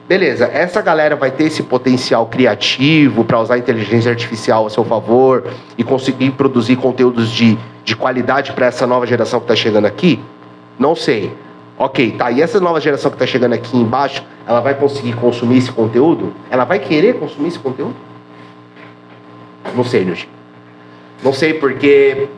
beleza, 0.08 0.44
essa 0.44 0.80
galera 0.80 1.16
vai 1.16 1.30
ter 1.30 1.44
esse 1.44 1.62
potencial 1.62 2.26
criativo 2.26 3.24
para 3.24 3.40
usar 3.40 3.54
a 3.54 3.58
inteligência 3.58 4.10
artificial 4.10 4.66
a 4.66 4.70
seu 4.70 4.84
favor 4.84 5.44
e 5.76 5.82
conseguir 5.82 6.30
produzir 6.32 6.76
conteúdos 6.76 7.30
de, 7.30 7.58
de 7.84 7.96
qualidade 7.96 8.52
para 8.52 8.66
essa 8.66 8.86
nova 8.86 9.06
geração 9.06 9.40
que 9.40 9.44
está 9.44 9.56
chegando 9.56 9.86
aqui? 9.86 10.20
Não 10.78 10.94
sei. 10.94 11.32
Ok, 11.82 12.12
tá. 12.12 12.30
E 12.30 12.40
essa 12.40 12.60
nova 12.60 12.80
geração 12.80 13.10
que 13.10 13.16
está 13.16 13.26
chegando 13.26 13.54
aqui 13.54 13.76
embaixo, 13.76 14.24
ela 14.46 14.60
vai 14.60 14.72
conseguir 14.72 15.14
consumir 15.14 15.58
esse 15.58 15.72
conteúdo? 15.72 16.32
Ela 16.48 16.64
vai 16.64 16.78
querer 16.78 17.18
consumir 17.18 17.48
esse 17.48 17.58
conteúdo? 17.58 17.96
Não 19.74 19.82
sei, 19.82 20.04
Nilson. 20.04 20.28
Não 21.24 21.32
sei, 21.32 21.54
porque 21.54 22.28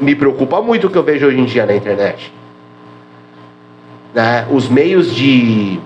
me 0.00 0.14
preocupa 0.14 0.62
muito 0.62 0.86
o 0.86 0.90
que 0.90 0.96
eu 0.96 1.02
vejo 1.02 1.26
hoje 1.26 1.38
em 1.38 1.44
dia 1.44 1.66
na 1.66 1.74
internet. 1.74 2.32
Né? 4.14 4.46
Os 4.50 4.70
meios 4.70 5.14
de, 5.14 5.78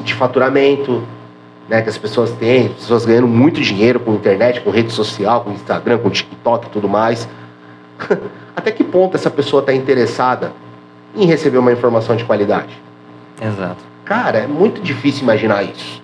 de 0.00 0.14
faturamento 0.14 1.02
né, 1.68 1.82
que 1.82 1.90
as 1.90 1.98
pessoas 1.98 2.30
têm, 2.30 2.68
as 2.68 2.72
pessoas 2.76 3.04
ganhando 3.04 3.28
muito 3.28 3.60
dinheiro 3.60 4.00
com 4.00 4.14
internet, 4.14 4.62
com 4.62 4.70
rede 4.70 4.90
social, 4.90 5.42
com 5.42 5.50
Instagram, 5.50 5.98
com 5.98 6.08
TikTok 6.08 6.66
e 6.66 6.70
tudo 6.70 6.88
mais. 6.88 7.28
Até 8.56 8.70
que 8.70 8.82
ponto 8.82 9.14
essa 9.18 9.30
pessoa 9.30 9.60
está 9.60 9.74
interessada 9.74 10.54
em 11.16 11.26
receber 11.26 11.58
uma 11.58 11.72
informação 11.72 12.14
de 12.14 12.24
qualidade. 12.24 12.80
Exato. 13.40 13.82
Cara, 14.04 14.38
é 14.38 14.46
muito 14.46 14.80
difícil 14.80 15.22
imaginar 15.22 15.62
isso. 15.62 16.02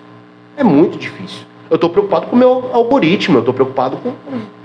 É 0.56 0.64
muito 0.64 0.98
difícil. 0.98 1.46
Eu 1.70 1.76
estou 1.76 1.88
preocupado 1.88 2.26
com 2.26 2.36
o 2.36 2.38
meu 2.38 2.70
algoritmo, 2.72 3.36
eu 3.36 3.40
estou 3.40 3.54
preocupado 3.54 3.96
com 3.96 4.12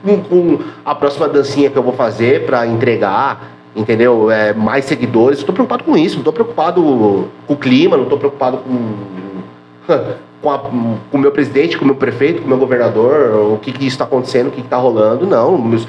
com, 0.03 0.21
com 0.23 0.59
a 0.85 0.95
próxima 0.95 1.27
dancinha 1.27 1.69
que 1.69 1.77
eu 1.77 1.83
vou 1.83 1.93
fazer 1.93 2.45
para 2.45 2.65
entregar, 2.65 3.51
entendeu? 3.75 4.31
É, 4.31 4.53
mais 4.53 4.85
seguidores. 4.85 5.39
Estou 5.39 5.53
preocupado 5.53 5.83
com 5.83 5.97
isso, 5.97 6.15
não 6.15 6.21
estou 6.21 6.33
preocupado 6.33 6.81
com 6.81 7.53
o 7.53 7.57
clima, 7.57 7.97
não 7.97 8.03
estou 8.03 8.17
preocupado 8.17 8.57
com, 8.57 9.95
com, 10.41 10.51
a, 10.51 10.59
com 10.59 10.97
o 11.11 11.17
meu 11.17 11.31
presidente, 11.31 11.77
com 11.77 11.83
o 11.83 11.87
meu 11.87 11.95
prefeito, 11.95 12.41
com 12.41 12.45
o 12.45 12.49
meu 12.49 12.57
governador, 12.57 13.53
o 13.53 13.57
que, 13.57 13.71
que 13.71 13.85
está 13.85 14.05
acontecendo, 14.05 14.47
o 14.47 14.51
que 14.51 14.61
está 14.61 14.77
rolando. 14.77 15.25
Não, 15.25 15.57
meus, 15.57 15.87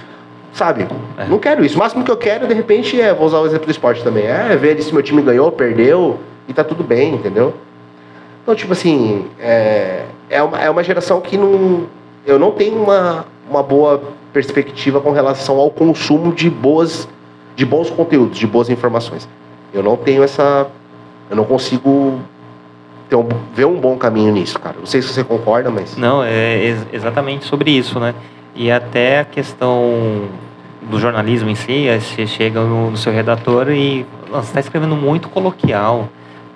sabe? 0.53 0.87
É. 1.17 1.27
Não 1.27 1.39
quero 1.39 1.65
isso. 1.65 1.77
O 1.77 1.79
máximo 1.79 2.05
que 2.05 2.11
eu 2.11 2.17
quero, 2.17 2.47
de 2.47 2.55
repente, 2.55 3.01
é, 3.01 3.13
vou 3.13 3.27
usar 3.27 3.39
o 3.39 3.47
exemplo 3.47 3.67
do 3.67 3.71
esporte 3.71 4.03
também, 4.03 4.25
é 4.27 4.57
ver 4.57 4.81
se 4.83 4.93
meu 4.93 5.03
time 5.03 5.23
ganhou, 5.23 5.51
perdeu 5.53 6.19
e 6.47 6.53
tá 6.53 6.65
tudo 6.65 6.83
bem, 6.83 7.15
entendeu? 7.15 7.55
Então, 8.43 8.55
tipo 8.55 8.73
assim, 8.73 9.27
é, 9.39 10.05
é, 10.31 10.43
uma, 10.43 10.59
é 10.59 10.71
uma 10.71 10.83
geração 10.83 11.21
que 11.21 11.37
não. 11.37 11.87
Eu 12.27 12.39
não 12.39 12.51
tenho 12.51 12.83
uma, 12.83 13.27
uma 13.49 13.63
boa 13.63 14.03
perspectiva 14.33 15.01
com 15.01 15.11
relação 15.11 15.59
ao 15.59 15.71
consumo 15.71 16.33
de 16.33 16.49
boas 16.49 17.09
de 17.59 17.67
bons 17.67 17.91
conteúdos, 17.91 18.39
de 18.39 18.47
boas 18.47 18.71
informações. 18.71 19.29
Eu 19.75 19.83
não 19.83 19.97
tenho 19.97 20.23
essa. 20.23 20.69
Eu 21.29 21.37
não 21.37 21.45
consigo 21.45 22.21
um, 23.13 23.29
ver 23.55 23.67
um 23.67 23.79
bom 23.81 23.97
caminho 23.97 24.33
nisso, 24.33 24.59
cara. 24.59 24.77
Não 24.79 24.87
sei 24.87 25.03
se 25.03 25.09
você 25.09 25.25
concorda, 25.25 25.71
mas. 25.71 25.97
Não, 25.97 26.23
é 26.23 26.57
ex 26.57 26.87
exatamente 26.93 27.45
sobre 27.45 27.71
isso, 27.71 27.99
né? 27.99 28.15
E 28.59 28.71
até 28.73 29.21
a 29.21 29.25
questão 29.25 30.25
do 30.83 30.99
jornalismo 30.99 31.49
em 31.49 31.55
si, 31.55 31.87
você 31.89 32.27
chega 32.27 32.61
no, 32.61 32.91
no 32.91 32.97
seu 32.97 33.13
redator 33.13 33.71
e 33.71 34.05
você 34.29 34.49
está 34.49 34.61
escrevendo 34.61 34.97
muito 34.97 35.29
coloquial 35.29 36.09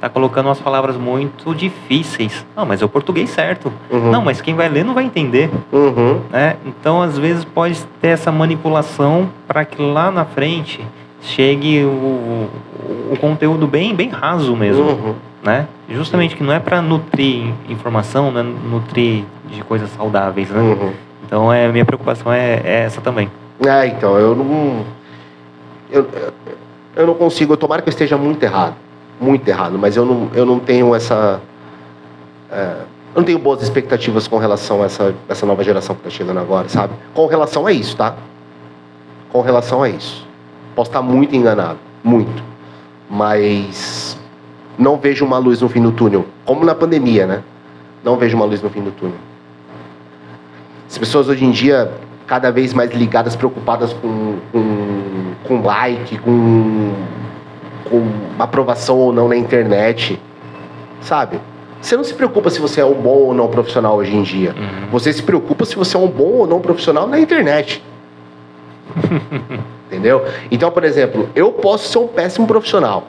tá 0.03 0.09
colocando 0.09 0.47
umas 0.47 0.59
palavras 0.59 0.97
muito 0.97 1.55
difíceis. 1.55 2.45
Não, 2.57 2.67
mas 2.67 2.83
é 2.83 2.85
o 2.85 2.89
português 2.89 3.31
certo. 3.31 3.73
Uhum. 3.89 4.11
Não, 4.11 4.21
mas 4.21 4.41
quem 4.41 4.53
vai 4.53 4.69
ler 4.69 4.85
não 4.85 4.95
vai 4.95 5.05
entender. 5.05 5.49
Uhum. 5.71 6.21
Né? 6.29 6.57
Então, 6.67 7.01
às 7.01 7.17
vezes, 7.17 7.45
pode 7.45 7.81
ter 8.01 8.09
essa 8.09 8.33
manipulação 8.33 9.29
para 9.47 9.65
que 9.65 9.81
lá 9.81 10.11
na 10.11 10.25
frente 10.25 10.85
chegue 11.21 11.85
o, 11.85 12.49
o 13.13 13.17
conteúdo 13.21 13.69
bem, 13.69 13.95
bem 13.95 14.09
raso 14.09 14.57
mesmo. 14.57 14.83
Uhum. 14.83 15.15
Né? 15.41 15.69
Justamente 15.89 16.35
que 16.35 16.43
não 16.43 16.53
é 16.53 16.59
para 16.59 16.83
nutrir 16.83 17.53
informação, 17.69 18.33
né? 18.33 18.43
nutrir 18.43 19.23
de 19.49 19.63
coisas 19.63 19.89
saudáveis. 19.91 20.51
Né? 20.51 20.93
Então, 21.33 21.51
é, 21.51 21.67
minha 21.73 21.85
preocupação 21.85 22.31
é, 22.31 22.61
é 22.63 22.81
essa 22.83 23.01
também. 23.01 23.31
É, 23.65 23.87
então, 23.87 24.19
eu 24.19 24.37
não. 24.37 24.85
Eu, 25.91 26.07
eu 26.95 27.07
não 27.07 27.15
consigo, 27.15 27.55
eu 27.55 27.57
tomara 27.57 27.81
que 27.81 27.89
eu 27.89 27.91
esteja 27.91 28.19
muito 28.19 28.43
errado 28.43 28.75
muito 29.23 29.47
errado, 29.49 29.79
mas 29.79 29.97
eu 29.97 30.05
não, 30.05 30.29
eu 30.35 30.45
não 30.45 30.59
tenho 30.59 30.95
essa. 30.95 31.41
É, 32.51 32.77
eu 33.15 33.21
não 33.21 33.25
tenho 33.25 33.39
boas 33.39 33.63
expectativas 33.63 34.27
com 34.27 34.39
relação 34.39 34.83
a 34.83 34.87
essa, 34.87 35.15
essa 35.29 35.47
nova 35.47 35.63
geração 35.63 35.95
que 35.95 36.01
está 36.01 36.11
chegando 36.11 36.41
agora, 36.41 36.69
sabe? 36.69 36.95
Com 37.15 37.27
relação 37.27 37.67
a 37.67 37.73
isso, 37.73 37.97
tá? 37.97 38.17
Com 39.31 39.41
relação 39.41 39.83
a 39.83 39.89
isso. 39.89 40.27
Posso 40.75 40.91
estar 40.91 41.03
muito 41.03 41.37
enganado, 41.37 41.79
muito. 42.03 42.43
Mas 43.09 44.19
não 44.79 44.97
vejo 44.97 45.25
uma 45.25 45.39
luz 45.39 45.61
no 45.61 45.69
fim 45.69 45.83
do 45.83 45.93
túnel. 45.93 46.27
Como 46.45 46.65
na 46.65 46.75
pandemia, 46.75 47.27
né? 47.27 47.43
Não 48.03 48.17
vejo 48.17 48.37
uma 48.37 48.47
luz 48.47 48.63
no 48.63 48.71
fim 48.71 48.83
do 48.83 48.91
túnel. 48.91 49.19
As 50.93 50.99
pessoas 50.99 51.27
hoje 51.27 51.43
em 51.43 51.51
dia, 51.51 51.91
cada 52.27 52.51
vez 52.51 52.75
mais 52.75 52.93
ligadas, 52.93 53.35
preocupadas 53.35 53.95
com, 53.95 54.37
com, 54.53 55.33
com 55.49 55.63
like, 55.63 56.19
com 56.19 56.93
com 57.89 58.07
aprovação 58.39 58.99
ou 58.99 59.11
não 59.11 59.27
na 59.27 59.37
internet, 59.37 60.21
sabe? 61.01 61.41
Você 61.81 61.97
não 61.97 62.05
se 62.05 62.13
preocupa 62.13 62.51
se 62.51 62.61
você 62.61 62.83
é 62.83 62.85
um 62.85 62.93
bom 62.93 63.17
ou 63.17 63.35
não 63.35 63.49
profissional 63.49 63.97
hoje 63.97 64.15
em 64.15 64.23
dia. 64.23 64.51
Uhum. 64.51 64.89
Você 64.91 65.13
se 65.15 65.23
preocupa 65.23 65.65
se 65.65 65.77
você 65.77 65.97
é 65.97 66.01
um 66.01 66.09
bom 66.09 66.25
ou 66.25 66.47
não 66.47 66.61
profissional 66.61 67.07
na 67.07 67.19
internet. 67.19 67.83
Entendeu? 69.89 70.27
Então, 70.51 70.71
por 70.71 70.85
exemplo, 70.85 71.31
eu 71.35 71.53
posso 71.53 71.91
ser 71.91 71.99
um 71.99 72.07
péssimo 72.07 72.47
profissional 72.47 73.05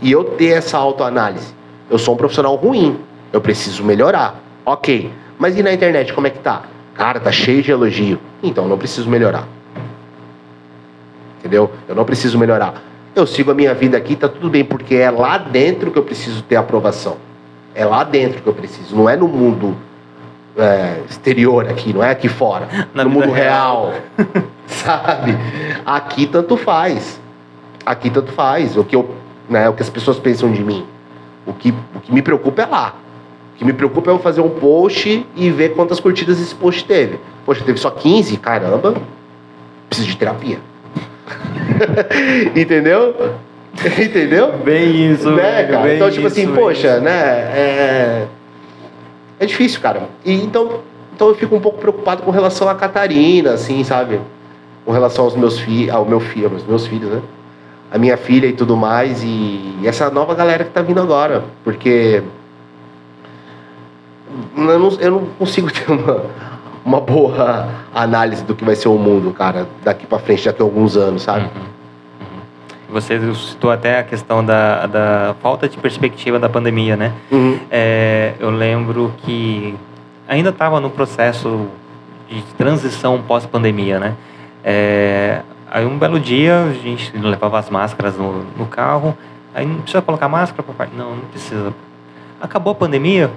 e 0.00 0.10
eu 0.10 0.24
ter 0.24 0.52
essa 0.54 0.78
autoanálise. 0.78 1.54
Eu 1.90 1.98
sou 1.98 2.14
um 2.14 2.16
profissional 2.16 2.54
ruim, 2.56 2.98
eu 3.30 3.42
preciso 3.42 3.84
melhorar. 3.84 4.40
Ok, 4.64 5.10
mas 5.38 5.58
e 5.58 5.62
na 5.62 5.72
internet 5.72 6.14
como 6.14 6.26
é 6.26 6.30
que 6.30 6.38
tá? 6.38 6.62
Cara, 6.96 7.20
tá 7.20 7.30
cheio 7.30 7.62
de 7.62 7.70
elogio. 7.70 8.18
Então, 8.42 8.64
eu 8.64 8.70
não 8.70 8.78
preciso 8.78 9.08
melhorar. 9.08 9.46
Entendeu? 11.38 11.70
Eu 11.88 11.94
não 11.94 12.04
preciso 12.04 12.38
melhorar 12.38 12.82
eu 13.16 13.26
sigo 13.26 13.50
a 13.50 13.54
minha 13.54 13.72
vida 13.72 13.96
aqui, 13.96 14.14
tá 14.14 14.28
tudo 14.28 14.50
bem, 14.50 14.62
porque 14.62 14.94
é 14.94 15.10
lá 15.10 15.38
dentro 15.38 15.90
que 15.90 15.98
eu 15.98 16.02
preciso 16.02 16.42
ter 16.42 16.56
aprovação. 16.56 17.16
É 17.74 17.82
lá 17.84 18.04
dentro 18.04 18.42
que 18.42 18.46
eu 18.46 18.52
preciso, 18.52 18.94
não 18.94 19.08
é 19.08 19.16
no 19.16 19.26
mundo 19.26 19.74
é, 20.54 21.00
exterior 21.08 21.66
aqui, 21.66 21.94
não 21.94 22.04
é 22.04 22.10
aqui 22.10 22.28
fora. 22.28 22.68
Na 22.92 23.04
no 23.04 23.10
mundo 23.10 23.32
real. 23.32 23.94
real 24.16 24.44
sabe? 24.68 25.34
Aqui 25.84 26.26
tanto 26.26 26.58
faz. 26.58 27.18
Aqui 27.86 28.10
tanto 28.10 28.32
faz. 28.32 28.76
O 28.76 28.84
que, 28.84 28.94
eu, 28.94 29.10
né, 29.48 29.66
o 29.66 29.72
que 29.72 29.82
as 29.82 29.90
pessoas 29.90 30.18
pensam 30.18 30.52
de 30.52 30.62
mim. 30.62 30.86
O 31.46 31.54
que, 31.54 31.72
o 31.94 32.00
que 32.00 32.12
me 32.12 32.20
preocupa 32.20 32.62
é 32.62 32.66
lá. 32.66 32.94
O 33.56 33.58
que 33.58 33.64
me 33.64 33.72
preocupa 33.72 34.10
é 34.10 34.12
eu 34.12 34.18
fazer 34.18 34.42
um 34.42 34.50
post 34.50 35.26
e 35.34 35.50
ver 35.50 35.70
quantas 35.70 35.98
curtidas 35.98 36.38
esse 36.38 36.54
post 36.54 36.84
teve. 36.84 37.18
Poxa, 37.46 37.64
teve 37.64 37.78
só 37.78 37.90
15? 37.90 38.36
Caramba, 38.36 38.94
preciso 39.88 40.08
de 40.08 40.16
terapia. 40.18 40.58
Entendeu? 42.54 43.14
Entendeu? 43.98 44.52
Bem 44.62 45.10
isso, 45.10 45.30
né, 45.30 45.42
velho, 45.42 45.68
cara? 45.72 45.94
então, 45.94 46.10
tipo 46.10 46.26
assim, 46.26 46.42
isso, 46.42 46.50
assim, 46.50 46.60
poxa, 46.60 46.96
isso. 46.96 47.00
né? 47.00 47.12
É... 47.12 48.26
é 49.40 49.46
difícil, 49.46 49.80
cara. 49.80 50.02
E, 50.22 50.34
então, 50.34 50.80
então 51.14 51.28
eu 51.28 51.34
fico 51.34 51.56
um 51.56 51.60
pouco 51.60 51.78
preocupado 51.78 52.22
com 52.22 52.30
relação 52.30 52.68
a 52.68 52.74
Catarina, 52.74 53.54
assim, 53.54 53.82
sabe? 53.84 54.20
Com 54.84 54.92
relação 54.92 55.24
aos 55.24 55.34
meus 55.34 55.58
filhos, 55.58 55.94
ao 55.94 56.04
meu 56.04 56.20
filho, 56.20 56.50
aos 56.52 56.62
meus 56.62 56.86
filhos, 56.86 57.10
né? 57.10 57.22
A 57.90 57.96
minha 57.96 58.18
filha 58.18 58.46
e 58.48 58.52
tudo 58.52 58.76
mais, 58.76 59.22
e 59.24 59.78
essa 59.82 60.10
nova 60.10 60.34
galera 60.34 60.62
que 60.62 60.70
tá 60.70 60.82
vindo 60.82 61.00
agora, 61.00 61.44
porque 61.64 62.22
eu 64.56 64.78
não, 64.78 64.90
eu 65.00 65.10
não 65.10 65.26
consigo 65.38 65.70
ter 65.72 65.90
uma, 65.90 66.24
uma 66.84 67.00
boa 67.00 67.68
análise 67.94 68.44
do 68.44 68.54
que 68.54 68.64
vai 68.64 68.76
ser 68.76 68.88
o 68.88 68.96
mundo, 68.96 69.32
cara, 69.32 69.66
daqui 69.82 70.06
para 70.06 70.18
frente, 70.18 70.44
daqui 70.44 70.62
a 70.62 70.64
alguns 70.64 70.96
anos, 70.96 71.22
sabe? 71.22 71.44
Uhum. 71.44 71.62
uhum. 72.20 72.94
Você 72.94 73.34
citou 73.34 73.70
até 73.70 73.98
a 73.98 74.04
questão 74.04 74.44
da, 74.44 74.86
da 74.86 75.34
falta 75.42 75.68
de 75.68 75.76
perspectiva 75.76 76.38
da 76.38 76.48
pandemia, 76.48 76.96
né? 76.96 77.12
Uhum. 77.30 77.58
É, 77.70 78.34
eu 78.38 78.50
lembro 78.50 79.12
que 79.18 79.74
ainda 80.28 80.50
estava 80.50 80.80
no 80.80 80.90
processo 80.90 81.66
de 82.28 82.42
transição 82.56 83.20
pós-pandemia, 83.22 83.98
né? 83.98 84.14
É, 84.64 85.42
aí 85.70 85.86
um 85.86 85.98
belo 85.98 86.18
dia 86.18 86.64
a 86.70 86.72
gente 86.72 87.16
levava 87.16 87.58
as 87.58 87.70
máscaras 87.70 88.16
no, 88.16 88.44
no 88.56 88.66
carro, 88.66 89.16
aí 89.54 89.66
não 89.66 89.76
precisa 89.76 90.02
colocar 90.02 90.28
máscara, 90.28 90.62
papai? 90.62 90.88
Não, 90.96 91.16
não 91.16 91.24
precisa. 91.24 91.72
Acabou 92.40 92.72
a 92.72 92.74
pandemia, 92.74 93.30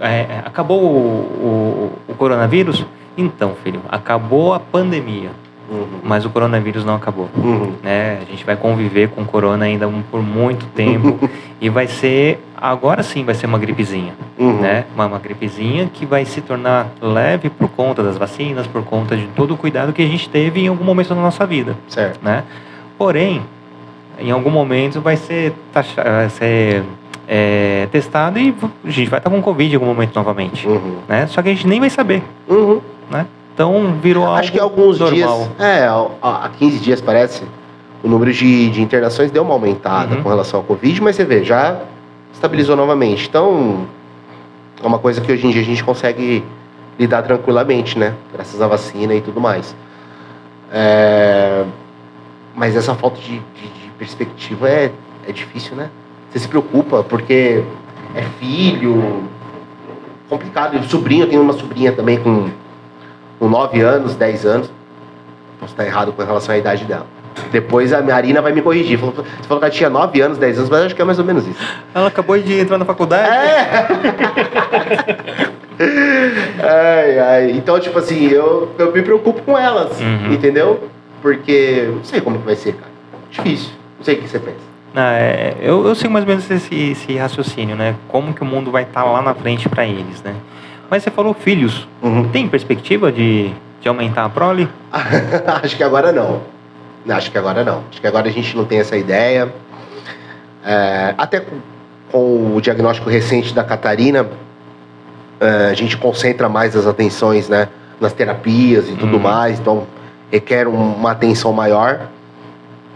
é, 0.00 0.08
é, 0.08 0.42
acabou 0.44 0.82
o, 0.82 0.86
o, 0.86 1.92
o, 2.08 2.14
coronavírus? 2.14 2.84
Então, 3.16 3.54
filho, 3.62 3.80
acabou 3.88 4.54
a 4.54 4.60
pandemia. 4.60 5.30
Uhum. 5.70 6.00
Mas 6.02 6.24
o 6.24 6.30
coronavírus 6.30 6.84
não 6.84 6.94
acabou. 6.94 7.28
Uhum. 7.36 7.74
Né? 7.82 8.20
A 8.22 8.24
gente 8.30 8.44
vai 8.44 8.56
conviver 8.56 9.10
com 9.10 9.20
o 9.20 9.24
corona 9.26 9.66
ainda 9.66 9.88
por 10.10 10.22
muito 10.22 10.66
tempo. 10.68 11.28
e 11.60 11.68
vai 11.68 11.86
ser, 11.86 12.42
agora 12.56 13.02
sim, 13.02 13.24
vai 13.24 13.34
ser 13.34 13.46
uma 13.46 13.58
gripezinha. 13.58 14.14
Uhum. 14.38 14.60
Né? 14.60 14.84
Uma, 14.94 15.06
uma 15.06 15.18
gripezinha 15.18 15.90
que 15.92 16.06
vai 16.06 16.24
se 16.24 16.40
tornar 16.40 16.88
leve 17.02 17.50
por 17.50 17.68
conta 17.68 18.02
das 18.02 18.16
vacinas, 18.16 18.66
por 18.66 18.82
conta 18.82 19.16
de 19.16 19.26
todo 19.28 19.54
o 19.54 19.56
cuidado 19.56 19.92
que 19.92 20.02
a 20.02 20.06
gente 20.06 20.28
teve 20.30 20.60
em 20.60 20.68
algum 20.68 20.84
momento 20.84 21.10
da 21.10 21.16
nossa 21.16 21.46
vida. 21.46 21.76
Certo. 21.88 22.18
Né? 22.22 22.44
Porém, 22.96 23.42
em 24.18 24.30
algum 24.30 24.50
momento 24.50 25.00
vai 25.00 25.16
ser, 25.16 25.52
taxa, 25.72 26.02
vai 26.02 26.30
ser 26.30 26.82
é, 27.28 27.86
testado 27.92 28.38
e 28.38 28.54
a 28.84 28.90
gente 28.90 29.10
vai 29.10 29.20
estar 29.20 29.28
com 29.28 29.42
Covid 29.42 29.70
em 29.70 29.74
algum 29.74 29.86
momento 29.86 30.16
novamente. 30.16 30.66
Uhum. 30.66 30.96
Né? 31.06 31.26
Só 31.26 31.42
que 31.42 31.50
a 31.50 31.52
gente 31.52 31.66
nem 31.66 31.78
vai 31.78 31.90
saber. 31.90 32.22
Uhum. 32.48 32.80
Né? 33.10 33.26
Então 33.52 33.98
virou 34.00 34.24
algo 34.24 34.38
Acho 34.38 34.50
que 34.50 34.58
alguns 34.58 34.98
normal. 34.98 35.38
dias, 35.38 35.50
é, 35.60 35.86
há 36.22 36.50
15 36.58 36.78
dias 36.78 37.00
parece, 37.02 37.44
o 38.02 38.08
número 38.08 38.32
de, 38.32 38.70
de 38.70 38.80
internações 38.80 39.30
deu 39.30 39.42
uma 39.42 39.52
aumentada 39.52 40.16
uhum. 40.16 40.22
com 40.22 40.28
relação 40.30 40.60
ao 40.60 40.64
Covid, 40.64 41.02
mas 41.02 41.16
você 41.16 41.24
vê, 41.24 41.44
já 41.44 41.78
estabilizou 42.32 42.74
novamente. 42.74 43.28
Então, 43.28 43.86
é 44.82 44.86
uma 44.86 44.98
coisa 44.98 45.20
que 45.20 45.30
hoje 45.30 45.46
em 45.46 45.50
dia 45.50 45.60
a 45.60 45.64
gente 45.64 45.84
consegue 45.84 46.42
lidar 46.98 47.22
tranquilamente, 47.22 47.98
né? 47.98 48.14
Graças 48.32 48.60
à 48.62 48.66
vacina 48.66 49.14
e 49.14 49.20
tudo 49.20 49.40
mais. 49.40 49.74
É... 50.72 51.64
Mas 52.54 52.74
essa 52.74 52.94
falta 52.94 53.20
de, 53.20 53.38
de, 53.38 53.68
de 53.68 53.90
perspectiva 53.98 54.68
é, 54.68 54.92
é 55.26 55.32
difícil, 55.32 55.76
né? 55.76 55.90
Você 56.30 56.38
se 56.40 56.48
preocupa 56.48 57.02
porque 57.02 57.62
é 58.14 58.22
filho, 58.38 59.24
complicado. 60.28 60.76
E 60.76 60.82
sobrinho, 60.88 61.24
eu 61.24 61.28
tenho 61.28 61.42
uma 61.42 61.52
sobrinha 61.54 61.92
também 61.92 62.18
com, 62.18 62.48
com 63.38 63.48
9 63.48 63.80
anos, 63.80 64.14
10 64.14 64.46
anos. 64.46 64.70
Posso 65.60 65.72
estar 65.72 65.84
errado 65.86 66.12
com 66.12 66.22
relação 66.22 66.54
à 66.54 66.58
idade 66.58 66.84
dela. 66.84 67.06
Depois 67.52 67.92
a 67.92 68.02
Marina 68.02 68.42
vai 68.42 68.52
me 68.52 68.60
corrigir. 68.60 68.98
Falou, 68.98 69.14
você 69.14 69.22
falou 69.46 69.58
que 69.60 69.64
ela 69.66 69.70
tinha 69.74 69.88
9 69.90 70.20
anos, 70.20 70.38
10 70.38 70.58
anos, 70.58 70.70
mas 70.70 70.80
acho 70.82 70.94
que 70.94 71.02
é 71.02 71.04
mais 71.04 71.18
ou 71.18 71.24
menos 71.24 71.46
isso. 71.46 71.58
Ela 71.94 72.08
acabou 72.08 72.38
de 72.38 72.60
entrar 72.60 72.78
na 72.78 72.84
faculdade? 72.84 73.28
É! 73.28 73.86
ai, 76.62 77.18
ai. 77.18 77.50
Então, 77.52 77.78
tipo 77.80 77.98
assim, 77.98 78.26
eu, 78.28 78.70
eu 78.78 78.92
me 78.92 79.02
preocupo 79.02 79.40
com 79.42 79.56
elas, 79.56 79.98
Uhum. 80.00 80.32
entendeu? 80.32 80.88
Porque 81.22 81.88
não 81.94 82.04
sei 82.04 82.20
como 82.20 82.38
que 82.38 82.44
vai 82.44 82.56
ser, 82.56 82.72
cara. 82.74 82.90
Difícil. 83.30 83.70
Não 83.98 84.04
sei 84.04 84.14
o 84.16 84.18
que 84.22 84.28
você 84.28 84.38
pensa. 84.38 84.67
Ah, 85.00 85.12
é, 85.16 85.54
eu, 85.60 85.86
eu 85.86 85.94
sigo 85.94 86.12
mais 86.12 86.24
ou 86.24 86.28
menos 86.28 86.50
esse, 86.50 86.74
esse 86.74 87.16
raciocínio, 87.16 87.76
né? 87.76 87.94
Como 88.08 88.34
que 88.34 88.42
o 88.42 88.44
mundo 88.44 88.68
vai 88.72 88.82
estar 88.82 89.04
lá 89.04 89.22
na 89.22 89.32
frente 89.32 89.68
para 89.68 89.86
eles, 89.86 90.20
né? 90.24 90.34
Mas 90.90 91.04
você 91.04 91.10
falou 91.10 91.32
filhos. 91.34 91.86
Uhum. 92.02 92.28
Tem 92.30 92.48
perspectiva 92.48 93.12
de, 93.12 93.52
de 93.80 93.88
aumentar 93.88 94.24
a 94.24 94.28
prole? 94.28 94.68
Acho 95.62 95.76
que 95.76 95.84
agora 95.84 96.10
não. 96.10 96.40
Acho 97.08 97.30
que 97.30 97.38
agora 97.38 97.62
não. 97.62 97.84
Acho 97.88 98.00
que 98.00 98.06
agora 98.08 98.28
a 98.28 98.32
gente 98.32 98.56
não 98.56 98.64
tem 98.64 98.80
essa 98.80 98.96
ideia. 98.96 99.52
É, 100.64 101.14
até 101.16 101.38
com, 101.40 101.56
com 102.10 102.56
o 102.56 102.60
diagnóstico 102.60 103.08
recente 103.08 103.54
da 103.54 103.62
Catarina, 103.62 104.26
é, 105.40 105.68
a 105.70 105.74
gente 105.74 105.96
concentra 105.96 106.48
mais 106.48 106.74
as 106.74 106.88
atenções 106.88 107.48
né, 107.48 107.68
nas 108.00 108.12
terapias 108.12 108.88
e 108.88 108.94
tudo 108.94 109.14
Uhum. 109.16 109.22
mais, 109.22 109.60
então 109.60 109.86
requer 110.32 110.66
um- 110.66 110.94
uma 110.94 111.12
atenção 111.12 111.52
maior. 111.52 112.08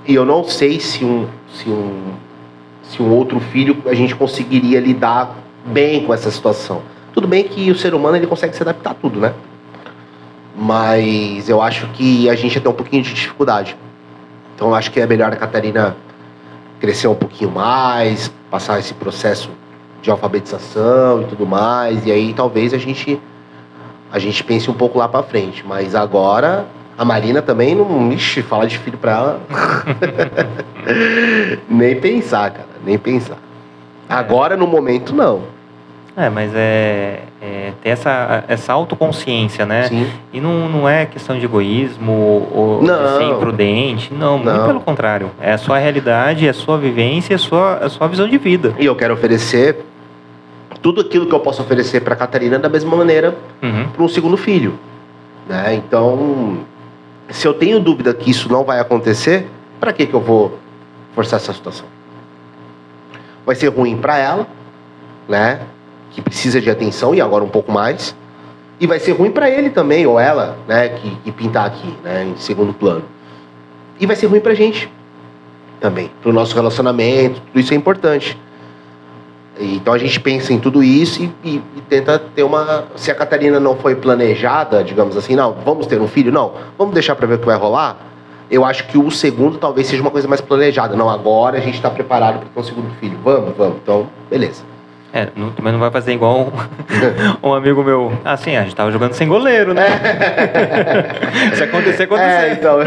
E 0.04 0.14
eu 0.16 0.24
não 0.24 0.42
sei 0.42 0.80
se 0.80 1.04
um, 1.04 1.28
se 1.52 1.68
um, 1.68 2.12
se 2.82 3.02
um 3.02 3.10
outro 3.10 3.38
filho 3.40 3.82
a 3.86 3.94
gente 3.94 4.14
conseguiria 4.14 4.80
lidar 4.80 5.36
bem 5.64 6.04
com 6.04 6.12
essa 6.12 6.30
situação. 6.30 6.82
Tudo 7.12 7.28
bem 7.28 7.44
que 7.44 7.70
o 7.70 7.76
ser 7.76 7.94
humano 7.94 8.16
ele 8.16 8.26
consegue 8.26 8.56
se 8.56 8.62
adaptar 8.62 8.90
a 8.90 8.94
tudo, 8.94 9.20
né? 9.20 9.32
Mas 10.56 11.48
eu 11.48 11.60
acho 11.60 11.86
que 11.88 12.28
a 12.28 12.34
gente 12.34 12.60
ter 12.60 12.68
um 12.68 12.72
pouquinho 12.72 13.02
de 13.02 13.12
dificuldade. 13.12 13.76
Então 14.54 14.68
eu 14.68 14.74
acho 14.74 14.90
que 14.90 15.00
é 15.00 15.06
melhor 15.06 15.32
a 15.32 15.36
Catarina 15.36 15.96
crescer 16.80 17.08
um 17.08 17.14
pouquinho 17.14 17.50
mais, 17.50 18.32
passar 18.50 18.78
esse 18.78 18.94
processo 18.94 19.50
de 20.02 20.10
alfabetização 20.10 21.22
e 21.22 21.24
tudo 21.26 21.46
mais, 21.46 22.04
e 22.04 22.10
aí 22.10 22.34
talvez 22.34 22.74
a 22.74 22.78
gente 22.78 23.20
a 24.10 24.18
gente 24.18 24.44
pense 24.44 24.70
um 24.70 24.74
pouco 24.74 24.98
lá 24.98 25.08
pra 25.08 25.22
frente. 25.22 25.64
Mas 25.66 25.94
agora 25.94 26.66
a 26.96 27.04
Marina 27.04 27.42
também 27.42 27.74
não, 27.74 28.12
ixi, 28.12 28.42
falar 28.42 28.66
de 28.66 28.78
filho 28.78 28.98
pra 28.98 29.12
ela. 29.12 29.40
nem 31.68 31.96
pensar, 32.00 32.50
cara, 32.50 32.66
nem 32.84 32.98
pensar. 32.98 33.36
Agora 34.08 34.56
no 34.56 34.66
momento 34.66 35.14
não. 35.14 35.42
É, 36.14 36.28
mas 36.28 36.52
é, 36.54 37.20
é 37.40 37.72
ter 37.82 37.88
essa, 37.88 38.44
essa 38.46 38.70
autoconsciência, 38.74 39.64
né? 39.64 39.84
Sim. 39.84 40.06
E 40.30 40.42
não, 40.42 40.68
não 40.68 40.86
é 40.86 41.06
questão 41.06 41.38
de 41.38 41.44
egoísmo 41.46 42.12
ou 42.52 42.82
Não. 42.82 43.02
de 43.02 43.16
ser 43.16 43.24
imprudente. 43.24 44.12
Não, 44.12 44.36
muito 44.36 44.54
Não. 44.54 44.66
pelo 44.66 44.80
contrário. 44.80 45.30
É 45.40 45.52
a 45.52 45.58
sua 45.58 45.78
realidade, 45.78 46.46
é 46.46 46.50
a 46.50 46.54
sua 46.54 46.76
vivência, 46.76 47.32
é 47.32 47.36
a 47.36 47.38
sua, 47.38 47.76
a 47.78 47.88
sua 47.88 48.08
visão 48.08 48.28
de 48.28 48.36
vida. 48.36 48.74
E 48.78 48.84
eu 48.84 48.94
quero 48.94 49.14
oferecer 49.14 49.86
tudo 50.82 51.00
aquilo 51.00 51.24
que 51.24 51.34
eu 51.34 51.40
posso 51.40 51.62
oferecer 51.62 52.00
pra 52.00 52.14
Catarina 52.14 52.58
da 52.58 52.68
mesma 52.68 52.94
maneira 52.94 53.34
Uhum. 53.62 53.88
para 53.88 54.02
um 54.02 54.08
segundo 54.08 54.36
filho. 54.36 54.74
Né? 55.48 55.76
Então, 55.76 56.58
se 57.32 57.46
eu 57.46 57.54
tenho 57.54 57.80
dúvida 57.80 58.12
que 58.12 58.30
isso 58.30 58.50
não 58.50 58.62
vai 58.62 58.78
acontecer, 58.78 59.48
para 59.80 59.92
que, 59.92 60.06
que 60.06 60.14
eu 60.14 60.20
vou 60.20 60.58
forçar 61.14 61.40
essa 61.40 61.52
situação? 61.52 61.86
Vai 63.44 63.56
ser 63.56 63.68
ruim 63.68 63.96
para 63.96 64.18
ela, 64.18 64.46
né? 65.28 65.62
Que 66.10 66.20
precisa 66.20 66.60
de 66.60 66.70
atenção 66.70 67.14
e 67.14 67.20
agora 67.20 67.42
um 67.42 67.48
pouco 67.48 67.72
mais. 67.72 68.14
E 68.78 68.86
vai 68.86 68.98
ser 68.98 69.12
ruim 69.12 69.30
para 69.30 69.50
ele 69.50 69.70
também, 69.70 70.06
ou 70.06 70.20
ela, 70.20 70.58
né? 70.68 70.90
Que, 70.90 71.16
que 71.16 71.32
pintar 71.32 71.66
aqui, 71.66 71.96
né? 72.04 72.24
Em 72.24 72.36
segundo 72.36 72.72
plano. 72.72 73.04
E 73.98 74.06
vai 74.06 74.14
ser 74.14 74.26
ruim 74.26 74.40
pra 74.40 74.54
gente 74.54 74.90
também, 75.80 76.10
pro 76.22 76.32
nosso 76.32 76.54
relacionamento, 76.54 77.40
tudo 77.40 77.58
isso 77.58 77.72
é 77.72 77.76
importante. 77.76 78.38
Então 79.58 79.92
a 79.92 79.98
gente 79.98 80.18
pensa 80.18 80.52
em 80.52 80.58
tudo 80.58 80.82
isso 80.82 81.22
e, 81.22 81.30
e- 81.44 81.62
e 81.76 81.80
tenta 81.88 82.18
ter 82.18 82.42
uma. 82.42 82.84
Se 82.96 83.10
a 83.10 83.14
Catarina 83.14 83.60
não 83.60 83.76
foi 83.76 83.94
planejada, 83.94 84.82
digamos 84.82 85.16
assim, 85.16 85.36
não, 85.36 85.52
vamos 85.64 85.86
ter 85.86 86.00
um 86.00 86.08
filho? 86.08 86.32
Não, 86.32 86.52
vamos 86.78 86.94
deixar 86.94 87.14
para 87.14 87.26
ver 87.26 87.34
o 87.34 87.38
que 87.38 87.46
vai 87.46 87.56
rolar. 87.56 87.96
Eu 88.50 88.64
acho 88.64 88.86
que 88.88 88.98
o 88.98 89.10
segundo 89.10 89.58
talvez 89.58 89.86
seja 89.86 90.02
uma 90.02 90.10
coisa 90.10 90.26
mais 90.28 90.40
planejada. 90.40 90.94
Não, 90.96 91.08
agora 91.08 91.58
a 91.58 91.60
gente 91.60 91.74
está 91.76 91.88
preparado 91.90 92.38
para 92.40 92.48
ter 92.48 92.60
um 92.60 92.62
segundo 92.62 92.90
filho. 93.00 93.18
Vamos, 93.24 93.56
vamos. 93.56 93.76
Então, 93.82 94.06
beleza. 94.28 94.62
É, 95.14 95.28
não, 95.36 95.50
também 95.50 95.72
não 95.74 95.78
vai 95.80 95.90
fazer 95.90 96.14
igual 96.14 96.40
um, 96.40 96.50
um 97.50 97.52
amigo 97.52 97.84
meu. 97.84 98.12
Assim, 98.24 98.56
a 98.56 98.62
gente 98.62 98.74
tava 98.74 98.90
jogando 98.90 99.12
sem 99.12 99.28
goleiro, 99.28 99.74
né? 99.74 99.84
Se 101.54 101.62
acontecer, 101.64 102.04
acontecer. 102.04 102.26
É, 102.28 102.52
então. 102.54 102.78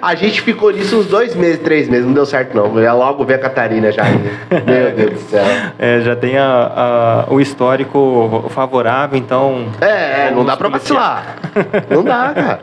a 0.00 0.14
gente 0.14 0.40
ficou 0.42 0.70
nisso 0.70 0.98
uns 1.00 1.06
dois 1.06 1.34
meses, 1.34 1.58
três 1.58 1.88
meses, 1.88 2.06
não 2.06 2.12
deu 2.14 2.24
certo 2.24 2.54
não. 2.56 2.80
Já 2.80 2.92
logo 2.92 3.24
veio 3.24 3.38
a 3.38 3.42
Catarina 3.42 3.90
já. 3.90 4.04
Meu 4.04 4.92
Deus 4.94 5.10
do 5.14 5.18
céu. 5.28 5.44
É, 5.76 6.00
já 6.02 6.14
tem 6.14 6.38
a, 6.38 7.24
a- 7.26 7.32
o 7.32 7.40
histórico 7.40 8.44
favorável, 8.50 9.18
então. 9.18 9.66
É, 9.80 10.26
não 10.28 10.36
Vamos 10.36 10.46
dá 10.46 10.56
pra 10.56 10.68
vacilar. 10.68 11.36
Não 11.90 12.04
dá, 12.04 12.32
cara. 12.32 12.60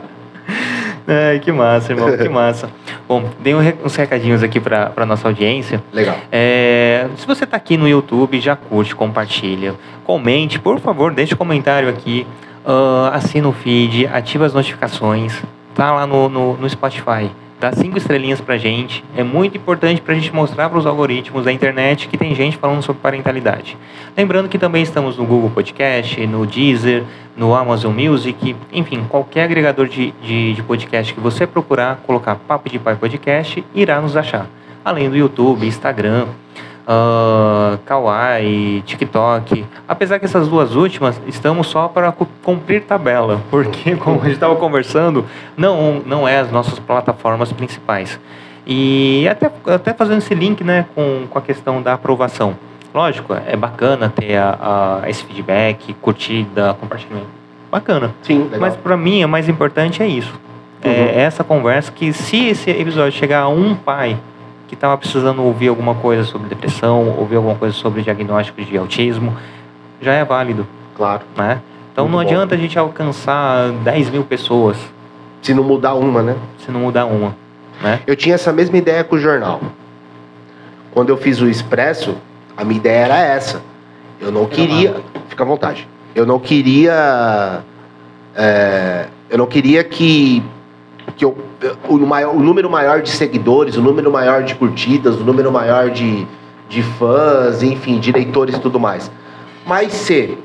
Ai, 1.06 1.38
que 1.38 1.52
massa, 1.52 1.92
irmão, 1.92 2.16
que 2.16 2.28
massa. 2.28 2.70
Bom, 3.06 3.28
dei 3.40 3.54
uns 3.54 3.94
recadinhos 3.94 4.42
aqui 4.42 4.58
pra, 4.58 4.86
pra 4.86 5.04
nossa 5.04 5.28
audiência. 5.28 5.82
Legal. 5.92 6.16
É, 6.32 7.06
se 7.16 7.26
você 7.26 7.44
está 7.44 7.56
aqui 7.56 7.76
no 7.76 7.86
YouTube, 7.86 8.40
já 8.40 8.56
curte, 8.56 8.94
compartilha, 8.94 9.74
comente, 10.04 10.58
por 10.58 10.80
favor, 10.80 11.12
deixe 11.12 11.34
um 11.34 11.36
comentário 11.36 11.88
aqui, 11.88 12.26
ah, 12.64 13.10
assina 13.12 13.46
o 13.46 13.52
feed, 13.52 14.06
ativa 14.06 14.46
as 14.46 14.54
notificações, 14.54 15.42
tá 15.74 15.92
lá 15.92 16.06
no, 16.06 16.28
no, 16.28 16.56
no 16.56 16.70
Spotify. 16.70 17.30
Dá 17.64 17.72
cinco 17.72 17.96
estrelinhas 17.96 18.42
pra 18.42 18.58
gente. 18.58 19.02
É 19.16 19.22
muito 19.22 19.56
importante 19.56 19.98
pra 19.98 20.14
gente 20.14 20.30
mostrar 20.34 20.68
para 20.68 20.78
os 20.78 20.84
algoritmos 20.84 21.46
da 21.46 21.50
internet 21.50 22.08
que 22.08 22.18
tem 22.18 22.34
gente 22.34 22.58
falando 22.58 22.82
sobre 22.82 23.00
parentalidade. 23.00 23.74
Lembrando 24.14 24.50
que 24.50 24.58
também 24.58 24.82
estamos 24.82 25.16
no 25.16 25.24
Google 25.24 25.48
Podcast, 25.48 26.26
no 26.26 26.44
Deezer, 26.44 27.04
no 27.34 27.54
Amazon 27.54 27.94
Music, 27.94 28.54
enfim, 28.70 29.06
qualquer 29.08 29.44
agregador 29.44 29.88
de, 29.88 30.12
de, 30.22 30.52
de 30.52 30.62
podcast 30.62 31.14
que 31.14 31.20
você 31.20 31.46
procurar, 31.46 32.02
colocar 32.06 32.34
Papo 32.34 32.68
de 32.68 32.78
Pai 32.78 32.96
Podcast, 32.96 33.64
irá 33.74 33.98
nos 33.98 34.14
achar. 34.14 34.46
Além 34.84 35.08
do 35.08 35.16
YouTube, 35.16 35.66
Instagram, 35.66 36.26
ah, 36.86 37.78
Kawaii, 37.84 38.82
TikTok. 38.86 39.64
Apesar 39.88 40.18
que 40.18 40.24
essas 40.24 40.48
duas 40.48 40.74
últimas 40.74 41.20
estamos 41.26 41.66
só 41.66 41.88
para 41.88 42.12
cu- 42.12 42.28
cumprir 42.42 42.82
tabela, 42.82 43.40
porque 43.50 43.96
como 43.96 44.20
a 44.20 44.24
gente 44.24 44.34
estava 44.34 44.56
conversando, 44.56 45.24
não, 45.56 46.02
não 46.04 46.26
é 46.28 46.38
as 46.38 46.50
nossas 46.50 46.78
plataformas 46.78 47.52
principais. 47.52 48.18
E 48.66 49.28
até, 49.28 49.50
até 49.66 49.92
fazendo 49.92 50.18
esse 50.18 50.34
link 50.34 50.64
né, 50.64 50.86
com, 50.94 51.26
com 51.28 51.38
a 51.38 51.42
questão 51.42 51.82
da 51.82 51.94
aprovação. 51.94 52.56
Lógico, 52.94 53.34
é 53.46 53.56
bacana 53.56 54.08
ter 54.14 54.36
a, 54.36 55.00
a- 55.02 55.10
esse 55.10 55.24
feedback, 55.24 55.92
curtida, 55.94 56.74
compartilhamento. 56.80 57.28
Bacana. 57.70 58.14
Sim, 58.22 58.44
legal. 58.44 58.60
Mas 58.60 58.76
para 58.76 58.96
mim, 58.96 59.24
o 59.24 59.28
mais 59.28 59.48
importante 59.48 60.02
é 60.02 60.06
isso. 60.06 60.32
Uhum. 60.84 60.90
É 60.90 61.22
essa 61.22 61.42
conversa 61.42 61.90
que 61.90 62.12
se 62.12 62.46
esse 62.48 62.70
episódio 62.70 63.12
chegar 63.18 63.40
a 63.40 63.48
um 63.48 63.74
pai 63.74 64.16
que 64.74 64.78
estava 64.78 64.98
precisando 64.98 65.42
ouvir 65.42 65.68
alguma 65.68 65.94
coisa 65.94 66.24
sobre 66.24 66.48
depressão, 66.48 67.14
ouvir 67.18 67.36
alguma 67.36 67.54
coisa 67.54 67.74
sobre 67.74 68.02
diagnóstico 68.02 68.60
de 68.62 68.76
autismo, 68.76 69.36
já 70.00 70.12
é 70.12 70.24
válido, 70.24 70.66
Claro. 70.96 71.22
né? 71.36 71.60
Então 71.92 72.04
Muito 72.08 72.16
não 72.16 72.24
bom. 72.24 72.28
adianta 72.28 72.54
a 72.54 72.58
gente 72.58 72.76
alcançar 72.78 73.70
10 73.84 74.10
mil 74.10 74.24
pessoas 74.24 74.76
Se 75.40 75.54
não 75.54 75.62
mudar 75.62 75.94
uma, 75.94 76.22
né? 76.22 76.34
se 76.58 76.70
não 76.72 76.80
mudar 76.80 77.04
uma, 77.06 77.36
né? 77.82 78.00
Eu 78.06 78.16
tinha 78.16 78.34
essa 78.34 78.52
mesma 78.52 78.76
ideia 78.76 79.04
com 79.04 79.14
o 79.16 79.18
jornal. 79.18 79.60
Quando 80.92 81.08
eu 81.10 81.16
fiz 81.16 81.40
o 81.40 81.48
Expresso, 81.48 82.16
a 82.56 82.64
minha 82.64 82.78
ideia 82.78 83.04
era 83.04 83.18
essa. 83.18 83.62
Eu 84.20 84.30
não 84.32 84.46
queria. 84.46 84.96
Fica 85.28 85.42
à 85.42 85.46
vontade. 85.46 85.86
Eu 86.14 86.24
não 86.24 86.38
queria. 86.38 87.62
é, 88.34 89.06
eu 89.28 89.36
não 89.38 89.46
queria 89.46 89.82
que. 89.84 90.42
que 91.16 91.24
eu, 91.24 91.36
o, 91.88 91.98
maior, 91.98 92.34
o 92.34 92.40
número 92.40 92.70
maior 92.70 93.02
de 93.02 93.10
seguidores, 93.10 93.76
o 93.76 93.82
número 93.82 94.10
maior 94.10 94.42
de 94.42 94.54
curtidas, 94.54 95.16
o 95.16 95.24
número 95.24 95.50
maior 95.50 95.90
de, 95.90 96.26
de 96.68 96.82
fãs, 96.82 97.62
enfim, 97.62 97.98
de 97.98 98.12
leitores 98.12 98.56
e 98.56 98.60
tudo 98.60 98.78
mais. 98.78 99.10
Mas 99.66 99.92
se 99.92 100.36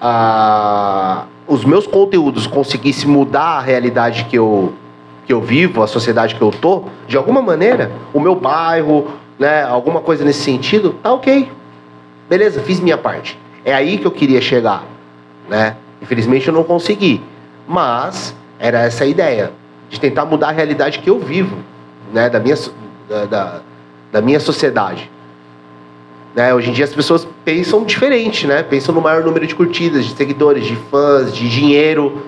ah, 0.00 1.24
os 1.46 1.64
meus 1.64 1.86
conteúdos 1.86 2.46
conseguissem 2.46 3.08
mudar 3.08 3.58
a 3.58 3.60
realidade 3.60 4.24
que 4.24 4.36
eu, 4.36 4.72
que 5.26 5.32
eu 5.32 5.40
vivo, 5.40 5.82
a 5.82 5.86
sociedade 5.86 6.34
que 6.34 6.42
eu 6.42 6.50
tô, 6.50 6.84
de 7.06 7.16
alguma 7.16 7.40
maneira, 7.40 7.90
o 8.12 8.20
meu 8.20 8.34
bairro, 8.34 9.08
né, 9.38 9.62
alguma 9.64 10.00
coisa 10.00 10.24
nesse 10.24 10.42
sentido, 10.42 10.94
tá 11.02 11.12
ok. 11.12 11.50
Beleza, 12.28 12.60
fiz 12.60 12.80
minha 12.80 12.98
parte. 12.98 13.38
É 13.64 13.74
aí 13.74 13.98
que 13.98 14.06
eu 14.06 14.10
queria 14.10 14.40
chegar, 14.40 14.84
né? 15.48 15.76
Infelizmente 16.02 16.48
eu 16.48 16.54
não 16.54 16.64
consegui, 16.64 17.22
mas 17.66 18.34
era 18.58 18.80
essa 18.82 19.04
a 19.04 19.06
ideia 19.06 19.52
de 19.94 20.00
tentar 20.00 20.24
mudar 20.24 20.48
a 20.48 20.52
realidade 20.52 20.98
que 20.98 21.08
eu 21.08 21.18
vivo, 21.20 21.56
né, 22.12 22.28
da 22.28 22.40
minha 22.40 22.56
da, 23.08 23.24
da, 23.26 23.60
da 24.12 24.20
minha 24.20 24.40
sociedade. 24.40 25.08
Né, 26.34 26.52
hoje 26.52 26.70
em 26.70 26.72
dia 26.72 26.84
as 26.84 26.92
pessoas 26.92 27.26
pensam 27.44 27.84
diferente, 27.84 28.44
né? 28.44 28.64
Pensam 28.64 28.92
no 28.92 29.00
maior 29.00 29.22
número 29.22 29.46
de 29.46 29.54
curtidas, 29.54 30.04
de 30.04 30.16
seguidores, 30.16 30.66
de 30.66 30.74
fãs, 30.90 31.32
de 31.32 31.48
dinheiro, 31.48 32.22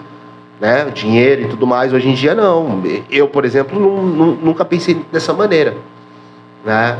né? 0.61 0.85
Dinheiro 0.95 1.43
e 1.43 1.49
tudo 1.49 1.67
mais. 1.67 1.93
Hoje 1.93 2.09
em 2.09 2.15
dia 2.15 2.33
não. 2.33 2.83
Eu, 3.11 3.27
por 3.27 3.45
exemplo, 3.45 3.81
nu- 3.81 4.03
nu- 4.03 4.39
nunca 4.41 4.65
pensei 4.65 5.05
dessa 5.11 5.33
maneira, 5.35 5.75
né? 6.65 6.99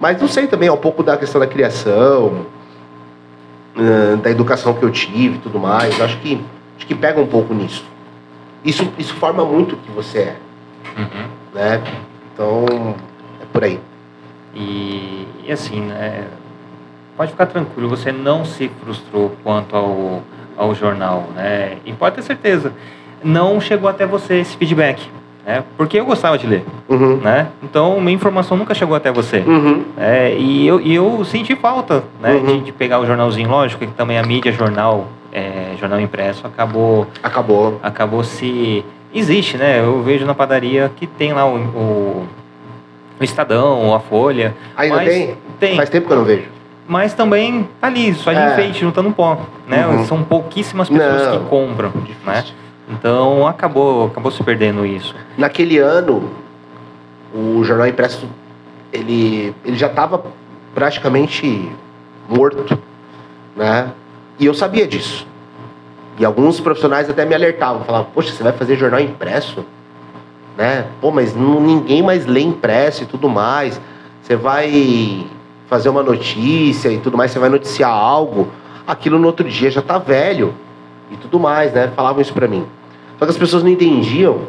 Mas 0.00 0.18
não 0.22 0.26
sei 0.28 0.46
também, 0.46 0.70
é 0.70 0.72
um 0.72 0.78
pouco 0.78 1.02
da 1.02 1.18
questão 1.18 1.38
da 1.38 1.46
criação, 1.46 2.46
da 4.22 4.30
educação 4.30 4.72
que 4.72 4.82
eu 4.82 4.90
tive 4.90 5.34
e 5.36 5.38
tudo 5.38 5.58
mais. 5.58 6.00
Acho 6.00 6.16
que, 6.18 6.40
acho 6.78 6.86
que 6.86 6.94
pega 6.94 7.20
um 7.20 7.26
pouco 7.26 7.52
nisso. 7.52 7.84
Isso, 8.64 8.90
isso 8.98 9.14
forma 9.14 9.44
muito 9.44 9.74
o 9.74 9.78
que 9.78 9.90
você 9.90 10.18
é. 10.18 10.36
Uhum. 10.96 11.26
Né? 11.54 11.82
Então, 12.32 12.94
é 13.40 13.44
por 13.52 13.64
aí. 13.64 13.80
E, 14.54 15.26
e 15.46 15.52
assim, 15.52 15.80
né? 15.80 16.24
Pode 17.16 17.32
ficar 17.32 17.46
tranquilo, 17.46 17.88
você 17.88 18.12
não 18.12 18.44
se 18.44 18.70
frustrou 18.82 19.32
quanto 19.42 19.74
ao, 19.76 20.22
ao 20.56 20.74
jornal, 20.74 21.24
né? 21.34 21.76
E 21.84 21.92
pode 21.92 22.14
ter 22.16 22.22
certeza, 22.22 22.72
não 23.24 23.60
chegou 23.60 23.88
até 23.88 24.06
você 24.06 24.34
esse 24.36 24.56
feedback, 24.56 25.02
né? 25.44 25.64
Porque 25.76 25.98
eu 25.98 26.04
gostava 26.04 26.38
de 26.38 26.46
ler, 26.46 26.64
Uhum. 26.88 27.16
né? 27.16 27.48
Então, 27.62 28.00
minha 28.00 28.14
informação 28.14 28.56
nunca 28.56 28.72
chegou 28.74 28.94
até 28.96 29.10
você. 29.10 29.38
Uhum. 29.40 29.84
É, 29.96 30.36
e, 30.38 30.64
eu, 30.66 30.80
e 30.80 30.94
eu 30.94 31.24
senti 31.24 31.56
falta 31.56 32.04
né, 32.20 32.32
Uhum. 32.34 32.58
de, 32.58 32.60
de 32.66 32.72
pegar 32.72 33.00
o 33.00 33.06
jornalzinho, 33.06 33.48
lógico 33.50 33.84
que 33.84 33.92
também 33.92 34.16
a 34.16 34.22
mídia 34.22 34.52
jornal, 34.52 35.08
é, 35.32 35.74
jornal 35.78 36.00
impresso, 36.00 36.46
acabou, 36.46 37.06
Acabou. 37.22 37.78
acabou 37.82 38.24
se. 38.24 38.84
Existe, 39.14 39.56
né? 39.56 39.80
Eu 39.80 40.02
vejo 40.02 40.26
na 40.26 40.34
padaria 40.34 40.90
que 40.94 41.06
tem 41.06 41.32
lá 41.32 41.46
o, 41.46 41.56
o, 41.56 42.28
o 43.18 43.24
Estadão, 43.24 43.94
a 43.94 44.00
Folha. 44.00 44.54
Ainda 44.76 44.98
tem? 44.98 45.36
Tem. 45.58 45.76
Faz 45.76 45.88
tempo 45.88 46.06
que 46.06 46.12
eu 46.12 46.18
não 46.18 46.24
vejo. 46.24 46.44
Mas 46.86 47.12
também 47.14 47.68
tá 47.80 47.86
ali, 47.86 48.14
só 48.14 48.32
de 48.32 48.38
É. 48.38 48.52
enfeite, 48.52 48.80
juntando 48.80 49.10
pó. 49.12 49.38
Né? 49.66 49.86
Uhum. 49.86 50.04
São 50.06 50.22
pouquíssimas 50.22 50.88
pessoas 50.88 51.26
Não. 51.34 51.38
que 51.38 51.44
compram. 51.46 51.92
Né? 52.24 52.44
Então 52.90 53.46
acabou, 53.46 54.06
acabou 54.06 54.30
se 54.30 54.42
perdendo 54.42 54.84
isso. 54.86 55.14
Naquele 55.36 55.78
ano, 55.78 56.30
o 57.34 57.62
jornal 57.64 57.86
impresso 57.86 58.26
ele, 58.92 59.54
ele 59.64 59.76
já 59.76 59.86
estava 59.88 60.22
praticamente 60.74 61.70
morto, 62.28 62.78
né? 63.56 63.88
E 64.38 64.46
eu 64.46 64.54
sabia 64.54 64.86
disso. 64.86 65.26
E 66.18 66.24
alguns 66.24 66.60
profissionais 66.60 67.08
até 67.08 67.24
me 67.24 67.34
alertavam, 67.34 67.84
falavam: 67.84 68.08
"Poxa, 68.14 68.32
você 68.32 68.42
vai 68.42 68.52
fazer 68.52 68.76
jornal 68.76 69.00
impresso, 69.00 69.64
né? 70.56 70.86
Pô, 71.00 71.10
mas 71.10 71.34
ninguém 71.34 72.02
mais 72.02 72.26
lê 72.26 72.40
impresso 72.40 73.04
e 73.04 73.06
tudo 73.06 73.28
mais. 73.28 73.80
Você 74.22 74.36
vai 74.36 75.26
fazer 75.68 75.88
uma 75.88 76.02
notícia 76.02 76.88
e 76.88 76.98
tudo 76.98 77.16
mais, 77.16 77.30
você 77.30 77.38
vai 77.38 77.48
noticiar 77.48 77.90
algo, 77.90 78.48
aquilo 78.86 79.18
no 79.18 79.26
outro 79.26 79.48
dia 79.48 79.70
já 79.70 79.82
tá 79.82 79.98
velho 79.98 80.54
e 81.10 81.16
tudo 81.16 81.38
mais, 81.38 81.72
né? 81.72 81.92
Falavam 81.94 82.20
isso 82.20 82.32
pra 82.32 82.48
mim. 82.48 82.66
Só 83.18 83.24
que 83.24 83.30
as 83.30 83.38
pessoas 83.38 83.62
não 83.62 83.70
entendiam 83.70 84.40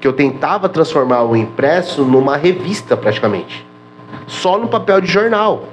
que 0.00 0.06
eu 0.06 0.12
tentava 0.12 0.68
transformar 0.68 1.22
o 1.22 1.36
impresso 1.36 2.04
numa 2.04 2.36
revista 2.36 2.96
praticamente. 2.96 3.66
Só 4.26 4.58
no 4.58 4.68
papel 4.68 5.00
de 5.00 5.10
jornal. 5.10 5.64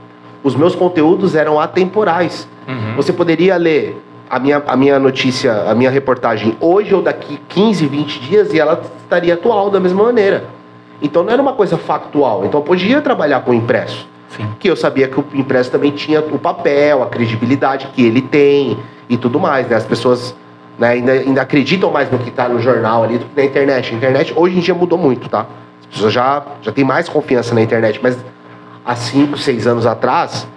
Os 0.44 0.56
meus 0.56 0.76
conteúdos 0.76 1.36
eram 1.36 1.60
atemporais. 1.60 2.48
Uhum. 2.72 2.96
Você 2.96 3.12
poderia 3.12 3.58
ler 3.58 4.02
a 4.30 4.40
minha, 4.40 4.64
a 4.66 4.76
minha 4.78 4.98
notícia, 4.98 5.70
a 5.70 5.76
minha 5.76 5.90
reportagem 5.90 6.56
hoje 6.60 6.94
ou 6.96 7.02
daqui 7.02 7.40
15, 7.50 7.86
20 7.86 8.20
dias 8.22 8.54
e 8.54 8.60
ela 8.60 8.82
estaria 9.04 9.34
atual 9.34 9.70
da 9.70 9.80
mesma 9.80 10.04
maneira. 10.04 10.46
Então 11.02 11.24
não 11.24 11.32
era 11.32 11.42
uma 11.42 11.54
coisa 11.54 11.78
factual. 11.78 12.46
Então 12.46 12.60
eu 12.60 12.64
podia 12.64 13.02
trabalhar 13.02 13.42
com 13.42 13.52
o 13.52 13.54
impresso. 13.54 14.08
Sim. 14.30 14.48
Que 14.60 14.70
eu 14.70 14.76
sabia 14.76 15.10
que 15.10 15.20
o 15.20 15.26
impresso 15.34 15.70
também 15.70 15.92
tinha 15.92 16.22
o 16.22 16.40
papel, 16.40 17.04
a 17.04 17.08
credibilidade 17.08 17.88
que 17.94 18.06
ele 18.06 18.22
tem 18.22 18.78
e 19.10 19.18
tudo 19.18 19.40
mais. 19.40 19.68
Né? 19.68 19.76
As 19.76 19.86
pessoas 19.86 20.34
né, 20.80 20.90
ainda, 20.90 21.12
ainda 21.12 21.42
acreditam 21.42 21.92
mais 21.92 22.10
no 22.10 22.18
que 22.18 22.30
está 22.30 22.48
no 22.48 22.62
jornal 22.62 23.04
ali 23.04 23.18
do 23.18 23.26
que 23.26 23.36
na 23.36 23.46
internet. 23.46 23.94
A 23.94 23.98
internet 23.98 24.34
hoje 24.36 24.58
em 24.58 24.62
dia 24.62 24.74
mudou 24.74 24.98
muito, 24.98 25.28
tá? 25.28 25.46
As 25.82 25.88
pessoas 25.88 26.14
já, 26.14 26.44
já 26.62 26.72
têm 26.72 26.86
mais 26.86 27.10
confiança 27.10 27.54
na 27.54 27.62
internet, 27.62 28.00
mas 28.02 28.18
há 28.86 28.96
5, 28.96 29.38
6 29.38 29.68
anos 29.68 29.86
atrás, 29.86 30.48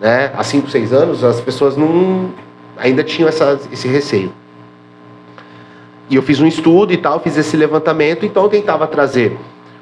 né? 0.00 0.32
Há 0.36 0.42
5, 0.42 0.70
6 0.70 0.92
anos, 0.92 1.24
as 1.24 1.40
pessoas 1.40 1.76
não 1.76 2.30
ainda 2.76 3.02
tinham 3.02 3.28
essa, 3.28 3.58
esse 3.72 3.88
receio. 3.88 4.32
E 6.08 6.16
eu 6.16 6.22
fiz 6.22 6.40
um 6.40 6.46
estudo 6.46 6.92
e 6.92 6.96
tal, 6.96 7.20
fiz 7.20 7.36
esse 7.36 7.56
levantamento, 7.56 8.24
então 8.24 8.44
eu 8.44 8.48
tentava 8.48 8.86
trazer 8.86 9.36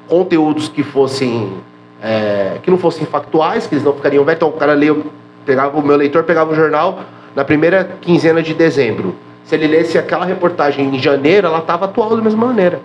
conteúdos 0.07 0.67
que 0.67 0.83
fossem 0.83 1.53
é, 2.01 2.59
que 2.61 2.69
não 2.69 2.77
fossem 2.77 3.05
factuais, 3.05 3.65
que 3.65 3.75
eles 3.75 3.83
não 3.83 3.93
ficariam 3.93 4.23
velhos. 4.25 4.37
Então 4.37 4.49
o 4.49 4.53
cara 4.53 4.73
leu, 4.73 5.05
pegava 5.45 5.77
o 5.77 5.85
meu 5.85 5.95
leitor 5.95 6.23
pegava 6.23 6.51
o 6.51 6.55
jornal 6.55 6.99
na 7.35 7.45
primeira 7.45 7.97
quinzena 8.01 8.41
de 8.41 8.53
dezembro. 8.53 9.15
Se 9.43 9.55
ele 9.55 9.67
lesse 9.67 9.97
aquela 9.97 10.25
reportagem 10.25 10.93
em 10.93 10.99
janeiro, 10.99 11.47
ela 11.47 11.59
estava 11.59 11.85
atual 11.85 12.15
da 12.15 12.21
mesma 12.21 12.47
maneira. 12.47 12.81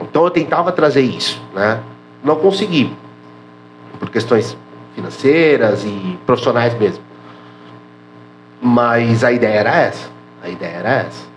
Então 0.00 0.24
eu 0.24 0.30
tentava 0.30 0.72
trazer 0.72 1.02
isso, 1.02 1.42
né? 1.54 1.80
Não 2.24 2.36
consegui 2.36 2.90
por 3.98 4.08
questões 4.08 4.56
financeiras 4.98 5.84
e 5.84 6.18
profissionais 6.26 6.76
mesmo. 6.76 7.02
Mas 8.60 9.22
a 9.22 9.30
ideia 9.30 9.60
era 9.60 9.76
essa. 9.76 10.08
A 10.42 10.48
ideia 10.48 10.76
era 10.76 10.88
essa. 10.90 11.28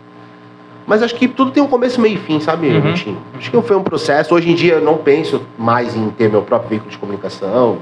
Mas 0.87 1.03
acho 1.03 1.15
que 1.15 1.27
tudo 1.27 1.51
tem 1.51 1.61
um 1.61 1.67
começo, 1.67 2.01
meio 2.01 2.15
e 2.15 2.17
fim, 2.17 2.39
sabe, 2.39 2.67
Uhum. 2.67 2.91
Acho 3.37 3.51
que 3.51 3.61
foi 3.61 3.77
um 3.77 3.83
processo. 3.83 4.33
Hoje 4.33 4.49
em 4.49 4.55
dia 4.55 4.73
eu 4.73 4.81
não 4.81 4.97
penso 4.97 5.41
mais 5.57 5.95
em 5.95 6.09
ter 6.09 6.29
meu 6.29 6.41
próprio 6.41 6.69
veículo 6.69 6.91
de 6.91 6.97
comunicação. 6.97 7.77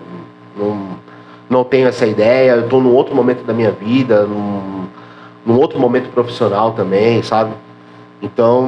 Não, 0.57 0.89
não 1.49 1.63
tenho 1.63 1.87
essa 1.87 2.05
ideia. 2.05 2.51
Eu 2.51 2.65
estou 2.65 2.81
num 2.81 2.93
outro 2.93 3.15
momento 3.15 3.43
da 3.45 3.53
minha 3.53 3.71
vida, 3.71 4.23
num, 4.23 4.85
num 5.45 5.57
outro 5.57 5.79
momento 5.79 6.09
profissional 6.09 6.73
também, 6.73 7.23
sabe? 7.23 7.53
Então, 8.21 8.67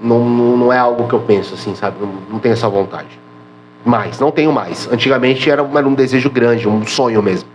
não, 0.00 0.20
não, 0.20 0.56
não 0.56 0.72
é 0.72 0.78
algo 0.78 1.08
que 1.08 1.14
eu 1.14 1.20
penso 1.20 1.54
assim, 1.54 1.74
sabe? 1.74 1.96
Não, 2.00 2.08
não 2.30 2.38
tenho 2.38 2.52
essa 2.52 2.68
vontade. 2.68 3.23
Mais, 3.84 4.18
não 4.18 4.30
tenho 4.30 4.50
mais. 4.52 4.88
Antigamente 4.90 5.50
era, 5.50 5.62
um- 5.62 5.76
era 5.76 5.86
um 5.86 5.94
desejo 5.94 6.30
grande, 6.30 6.66
um 6.68 6.86
sonho 6.86 7.22
mesmo. 7.22 7.48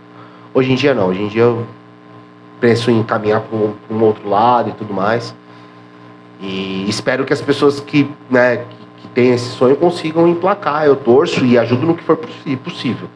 Hoje 0.54 0.72
em 0.72 0.74
dia 0.76 0.94
não. 0.94 1.08
Hoje 1.08 1.22
em 1.22 1.28
dia 1.28 1.42
eu 1.42 1.66
penso 2.60 2.90
em 2.90 3.02
caminhar 3.02 3.40
para 3.40 3.56
um, 3.58 3.74
um 3.90 4.02
outro 4.02 4.28
lado 4.28 4.70
e 4.70 4.72
tudo 4.72 4.92
mais. 4.94 5.34
E 6.40 6.86
espero 6.88 7.24
que 7.24 7.32
as 7.32 7.40
pessoas 7.40 7.80
que, 7.80 8.08
né, 8.30 8.58
que, 8.58 9.02
que 9.02 9.08
têm 9.08 9.32
esse 9.32 9.50
sonho 9.50 9.76
consigam 9.76 10.28
emplacar. 10.28 10.86
Eu 10.86 10.96
torço 10.96 11.44
e 11.44 11.58
ajudo 11.58 11.84
no 11.86 11.94
que 11.96 12.02
for 12.04 12.16
possível. 12.62 13.08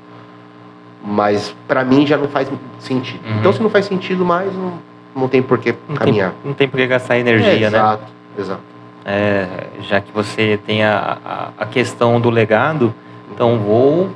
Mas 1.04 1.54
para 1.68 1.84
mim 1.84 2.06
já 2.06 2.16
não 2.16 2.28
faz 2.28 2.50
sentido. 2.80 3.20
Uhum. 3.28 3.38
Então 3.38 3.52
se 3.52 3.62
não 3.62 3.70
faz 3.70 3.86
sentido 3.86 4.24
mais, 4.24 4.52
não, 4.52 4.72
não 5.14 5.28
tem 5.28 5.42
por 5.42 5.58
que 5.58 5.70
Não 5.72 5.78
tem, 5.88 5.96
caminhar. 5.96 6.32
não 6.44 6.52
tem 6.54 6.66
por 6.68 6.76
que 6.78 6.86
gastar 6.86 7.18
energia, 7.18 7.52
É, 7.52 7.58
né? 7.60 7.66
Exato, 7.78 8.02
exato. 8.38 8.73
É, 9.04 9.46
já 9.82 10.00
que 10.00 10.10
você 10.12 10.58
tem 10.66 10.82
a, 10.82 11.18
a, 11.24 11.48
a 11.64 11.66
questão 11.66 12.18
do 12.20 12.30
legado, 12.30 12.94
então 13.32 13.58
vou 13.58 14.10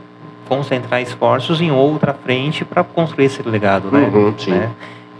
concentrar 0.49 1.03
esforços 1.03 1.61
em 1.61 1.71
outra 1.71 2.15
frente 2.15 2.65
para 2.65 2.83
construir 2.83 3.27
esse 3.27 3.43
legado, 3.43 3.91
né? 3.93 4.11
Uhum, 4.13 4.33
sim. 4.39 4.53
Né? 4.53 4.71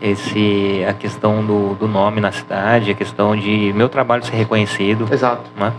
Esse, 0.01 0.85
a 0.89 0.93
questão 0.95 1.45
do, 1.45 1.75
do 1.75 1.87
nome 1.89 2.21
na 2.21 2.33
cidade, 2.33 2.91
a 2.91 2.95
questão 2.95 3.37
de 3.37 3.73
meu 3.75 3.89
trabalho 3.89 4.25
ser 4.25 4.37
reconhecido, 4.37 5.07
Exato, 5.13 5.43
né? 5.59 5.73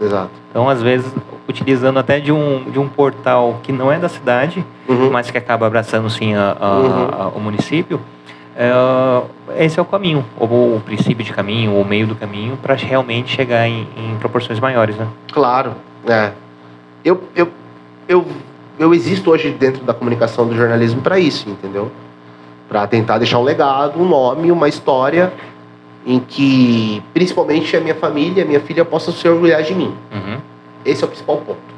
exato. 0.00 0.30
Então, 0.50 0.68
às 0.68 0.82
vezes, 0.82 1.10
utilizando 1.48 1.98
até 1.98 2.18
de 2.20 2.32
um, 2.32 2.64
de 2.70 2.78
um 2.78 2.88
portal 2.88 3.60
que 3.62 3.72
não 3.72 3.90
é 3.90 3.98
da 3.98 4.08
cidade, 4.08 4.62
Uhum. 4.88 5.10
mas 5.10 5.30
que 5.30 5.38
acaba 5.38 5.66
abraçando 5.66 6.10
sim 6.10 6.34
a, 6.34 6.56
a- 6.60 7.28
Uhum. 7.28 7.28
o 7.36 7.40
município, 7.40 7.98
esse 9.56 9.78
é 9.78 9.82
o 9.82 9.84
caminho, 9.84 10.24
ou 10.38 10.76
o 10.76 10.80
princípio 10.80 11.24
de 11.24 11.32
caminho, 11.32 11.72
ou 11.72 11.82
o 11.82 11.84
meio 11.84 12.06
do 12.06 12.14
caminho, 12.14 12.56
para 12.56 12.74
realmente 12.74 13.34
chegar 13.34 13.66
em, 13.66 13.86
em 13.96 14.16
proporções 14.18 14.60
maiores, 14.60 14.96
né? 14.96 15.06
Claro, 15.32 15.74
é. 16.06 16.32
Eu, 17.04 17.22
eu, 17.34 17.48
eu, 18.06 18.26
eu 18.78 18.94
existo 18.94 19.30
hoje 19.30 19.50
dentro 19.50 19.84
da 19.84 19.94
comunicação 19.94 20.46
do 20.46 20.54
jornalismo 20.54 21.00
para 21.00 21.18
isso, 21.18 21.48
entendeu? 21.48 21.90
Para 22.68 22.86
tentar 22.86 23.18
deixar 23.18 23.38
um 23.38 23.42
legado, 23.42 24.00
um 24.00 24.06
nome, 24.06 24.52
uma 24.52 24.68
história 24.68 25.32
em 26.06 26.20
que, 26.20 27.02
principalmente, 27.14 27.76
a 27.76 27.80
minha 27.80 27.94
família, 27.94 28.44
a 28.44 28.46
minha 28.46 28.60
filha 28.60 28.84
possa 28.84 29.12
se 29.12 29.26
orgulhar 29.28 29.62
de 29.62 29.74
mim. 29.74 29.94
Uhum. 30.12 30.38
Esse 30.84 31.02
é 31.02 31.06
o 31.06 31.08
principal 31.08 31.36
ponto. 31.38 31.72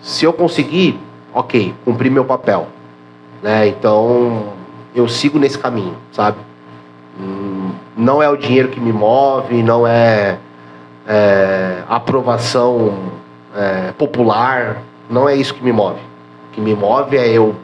Se 0.00 0.24
eu 0.24 0.32
conseguir, 0.32 0.98
ok, 1.34 1.74
cumprir 1.84 2.10
meu 2.10 2.24
papel, 2.24 2.68
né? 3.42 3.66
Então 3.68 4.55
eu 4.96 5.06
sigo 5.06 5.38
nesse 5.38 5.58
caminho, 5.58 5.94
sabe? 6.10 6.38
Hum, 7.20 7.70
Não 7.94 8.22
é 8.22 8.28
o 8.28 8.36
dinheiro 8.36 8.68
que 8.68 8.80
me 8.80 8.92
move, 8.92 9.62
não 9.62 9.86
é, 9.86 10.38
é, 11.06 11.82
aprovação 11.86 12.94
é, 13.54 13.92
popular, 13.92 14.82
não 15.08 15.28
é 15.28 15.34
isso 15.36 15.54
que 15.54 15.62
me 15.62 15.70
move. 15.72 16.00
O 16.48 16.54
que 16.54 16.60
me 16.62 16.74
move 16.74 17.16
é 17.16 17.28
eu 17.28 17.54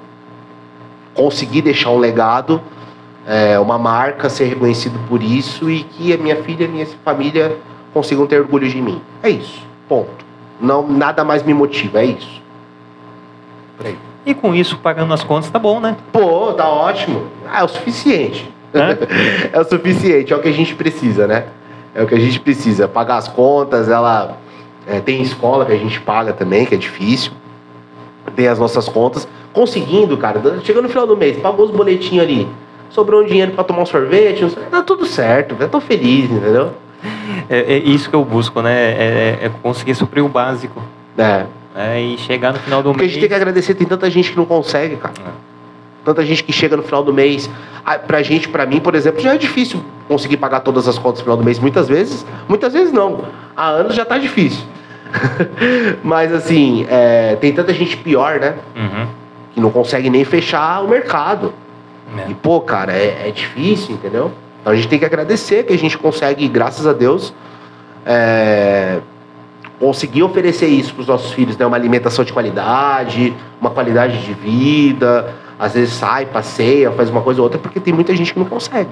conseguir 1.14 1.62
deixar 1.62 1.90
um 1.90 1.98
legado, 1.98 2.60
é, 3.26 3.58
uma 3.58 3.78
marca, 3.78 4.28
ser 4.28 4.44
reconhecido 4.44 4.98
por 5.08 5.22
isso 5.22 5.70
e 5.70 5.84
que 5.84 6.12
a 6.12 6.18
minha 6.18 6.36
filha 6.42 6.64
e 6.64 6.66
a 6.66 6.70
minha 6.70 6.86
família 7.02 7.56
consigam 7.94 8.26
ter 8.26 8.40
orgulho 8.40 8.68
de 8.68 8.80
mim. 8.80 9.00
É 9.22 9.30
isso. 9.30 9.62
Ponto. 9.88 10.24
Não, 10.60 10.86
nada 10.86 11.24
mais 11.24 11.42
me 11.42 11.54
motiva, 11.54 12.00
é 12.00 12.06
isso. 12.06 12.42
Por 13.76 13.86
aí. 13.86 13.98
E 14.24 14.34
com 14.34 14.54
isso, 14.54 14.78
pagando 14.78 15.12
as 15.12 15.24
contas, 15.24 15.50
tá 15.50 15.58
bom, 15.58 15.80
né? 15.80 15.96
Pô, 16.12 16.52
tá 16.52 16.68
ótimo. 16.68 17.26
Ah, 17.48 17.60
é 17.60 17.64
o 17.64 17.68
suficiente. 17.68 18.52
Hã? 18.74 18.96
é 19.52 19.60
o 19.60 19.64
suficiente, 19.64 20.32
é 20.32 20.36
o 20.36 20.40
que 20.40 20.48
a 20.48 20.52
gente 20.52 20.74
precisa, 20.74 21.26
né? 21.26 21.46
É 21.94 22.02
o 22.02 22.06
que 22.06 22.14
a 22.14 22.20
gente 22.20 22.40
precisa. 22.40 22.86
Pagar 22.86 23.16
as 23.16 23.28
contas, 23.28 23.88
ela 23.88 24.38
é, 24.86 25.00
tem 25.00 25.20
escola 25.22 25.66
que 25.66 25.72
a 25.72 25.76
gente 25.76 26.00
paga 26.00 26.32
também, 26.32 26.64
que 26.64 26.74
é 26.74 26.78
difícil. 26.78 27.32
Tem 28.34 28.46
as 28.46 28.58
nossas 28.58 28.88
contas. 28.88 29.28
conseguindo, 29.52 30.16
cara, 30.16 30.40
chegando 30.62 30.84
no 30.84 30.88
final 30.88 31.06
do 31.06 31.16
mês, 31.16 31.36
pagou 31.38 31.66
os 31.66 31.70
boletinhos 31.70 32.24
ali, 32.24 32.48
sobrou 32.88 33.22
um 33.22 33.26
dinheiro 33.26 33.52
para 33.52 33.64
tomar 33.64 33.82
um 33.82 33.86
sorvete, 33.86 34.48
tá 34.70 34.82
tudo 34.82 35.04
certo, 35.04 35.56
eu 35.58 35.68
tô 35.68 35.80
feliz, 35.80 36.30
entendeu? 36.30 36.72
É, 37.50 37.74
é 37.74 37.78
isso 37.78 38.08
que 38.08 38.16
eu 38.16 38.24
busco, 38.24 38.62
né? 38.62 38.72
É, 38.72 39.38
é, 39.42 39.46
é 39.46 39.50
conseguir 39.62 39.94
suprir 39.94 40.24
o 40.24 40.28
básico. 40.28 40.80
É. 41.18 41.44
É, 41.74 42.00
e 42.00 42.18
chegar 42.18 42.52
no 42.52 42.58
final 42.58 42.82
do 42.82 42.90
Porque 42.90 43.02
mês. 43.02 43.10
a 43.10 43.14
gente 43.14 43.20
tem 43.20 43.28
que 43.28 43.34
agradecer, 43.34 43.74
tem 43.74 43.86
tanta 43.86 44.10
gente 44.10 44.30
que 44.30 44.36
não 44.36 44.44
consegue, 44.44 44.96
cara. 44.96 45.14
É. 45.26 45.30
Tanta 46.04 46.24
gente 46.24 46.42
que 46.44 46.52
chega 46.52 46.76
no 46.76 46.82
final 46.82 47.02
do 47.02 47.12
mês. 47.14 47.48
Ah, 47.84 47.98
Pra 47.98 48.22
gente, 48.22 48.48
pra 48.48 48.66
mim, 48.66 48.80
por 48.80 48.94
exemplo, 48.94 49.20
já 49.20 49.34
é 49.34 49.38
difícil 49.38 49.82
conseguir 50.08 50.36
pagar 50.36 50.60
todas 50.60 50.86
as 50.88 50.98
contas 50.98 51.20
no 51.20 51.24
final 51.24 51.36
do 51.36 51.44
mês. 51.44 51.58
Muitas 51.58 51.88
vezes, 51.88 52.26
muitas 52.48 52.72
vezes 52.72 52.92
não. 52.92 53.24
Há 53.56 53.68
anos 53.68 53.94
já 53.94 54.04
tá 54.04 54.18
difícil. 54.18 54.64
Mas 56.02 56.32
assim, 56.32 56.86
é, 56.88 57.36
tem 57.36 57.52
tanta 57.52 57.72
gente 57.72 57.96
pior, 57.96 58.38
né? 58.40 58.54
Uhum. 58.76 59.06
Que 59.54 59.60
não 59.60 59.70
consegue 59.70 60.10
nem 60.10 60.24
fechar 60.24 60.82
o 60.84 60.88
mercado. 60.88 61.52
É. 62.18 62.30
E, 62.30 62.34
pô, 62.34 62.60
cara, 62.60 62.92
é, 62.92 63.28
é 63.28 63.30
difícil, 63.30 63.94
entendeu? 63.94 64.32
Então 64.60 64.72
a 64.72 64.76
gente 64.76 64.88
tem 64.88 64.98
que 64.98 65.04
agradecer 65.04 65.64
que 65.64 65.72
a 65.72 65.78
gente 65.78 65.96
consegue, 65.96 66.46
graças 66.48 66.86
a 66.86 66.92
Deus, 66.92 67.32
é, 68.04 68.98
conseguir 69.82 70.22
oferecer 70.22 70.68
isso 70.68 70.94
para 70.94 71.00
os 71.00 71.08
nossos 71.08 71.32
filhos, 71.32 71.56
né? 71.56 71.66
Uma 71.66 71.76
alimentação 71.76 72.24
de 72.24 72.32
qualidade, 72.32 73.34
uma 73.60 73.68
qualidade 73.68 74.24
de 74.24 74.32
vida. 74.32 75.34
Às 75.58 75.74
vezes 75.74 75.92
sai, 75.94 76.24
passeia, 76.24 76.92
faz 76.92 77.10
uma 77.10 77.20
coisa 77.20 77.40
ou 77.40 77.46
outra, 77.46 77.58
porque 77.58 77.80
tem 77.80 77.92
muita 77.92 78.14
gente 78.14 78.32
que 78.32 78.38
não 78.38 78.46
consegue. 78.46 78.88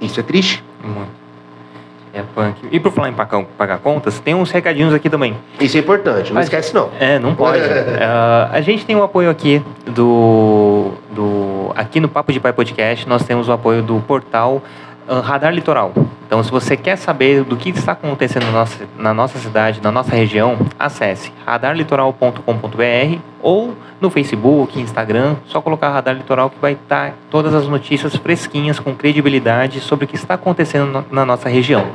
Isso 0.00 0.18
é 0.18 0.24
triste. 0.24 0.64
Muito. 0.82 1.08
É 2.12 2.22
punk. 2.34 2.66
E 2.72 2.80
por 2.80 2.90
falar 2.90 3.10
em 3.10 3.12
pagar, 3.12 3.44
pagar 3.56 3.78
contas, 3.78 4.18
tem 4.18 4.34
uns 4.34 4.50
recadinhos 4.50 4.92
aqui 4.92 5.08
também. 5.08 5.36
Isso 5.60 5.76
é 5.76 5.80
importante, 5.80 6.30
não 6.30 6.34
Mas- 6.34 6.46
esquece 6.46 6.74
não. 6.74 6.90
É, 6.98 7.20
não 7.20 7.36
pode. 7.36 7.60
Ah, 8.00 8.48
a 8.52 8.60
gente 8.62 8.84
tem 8.84 8.96
o 8.96 9.04
apoio 9.04 9.30
aqui 9.30 9.62
do, 9.84 10.90
do. 11.12 11.72
Aqui 11.76 12.00
no 12.00 12.08
Papo 12.08 12.32
de 12.32 12.40
Pai 12.40 12.52
Podcast, 12.52 13.08
nós 13.08 13.22
temos 13.22 13.48
o 13.48 13.52
apoio 13.52 13.82
do 13.82 14.00
portal 14.00 14.62
Radar 15.08 15.52
Litoral. 15.52 15.92
Então, 16.26 16.42
se 16.42 16.50
você 16.50 16.76
quer 16.76 16.96
saber 16.96 17.44
do 17.44 17.56
que 17.56 17.70
está 17.70 17.92
acontecendo 17.92 18.46
na 18.46 18.52
nossa, 18.52 18.88
na 18.98 19.14
nossa 19.14 19.38
cidade, 19.38 19.80
na 19.80 19.92
nossa 19.92 20.14
região, 20.14 20.58
acesse 20.76 21.32
radarlitoral.com.br 21.44 23.18
ou 23.40 23.74
no 24.00 24.10
Facebook, 24.10 24.80
Instagram, 24.80 25.36
só 25.46 25.60
colocar 25.60 25.90
Radar 25.90 26.16
Litoral 26.16 26.50
que 26.50 26.58
vai 26.60 26.72
estar 26.72 27.14
todas 27.30 27.54
as 27.54 27.68
notícias 27.68 28.16
fresquinhas, 28.16 28.80
com 28.80 28.94
credibilidade 28.94 29.80
sobre 29.80 30.04
o 30.04 30.08
que 30.08 30.16
está 30.16 30.34
acontecendo 30.34 31.04
na 31.10 31.24
nossa 31.24 31.48
região. 31.48 31.86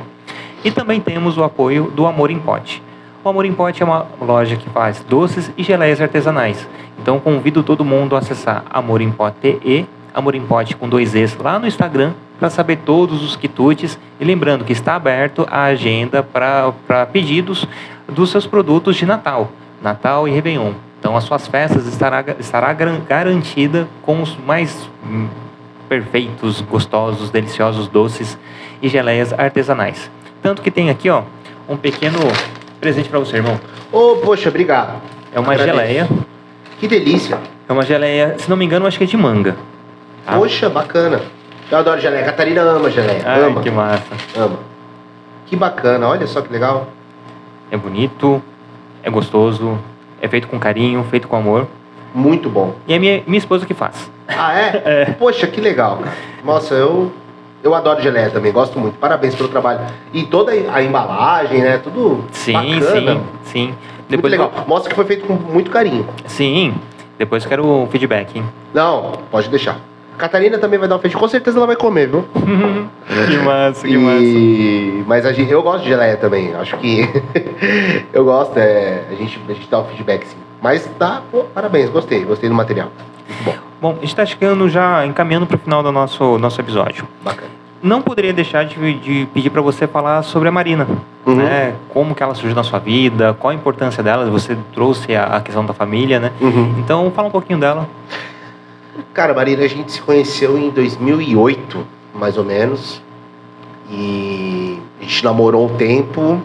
E 0.64 0.70
também 0.70 1.00
temos 1.00 1.36
o 1.36 1.44
apoio 1.44 1.90
do 1.94 2.06
Amor 2.06 2.30
em 2.30 2.38
Pote. 2.38 2.82
O 3.22 3.28
Amor 3.28 3.44
em 3.44 3.52
Pote 3.52 3.82
é 3.82 3.86
uma 3.86 4.06
loja 4.20 4.56
que 4.56 4.68
faz 4.70 5.04
doces 5.06 5.52
e 5.56 5.62
geleias 5.62 6.00
artesanais. 6.00 6.66
Então 6.98 7.20
convido 7.20 7.62
todo 7.62 7.84
mundo 7.84 8.16
a 8.16 8.20
acessar 8.20 8.64
Amor 8.70 9.00
em 10.14 10.16
Pote 10.16 10.16
e 10.16 10.18
Amor 10.18 10.34
em 10.34 10.40
Pote 10.40 10.76
com 10.76 10.88
dois 10.88 11.14
Es 11.14 11.36
lá 11.36 11.58
no 11.58 11.66
Instagram 11.66 12.12
para 12.38 12.50
saber 12.50 12.78
todos 12.84 13.22
os 13.22 13.36
quitutes. 13.36 13.98
E 14.20 14.24
lembrando 14.24 14.64
que 14.64 14.72
está 14.72 14.94
aberto 14.96 15.46
a 15.50 15.64
agenda 15.64 16.22
para 16.22 17.06
pedidos 17.12 17.66
dos 18.08 18.30
seus 18.30 18.46
produtos 18.46 18.96
de 18.96 19.06
Natal, 19.06 19.50
Natal 19.82 20.28
e 20.28 20.30
Réveillon. 20.30 20.72
Então 20.98 21.16
as 21.16 21.24
suas 21.24 21.46
festas 21.46 21.86
estará, 21.86 22.24
estará 22.38 22.72
garantida 22.72 23.88
com 24.02 24.22
os 24.22 24.36
mais 24.36 24.88
perfeitos, 25.88 26.60
gostosos, 26.60 27.30
deliciosos 27.30 27.88
doces 27.88 28.38
e 28.80 28.88
geleias 28.88 29.32
artesanais. 29.32 30.10
Tanto 30.40 30.62
que 30.62 30.70
tem 30.70 30.90
aqui, 30.90 31.10
ó, 31.10 31.22
um 31.68 31.76
pequeno 31.76 32.18
presente 32.80 33.08
para 33.08 33.18
você, 33.18 33.36
irmão. 33.36 33.60
Ô, 33.90 34.16
poxa, 34.16 34.48
obrigado. 34.48 35.00
É 35.32 35.40
uma 35.40 35.52
Agradeço. 35.52 35.78
geleia. 35.78 36.08
Que 36.78 36.88
delícia. 36.88 37.38
É 37.68 37.72
uma 37.72 37.82
geleia, 37.82 38.36
se 38.38 38.48
não 38.48 38.56
me 38.56 38.64
engano, 38.64 38.86
acho 38.86 38.98
que 38.98 39.04
é 39.04 39.06
de 39.06 39.16
manga. 39.16 39.56
Tá? 40.24 40.36
Poxa, 40.36 40.68
bacana. 40.68 41.20
Eu 41.70 41.78
adoro 41.78 42.00
geleia. 42.00 42.22
A 42.22 42.26
Catarina 42.26 42.62
ama 42.62 42.90
geleia. 42.90 43.22
Ai, 43.24 43.44
ama. 43.44 43.62
que 43.62 43.70
massa. 43.70 44.02
Ama. 44.36 44.58
Que 45.46 45.56
bacana. 45.56 46.06
Olha 46.08 46.26
só 46.26 46.40
que 46.40 46.52
legal. 46.52 46.86
É 47.70 47.76
bonito, 47.76 48.42
é 49.02 49.08
gostoso, 49.10 49.78
é 50.20 50.28
feito 50.28 50.46
com 50.46 50.58
carinho, 50.58 51.02
feito 51.04 51.26
com 51.26 51.36
amor. 51.36 51.66
Muito 52.14 52.50
bom. 52.50 52.74
E 52.86 52.92
é 52.92 52.98
minha, 52.98 53.22
minha 53.26 53.38
esposa 53.38 53.64
que 53.64 53.72
faz. 53.72 54.10
Ah, 54.28 54.52
é? 54.52 55.06
Poxa, 55.18 55.46
que 55.46 55.60
legal, 55.60 55.96
cara. 55.96 56.14
Nossa, 56.44 56.74
eu, 56.74 57.10
eu 57.62 57.74
adoro 57.74 58.02
geleia 58.02 58.28
também, 58.28 58.52
gosto 58.52 58.78
muito. 58.78 58.98
Parabéns 58.98 59.34
pelo 59.34 59.48
trabalho. 59.48 59.80
E 60.12 60.24
toda 60.24 60.52
a 60.52 60.82
embalagem, 60.82 61.62
né? 61.62 61.78
Tudo 61.78 62.24
Sim, 62.32 62.52
bacana. 62.52 62.80
sim, 62.80 63.22
sim. 63.44 63.66
Muito 63.66 63.76
Depois 64.10 64.30
legal. 64.30 64.52
Mostra 64.66 64.90
que 64.90 64.94
foi 64.96 65.06
feito 65.06 65.26
com 65.26 65.32
muito 65.32 65.70
carinho. 65.70 66.06
Sim, 66.26 66.74
depois 67.18 67.44
eu 67.44 67.48
quero 67.48 67.66
o 67.66 67.86
feedback, 67.86 68.36
hein? 68.36 68.44
Não, 68.74 69.12
pode 69.30 69.48
deixar. 69.48 69.78
Catarina 70.18 70.58
também 70.58 70.78
vai 70.78 70.88
dar 70.88 70.96
um 70.96 70.98
feijão. 70.98 71.20
Com 71.20 71.28
certeza 71.28 71.58
ela 71.58 71.66
vai 71.66 71.76
comer, 71.76 72.08
viu? 72.08 72.24
que 72.34 73.36
massa, 73.38 73.86
que 73.86 73.96
massa. 73.96 74.22
E... 74.22 75.04
Mas 75.06 75.26
a 75.26 75.32
gente, 75.32 75.50
eu 75.50 75.62
gosto 75.62 75.82
de 75.82 75.88
geleia 75.88 76.16
também. 76.16 76.54
Acho 76.54 76.76
que 76.78 77.08
eu 78.12 78.24
gosto. 78.24 78.56
É... 78.56 79.02
A, 79.10 79.14
gente, 79.14 79.40
a 79.48 79.52
gente 79.52 79.68
dá 79.68 79.80
o 79.80 79.84
feedback, 79.84 80.26
sim. 80.26 80.36
Mas 80.60 80.88
tá, 80.98 81.22
pô, 81.30 81.44
parabéns, 81.44 81.90
gostei. 81.90 82.24
Gostei 82.24 82.48
do 82.48 82.54
material. 82.54 82.90
Muito 83.28 83.44
bom, 83.44 83.54
Bom, 83.80 83.90
a 83.90 83.94
gente 83.94 84.04
está 84.06 84.24
chegando 84.24 84.68
já, 84.68 85.04
encaminhando 85.04 85.46
para 85.46 85.56
o 85.56 85.58
final 85.58 85.82
do 85.82 85.90
nosso, 85.90 86.38
nosso 86.38 86.60
episódio. 86.60 87.06
bacana. 87.22 87.50
Não 87.82 88.00
poderia 88.00 88.32
deixar 88.32 88.64
de, 88.64 88.94
de 89.00 89.26
pedir 89.34 89.50
para 89.50 89.60
você 89.60 89.88
falar 89.88 90.22
sobre 90.22 90.48
a 90.48 90.52
Marina. 90.52 90.86
Uhum. 91.26 91.34
Né? 91.34 91.74
Como 91.88 92.14
que 92.14 92.22
ela 92.22 92.32
surgiu 92.32 92.54
na 92.54 92.62
sua 92.62 92.78
vida, 92.78 93.34
qual 93.40 93.50
a 93.50 93.54
importância 93.54 94.04
dela, 94.04 94.30
você 94.30 94.56
trouxe 94.72 95.16
a, 95.16 95.24
a 95.24 95.40
questão 95.40 95.66
da 95.66 95.72
família, 95.72 96.20
né? 96.20 96.30
Uhum. 96.40 96.76
Então, 96.78 97.10
fala 97.10 97.26
um 97.26 97.30
pouquinho 97.32 97.58
dela. 97.58 97.88
Cara, 99.14 99.32
Marina, 99.32 99.64
a 99.64 99.68
gente 99.68 99.90
se 99.90 100.02
conheceu 100.02 100.58
em 100.58 100.68
2008, 100.68 101.86
mais 102.14 102.36
ou 102.36 102.44
menos. 102.44 103.00
E 103.90 104.78
a 105.00 105.02
gente 105.02 105.24
namorou 105.24 105.66
um 105.66 105.76
tempo, 105.76 106.42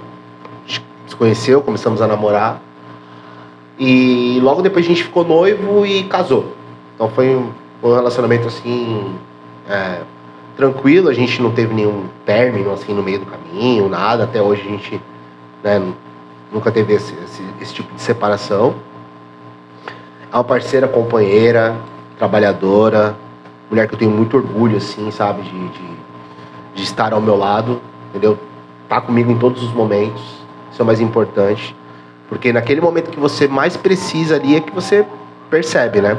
se 0.65 1.15
conheceu, 1.17 1.61
começamos 1.61 2.01
a 2.01 2.07
namorar. 2.07 2.61
E 3.77 4.39
logo 4.41 4.61
depois 4.61 4.85
a 4.85 4.87
gente 4.87 5.03
ficou 5.03 5.25
noivo 5.25 5.85
e 5.85 6.05
casou. 6.05 6.53
Então 6.95 7.09
foi 7.09 7.35
um, 7.35 7.51
um 7.83 7.93
relacionamento 7.93 8.47
assim, 8.47 9.13
é, 9.69 9.99
tranquilo, 10.55 11.09
a 11.09 11.13
gente 11.13 11.41
não 11.41 11.51
teve 11.51 11.73
nenhum 11.73 12.05
término 12.25 12.71
assim 12.71 12.93
no 12.93 13.03
meio 13.03 13.19
do 13.19 13.25
caminho, 13.25 13.89
nada. 13.89 14.23
Até 14.23 14.41
hoje 14.41 14.61
a 14.61 14.71
gente 14.71 15.01
né, 15.61 15.81
nunca 16.51 16.71
teve 16.71 16.93
esse, 16.93 17.13
esse, 17.25 17.43
esse 17.61 17.73
tipo 17.73 17.93
de 17.93 18.01
separação. 18.01 18.75
É 20.31 20.35
uma 20.35 20.45
parceira, 20.45 20.87
companheira, 20.87 21.75
trabalhadora, 22.17 23.15
mulher 23.69 23.87
que 23.87 23.93
eu 23.93 23.99
tenho 23.99 24.11
muito 24.11 24.37
orgulho, 24.37 24.77
assim, 24.77 25.09
sabe, 25.11 25.43
de, 25.43 25.67
de, 25.69 25.89
de 26.75 26.83
estar 26.83 27.13
ao 27.13 27.21
meu 27.21 27.35
lado, 27.35 27.81
entendeu? 28.09 28.37
Tá 28.87 29.01
comigo 29.01 29.31
em 29.31 29.37
todos 29.37 29.63
os 29.63 29.71
momentos, 29.73 30.21
isso 30.71 30.81
é 30.81 30.83
o 30.83 30.85
mais 30.85 31.01
importante, 31.01 31.75
porque 32.29 32.51
naquele 32.51 32.81
momento 32.81 33.11
que 33.11 33.19
você 33.19 33.47
mais 33.47 33.75
precisa 33.77 34.35
ali 34.35 34.55
é 34.55 34.59
que 34.59 34.71
você 34.71 35.05
percebe, 35.49 36.01
né? 36.01 36.17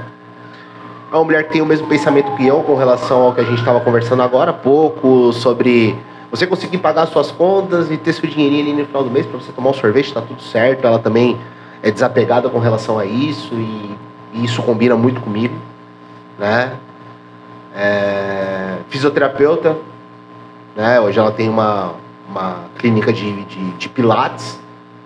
É 1.10 1.14
uma 1.16 1.24
mulher 1.24 1.44
que 1.44 1.52
tem 1.52 1.62
o 1.62 1.66
mesmo 1.66 1.86
pensamento 1.86 2.30
que 2.36 2.46
eu 2.46 2.62
com 2.62 2.74
relação 2.74 3.22
ao 3.22 3.34
que 3.34 3.40
a 3.40 3.44
gente 3.44 3.58
estava 3.58 3.80
conversando 3.80 4.22
agora 4.22 4.50
há 4.50 4.54
pouco, 4.54 5.32
sobre 5.32 5.96
você 6.30 6.46
conseguir 6.46 6.78
pagar 6.78 7.06
suas 7.06 7.30
contas 7.30 7.90
e 7.90 7.96
ter 7.96 8.12
seu 8.12 8.28
dinheirinho 8.28 8.62
ali 8.62 8.82
no 8.82 8.86
final 8.86 9.02
do 9.02 9.10
mês 9.10 9.24
para 9.24 9.40
você 9.40 9.50
tomar 9.50 9.70
um 9.70 9.74
sorvete, 9.74 10.12
tá 10.12 10.20
tudo 10.20 10.42
certo. 10.42 10.86
Ela 10.86 10.98
também 10.98 11.38
é 11.82 11.90
desapegada 11.90 12.50
com 12.50 12.58
relação 12.58 12.98
a 12.98 13.06
isso 13.06 13.54
e, 13.54 13.96
e 14.34 14.44
isso 14.44 14.62
combina 14.62 14.94
muito 14.96 15.20
comigo, 15.22 15.54
né? 16.38 16.72
É, 17.74 18.76
fisioterapeuta, 18.88 19.76
né? 20.76 21.00
Hoje 21.00 21.18
ela 21.18 21.32
tem 21.32 21.48
uma, 21.48 21.94
uma 22.28 22.64
clínica 22.78 23.12
de, 23.12 23.44
de, 23.44 23.70
de 23.72 23.88
pilates 23.88 24.58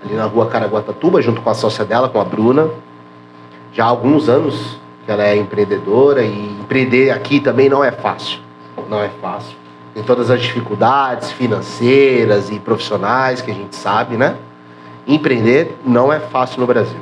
ali 0.04 0.14
na 0.14 0.26
rua 0.26 0.46
Caraguatatuba, 0.46 1.22
junto 1.22 1.40
com 1.40 1.50
a 1.50 1.54
sócia 1.54 1.84
dela, 1.84 2.08
com 2.08 2.20
a 2.20 2.24
Bruna. 2.24 2.68
Já 3.72 3.84
há 3.84 3.88
alguns 3.88 4.28
anos 4.28 4.78
que 5.04 5.10
ela 5.10 5.22
é 5.22 5.36
empreendedora 5.36 6.22
e 6.22 6.60
empreender 6.60 7.10
aqui 7.10 7.40
também 7.40 7.68
não 7.68 7.82
é 7.82 7.90
fácil. 7.90 8.38
Não 8.88 9.00
é 9.00 9.08
fácil. 9.20 9.56
Tem 9.94 10.02
todas 10.02 10.30
as 10.30 10.40
dificuldades 10.40 11.30
financeiras 11.32 12.50
e 12.50 12.58
profissionais 12.58 13.40
que 13.40 13.50
a 13.50 13.54
gente 13.54 13.76
sabe, 13.76 14.16
né? 14.16 14.36
Empreender 15.06 15.76
não 15.84 16.12
é 16.12 16.18
fácil 16.20 16.60
no 16.60 16.66
Brasil. 16.66 17.00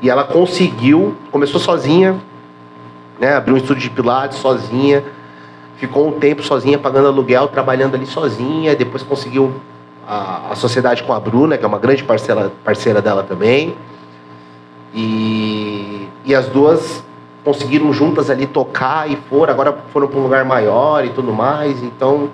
E 0.00 0.10
ela 0.10 0.24
conseguiu, 0.24 1.14
começou 1.30 1.60
sozinha, 1.60 2.20
né? 3.22 3.36
Abriu 3.36 3.54
um 3.54 3.58
estúdio 3.58 3.84
de 3.84 3.90
pilates 3.90 4.38
sozinha, 4.38 5.04
ficou 5.76 6.08
um 6.08 6.18
tempo 6.18 6.42
sozinha 6.42 6.76
pagando 6.76 7.06
aluguel, 7.06 7.46
trabalhando 7.46 7.94
ali 7.94 8.04
sozinha, 8.04 8.74
depois 8.74 9.04
conseguiu 9.04 9.54
a, 10.06 10.50
a 10.50 10.56
sociedade 10.56 11.04
com 11.04 11.12
a 11.12 11.20
Bruna, 11.20 11.56
que 11.56 11.64
é 11.64 11.68
uma 11.68 11.78
grande 11.78 12.02
parceira, 12.02 12.50
parceira 12.64 13.00
dela 13.00 13.22
também. 13.22 13.76
E, 14.92 16.08
e 16.24 16.34
as 16.34 16.46
duas 16.46 17.04
conseguiram 17.44 17.92
juntas 17.92 18.28
ali 18.28 18.44
tocar 18.44 19.08
e 19.08 19.16
foram, 19.30 19.52
agora 19.52 19.78
foram 19.92 20.08
para 20.08 20.18
um 20.18 20.22
lugar 20.24 20.44
maior 20.44 21.04
e 21.04 21.10
tudo 21.10 21.32
mais, 21.32 21.80
então 21.80 22.28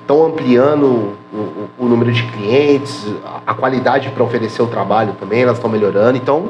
estão 0.00 0.24
ampliando 0.24 0.84
o, 1.32 1.36
o, 1.36 1.70
o 1.80 1.84
número 1.86 2.12
de 2.12 2.22
clientes, 2.24 3.06
a, 3.24 3.52
a 3.52 3.54
qualidade 3.54 4.08
para 4.08 4.24
oferecer 4.24 4.62
o 4.62 4.66
trabalho 4.66 5.14
também, 5.20 5.42
elas 5.42 5.56
estão 5.56 5.70
melhorando, 5.70 6.16
então 6.16 6.48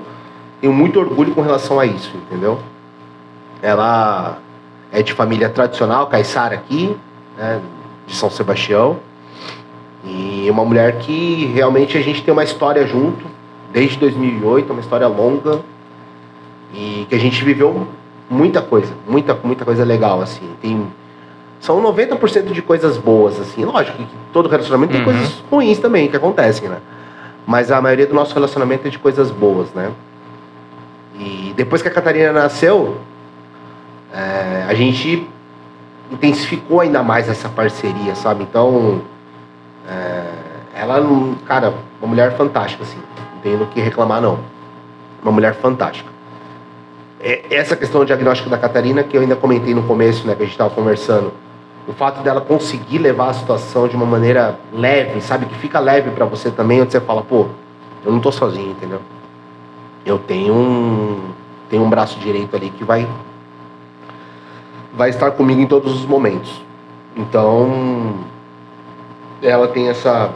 tenho 0.61 0.73
muito 0.73 0.99
orgulho 1.01 1.35
com 1.35 1.43
relação 1.43 1.79
a 1.81 1.87
isso, 1.87 2.17
entendeu? 2.17 2.59
Ela 3.69 4.37
é 4.93 5.03
de 5.03 5.15
família 5.15 5.49
tradicional, 5.49 6.07
caiçara 6.07 6.55
aqui, 6.55 6.95
né, 7.39 7.63
de 8.07 8.15
São 8.15 8.29
Sebastião. 8.29 8.99
E 10.05 10.47
uma 10.51 10.63
mulher 10.67 10.99
que 10.99 11.47
realmente 11.47 11.97
a 11.97 12.03
gente 12.03 12.23
tem 12.23 12.31
uma 12.31 12.45
história 12.45 12.87
junto, 12.87 13.25
desde 13.73 13.97
2008, 13.97 14.71
uma 14.71 14.81
história 14.81 15.09
longa. 15.09 15.61
E 16.75 17.07
que 17.09 17.15
a 17.15 17.19
gente 17.19 17.43
viveu 17.43 17.89
muita 18.29 18.61
coisa, 18.61 18.93
muita, 19.09 19.35
muita 19.43 19.65
coisa 19.65 19.83
legal, 19.83 20.21
assim. 20.21 20.47
Tem, 20.61 20.87
são 21.59 21.83
90% 21.83 22.53
de 22.53 22.61
coisas 22.61 22.99
boas, 22.99 23.41
assim. 23.41 23.65
Lógico 23.65 23.97
que 23.97 24.07
todo 24.31 24.47
relacionamento 24.47 24.93
tem 24.93 25.01
Uhum. 25.01 25.07
coisas 25.07 25.43
ruins 25.51 25.79
também 25.79 26.07
que 26.09 26.17
acontecem, 26.17 26.69
né? 26.69 26.77
Mas 27.47 27.71
a 27.73 27.81
maioria 27.81 28.07
do 28.07 28.15
nosso 28.15 28.35
relacionamento 28.35 28.87
é 28.87 28.91
de 28.91 28.99
coisas 28.99 29.31
boas, 29.31 29.73
né? 29.73 29.91
E 31.19 31.55
depois 31.57 31.81
que 31.81 31.89
a 31.89 31.91
Catarina 31.91 32.31
nasceu, 32.31 32.99
é, 34.15 34.65
a 34.69 34.75
gente 34.75 35.29
intensificou 36.11 36.81
ainda 36.81 37.03
mais 37.03 37.29
essa 37.29 37.49
parceria, 37.49 38.15
sabe? 38.15 38.45
Então, 38.45 39.03
é, 39.89 40.25
ela, 40.75 41.03
cara, 41.45 41.75
uma 42.01 42.09
mulher 42.09 42.37
fantástica, 42.37 42.85
assim. 42.85 42.99
Não 43.35 43.41
tenho 43.43 43.59
do 43.59 43.67
que 43.67 43.81
reclamar, 43.81 44.21
não. 44.21 44.39
Uma 45.21 45.33
mulher 45.33 45.55
fantástica. 45.55 46.09
É, 47.21 47.45
essa 47.51 47.75
questão 47.75 48.03
do 48.03 48.07
diagnóstico 48.07 48.49
da 48.49 48.57
Catarina, 48.57 49.03
que 49.03 49.17
eu 49.17 49.21
ainda 49.21 49.35
comentei 49.35 49.75
no 49.75 49.83
começo, 49.83 50.27
né, 50.27 50.35
que 50.35 50.43
a 50.43 50.45
gente 50.45 50.55
estava 50.55 50.71
conversando, 50.71 51.33
o 51.89 51.93
fato 51.93 52.23
dela 52.23 52.41
conseguir 52.41 52.99
levar 52.99 53.31
a 53.31 53.35
situação 53.35 53.89
de 53.89 53.97
uma 53.97 54.07
maneira 54.07 54.59
leve, 54.73 55.21
sabe? 55.21 55.47
Que 55.47 55.55
fica 55.57 55.81
leve 55.81 56.11
para 56.11 56.25
você 56.25 56.51
também, 56.51 56.81
onde 56.81 56.93
você 56.93 57.01
fala, 57.01 57.23
pô, 57.23 57.47
eu 58.05 58.13
não 58.13 58.21
tô 58.21 58.31
sozinho, 58.31 58.71
entendeu? 58.71 59.01
Eu 60.07 60.19
tenho 60.19 60.55
um, 60.55 61.31
tenho 61.69 61.83
um 61.83 61.91
braço 61.91 62.19
direito 62.21 62.55
ali 62.55 62.71
que 62.71 62.85
vai 62.85 63.07
vai 64.97 65.11
estar 65.11 65.31
comigo 65.33 65.61
em 65.61 65.67
todos 65.67 65.93
os 65.95 66.07
momentos. 66.07 66.63
Então, 67.17 68.15
ela 69.43 69.69
tem 69.69 69.89
essa 69.89 70.31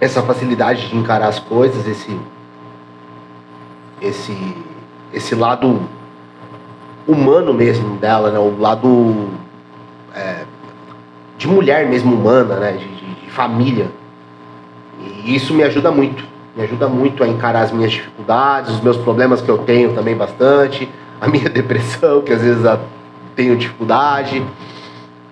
essa 0.00 0.20
facilidade 0.22 0.88
de 0.88 0.96
encarar 0.96 1.28
as 1.28 1.38
coisas, 1.38 1.86
esse 1.86 2.18
esse 4.00 4.56
esse 5.12 5.34
lado 5.34 5.80
humano 7.06 7.52
mesmo 7.52 7.96
dela, 7.96 8.30
né? 8.30 8.38
O 8.38 8.58
lado 8.58 9.28
é, 10.14 10.44
de 11.36 11.46
mulher 11.46 11.86
mesmo 11.86 12.14
humana, 12.14 12.56
né? 12.56 12.72
De, 12.72 12.86
de- 12.88 13.14
de 13.24 13.30
família. 13.30 13.90
E 15.24 15.34
isso 15.34 15.52
me 15.54 15.62
ajuda 15.62 15.90
muito. 15.90 16.24
Me 16.56 16.64
ajuda 16.64 16.88
muito 16.88 17.22
a 17.24 17.28
encarar 17.28 17.62
as 17.62 17.72
minhas 17.72 17.92
dificuldades, 17.92 18.72
os 18.74 18.80
meus 18.80 18.96
problemas 18.96 19.40
que 19.40 19.48
eu 19.50 19.58
tenho 19.58 19.94
também 19.94 20.14
bastante, 20.16 20.88
a 21.20 21.28
minha 21.28 21.48
depressão, 21.50 22.20
que 22.22 22.32
às 22.32 22.42
vezes 22.42 22.64
eu 22.64 22.78
tenho 23.34 23.56
dificuldade, 23.56 24.44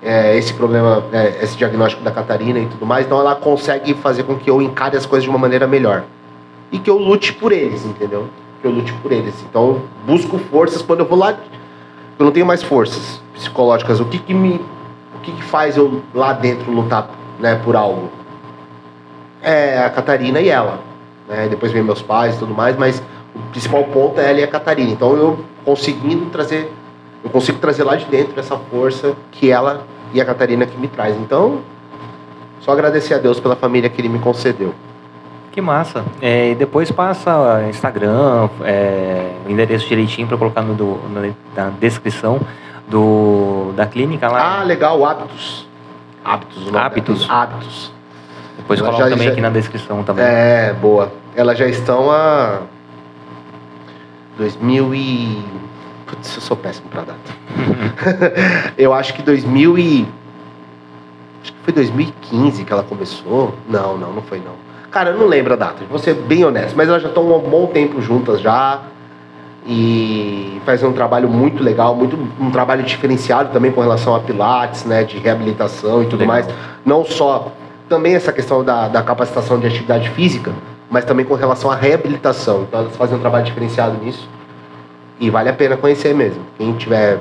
é, 0.02 0.36
esse 0.36 0.52
problema, 0.54 1.04
é, 1.12 1.42
esse 1.42 1.56
diagnóstico 1.56 2.02
da 2.02 2.10
Catarina 2.10 2.58
e 2.58 2.66
tudo 2.66 2.86
mais. 2.86 3.06
Então 3.06 3.20
ela 3.20 3.34
consegue 3.34 3.94
fazer 3.94 4.22
com 4.22 4.36
que 4.36 4.48
eu 4.50 4.60
encare 4.62 4.96
as 4.96 5.06
coisas 5.06 5.24
de 5.24 5.30
uma 5.30 5.38
maneira 5.38 5.66
melhor. 5.66 6.04
E 6.72 6.78
que 6.78 6.88
eu 6.88 6.96
lute 6.96 7.32
por 7.32 7.52
eles, 7.52 7.84
entendeu? 7.84 8.28
Que 8.60 8.66
eu 8.66 8.70
lute 8.70 8.92
por 8.94 9.12
eles. 9.12 9.34
Então 9.48 9.68
eu 9.68 9.82
busco 10.06 10.38
forças 10.38 10.82
quando 10.82 11.00
eu 11.00 11.06
vou 11.06 11.18
lá. 11.18 11.36
Eu 12.18 12.24
não 12.24 12.32
tenho 12.32 12.46
mais 12.46 12.62
forças 12.62 13.20
psicológicas. 13.34 14.00
O 14.00 14.04
que, 14.04 14.18
que 14.18 14.34
me. 14.34 14.60
O 15.14 15.20
que, 15.22 15.32
que 15.32 15.42
faz 15.42 15.76
eu 15.76 16.02
lá 16.14 16.32
dentro 16.32 16.70
lutar 16.70 17.10
né, 17.38 17.60
por 17.62 17.76
algo? 17.76 18.10
É 19.42 19.78
a 19.78 19.90
Catarina 19.90 20.40
e 20.40 20.48
ela. 20.48 20.80
Né? 21.28 21.48
Depois 21.48 21.72
vem 21.72 21.82
meus 21.82 22.00
pais 22.00 22.36
e 22.36 22.38
tudo 22.38 22.54
mais, 22.54 22.76
mas 22.76 23.02
o 23.34 23.38
principal 23.50 23.84
ponto 23.84 24.18
é 24.18 24.30
ela 24.30 24.40
e 24.40 24.44
a 24.44 24.48
Catarina. 24.48 24.90
Então 24.90 25.14
eu 25.16 25.44
conseguindo 25.64 26.26
trazer. 26.26 26.72
Eu 27.22 27.30
consigo 27.30 27.58
trazer 27.58 27.84
lá 27.84 27.96
de 27.96 28.04
dentro 28.06 28.38
essa 28.40 28.56
força 28.56 29.14
que 29.32 29.50
ela 29.50 29.82
e 30.12 30.20
a 30.20 30.24
Catarina 30.24 30.64
que 30.66 30.76
me 30.78 30.88
traz. 30.88 31.16
Então, 31.16 31.60
só 32.60 32.72
agradecer 32.72 33.14
a 33.14 33.18
Deus 33.18 33.38
pela 33.38 33.54
família 33.56 33.88
que 33.90 34.00
ele 34.00 34.08
me 34.08 34.18
concedeu. 34.18 34.74
Que 35.52 35.60
massa. 35.60 36.04
É, 36.22 36.50
e 36.50 36.54
depois 36.54 36.90
passa 36.92 37.64
Instagram, 37.68 38.48
é, 38.64 39.32
o 39.46 39.50
endereço 39.50 39.86
direitinho 39.88 40.26
para 40.28 40.36
colocar 40.38 40.62
no, 40.62 40.74
do- 40.74 40.84
no- 41.08 41.34
na 41.56 41.70
descrição 41.80 42.40
do, 42.88 43.72
da 43.76 43.84
clínica 43.86 44.26
Ah, 44.28 44.30
lá. 44.30 44.62
legal, 44.62 45.04
hábitos. 45.04 45.66
Hábitos. 46.24 46.62
o 46.62 46.66
nome 46.72 46.78
Hábitos. 46.78 47.28
Hábitos. 47.28 47.92
depois 48.56 48.80
coloca 48.80 49.08
também 49.08 49.26
já- 49.26 49.32
aqui 49.32 49.40
na 49.40 49.50
descrição 49.50 50.02
também. 50.04 50.24
É, 50.24 50.72
boa. 50.80 51.10
Elas 51.34 51.58
já 51.58 51.66
estão 51.66 52.10
a 52.10 52.60
2000 54.38 54.94
e 54.94 55.44
Putz, 56.10 56.34
eu 56.34 56.42
sou 56.42 56.56
péssimo 56.56 56.88
pra 56.88 57.02
data. 57.02 57.30
eu 58.76 58.92
acho 58.92 59.14
que 59.14 59.22
2000 59.22 59.78
e 59.78 60.08
acho 61.40 61.52
que 61.52 61.58
foi 61.62 61.72
2015 61.72 62.64
que 62.64 62.72
ela 62.72 62.82
começou. 62.82 63.54
Não, 63.68 63.96
não, 63.96 64.12
não 64.12 64.22
foi 64.22 64.38
não. 64.38 64.54
Cara, 64.90 65.10
eu 65.10 65.18
não 65.18 65.28
lembro 65.28 65.52
a 65.52 65.56
data. 65.56 65.84
Vou 65.88 66.00
ser 66.00 66.14
bem 66.14 66.44
honesto, 66.44 66.76
mas 66.76 66.88
elas 66.88 67.00
já 67.00 67.08
estão 67.08 67.32
há 67.32 67.36
um 67.36 67.48
bom 67.48 67.66
tempo 67.68 68.02
juntas 68.02 68.40
já 68.40 68.80
e 69.64 70.60
fazem 70.66 70.88
um 70.88 70.92
trabalho 70.92 71.28
muito 71.28 71.62
legal, 71.62 71.94
muito 71.94 72.18
um 72.40 72.50
trabalho 72.50 72.82
diferenciado 72.82 73.52
também 73.52 73.70
com 73.70 73.80
relação 73.80 74.16
a 74.16 74.18
pilates, 74.18 74.84
né, 74.84 75.04
de 75.04 75.16
reabilitação 75.18 76.02
e 76.02 76.06
tudo 76.06 76.20
Legal. 76.20 76.34
mais. 76.34 76.48
Não 76.84 77.04
só 77.04 77.52
também 77.88 78.14
essa 78.14 78.32
questão 78.32 78.64
da, 78.64 78.88
da 78.88 79.00
capacitação 79.00 79.60
de 79.60 79.68
atividade 79.68 80.10
física, 80.10 80.52
mas 80.90 81.04
também 81.04 81.24
com 81.24 81.34
relação 81.34 81.70
à 81.70 81.76
reabilitação. 81.76 82.62
Então 82.62 82.80
elas 82.80 82.96
fazem 82.96 83.16
um 83.16 83.20
trabalho 83.20 83.44
diferenciado 83.44 83.96
nisso. 84.02 84.28
E 85.20 85.28
vale 85.30 85.50
a 85.50 85.52
pena 85.52 85.76
conhecer 85.76 86.14
mesmo. 86.14 86.42
Quem 86.56 86.72
tiver. 86.72 87.18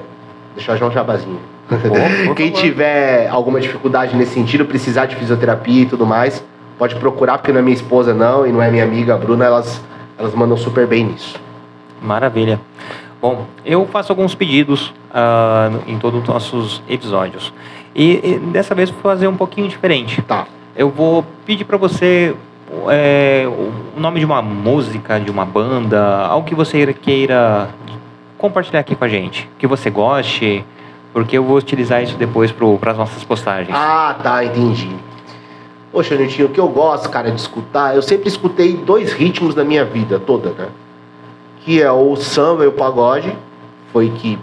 Deixa 0.56 0.72
eu 0.72 0.78
já 0.78 0.86
um 0.88 0.92
jabazinho. 0.92 1.40
por 2.26 2.36
Quem 2.36 2.50
tiver 2.52 3.28
alguma 3.30 3.60
dificuldade 3.60 4.16
nesse 4.16 4.34
sentido, 4.34 4.66
precisar 4.66 5.06
de 5.06 5.16
fisioterapia 5.16 5.84
e 5.84 5.86
tudo 5.86 6.06
mais, 6.06 6.44
pode 6.80 6.96
procurar, 6.96 7.38
porque 7.38 7.52
não 7.52 7.60
é 7.60 7.62
minha 7.62 7.76
esposa, 7.76 8.14
não, 8.14 8.48
e 8.48 8.52
não 8.52 8.62
é 8.62 8.72
minha 8.72 8.84
amiga, 8.84 9.14
a 9.14 9.18
Bruna, 9.18 9.46
elas, 9.46 9.84
elas 10.18 10.34
mandam 10.34 10.58
super 10.58 10.88
bem 10.88 11.04
nisso. 11.04 11.40
Maravilha. 12.02 12.60
Bom, 13.22 13.46
eu 13.66 13.86
faço 13.86 14.12
alguns 14.12 14.34
pedidos 14.34 14.94
no- 15.72 15.92
em 15.94 16.00
todos 16.00 16.22
os 16.22 16.28
nossos 16.28 16.82
episódios. 16.90 17.54
E, 17.94 18.20
e 18.24 18.40
dessa 18.40 18.74
vez 18.74 18.90
vou 18.90 19.02
fazer 19.02 19.28
um 19.28 19.36
pouquinho 19.36 19.68
diferente. 19.68 20.22
Tá. 20.22 20.48
Eu 20.76 20.90
vou 20.90 21.26
pedir 21.46 21.66
para 21.66 21.76
você 21.78 22.34
é, 22.88 23.46
o 23.48 24.00
nome 24.00 24.20
de 24.20 24.26
uma 24.26 24.42
música, 24.42 25.20
de 25.20 25.30
uma 25.30 25.44
banda, 25.44 26.26
algo 26.28 26.48
que 26.48 26.56
você 26.56 26.94
queira 26.94 27.68
compartilhar 28.40 28.80
aqui 28.80 28.96
com 28.96 29.04
a 29.04 29.08
gente, 29.08 29.48
que 29.60 29.68
você 29.68 29.90
goste, 29.90 30.66
porque 31.14 31.38
eu 31.38 31.44
vou 31.44 31.58
utilizar 31.58 32.02
isso 32.02 32.16
depois 32.16 32.52
para 32.52 32.92
as 32.92 32.98
nossas 32.98 33.24
postagens. 33.24 33.76
Ah, 33.78 34.18
tá, 34.24 34.44
entendi. 34.44 34.90
Poxa, 35.92 36.16
Netinho, 36.16 36.48
o 36.48 36.52
que 36.52 36.60
eu 36.60 36.70
gosto, 36.70 37.10
cara, 37.10 37.30
de 37.30 37.40
escutar, 37.40 37.96
eu 37.96 38.02
sempre 38.02 38.30
escutei 38.30 38.74
dois 38.74 39.12
ritmos 39.12 39.56
na 39.56 39.64
minha 39.64 39.84
vida 39.84 40.20
toda, 40.20 40.52
né? 40.52 40.70
Que 41.62 41.82
é 41.82 41.92
o 41.92 42.16
samba 42.16 42.64
e 42.64 42.68
o 42.68 42.72
pagode. 42.72 43.36
Foi 43.92 44.10
que, 44.10 44.40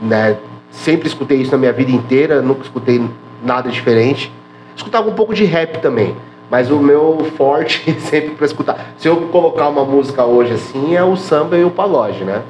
né, 0.00 0.36
sempre 0.70 1.06
escutei 1.06 1.38
isso 1.38 1.52
na 1.52 1.58
minha 1.58 1.72
vida 1.72 1.92
inteira, 1.92 2.42
nunca 2.42 2.62
escutei 2.62 3.08
nada 3.44 3.70
diferente. 3.70 4.32
Escutava 4.74 5.08
um 5.08 5.14
pouco 5.14 5.32
de 5.32 5.44
rap 5.44 5.78
também, 5.80 6.16
mas 6.50 6.70
o 6.70 6.78
meu 6.78 7.18
forte 7.36 7.92
sempre 8.00 8.30
pra 8.30 8.46
escutar. 8.46 8.94
Se 8.96 9.06
eu 9.06 9.28
colocar 9.28 9.68
uma 9.68 9.84
música 9.84 10.24
hoje 10.24 10.54
assim, 10.54 10.96
é 10.96 11.04
o 11.04 11.16
samba 11.16 11.56
e 11.56 11.64
o 11.64 11.70
pagode, 11.70 12.24
né? 12.24 12.42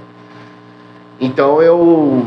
Então 1.20 1.60
eu. 1.62 2.26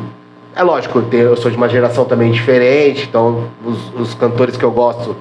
É 0.55 0.63
lógico, 0.63 1.01
eu, 1.13 1.37
sou 1.37 1.49
de 1.49 1.55
uma 1.55 1.69
geração 1.69 2.03
também 2.03 2.29
diferente, 2.31 3.05
então 3.07 3.45
os, 3.65 3.93
os 3.99 4.13
cantores 4.13 4.57
que 4.57 4.65
eu 4.65 4.71
gosto. 4.71 5.15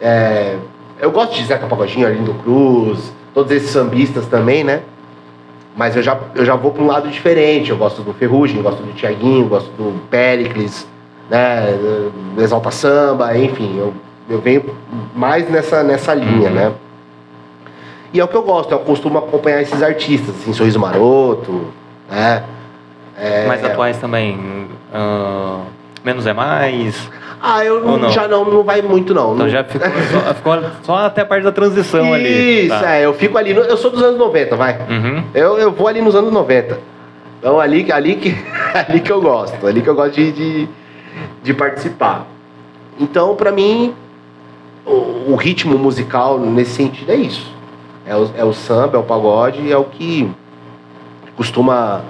é, 0.00 0.56
eu 0.98 1.10
gosto 1.10 1.34
de 1.34 1.44
Zeca 1.44 1.66
Pagodinho, 1.66 2.06
Arlindo 2.06 2.32
Cruz, 2.34 3.12
todos 3.34 3.50
esses 3.52 3.70
sambistas 3.70 4.26
também, 4.26 4.62
né? 4.64 4.82
Mas 5.76 5.96
eu 5.96 6.02
já, 6.02 6.18
eu 6.34 6.44
já 6.44 6.54
vou 6.54 6.70
para 6.70 6.82
um 6.82 6.86
lado 6.86 7.08
diferente. 7.08 7.70
Eu 7.70 7.76
gosto 7.76 8.02
do 8.02 8.12
Ferrugem, 8.14 8.58
eu 8.58 8.62
gosto 8.62 8.82
do 8.82 8.92
Tiaguinho, 8.92 9.46
gosto 9.48 9.68
do 9.72 9.98
Péricles, 10.08 10.86
né? 11.28 11.66
Exalta 12.38 12.70
Samba, 12.70 13.36
enfim. 13.36 13.76
Eu, 13.78 13.92
eu 14.30 14.40
venho 14.40 14.64
mais 15.14 15.50
nessa, 15.50 15.82
nessa 15.82 16.14
linha, 16.14 16.48
Uhum. 16.48 16.54
né? 16.54 16.72
E 18.14 18.20
é 18.20 18.24
o 18.24 18.28
que 18.28 18.36
eu 18.36 18.42
gosto, 18.42 18.70
eu 18.72 18.78
costumo 18.80 19.18
acompanhar 19.18 19.62
esses 19.62 19.82
artistas, 19.82 20.34
assim, 20.36 20.52
Sorriso 20.52 20.78
Maroto, 20.78 21.62
né? 22.10 22.44
É, 23.18 23.46
Mais 23.46 23.64
atuais 23.64 23.98
também. 23.98 24.68
ah, 24.92 25.60
menos 26.04 26.26
é 26.26 26.32
mais. 26.32 27.10
Ah, 27.44 27.64
eu 27.64 27.80
não? 27.98 28.08
já 28.10 28.28
não, 28.28 28.44
não 28.44 28.62
vai 28.62 28.80
muito, 28.82 29.12
não. 29.12 29.34
Então 29.34 29.46
Não- 29.46 29.48
já 29.48 29.64
ficou 29.64 29.88
só, 30.12 30.34
ficou 30.34 30.58
só 30.82 30.96
até 31.06 31.22
a 31.22 31.26
parte 31.26 31.42
da 31.42 31.50
transição 31.52 32.12
ali. 32.12 32.66
Isso, 32.66 32.78
Tá. 32.80 32.94
é, 32.94 33.04
eu 33.04 33.12
fico 33.14 33.36
ali. 33.36 33.52
no- 33.52 33.62
eu 33.62 33.76
sou 33.76 33.90
dos 33.90 34.02
anos 34.02 34.18
90, 34.18 34.54
vai. 34.56 34.78
Uhum. 34.88 35.24
Eu, 35.34 35.58
eu 35.58 35.72
vou 35.72 35.88
ali 35.88 36.00
nos 36.00 36.14
anos 36.14 36.32
90. 36.32 36.78
Então 37.40 37.58
ali, 37.58 37.90
ali, 37.90 38.14
que, 38.14 38.34
ali 38.88 39.00
que 39.00 39.10
eu 39.10 39.20
gosto, 39.20 39.66
ali 39.66 39.82
que 39.82 39.88
eu 39.88 39.94
gosto 39.96 40.14
de, 40.14 40.30
de, 40.32 40.68
de 41.42 41.52
participar. 41.54 42.26
Então, 43.00 43.34
pra 43.34 43.50
mim, 43.50 43.92
o, 44.86 45.32
o 45.32 45.34
ritmo 45.36 45.76
musical 45.76 46.38
nesse 46.38 46.72
sentido 46.72 47.10
é 47.10 47.16
isso. 47.16 47.50
É 48.06 48.14
o, 48.16 48.30
é 48.36 48.44
o 48.44 48.52
samba, 48.52 48.96
é 48.96 49.00
o 49.00 49.02
pagode, 49.02 49.70
é 49.72 49.76
o 49.76 49.84
que 49.84 50.30
costuma 51.36 52.02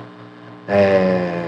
é, 0.68 1.42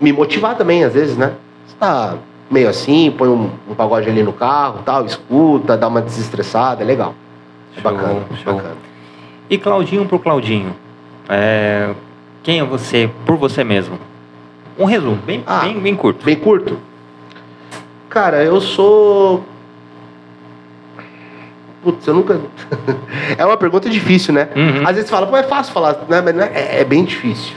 me 0.00 0.12
motivar 0.12 0.56
também, 0.56 0.84
às 0.84 0.92
vezes, 0.94 1.16
né? 1.16 1.32
Você 1.66 1.76
tá 1.78 2.16
meio 2.50 2.68
assim, 2.68 3.10
põe 3.16 3.28
um, 3.28 3.50
um 3.68 3.74
pagode 3.74 4.08
ali 4.08 4.22
no 4.22 4.32
carro, 4.32 4.80
tal, 4.84 5.04
escuta, 5.06 5.76
dá 5.76 5.88
uma 5.88 6.02
desestressada, 6.02 6.82
é 6.82 6.86
legal. 6.86 7.14
É 7.76 7.80
Show, 7.80 7.90
bacana, 7.92 8.20
show. 8.42 8.54
bacana. 8.54 8.76
E 9.48 9.56
Claudinho 9.58 10.04
pro 10.06 10.18
Claudinho, 10.18 10.74
é, 11.28 11.94
quem 12.42 12.58
é 12.60 12.64
você 12.64 13.08
por 13.24 13.36
você 13.36 13.64
mesmo? 13.64 13.98
Um 14.78 14.84
resumo, 14.84 15.16
bem, 15.16 15.42
Ah. 15.46 15.60
bem, 15.60 15.78
bem 15.80 15.94
curto. 15.94 16.24
Bem 16.24 16.36
curto. 16.36 16.78
Cara, 18.08 18.42
eu 18.42 18.60
sou. 18.60 19.44
Putz, 21.82 22.06
eu 22.06 22.14
nunca. 22.14 22.40
é 23.36 23.44
uma 23.44 23.56
pergunta 23.56 23.88
difícil, 23.90 24.32
né? 24.34 24.48
Uhum. 24.54 24.86
Às 24.86 24.94
vezes 24.96 25.10
fala, 25.10 25.26
pô, 25.26 25.36
é 25.36 25.42
fácil 25.42 25.72
falar, 25.72 25.96
né? 26.08 26.20
Mas 26.20 26.36
é, 26.38 26.52
é- 26.54 26.80
é 26.80 26.84
bem 26.84 27.04
difícil. 27.04 27.54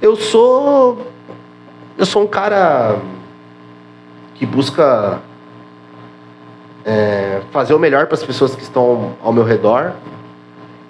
Eu 0.00 0.14
sou. 0.14 1.06
Eu 1.96 2.04
sou 2.04 2.22
um 2.22 2.26
cara 2.26 2.98
que 4.34 4.44
busca 4.44 5.20
é, 6.84 7.40
fazer 7.50 7.72
o 7.72 7.78
melhor 7.78 8.06
para 8.06 8.14
as 8.14 8.22
pessoas 8.22 8.54
que 8.54 8.62
estão 8.62 9.14
ao 9.22 9.32
meu 9.32 9.44
redor 9.44 9.92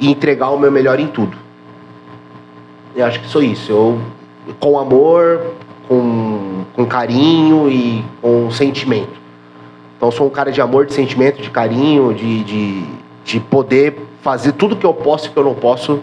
e 0.01 0.11
entregar 0.11 0.51
o 0.51 0.59
meu 0.59 0.73
melhor 0.73 0.99
em 0.99 1.07
tudo. 1.07 1.37
Eu 2.97 3.07
acho 3.07 3.21
que 3.21 3.29
sou 3.29 3.43
isso. 3.43 3.71
Eu, 3.71 4.01
com 4.59 4.77
amor, 4.77 5.53
com, 5.87 6.65
com 6.75 6.85
carinho 6.85 7.71
e 7.71 8.05
com 8.21 8.51
sentimento. 8.51 9.15
Então, 9.97 10.11
sou 10.11 10.27
um 10.27 10.31
cara 10.31 10.51
de 10.51 10.61
amor, 10.61 10.85
de 10.85 10.93
sentimento, 10.93 11.41
de 11.41 11.51
carinho, 11.51 12.13
de, 12.13 12.43
de, 12.43 12.85
de 13.25 13.41
poder 13.41 13.97
fazer 14.21 14.53
tudo 14.53 14.75
que 14.75 14.85
eu 14.85 14.93
posso 14.93 15.29
e 15.29 15.31
que 15.31 15.37
eu 15.37 15.45
não 15.45 15.55
posso 15.55 16.03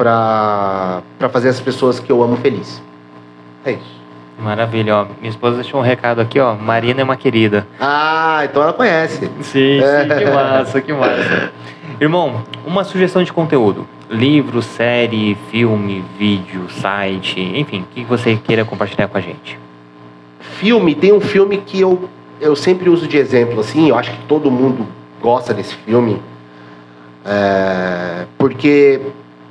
para 0.00 1.28
fazer 1.30 1.50
as 1.50 1.60
pessoas 1.60 2.00
que 2.00 2.10
eu 2.10 2.22
amo 2.22 2.38
feliz. 2.38 2.82
É 3.66 3.72
isso. 3.72 4.00
Maravilha, 4.38 4.96
ó. 4.96 5.06
Minha 5.20 5.28
esposa 5.28 5.56
deixou 5.56 5.78
um 5.78 5.82
recado 5.82 6.22
aqui, 6.22 6.40
ó. 6.40 6.54
Marina 6.54 7.02
é 7.02 7.04
uma 7.04 7.16
querida. 7.16 7.66
Ah, 7.78 8.40
então 8.44 8.62
ela 8.62 8.72
conhece. 8.72 9.30
Sim, 9.42 9.80
sim, 9.82 10.18
que 10.18 10.30
massa, 10.30 10.80
que 10.80 10.92
massa. 10.94 11.52
Irmão, 12.00 12.42
uma 12.64 12.82
sugestão 12.82 13.22
de 13.22 13.30
conteúdo. 13.30 13.86
Livro, 14.08 14.62
série, 14.62 15.36
filme, 15.50 16.02
vídeo, 16.18 16.70
site, 16.70 17.38
enfim, 17.38 17.82
o 17.82 17.94
que 17.94 18.02
você 18.02 18.36
queira 18.36 18.64
compartilhar 18.64 19.06
com 19.06 19.18
a 19.18 19.20
gente. 19.20 19.58
Filme, 20.40 20.94
tem 20.94 21.12
um 21.12 21.20
filme 21.20 21.58
que 21.58 21.78
eu, 21.78 22.08
eu 22.40 22.56
sempre 22.56 22.88
uso 22.88 23.06
de 23.06 23.18
exemplo, 23.18 23.60
assim, 23.60 23.90
eu 23.90 23.98
acho 23.98 24.10
que 24.10 24.18
todo 24.26 24.50
mundo 24.50 24.86
gosta 25.20 25.52
desse 25.52 25.74
filme. 25.74 26.20
É, 27.24 28.24
porque 28.38 29.00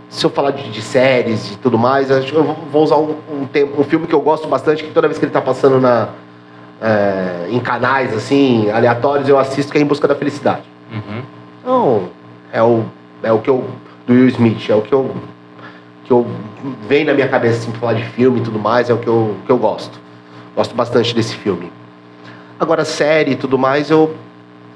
se 0.09 0.25
eu 0.25 0.29
falar 0.29 0.51
de, 0.51 0.69
de 0.71 0.81
séries 0.81 1.51
e 1.51 1.57
tudo 1.57 1.77
mais, 1.77 2.09
acho 2.11 2.31
que 2.31 2.35
eu 2.35 2.43
vou- 2.43 2.83
usar 2.83 2.97
um, 2.97 3.15
um, 3.31 3.45
tempo, 3.45 3.79
um 3.79 3.83
filme 3.83 4.07
que 4.07 4.13
eu 4.15 4.21
gosto 4.21 4.47
bastante, 4.47 4.83
que 4.83 4.91
toda 4.91 5.07
vez 5.07 5.19
que 5.19 5.25
ele 5.25 5.31
tá 5.31 5.41
passando 5.41 5.79
na, 5.79 6.09
é, 6.81 7.47
em 7.49 7.59
canais 7.59 8.13
assim, 8.15 8.69
aleatórios, 8.71 9.29
eu 9.29 9.37
assisto, 9.37 9.71
que 9.71 9.77
é 9.77 9.81
Em 9.81 9.85
Busca 9.85 10.07
da 10.07 10.15
Felicidade. 10.15 10.63
Uhum. 10.91 11.21
Então, 11.61 12.09
é 12.51 12.63
o, 12.63 12.83
é 13.21 13.31
o 13.31 13.39
que 13.39 13.49
eu. 13.49 13.63
Do 14.07 14.13
Will 14.13 14.27
Smith, 14.29 14.67
é 14.69 14.75
o 14.75 14.81
que 14.81 14.91
eu. 14.91 15.11
que 16.05 16.11
eu 16.11 16.25
vem 16.87 17.05
na 17.05 17.13
minha 17.13 17.27
cabeça 17.27 17.59
assim, 17.59 17.71
pra 17.71 17.79
falar 17.79 17.93
de 17.93 18.03
filme 18.05 18.39
e 18.39 18.43
tudo 18.43 18.57
mais, 18.57 18.89
é 18.89 18.93
o 18.93 18.97
que 18.97 19.07
eu, 19.07 19.35
que 19.45 19.51
eu 19.51 19.57
gosto. 19.57 19.99
Gosto 20.55 20.73
bastante 20.73 21.13
desse 21.13 21.35
filme. 21.35 21.71
Agora, 22.59 22.83
série 22.83 23.31
e 23.33 23.35
tudo 23.35 23.57
mais, 23.59 23.91
eu 23.91 24.15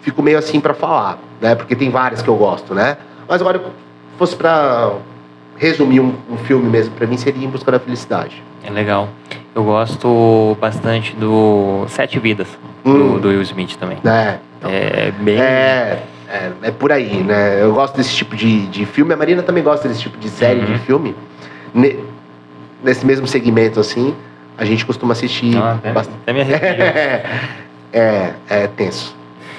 fico 0.01 0.22
meio 0.22 0.38
assim 0.38 0.60
pra 0.60 0.76
falar, 0.76 1.18
né? 1.41 1.55
Porque 1.55 1.76
tem 1.76 1.89
várias 1.89 2.22
que 2.22 2.30
eu 2.30 2.35
gosto, 2.35 2.76
né? 2.76 2.97
Mas 3.27 3.41
agora, 3.41 3.57
se 3.57 4.18
fosse 4.19 4.35
pra 4.35 4.91
resumir 5.64 5.99
um, 6.02 6.14
um 6.30 6.38
filme 6.38 6.69
mesmo, 6.69 6.94
pra 6.95 7.07
mim 7.07 7.15
seria 7.18 7.44
Em 7.45 7.49
Busca 7.49 7.72
da 7.72 7.80
Felicidade. 7.80 8.44
É 8.64 8.69
legal. 8.69 9.07
Eu 9.56 9.64
gosto 9.64 10.57
bastante 10.60 11.15
do 11.15 11.85
Sete 11.88 12.19
Vidas, 12.19 12.48
do, 12.84 12.90
Hum. 12.91 13.19
do 13.19 13.30
Will 13.30 13.41
Smith 13.44 13.76
também. 13.77 13.98
Então, 13.99 14.69
É 14.72 15.11
bem. 15.19 15.40
É, 15.40 16.03
é, 16.30 16.52
é 16.64 16.72
por 16.72 16.91
aí, 16.91 17.15
né? 17.23 17.61
Eu 17.61 17.73
gosto 17.73 17.95
desse 17.95 18.14
tipo 18.15 18.35
de, 18.35 18.65
de 18.68 18.85
filme. 18.85 19.14
A 19.14 19.18
Marina 19.18 19.41
também 19.44 19.64
gosta 19.64 19.88
desse 19.88 20.02
tipo 20.02 20.18
de 20.18 20.30
série, 20.30 20.60
Uhum. 20.60 20.65
de 20.65 20.80
filme. 20.80 21.15
Ne- 21.73 21.98
nesse 22.84 23.06
mesmo 23.06 23.26
segmento, 23.27 23.80
assim, 23.80 24.14
a 24.57 24.65
gente 24.65 24.85
costuma 24.85 25.14
assistir 25.14 25.56
Ah, 25.57 25.73
até, 25.73 25.91
bastante. 25.94 26.18
até 26.23 26.34
me 26.34 26.41
arrepiou. 26.41 26.88
é, 27.94 28.34
é 28.49 28.68
tenso, 28.68 29.15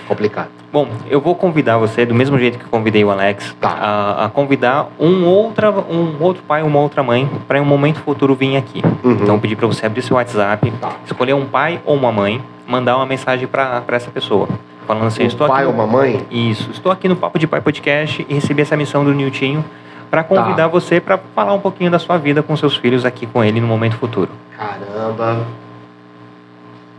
complicado. 0.06 0.48
Bom, 0.72 0.88
eu 1.08 1.20
vou 1.20 1.34
convidar 1.34 1.76
você, 1.78 2.04
do 2.04 2.14
mesmo 2.14 2.38
jeito 2.38 2.58
que 2.58 2.64
convidei 2.64 3.04
o 3.04 3.10
Alex, 3.10 3.54
Tá. 3.60 3.68
a, 3.70 4.24
a 4.24 4.28
convidar 4.28 4.88
um, 4.98 5.24
outra, 5.24 5.70
um 5.70 6.16
outro 6.20 6.42
pai, 6.42 6.62
uma 6.62 6.80
outra 6.80 7.02
mãe, 7.02 7.30
para 7.46 7.58
em 7.58 7.60
um 7.60 7.64
momento 7.64 8.00
futuro 8.00 8.34
vir 8.34 8.56
aqui. 8.56 8.82
Uhum. 9.04 9.12
Então, 9.12 9.34
eu 9.36 9.40
pedi 9.40 9.54
para 9.56 9.66
você 9.66 9.86
abrir 9.86 10.02
seu 10.02 10.16
WhatsApp, 10.16 10.70
Tá. 10.80 10.92
escolher 11.06 11.32
um 11.34 11.46
pai 11.46 11.80
ou 11.84 11.94
uma 11.96 12.10
mãe, 12.10 12.42
mandar 12.66 12.96
uma 12.96 13.06
mensagem 13.06 13.46
para 13.46 13.82
essa 13.88 14.10
pessoa. 14.10 14.48
Falando 14.86 15.06
assim, 15.06 15.22
um 15.22 15.26
estou 15.26 15.46
pai 15.48 15.62
aqui. 15.62 15.66
ou 15.66 15.72
no- 15.72 15.82
uma 15.84 15.86
mãe? 15.90 16.26
Isso, 16.30 16.70
estou 16.72 16.90
aqui 16.92 17.08
no 17.08 17.16
Papo 17.16 17.38
de 17.38 17.46
Pai 17.46 17.60
Podcast 17.60 18.26
e 18.28 18.34
recebi 18.34 18.60
essa 18.62 18.76
missão 18.76 19.04
do 19.04 19.14
Niltinho 19.14 19.64
para 20.10 20.22
Tá. 20.22 20.28
convidar 20.28 20.66
você 20.68 21.00
para 21.00 21.18
falar 21.34 21.54
um 21.54 21.60
pouquinho 21.60 21.90
da 21.90 21.98
sua 21.98 22.18
vida 22.18 22.42
com 22.42 22.54
seus 22.56 22.76
filhos 22.76 23.04
aqui 23.04 23.26
com 23.26 23.42
ele 23.42 23.60
no 23.60 23.66
momento 23.66 23.96
futuro. 23.96 24.28
Caramba. 24.56 25.46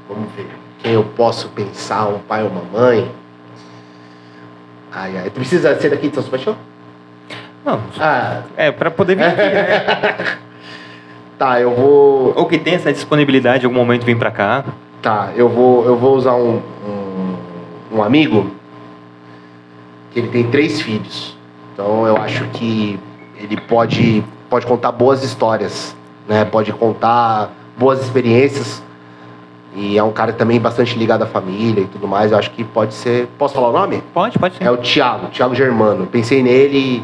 Vamos 0.10 0.32
ver. 0.36 0.48
Quem 0.86 0.94
eu 0.94 1.04
posso 1.04 1.50
pensar, 1.50 2.06
um 2.06 2.20
pai 2.20 2.44
ou 2.44 2.50
uma 2.52 2.62
mãe? 2.62 3.12
Ai, 4.92 5.18
ai. 5.18 5.30
Precisa 5.32 5.76
ser 5.82 5.90
daqui 5.90 6.10
de 6.10 6.14
São 6.14 6.24
Sebastião? 6.24 6.56
Não, 7.66 7.82
Ah, 8.00 8.44
é 8.56 8.72
para 8.72 8.92
poder 8.92 9.16
vir 9.16 9.24
aqui, 9.24 9.36
né? 9.36 10.38
tá, 11.40 11.60
eu 11.60 11.74
vou. 11.74 12.34
Ou 12.36 12.46
que 12.46 12.60
tenha 12.60 12.76
essa 12.76 12.94
disponibilidade 12.94 13.64
em 13.64 13.66
algum 13.66 13.80
momento 13.80 14.06
vir 14.06 14.16
para 14.16 14.30
cá. 14.30 14.64
Tá, 15.02 15.32
eu 15.36 15.50
vou, 15.50 15.84
eu 15.88 15.98
vou 15.98 16.16
usar 16.16 16.36
um, 16.36 16.62
um, 16.88 17.36
um 17.94 18.04
amigo 18.04 18.52
que 20.12 20.20
ele 20.20 20.28
tem 20.28 20.52
três 20.52 20.80
filhos. 20.82 21.36
Então 21.74 22.06
eu 22.06 22.16
acho 22.18 22.44
que 22.50 23.00
ele 23.40 23.58
pode, 23.60 24.24
pode 24.52 24.68
contar 24.68 24.92
boas 24.92 25.24
histórias, 25.24 25.96
né? 26.28 26.46
Pode 26.46 26.72
contar 26.74 27.50
boas 27.76 28.04
experiências. 28.04 28.85
E 29.76 29.98
é 29.98 30.04
um 30.04 30.12
cara 30.12 30.32
também 30.32 30.60
bastante 30.60 30.98
ligado 30.98 31.24
à 31.24 31.26
família 31.26 31.82
e 31.82 31.86
tudo 31.86 32.08
mais. 32.08 32.32
Eu 32.32 32.38
acho 32.38 32.50
que 32.52 32.64
pode 32.64 32.94
ser. 32.94 33.28
Posso 33.38 33.54
falar 33.54 33.70
o 33.70 33.74
nome? 33.74 34.02
Pode, 34.14 34.40
pode 34.40 34.56
ser. 34.56 34.64
É 34.64 34.72
o 34.72 34.78
Thiago, 34.78 35.28
Thiago 35.28 35.54
Germano. 35.54 36.08
Pensei 36.08 36.42
nele 36.42 36.78
e 36.78 37.04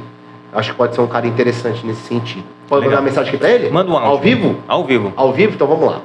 acho 0.53 0.72
que 0.72 0.77
pode 0.77 0.95
ser 0.95 1.02
um 1.02 1.07
cara 1.07 1.27
interessante 1.27 1.85
nesse 1.85 2.02
sentido. 2.03 2.45
Pode 2.69 2.85
Legal. 2.85 2.91
mandar 2.91 3.02
uma 3.02 3.02
mensagem 3.02 3.30
aqui 3.30 3.38
pra 3.38 3.49
ele? 3.49 3.69
Manda 3.69 3.91
um 3.91 3.98
áudio. 3.98 4.10
Ao 4.10 4.18
vivo? 4.18 4.56
Ao 4.68 4.84
vivo. 4.85 5.14
Ao 5.18 5.34
vivo? 5.34 5.53
Então 5.53 5.68
vamos 5.68 5.85
lá. 5.85 6.02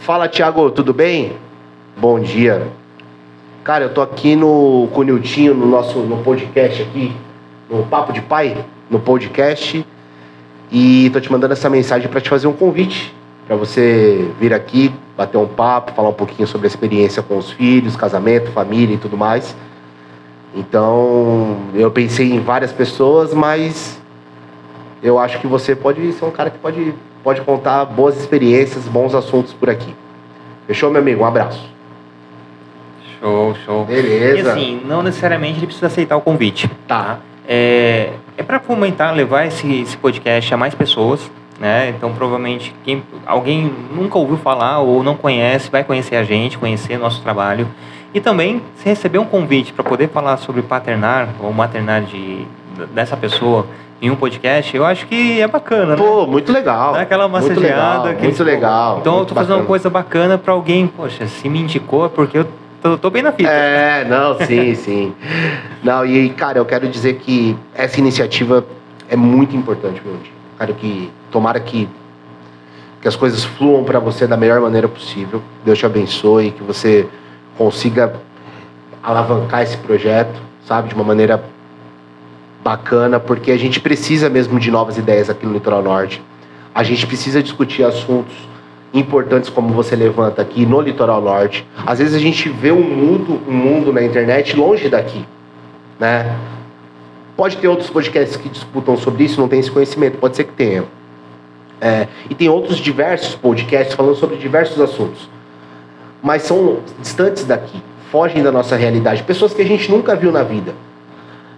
Fala, 0.00 0.26
Thiago, 0.26 0.70
tudo 0.70 0.94
bem? 0.94 1.34
Bom 1.94 2.18
dia. 2.18 2.66
Cara, 3.62 3.84
eu 3.84 3.92
tô 3.92 4.00
aqui 4.00 4.34
no 4.34 4.88
com 4.94 5.02
o 5.02 5.04
Niltinho, 5.04 5.52
no 5.52 5.66
nosso 5.66 5.98
no 5.98 6.22
podcast 6.22 6.80
aqui, 6.80 7.12
no 7.68 7.82
Papo 7.82 8.14
de 8.14 8.22
Pai, 8.22 8.64
no 8.88 8.98
podcast, 8.98 9.84
e 10.72 11.10
tô 11.10 11.20
te 11.20 11.30
mandando 11.30 11.52
essa 11.52 11.68
mensagem 11.68 12.08
para 12.08 12.22
te 12.22 12.30
fazer 12.30 12.46
um 12.46 12.54
convite, 12.54 13.14
para 13.48 13.56
você 13.56 14.30
vir 14.38 14.52
aqui, 14.52 14.94
bater 15.16 15.38
um 15.38 15.48
papo, 15.48 15.92
falar 15.92 16.10
um 16.10 16.14
pouquinho 16.14 16.46
sobre 16.46 16.66
a 16.66 16.68
experiência 16.68 17.22
com 17.22 17.38
os 17.38 17.50
filhos, 17.50 17.96
casamento, 17.96 18.52
família 18.52 18.94
e 18.94 18.98
tudo 18.98 19.16
mais. 19.16 19.56
Então, 20.54 21.56
eu 21.74 21.90
pensei 21.90 22.30
em 22.30 22.40
várias 22.40 22.72
pessoas, 22.72 23.32
mas 23.32 23.98
eu 25.02 25.18
acho 25.18 25.40
que 25.40 25.46
você 25.46 25.74
pode 25.74 26.12
ser 26.12 26.26
um 26.26 26.30
cara 26.30 26.50
que 26.50 26.58
pode, 26.58 26.94
pode 27.24 27.40
contar 27.40 27.86
boas 27.86 28.18
experiências, 28.18 28.84
bons 28.84 29.14
assuntos 29.14 29.54
por 29.54 29.70
aqui. 29.70 29.94
Fechou, 30.66 30.90
meu 30.90 31.00
amigo? 31.00 31.22
Um 31.22 31.26
abraço. 31.26 31.66
Show, 33.18 33.54
show. 33.64 33.84
Beleza. 33.86 34.36
E 34.36 34.50
assim, 34.50 34.82
não 34.84 35.02
necessariamente 35.02 35.58
ele 35.58 35.66
precisa 35.66 35.86
aceitar 35.86 36.18
o 36.18 36.20
convite. 36.20 36.70
Tá. 36.86 37.20
É, 37.48 38.10
é 38.36 38.42
para 38.42 38.60
fomentar, 38.60 39.14
levar 39.14 39.46
esse, 39.46 39.80
esse 39.80 39.96
podcast 39.96 40.52
a 40.52 40.56
mais 40.58 40.74
pessoas, 40.74 41.30
né? 41.58 41.88
Então, 41.96 42.12
provavelmente, 42.12 42.74
quem, 42.84 43.02
alguém 43.26 43.72
nunca 43.94 44.18
ouviu 44.18 44.36
falar 44.36 44.78
ou 44.80 45.02
não 45.02 45.14
conhece, 45.16 45.70
vai 45.70 45.82
conhecer 45.84 46.16
a 46.16 46.22
gente, 46.24 46.56
conhecer 46.58 46.98
nosso 46.98 47.20
trabalho. 47.22 47.66
E 48.14 48.20
também, 48.20 48.62
se 48.76 48.88
receber 48.88 49.18
um 49.18 49.24
convite 49.24 49.72
para 49.72 49.84
poder 49.84 50.08
falar 50.08 50.36
sobre 50.38 50.62
paternar 50.62 51.28
ou 51.40 51.52
maternar 51.52 52.02
de, 52.02 52.46
dessa 52.94 53.16
pessoa 53.16 53.66
em 54.00 54.10
um 54.10 54.16
podcast, 54.16 54.74
eu 54.76 54.86
acho 54.86 55.06
que 55.06 55.40
é 55.40 55.46
bacana, 55.48 55.96
né? 55.96 55.96
Pô, 55.96 56.24
muito 56.26 56.52
legal. 56.52 56.92
Dá 56.94 57.00
aquela 57.00 57.28
muito 57.28 57.48
massageada. 57.48 57.66
legal. 57.74 58.06
aquele- 58.06 58.22
Muito 58.28 58.44
legal. 58.44 58.98
Então, 59.00 59.12
eu 59.14 59.16
muito 59.18 59.28
tô 59.30 59.34
fazendo 59.34 59.50
uma 59.50 59.56
bacana. 59.56 59.66
coisa 59.68 59.90
bacana 59.90 60.38
para 60.38 60.52
alguém, 60.52 60.86
poxa, 60.86 61.26
se 61.26 61.48
me 61.48 61.60
indicou 61.60 62.06
é 62.06 62.08
porque 62.08 62.38
eu 62.38 62.46
tô, 62.80 62.96
tô 62.96 63.10
bem 63.10 63.22
na 63.22 63.32
fita. 63.32 63.50
É, 63.50 64.04
não, 64.04 64.38
sim, 64.46 64.72
sim. 64.76 65.12
Não, 65.82 66.06
e 66.06 66.30
cara, 66.30 66.58
eu 66.58 66.64
quero 66.64 66.88
dizer 66.88 67.14
que 67.16 67.56
essa 67.74 67.98
iniciativa 67.98 68.64
é 69.10 69.16
muito 69.16 69.56
importante, 69.56 70.00
meu. 70.04 70.14
Quero 70.58 70.74
que, 70.74 71.10
tomara 71.30 71.60
que, 71.60 71.88
que 73.00 73.08
as 73.08 73.16
coisas 73.16 73.44
fluam 73.44 73.84
para 73.84 73.98
você 73.98 74.26
da 74.26 74.36
melhor 74.36 74.60
maneira 74.60 74.88
possível. 74.88 75.42
Deus 75.64 75.78
te 75.78 75.86
abençoe, 75.86 76.50
que 76.50 76.62
você 76.62 77.08
consiga 77.56 78.14
alavancar 79.02 79.62
esse 79.62 79.76
projeto, 79.76 80.40
sabe, 80.66 80.88
de 80.88 80.94
uma 80.94 81.04
maneira 81.04 81.42
bacana, 82.62 83.18
porque 83.18 83.50
a 83.50 83.56
gente 83.56 83.80
precisa 83.80 84.28
mesmo 84.28 84.58
de 84.58 84.70
novas 84.70 84.98
ideias 84.98 85.30
aqui 85.30 85.46
no 85.46 85.52
Litoral 85.52 85.82
Norte. 85.82 86.22
A 86.74 86.82
gente 86.82 87.06
precisa 87.06 87.42
discutir 87.42 87.82
assuntos 87.84 88.34
importantes 88.92 89.50
como 89.50 89.72
você 89.72 89.94
levanta 89.94 90.42
aqui 90.42 90.64
no 90.64 90.80
Litoral 90.80 91.20
Norte. 91.20 91.66
Às 91.86 91.98
vezes 91.98 92.14
a 92.14 92.18
gente 92.18 92.48
vê 92.48 92.72
um 92.72 92.82
mundo, 92.82 93.40
um 93.48 93.52
mundo 93.52 93.92
na 93.92 94.02
internet 94.02 94.56
longe 94.56 94.88
daqui, 94.88 95.24
né? 95.98 96.36
Pode 97.36 97.56
ter 97.56 97.68
outros 97.68 97.88
podcasts 97.88 98.36
que 98.36 98.48
disputam 98.48 98.96
sobre 98.96 99.24
isso, 99.24 99.40
não 99.40 99.48
tem 99.48 99.60
esse 99.60 99.70
conhecimento, 99.70 100.18
pode 100.18 100.36
ser 100.36 100.44
que 100.44 100.52
tenha. 100.52 100.84
É, 101.80 102.08
e 102.28 102.34
tem 102.34 102.48
outros 102.48 102.78
diversos 102.78 103.34
podcasts 103.34 103.94
falando 103.94 104.16
sobre 104.16 104.36
diversos 104.36 104.80
assuntos. 104.80 105.28
Mas 106.22 106.42
são 106.42 106.78
distantes 107.00 107.44
daqui, 107.44 107.80
fogem 108.10 108.42
da 108.42 108.50
nossa 108.50 108.76
realidade. 108.76 109.22
Pessoas 109.22 109.54
que 109.54 109.62
a 109.62 109.64
gente 109.64 109.90
nunca 109.90 110.16
viu 110.16 110.32
na 110.32 110.42
vida. 110.42 110.74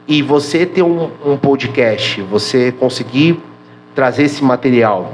E 0.07 0.23
você 0.23 0.67
ter 0.67 0.83
um, 0.83 1.11
um 1.25 1.37
podcast, 1.37 2.21
você 2.23 2.73
conseguir 2.73 3.41
trazer 3.95 4.25
esse 4.25 4.43
material, 4.45 5.13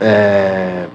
é, 0.00 0.86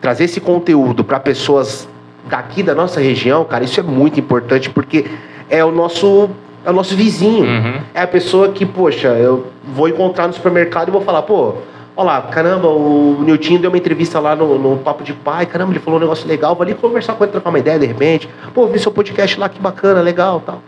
trazer 0.00 0.24
esse 0.24 0.40
conteúdo 0.40 1.04
para 1.04 1.20
pessoas 1.20 1.88
daqui 2.28 2.62
da 2.62 2.74
nossa 2.74 3.00
região, 3.00 3.44
cara, 3.44 3.64
isso 3.64 3.80
é 3.80 3.82
muito 3.82 4.18
importante 4.20 4.70
porque 4.70 5.06
é 5.48 5.64
o 5.64 5.70
nosso 5.70 6.30
é 6.64 6.70
o 6.70 6.72
nosso 6.72 6.94
vizinho. 6.94 7.44
Uhum. 7.44 7.80
É 7.94 8.02
a 8.02 8.06
pessoa 8.06 8.50
que, 8.50 8.66
poxa, 8.66 9.08
eu 9.08 9.46
vou 9.64 9.88
encontrar 9.88 10.26
no 10.26 10.32
supermercado 10.32 10.88
e 10.88 10.90
vou 10.90 11.00
falar, 11.00 11.22
pô, 11.22 11.54
olha 11.96 12.06
lá, 12.06 12.22
caramba, 12.22 12.68
o 12.68 13.22
Nilton 13.22 13.58
deu 13.58 13.70
uma 13.70 13.76
entrevista 13.76 14.18
lá 14.20 14.34
no, 14.34 14.58
no 14.58 14.78
Papo 14.78 15.02
de 15.02 15.12
Pai, 15.12 15.46
caramba, 15.46 15.72
ele 15.72 15.80
falou 15.80 15.98
um 15.98 16.02
negócio 16.02 16.26
legal, 16.26 16.54
vou 16.54 16.62
ali 16.62 16.74
conversar 16.74 17.14
com 17.14 17.24
ele, 17.24 17.32
trocar 17.32 17.50
uma 17.50 17.58
ideia 17.58 17.78
de 17.78 17.86
repente. 17.86 18.28
Pô, 18.54 18.66
vi 18.66 18.78
seu 18.78 18.92
podcast 18.92 19.38
lá, 19.38 19.48
que 19.48 19.60
bacana, 19.60 20.00
legal 20.00 20.42
tal. 20.44 20.62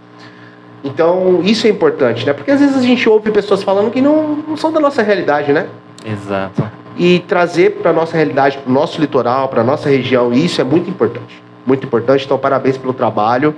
Então, 0.84 1.40
isso 1.42 1.66
é 1.66 1.70
importante, 1.70 2.26
né? 2.26 2.32
Porque 2.32 2.50
às 2.50 2.60
vezes 2.60 2.76
a 2.76 2.82
gente 2.82 3.08
ouve 3.08 3.30
pessoas 3.30 3.62
falando 3.62 3.90
que 3.90 4.00
não, 4.00 4.36
não 4.48 4.56
são 4.56 4.72
da 4.72 4.80
nossa 4.80 5.02
realidade, 5.02 5.52
né? 5.52 5.68
Exato. 6.04 6.62
E 6.96 7.20
trazer 7.20 7.76
para 7.76 7.92
nossa 7.92 8.16
realidade, 8.16 8.58
para 8.58 8.68
o 8.68 8.72
nosso 8.72 9.00
litoral, 9.00 9.48
para 9.48 9.62
nossa 9.62 9.88
região, 9.88 10.32
isso 10.32 10.60
é 10.60 10.64
muito 10.64 10.90
importante. 10.90 11.40
Muito 11.64 11.86
importante. 11.86 12.24
Então, 12.24 12.36
parabéns 12.36 12.76
pelo 12.76 12.92
trabalho. 12.92 13.54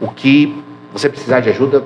O 0.00 0.08
que 0.08 0.60
você 0.92 1.08
precisar 1.08 1.40
de 1.40 1.48
ajuda 1.48 1.82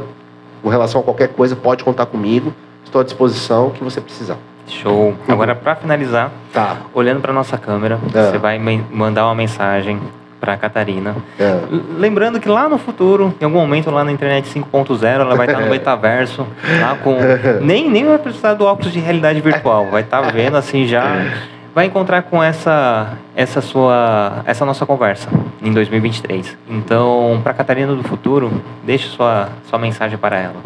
com 0.62 0.68
relação 0.68 1.00
a 1.00 1.04
qualquer 1.04 1.28
coisa, 1.28 1.54
pode 1.54 1.84
contar 1.84 2.06
comigo. 2.06 2.52
Estou 2.84 3.00
à 3.00 3.04
disposição, 3.04 3.68
o 3.68 3.70
que 3.70 3.84
você 3.84 4.00
precisar. 4.00 4.38
Show. 4.72 5.14
Agora, 5.28 5.54
para 5.54 5.74
finalizar, 5.76 6.30
Tá. 6.52 6.76
olhando 6.94 7.20
para 7.20 7.32
nossa 7.32 7.56
câmera, 7.58 7.98
É. 8.14 8.30
você 8.30 8.38
vai 8.38 8.58
mandar 8.92 9.24
uma 9.26 9.34
mensagem 9.34 10.00
para 10.40 10.56
Catarina. 10.56 11.16
É. 11.38 11.58
Lembrando 11.98 12.38
que 12.38 12.48
lá 12.48 12.68
no 12.68 12.78
futuro, 12.78 13.34
em 13.40 13.44
algum 13.44 13.58
momento 13.58 13.90
lá 13.90 14.04
na 14.04 14.12
internet 14.12 14.46
5.0, 14.48 15.22
ela 15.22 15.34
vai 15.34 15.46
estar 15.48 15.60
no 15.60 15.66
metaverso, 15.70 16.46
lá 16.80 16.94
com. 16.96 17.16
Nem, 17.60 17.90
nem 17.90 18.06
vai 18.06 18.18
precisar 18.18 18.54
do 18.54 18.64
óculos 18.64 18.92
de 18.92 19.00
realidade 19.00 19.40
virtual. 19.40 19.86
Vai 19.90 20.02
estar 20.02 20.20
vendo 20.32 20.56
assim 20.56 20.86
já. 20.86 21.04
Vai 21.74 21.84
encontrar 21.86 22.22
com 22.22 22.42
essa, 22.42 23.10
essa 23.36 23.60
sua. 23.60 24.42
essa 24.46 24.64
nossa 24.64 24.84
conversa 24.84 25.28
em 25.62 25.72
2023. 25.72 26.56
Então, 26.68 27.40
para 27.44 27.54
Catarina 27.54 27.94
do 27.94 28.02
futuro, 28.02 28.50
deixe 28.82 29.06
sua, 29.08 29.50
sua 29.68 29.78
mensagem 29.78 30.18
para 30.18 30.38
ela. 30.38 30.56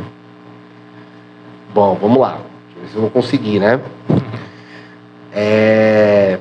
Bom, 1.75 1.99
vamos 2.01 2.19
lá. 2.19 2.39
Eu 2.95 3.01
vou 3.03 3.11
conseguir, 3.11 3.59
né? 3.61 3.81
É... 5.33 6.39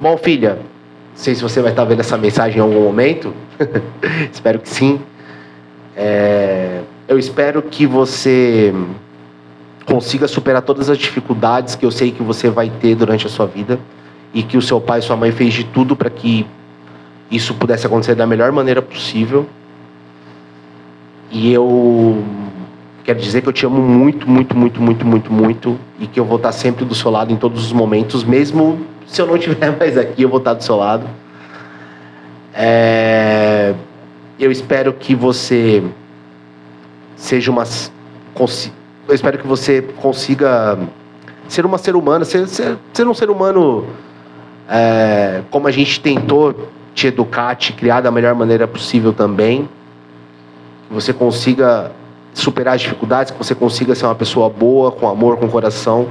Bom, 0.00 0.16
filha, 0.16 0.54
não 0.54 1.16
sei 1.16 1.34
se 1.34 1.42
você 1.42 1.60
vai 1.60 1.72
estar 1.72 1.84
vendo 1.84 2.00
essa 2.00 2.16
mensagem 2.16 2.58
em 2.58 2.60
algum 2.60 2.82
momento. 2.82 3.34
espero 4.32 4.58
que 4.58 4.68
sim. 4.68 5.00
É... 5.96 6.80
Eu 7.06 7.18
espero 7.18 7.60
que 7.62 7.86
você 7.86 8.72
consiga 9.84 10.26
superar 10.26 10.62
todas 10.62 10.88
as 10.88 10.96
dificuldades 10.96 11.74
que 11.74 11.84
eu 11.84 11.90
sei 11.90 12.10
que 12.10 12.22
você 12.22 12.48
vai 12.48 12.70
ter 12.70 12.94
durante 12.94 13.26
a 13.26 13.30
sua 13.30 13.46
vida 13.46 13.78
e 14.32 14.42
que 14.42 14.56
o 14.56 14.62
seu 14.62 14.80
pai 14.80 15.00
e 15.00 15.02
sua 15.02 15.16
mãe 15.16 15.30
fez 15.30 15.52
de 15.52 15.64
tudo 15.64 15.94
para 15.94 16.08
que 16.08 16.46
isso 17.30 17.54
pudesse 17.54 17.86
acontecer 17.86 18.14
da 18.14 18.26
melhor 18.26 18.50
maneira 18.52 18.80
possível. 18.80 19.46
E 21.30 21.52
eu 21.52 22.24
quero 23.04 23.20
dizer 23.20 23.42
que 23.42 23.48
eu 23.48 23.52
te 23.52 23.66
amo 23.66 23.80
muito, 23.80 24.28
muito, 24.28 24.56
muito, 24.56 24.80
muito, 24.80 25.06
muito, 25.06 25.32
muito 25.32 25.78
e 26.00 26.06
que 26.06 26.18
eu 26.18 26.24
vou 26.24 26.38
estar 26.38 26.52
sempre 26.52 26.84
do 26.84 26.94
seu 26.94 27.10
lado 27.10 27.32
em 27.32 27.36
todos 27.36 27.64
os 27.66 27.72
momentos, 27.72 28.24
mesmo 28.24 28.80
se 29.06 29.20
eu 29.20 29.26
não 29.26 29.36
estiver 29.36 29.70
mais 29.78 29.96
aqui, 29.98 30.22
eu 30.22 30.28
vou 30.28 30.38
estar 30.38 30.54
do 30.54 30.64
seu 30.64 30.76
lado. 30.76 31.06
É, 32.54 33.74
Eu 34.38 34.50
espero 34.50 34.92
que 34.92 35.14
você 35.14 35.82
seja 37.16 37.50
uma 37.50 37.64
eu 39.06 39.14
espero 39.14 39.38
que 39.38 39.46
você 39.46 39.82
consiga 39.82 40.76
ser 41.46 41.64
uma 41.64 41.78
ser 41.78 41.94
humana, 41.94 42.24
ser, 42.24 42.48
ser, 42.48 42.76
ser 42.92 43.06
um 43.06 43.14
ser 43.14 43.30
humano 43.30 43.86
é, 44.68 45.42
como 45.50 45.68
a 45.68 45.70
gente 45.70 46.00
tentou 46.00 46.68
te 46.94 47.06
educar, 47.06 47.54
te 47.54 47.72
criar 47.72 48.00
da 48.00 48.10
melhor 48.10 48.34
maneira 48.34 48.66
possível 48.66 49.12
também. 49.12 49.68
Que 50.88 50.94
você 50.94 51.12
consiga 51.12 51.92
superar 52.34 52.74
as 52.74 52.82
dificuldades, 52.82 53.30
que 53.30 53.38
você 53.38 53.54
consiga 53.54 53.94
ser 53.94 54.04
uma 54.04 54.14
pessoa 54.14 54.50
boa, 54.50 54.90
com 54.90 55.08
amor, 55.08 55.38
com 55.38 55.48
coração, 55.48 56.08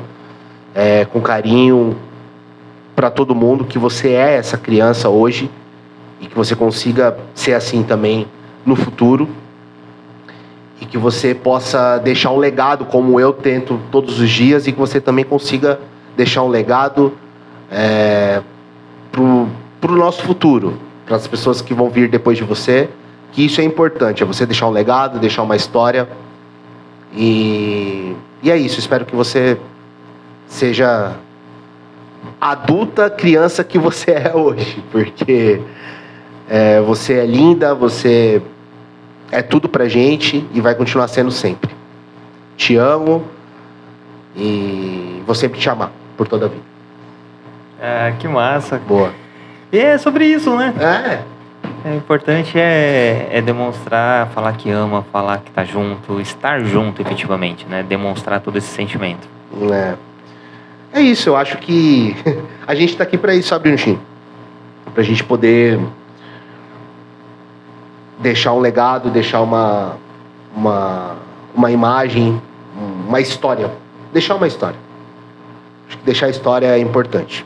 é, 0.73 1.05
com 1.05 1.21
carinho 1.21 1.95
para 2.95 3.11
todo 3.11 3.35
mundo, 3.35 3.65
que 3.65 3.77
você 3.77 4.09
é 4.09 4.35
essa 4.35 4.57
criança 4.57 5.09
hoje 5.09 5.51
e 6.21 6.27
que 6.27 6.35
você 6.35 6.55
consiga 6.55 7.17
ser 7.35 7.53
assim 7.53 7.83
também 7.83 8.25
no 8.65 8.75
futuro 8.75 9.27
e 10.79 10.85
que 10.85 10.97
você 10.97 11.35
possa 11.35 11.97
deixar 11.97 12.31
um 12.31 12.37
legado 12.37 12.85
como 12.85 13.19
eu 13.19 13.33
tento 13.33 13.79
todos 13.91 14.19
os 14.19 14.29
dias 14.29 14.65
e 14.65 14.71
que 14.71 14.79
você 14.79 15.01
também 15.01 15.25
consiga 15.25 15.79
deixar 16.15 16.43
um 16.43 16.47
legado 16.47 17.13
é, 17.69 18.41
pro, 19.11 19.47
pro 19.81 19.95
nosso 19.95 20.21
futuro, 20.23 20.77
para 21.05 21.15
as 21.15 21.27
pessoas 21.27 21.61
que 21.61 21.73
vão 21.73 21.89
vir 21.89 22.07
depois 22.09 22.37
de 22.37 22.43
você, 22.43 22.89
que 23.33 23.43
isso 23.43 23.59
é 23.59 23.63
importante, 23.63 24.21
é 24.21 24.25
você 24.25 24.45
deixar 24.45 24.67
um 24.67 24.71
legado, 24.71 25.19
deixar 25.19 25.41
uma 25.41 25.55
história 25.55 26.07
e, 27.15 28.15
e 28.41 28.51
é 28.51 28.55
isso. 28.57 28.79
Espero 28.79 29.05
que 29.05 29.15
você 29.15 29.57
seja 30.47 31.15
adulta 32.39 33.09
criança 33.09 33.63
que 33.63 33.79
você 33.79 34.11
é 34.29 34.35
hoje, 34.35 34.83
porque 34.91 35.61
é, 36.47 36.79
você 36.81 37.13
é 37.13 37.25
linda, 37.25 37.73
você 37.73 38.41
é 39.31 39.41
tudo 39.41 39.67
pra 39.67 39.87
gente 39.87 40.47
e 40.53 40.61
vai 40.61 40.75
continuar 40.75 41.07
sendo 41.07 41.31
sempre. 41.31 41.71
Te 42.55 42.75
amo 42.75 43.25
e 44.35 45.23
vou 45.25 45.33
sempre 45.33 45.59
te 45.59 45.67
amar 45.67 45.91
por 46.15 46.27
toda 46.27 46.45
a 46.45 46.49
vida. 46.49 46.63
Ah, 47.81 48.13
que 48.17 48.27
massa. 48.27 48.77
Boa. 48.77 49.11
E 49.71 49.79
é 49.79 49.97
sobre 49.97 50.25
isso, 50.25 50.55
né? 50.55 50.71
É, 50.79 51.32
É 51.85 51.95
importante 51.95 52.57
é, 52.57 53.27
é 53.31 53.41
demonstrar, 53.41 54.27
falar 54.29 54.53
que 54.53 54.69
ama, 54.69 55.03
falar 55.11 55.39
que 55.39 55.51
tá 55.51 55.65
junto, 55.65 56.21
estar 56.21 56.63
junto 56.63 57.01
efetivamente, 57.01 57.65
né? 57.65 57.83
Demonstrar 57.83 58.39
todo 58.39 58.57
esse 58.57 58.67
sentimento. 58.67 59.27
é. 59.71 59.95
É 60.95 61.01
isso, 61.01 61.27
eu 61.27 61.35
acho 61.35 61.57
que 61.57 62.15
a 62.67 62.75
gente 62.75 62.95
tá 62.95 63.03
aqui 63.03 63.17
pra 63.17 63.33
isso, 63.33 63.49
sabe, 63.49 63.71
Nushin? 63.71 63.97
Pra 64.93 65.01
gente 65.01 65.23
poder 65.23 65.79
deixar 68.19 68.53
um 68.53 68.59
legado, 68.59 69.09
deixar 69.09 69.41
uma, 69.41 69.97
uma, 70.55 71.15
uma 71.55 71.71
imagem, 71.71 72.39
uma 73.07 73.19
história. 73.19 73.71
Deixar 74.13 74.35
uma 74.35 74.45
história. 74.45 74.77
Acho 75.87 75.97
que 75.97 76.05
deixar 76.05 76.27
a 76.27 76.29
história 76.29 76.67
é 76.67 76.77
importante. 76.77 77.43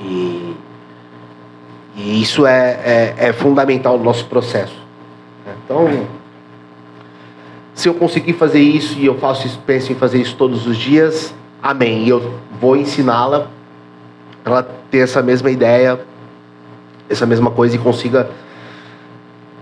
E, 0.00 0.56
e 1.94 2.22
isso 2.22 2.46
é, 2.46 2.78
é, 2.84 3.14
é 3.18 3.32
fundamental 3.32 3.98
no 3.98 4.04
nosso 4.04 4.24
processo. 4.26 4.74
Então, 5.64 6.06
se 7.74 7.88
eu 7.88 7.94
conseguir 7.94 8.34
fazer 8.34 8.60
isso 8.60 8.98
e 8.98 9.06
eu 9.06 9.18
faço 9.18 9.46
isso, 9.46 9.60
penso 9.66 9.92
em 9.92 9.94
fazer 9.94 10.20
isso 10.20 10.36
todos 10.36 10.66
os 10.66 10.76
dias, 10.76 11.34
amém. 11.62 12.04
E 12.04 12.08
eu 12.08 12.34
vou 12.60 12.76
ensiná-la 12.76 13.48
para 14.42 14.52
ela 14.52 14.62
ter 14.90 14.98
essa 14.98 15.22
mesma 15.22 15.50
ideia, 15.50 16.00
essa 17.08 17.26
mesma 17.26 17.50
coisa 17.50 17.76
e 17.76 17.78
consiga 17.78 18.28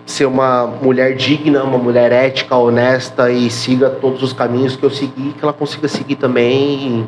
ser 0.07 0.27
uma 0.27 0.66
mulher 0.66 1.15
digna, 1.15 1.62
uma 1.62 1.78
mulher 1.78 2.11
ética, 2.11 2.57
honesta 2.57 3.31
e 3.31 3.48
siga 3.48 3.89
todos 3.89 4.23
os 4.23 4.32
caminhos 4.32 4.74
que 4.74 4.82
eu 4.82 4.90
segui, 4.90 5.32
que 5.32 5.43
ela 5.43 5.52
consiga 5.52 5.86
seguir 5.86 6.16
também. 6.16 7.07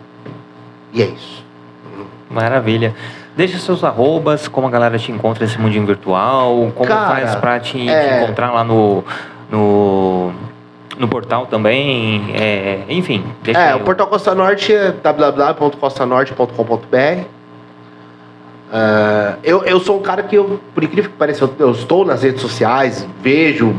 E, 0.93 0.99
e 0.99 1.03
é 1.03 1.07
isso. 1.07 1.45
Maravilha. 2.31 2.95
Deixa 3.37 3.59
seus 3.59 3.83
arrobas, 3.83 4.47
como 4.47 4.67
a 4.67 4.71
galera 4.71 4.99
te 4.99 5.11
encontra 5.11 5.43
nesse 5.45 5.59
mundinho 5.59 5.87
virtual, 5.87 6.71
como 6.75 6.87
Cara, 6.89 7.07
faz 7.07 7.35
pra 7.37 7.59
te, 7.61 7.79
te 7.79 7.89
é- 7.89 8.23
encontrar 8.23 8.53
lá 8.53 8.63
no, 8.63 9.03
no, 9.51 10.31
no 10.99 11.09
portal 11.09 11.47
também. 11.47 12.27
é, 12.35 12.81
enfim, 12.91 13.25
deixa 13.43 13.59
É, 13.59 13.73
aí 13.73 13.81
o 13.81 13.81
Portal 13.81 14.07
Costa 14.07 14.35
Norte 14.35 14.75
é 14.75 14.93
www.costanorte.com.br. 14.93 17.25
É, 18.75 19.35
eu, 19.43 19.65
eu 19.65 19.81
sou 19.81 19.99
um 19.99 20.03
cara 20.03 20.23
que, 20.23 20.37
eu, 20.37 20.61
por 20.75 20.85
incrível 20.85 21.11
que 21.11 21.17
pareça, 21.17 21.45
eu, 21.45 21.55
eu 21.59 21.71
estou 21.73 22.05
nas 22.05 22.23
redes 22.23 22.41
sociais, 22.43 23.07
vejo 23.23 23.75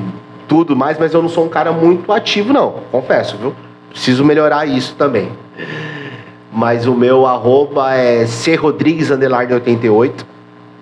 tudo 0.48 0.76
mais, 0.76 0.98
mas 1.00 1.14
eu 1.14 1.22
não 1.22 1.30
sou 1.30 1.46
um 1.46 1.50
cara 1.50 1.72
muito 1.72 2.12
ativo, 2.12 2.52
não, 2.54 2.72
confesso, 2.92 3.38
viu? 3.38 3.54
preciso 3.90 4.26
melhorar 4.26 4.66
isso 4.68 4.96
também. 4.96 5.32
Mas 6.54 6.86
o 6.86 6.94
meu 6.94 7.26
arroba 7.26 7.96
é 7.96 8.26
crodrigues88. 8.26 10.26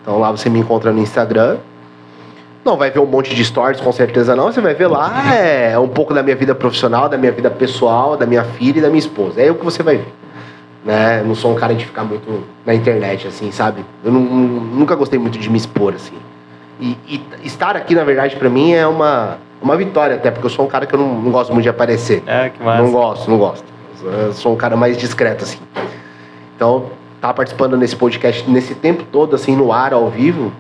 Então 0.02 0.20
lá 0.20 0.32
você 0.32 0.50
me 0.50 0.60
encontra 0.60 0.92
no 0.92 1.00
Instagram. 1.00 1.58
Não 2.64 2.78
vai 2.78 2.92
ver 2.92 3.00
um 3.00 3.06
monte 3.06 3.34
de 3.34 3.44
stories, 3.44 3.80
com 3.80 3.92
certeza 3.92 4.36
não. 4.36 4.52
Você 4.52 4.62
vai 4.62 4.74
ver 4.74 4.88
lá 4.88 5.24
é 5.34 5.80
um 5.80 5.88
pouco 5.88 6.14
da 6.14 6.22
minha 6.22 6.36
vida 6.36 6.54
profissional, 6.54 7.08
da 7.08 7.18
minha 7.18 7.32
vida 7.32 7.50
pessoal, 7.50 8.18
da 8.18 8.26
minha 8.26 8.44
filha 8.44 8.80
e 8.80 8.82
da 8.82 8.90
minha 8.90 9.00
esposa. 9.00 9.42
É 9.42 9.50
o 9.50 9.56
que 9.56 9.64
você 9.64 9.82
vai 9.82 9.98
ver. 9.98 10.14
Né? 10.84 11.22
Eu 11.22 11.26
não 11.26 11.36
sou 11.36 11.52
um 11.52 11.56
cara 11.56 11.74
de 11.74 11.86
ficar 11.86 12.04
muito 12.04 12.44
na 12.66 12.74
internet, 12.74 13.28
assim, 13.28 13.52
sabe? 13.52 13.86
Eu 14.04 14.12
não, 14.12 14.20
nunca 14.20 14.96
gostei 14.96 15.18
muito 15.18 15.40
de 15.40 15.50
me 15.50 15.58
expor, 15.58 15.94
assim. 15.94 16.16
E, 16.80 16.98
e 17.08 17.24
estar 17.44 17.76
aqui, 17.76 17.94
na 17.94 18.04
verdade, 18.04 18.36
para 18.36 18.50
mim 18.50 18.74
é 18.74 18.86
uma, 18.88 19.38
uma 19.62 19.78
vitória, 19.78 20.16
até 20.16 20.32
porque 20.32 20.48
eu 20.48 20.50
sou 20.50 20.66
um 20.66 20.68
cara 20.68 20.88
que 20.88 20.96
eu 20.96 21.00
não, 21.00 21.22
não 21.22 21.32
gosto 21.32 21.54
muito 21.54 21.64
de 21.64 21.70
aparecer. 21.70 22.24
É, 22.26 22.50
que 22.50 22.62
massa. 22.62 22.82
Não 22.82 22.92
gosto, 22.92 23.30
não 23.30 23.38
gosto. 23.38 23.72
Eu 24.04 24.34
sou 24.34 24.54
um 24.54 24.56
cara 24.56 24.76
mais 24.76 24.98
discreto, 24.98 25.44
assim. 25.44 25.60
Então, 26.56 26.86
tá 27.20 27.34
participando 27.34 27.78
nesse 27.78 27.96
podcast 27.96 28.50
nesse 28.50 28.76
tempo 28.76 29.04
todo, 29.12 29.36
assim, 29.36 29.56
no 29.56 29.72
ar, 29.72 29.94
ao 29.94 30.10
vivo. 30.10 30.52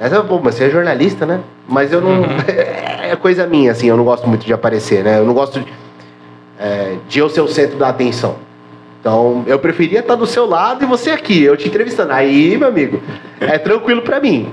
Mas, 0.00 0.12
pô, 0.26 0.40
mas 0.42 0.54
você 0.54 0.64
é 0.64 0.70
jornalista, 0.70 1.24
né? 1.24 1.40
Mas 1.68 1.92
eu 1.92 2.00
não. 2.00 2.22
Uhum. 2.22 2.26
é 2.48 3.14
coisa 3.16 3.46
minha, 3.46 3.72
assim, 3.72 3.88
eu 3.88 3.96
não 3.96 4.04
gosto 4.04 4.28
muito 4.28 4.44
de 4.44 4.52
aparecer, 4.52 5.04
né? 5.04 5.18
Eu 5.18 5.24
não 5.24 5.34
gosto 5.34 5.60
de, 5.60 5.72
é, 6.58 6.96
de 7.08 7.18
eu 7.18 7.28
ser 7.28 7.40
o 7.40 7.48
centro 7.48 7.78
da 7.78 7.88
atenção. 7.88 8.36
Então, 9.00 9.42
eu 9.46 9.58
preferia 9.58 10.00
estar 10.00 10.14
do 10.14 10.26
seu 10.26 10.46
lado 10.46 10.84
e 10.84 10.86
você 10.86 11.10
aqui, 11.10 11.42
eu 11.42 11.56
te 11.56 11.68
entrevistando. 11.68 12.12
Aí, 12.12 12.56
meu 12.56 12.68
amigo, 12.68 13.02
é 13.40 13.58
tranquilo 13.58 14.02
para 14.02 14.20
mim. 14.20 14.52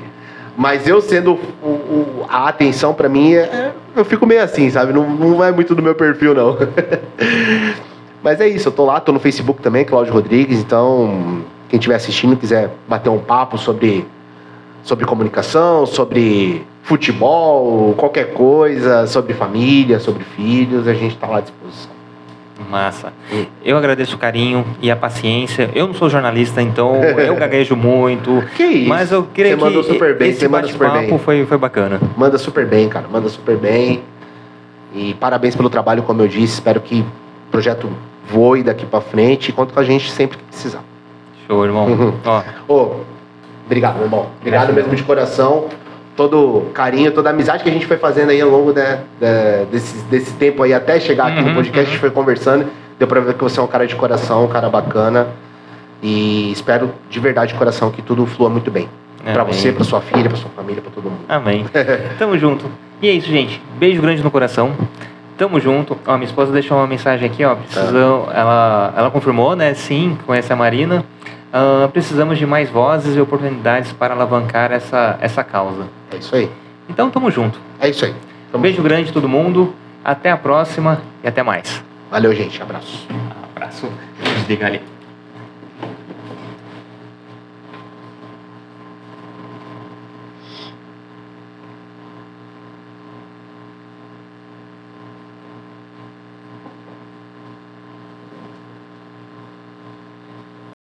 Mas 0.58 0.88
eu 0.88 1.02
sendo 1.02 1.40
o, 1.64 1.68
o, 1.68 2.26
a 2.28 2.50
atenção 2.50 2.94
para 2.94 3.08
mim, 3.08 3.34
é, 3.34 3.72
eu 3.96 4.04
fico 4.04 4.26
meio 4.26 4.44
assim, 4.44 4.70
sabe? 4.70 4.92
Não, 4.92 5.10
não 5.10 5.44
é 5.44 5.52
muito 5.52 5.74
do 5.74 5.82
meu 5.82 5.96
perfil, 5.96 6.34
não. 6.34 6.58
Mas 8.24 8.42
é 8.42 8.48
isso, 8.48 8.68
eu 8.68 8.72
tô 8.72 8.86
lá, 8.86 9.00
tô 9.00 9.12
no 9.12 9.20
Facebook 9.20 9.62
também, 9.62 9.86
Cláudio 9.86 10.14
Rodrigues, 10.14 10.60
então 10.60 11.44
quem 11.70 11.78
estiver 11.78 11.96
assistindo 11.96 12.36
quiser 12.36 12.70
bater 12.88 13.10
um 13.10 13.20
papo 13.20 13.58
sobre, 13.58 14.06
sobre 14.84 15.06
comunicação, 15.06 15.86
sobre 15.86 16.66
futebol, 16.84 17.94
qualquer 17.94 18.34
coisa, 18.34 19.08
sobre 19.08 19.34
família, 19.34 20.00
sobre 20.00 20.24
filhos, 20.24 20.88
a 20.88 20.94
gente 20.94 21.14
está 21.14 21.28
lá 21.28 21.38
à 21.38 21.42
disposição. 21.42 22.00
Massa. 22.70 23.14
Eu 23.64 23.78
agradeço 23.78 24.16
o 24.16 24.20
carinho 24.20 24.66
e 24.82 24.92
a 24.92 24.96
paciência. 24.96 25.70
Eu 25.74 25.88
não 25.88 25.94
sou 25.94 26.10
jornalista, 26.10 26.62
então 26.62 26.96
eu 27.04 27.34
gaguejo 27.38 27.76
muito. 27.76 28.44
Que 28.56 28.64
isso? 28.64 28.90
Mas 28.90 29.12
eu 29.12 29.24
queria 29.24 29.56
você 29.56 29.64
mandou 29.64 29.84
super 29.84 30.18
bem, 30.18 30.30
esse 30.30 30.48
bate-papo 30.48 31.18
foi, 31.20 31.46
foi 31.46 31.58
bacana. 31.58 32.02
Manda 32.18 32.38
super 32.38 32.66
bem, 32.66 32.90
cara. 32.90 33.08
Manda 33.10 33.30
super 33.30 33.56
bem. 33.56 34.04
E 34.94 35.14
parabéns 35.14 35.56
pelo 35.56 35.70
trabalho, 35.70 36.04
como 36.04 36.22
eu 36.22 36.28
disse. 36.28 36.56
Espero 36.56 36.82
que 36.82 37.06
o 37.50 37.52
projeto 37.52 37.90
voe 38.30 38.64
daqui 38.64 38.86
para 38.86 39.02
frente 39.02 39.50
e 39.50 39.52
conta 39.52 39.74
com 39.74 39.80
a 39.80 39.84
gente 39.84 40.10
sempre 40.12 40.38
que 40.38 40.44
precisar. 40.44 40.84
Show, 41.48 41.66
irmão. 41.66 41.88
Uhum. 41.88 42.14
Ó. 42.24 42.44
Oh, 42.68 42.92
obrigado, 43.66 44.02
irmão. 44.02 44.28
Obrigado 44.40 44.72
mesmo 44.72 44.96
de 44.96 45.04
coração 45.04 45.68
todo 46.20 46.66
carinho, 46.74 47.14
toda 47.14 47.30
a 47.30 47.32
amizade 47.32 47.64
que 47.64 47.70
a 47.70 47.72
gente 47.72 47.86
foi 47.86 47.96
fazendo 47.96 48.32
aí 48.32 48.42
ao 48.42 48.50
longo 48.50 48.74
né, 48.74 49.00
desse, 49.72 50.00
desse 50.08 50.34
tempo 50.34 50.62
aí, 50.62 50.74
até 50.74 51.00
chegar 51.00 51.28
aqui 51.28 51.40
uhum, 51.40 51.48
no 51.48 51.56
podcast, 51.56 51.88
a 51.88 51.92
gente 51.92 52.00
foi 52.00 52.12
conversando. 52.12 52.66
Deu 53.00 53.08
pra 53.08 53.22
ver 53.22 53.36
que 53.36 53.42
você 53.42 53.58
é 53.58 53.64
um 53.64 53.68
cara 53.68 53.88
de 53.88 53.96
coração, 53.96 54.44
um 54.44 54.50
cara 54.50 54.70
bacana. 54.70 55.28
E 56.04 56.52
espero 56.52 56.92
de 57.10 57.20
verdade 57.22 57.54
de 57.54 57.58
coração 57.58 57.90
que 57.90 58.02
tudo 58.02 58.26
flua 58.26 58.50
muito 58.50 58.70
bem. 58.70 58.90
Para 59.24 59.46
você, 59.46 59.72
para 59.72 59.86
sua 59.86 60.02
filha, 60.02 60.28
para 60.28 60.38
sua 60.38 60.50
família, 60.50 60.82
para 60.82 60.92
todo 60.92 61.06
mundo. 61.06 61.22
Amém. 61.30 61.66
Tamo 62.20 62.38
junto. 62.38 62.66
E 63.02 63.08
é 63.08 63.14
isso, 63.14 63.30
gente. 63.30 63.62
Beijo 63.78 64.02
grande 64.02 64.22
no 64.22 64.30
coração. 64.30 64.74
Tamo 65.40 65.58
junto. 65.58 65.98
Ó, 66.06 66.18
minha 66.18 66.26
esposa 66.26 66.52
deixou 66.52 66.78
uma 66.78 66.86
mensagem 66.86 67.26
aqui, 67.26 67.46
ó. 67.46 67.56
Precisam, 67.56 68.26
tá. 68.26 68.34
ela, 68.34 68.94
ela 68.98 69.10
confirmou, 69.10 69.56
né? 69.56 69.74
Sim, 69.74 70.18
conhece 70.28 70.52
a 70.52 70.56
Marina. 70.56 71.06
Uh, 71.54 71.88
precisamos 71.88 72.38
de 72.38 72.46
mais 72.46 72.70
vozes 72.70 73.16
e 73.16 73.22
oportunidades 73.22 73.94
para 73.94 74.14
alavancar 74.14 74.74
essa, 74.74 75.18
essa 75.22 75.42
causa. 75.42 75.88
É 76.12 76.18
isso 76.18 76.36
aí. 76.36 76.52
Então, 76.90 77.10
tamo 77.10 77.32
junto. 77.32 77.58
É 77.80 77.88
isso 77.88 78.04
aí. 78.04 78.14
Tamo 78.52 78.62
Beijo 78.62 78.78
junto. 78.80 78.90
grande 78.90 79.14
todo 79.14 79.30
mundo. 79.30 79.74
Até 80.04 80.30
a 80.30 80.36
próxima 80.36 81.02
e 81.24 81.28
até 81.30 81.42
mais. 81.42 81.82
Valeu, 82.12 82.36
gente. 82.36 82.62
Abraço. 82.62 83.08
Abraço. 83.56 83.90
Desliga 84.36 84.68
ali. 84.68 84.99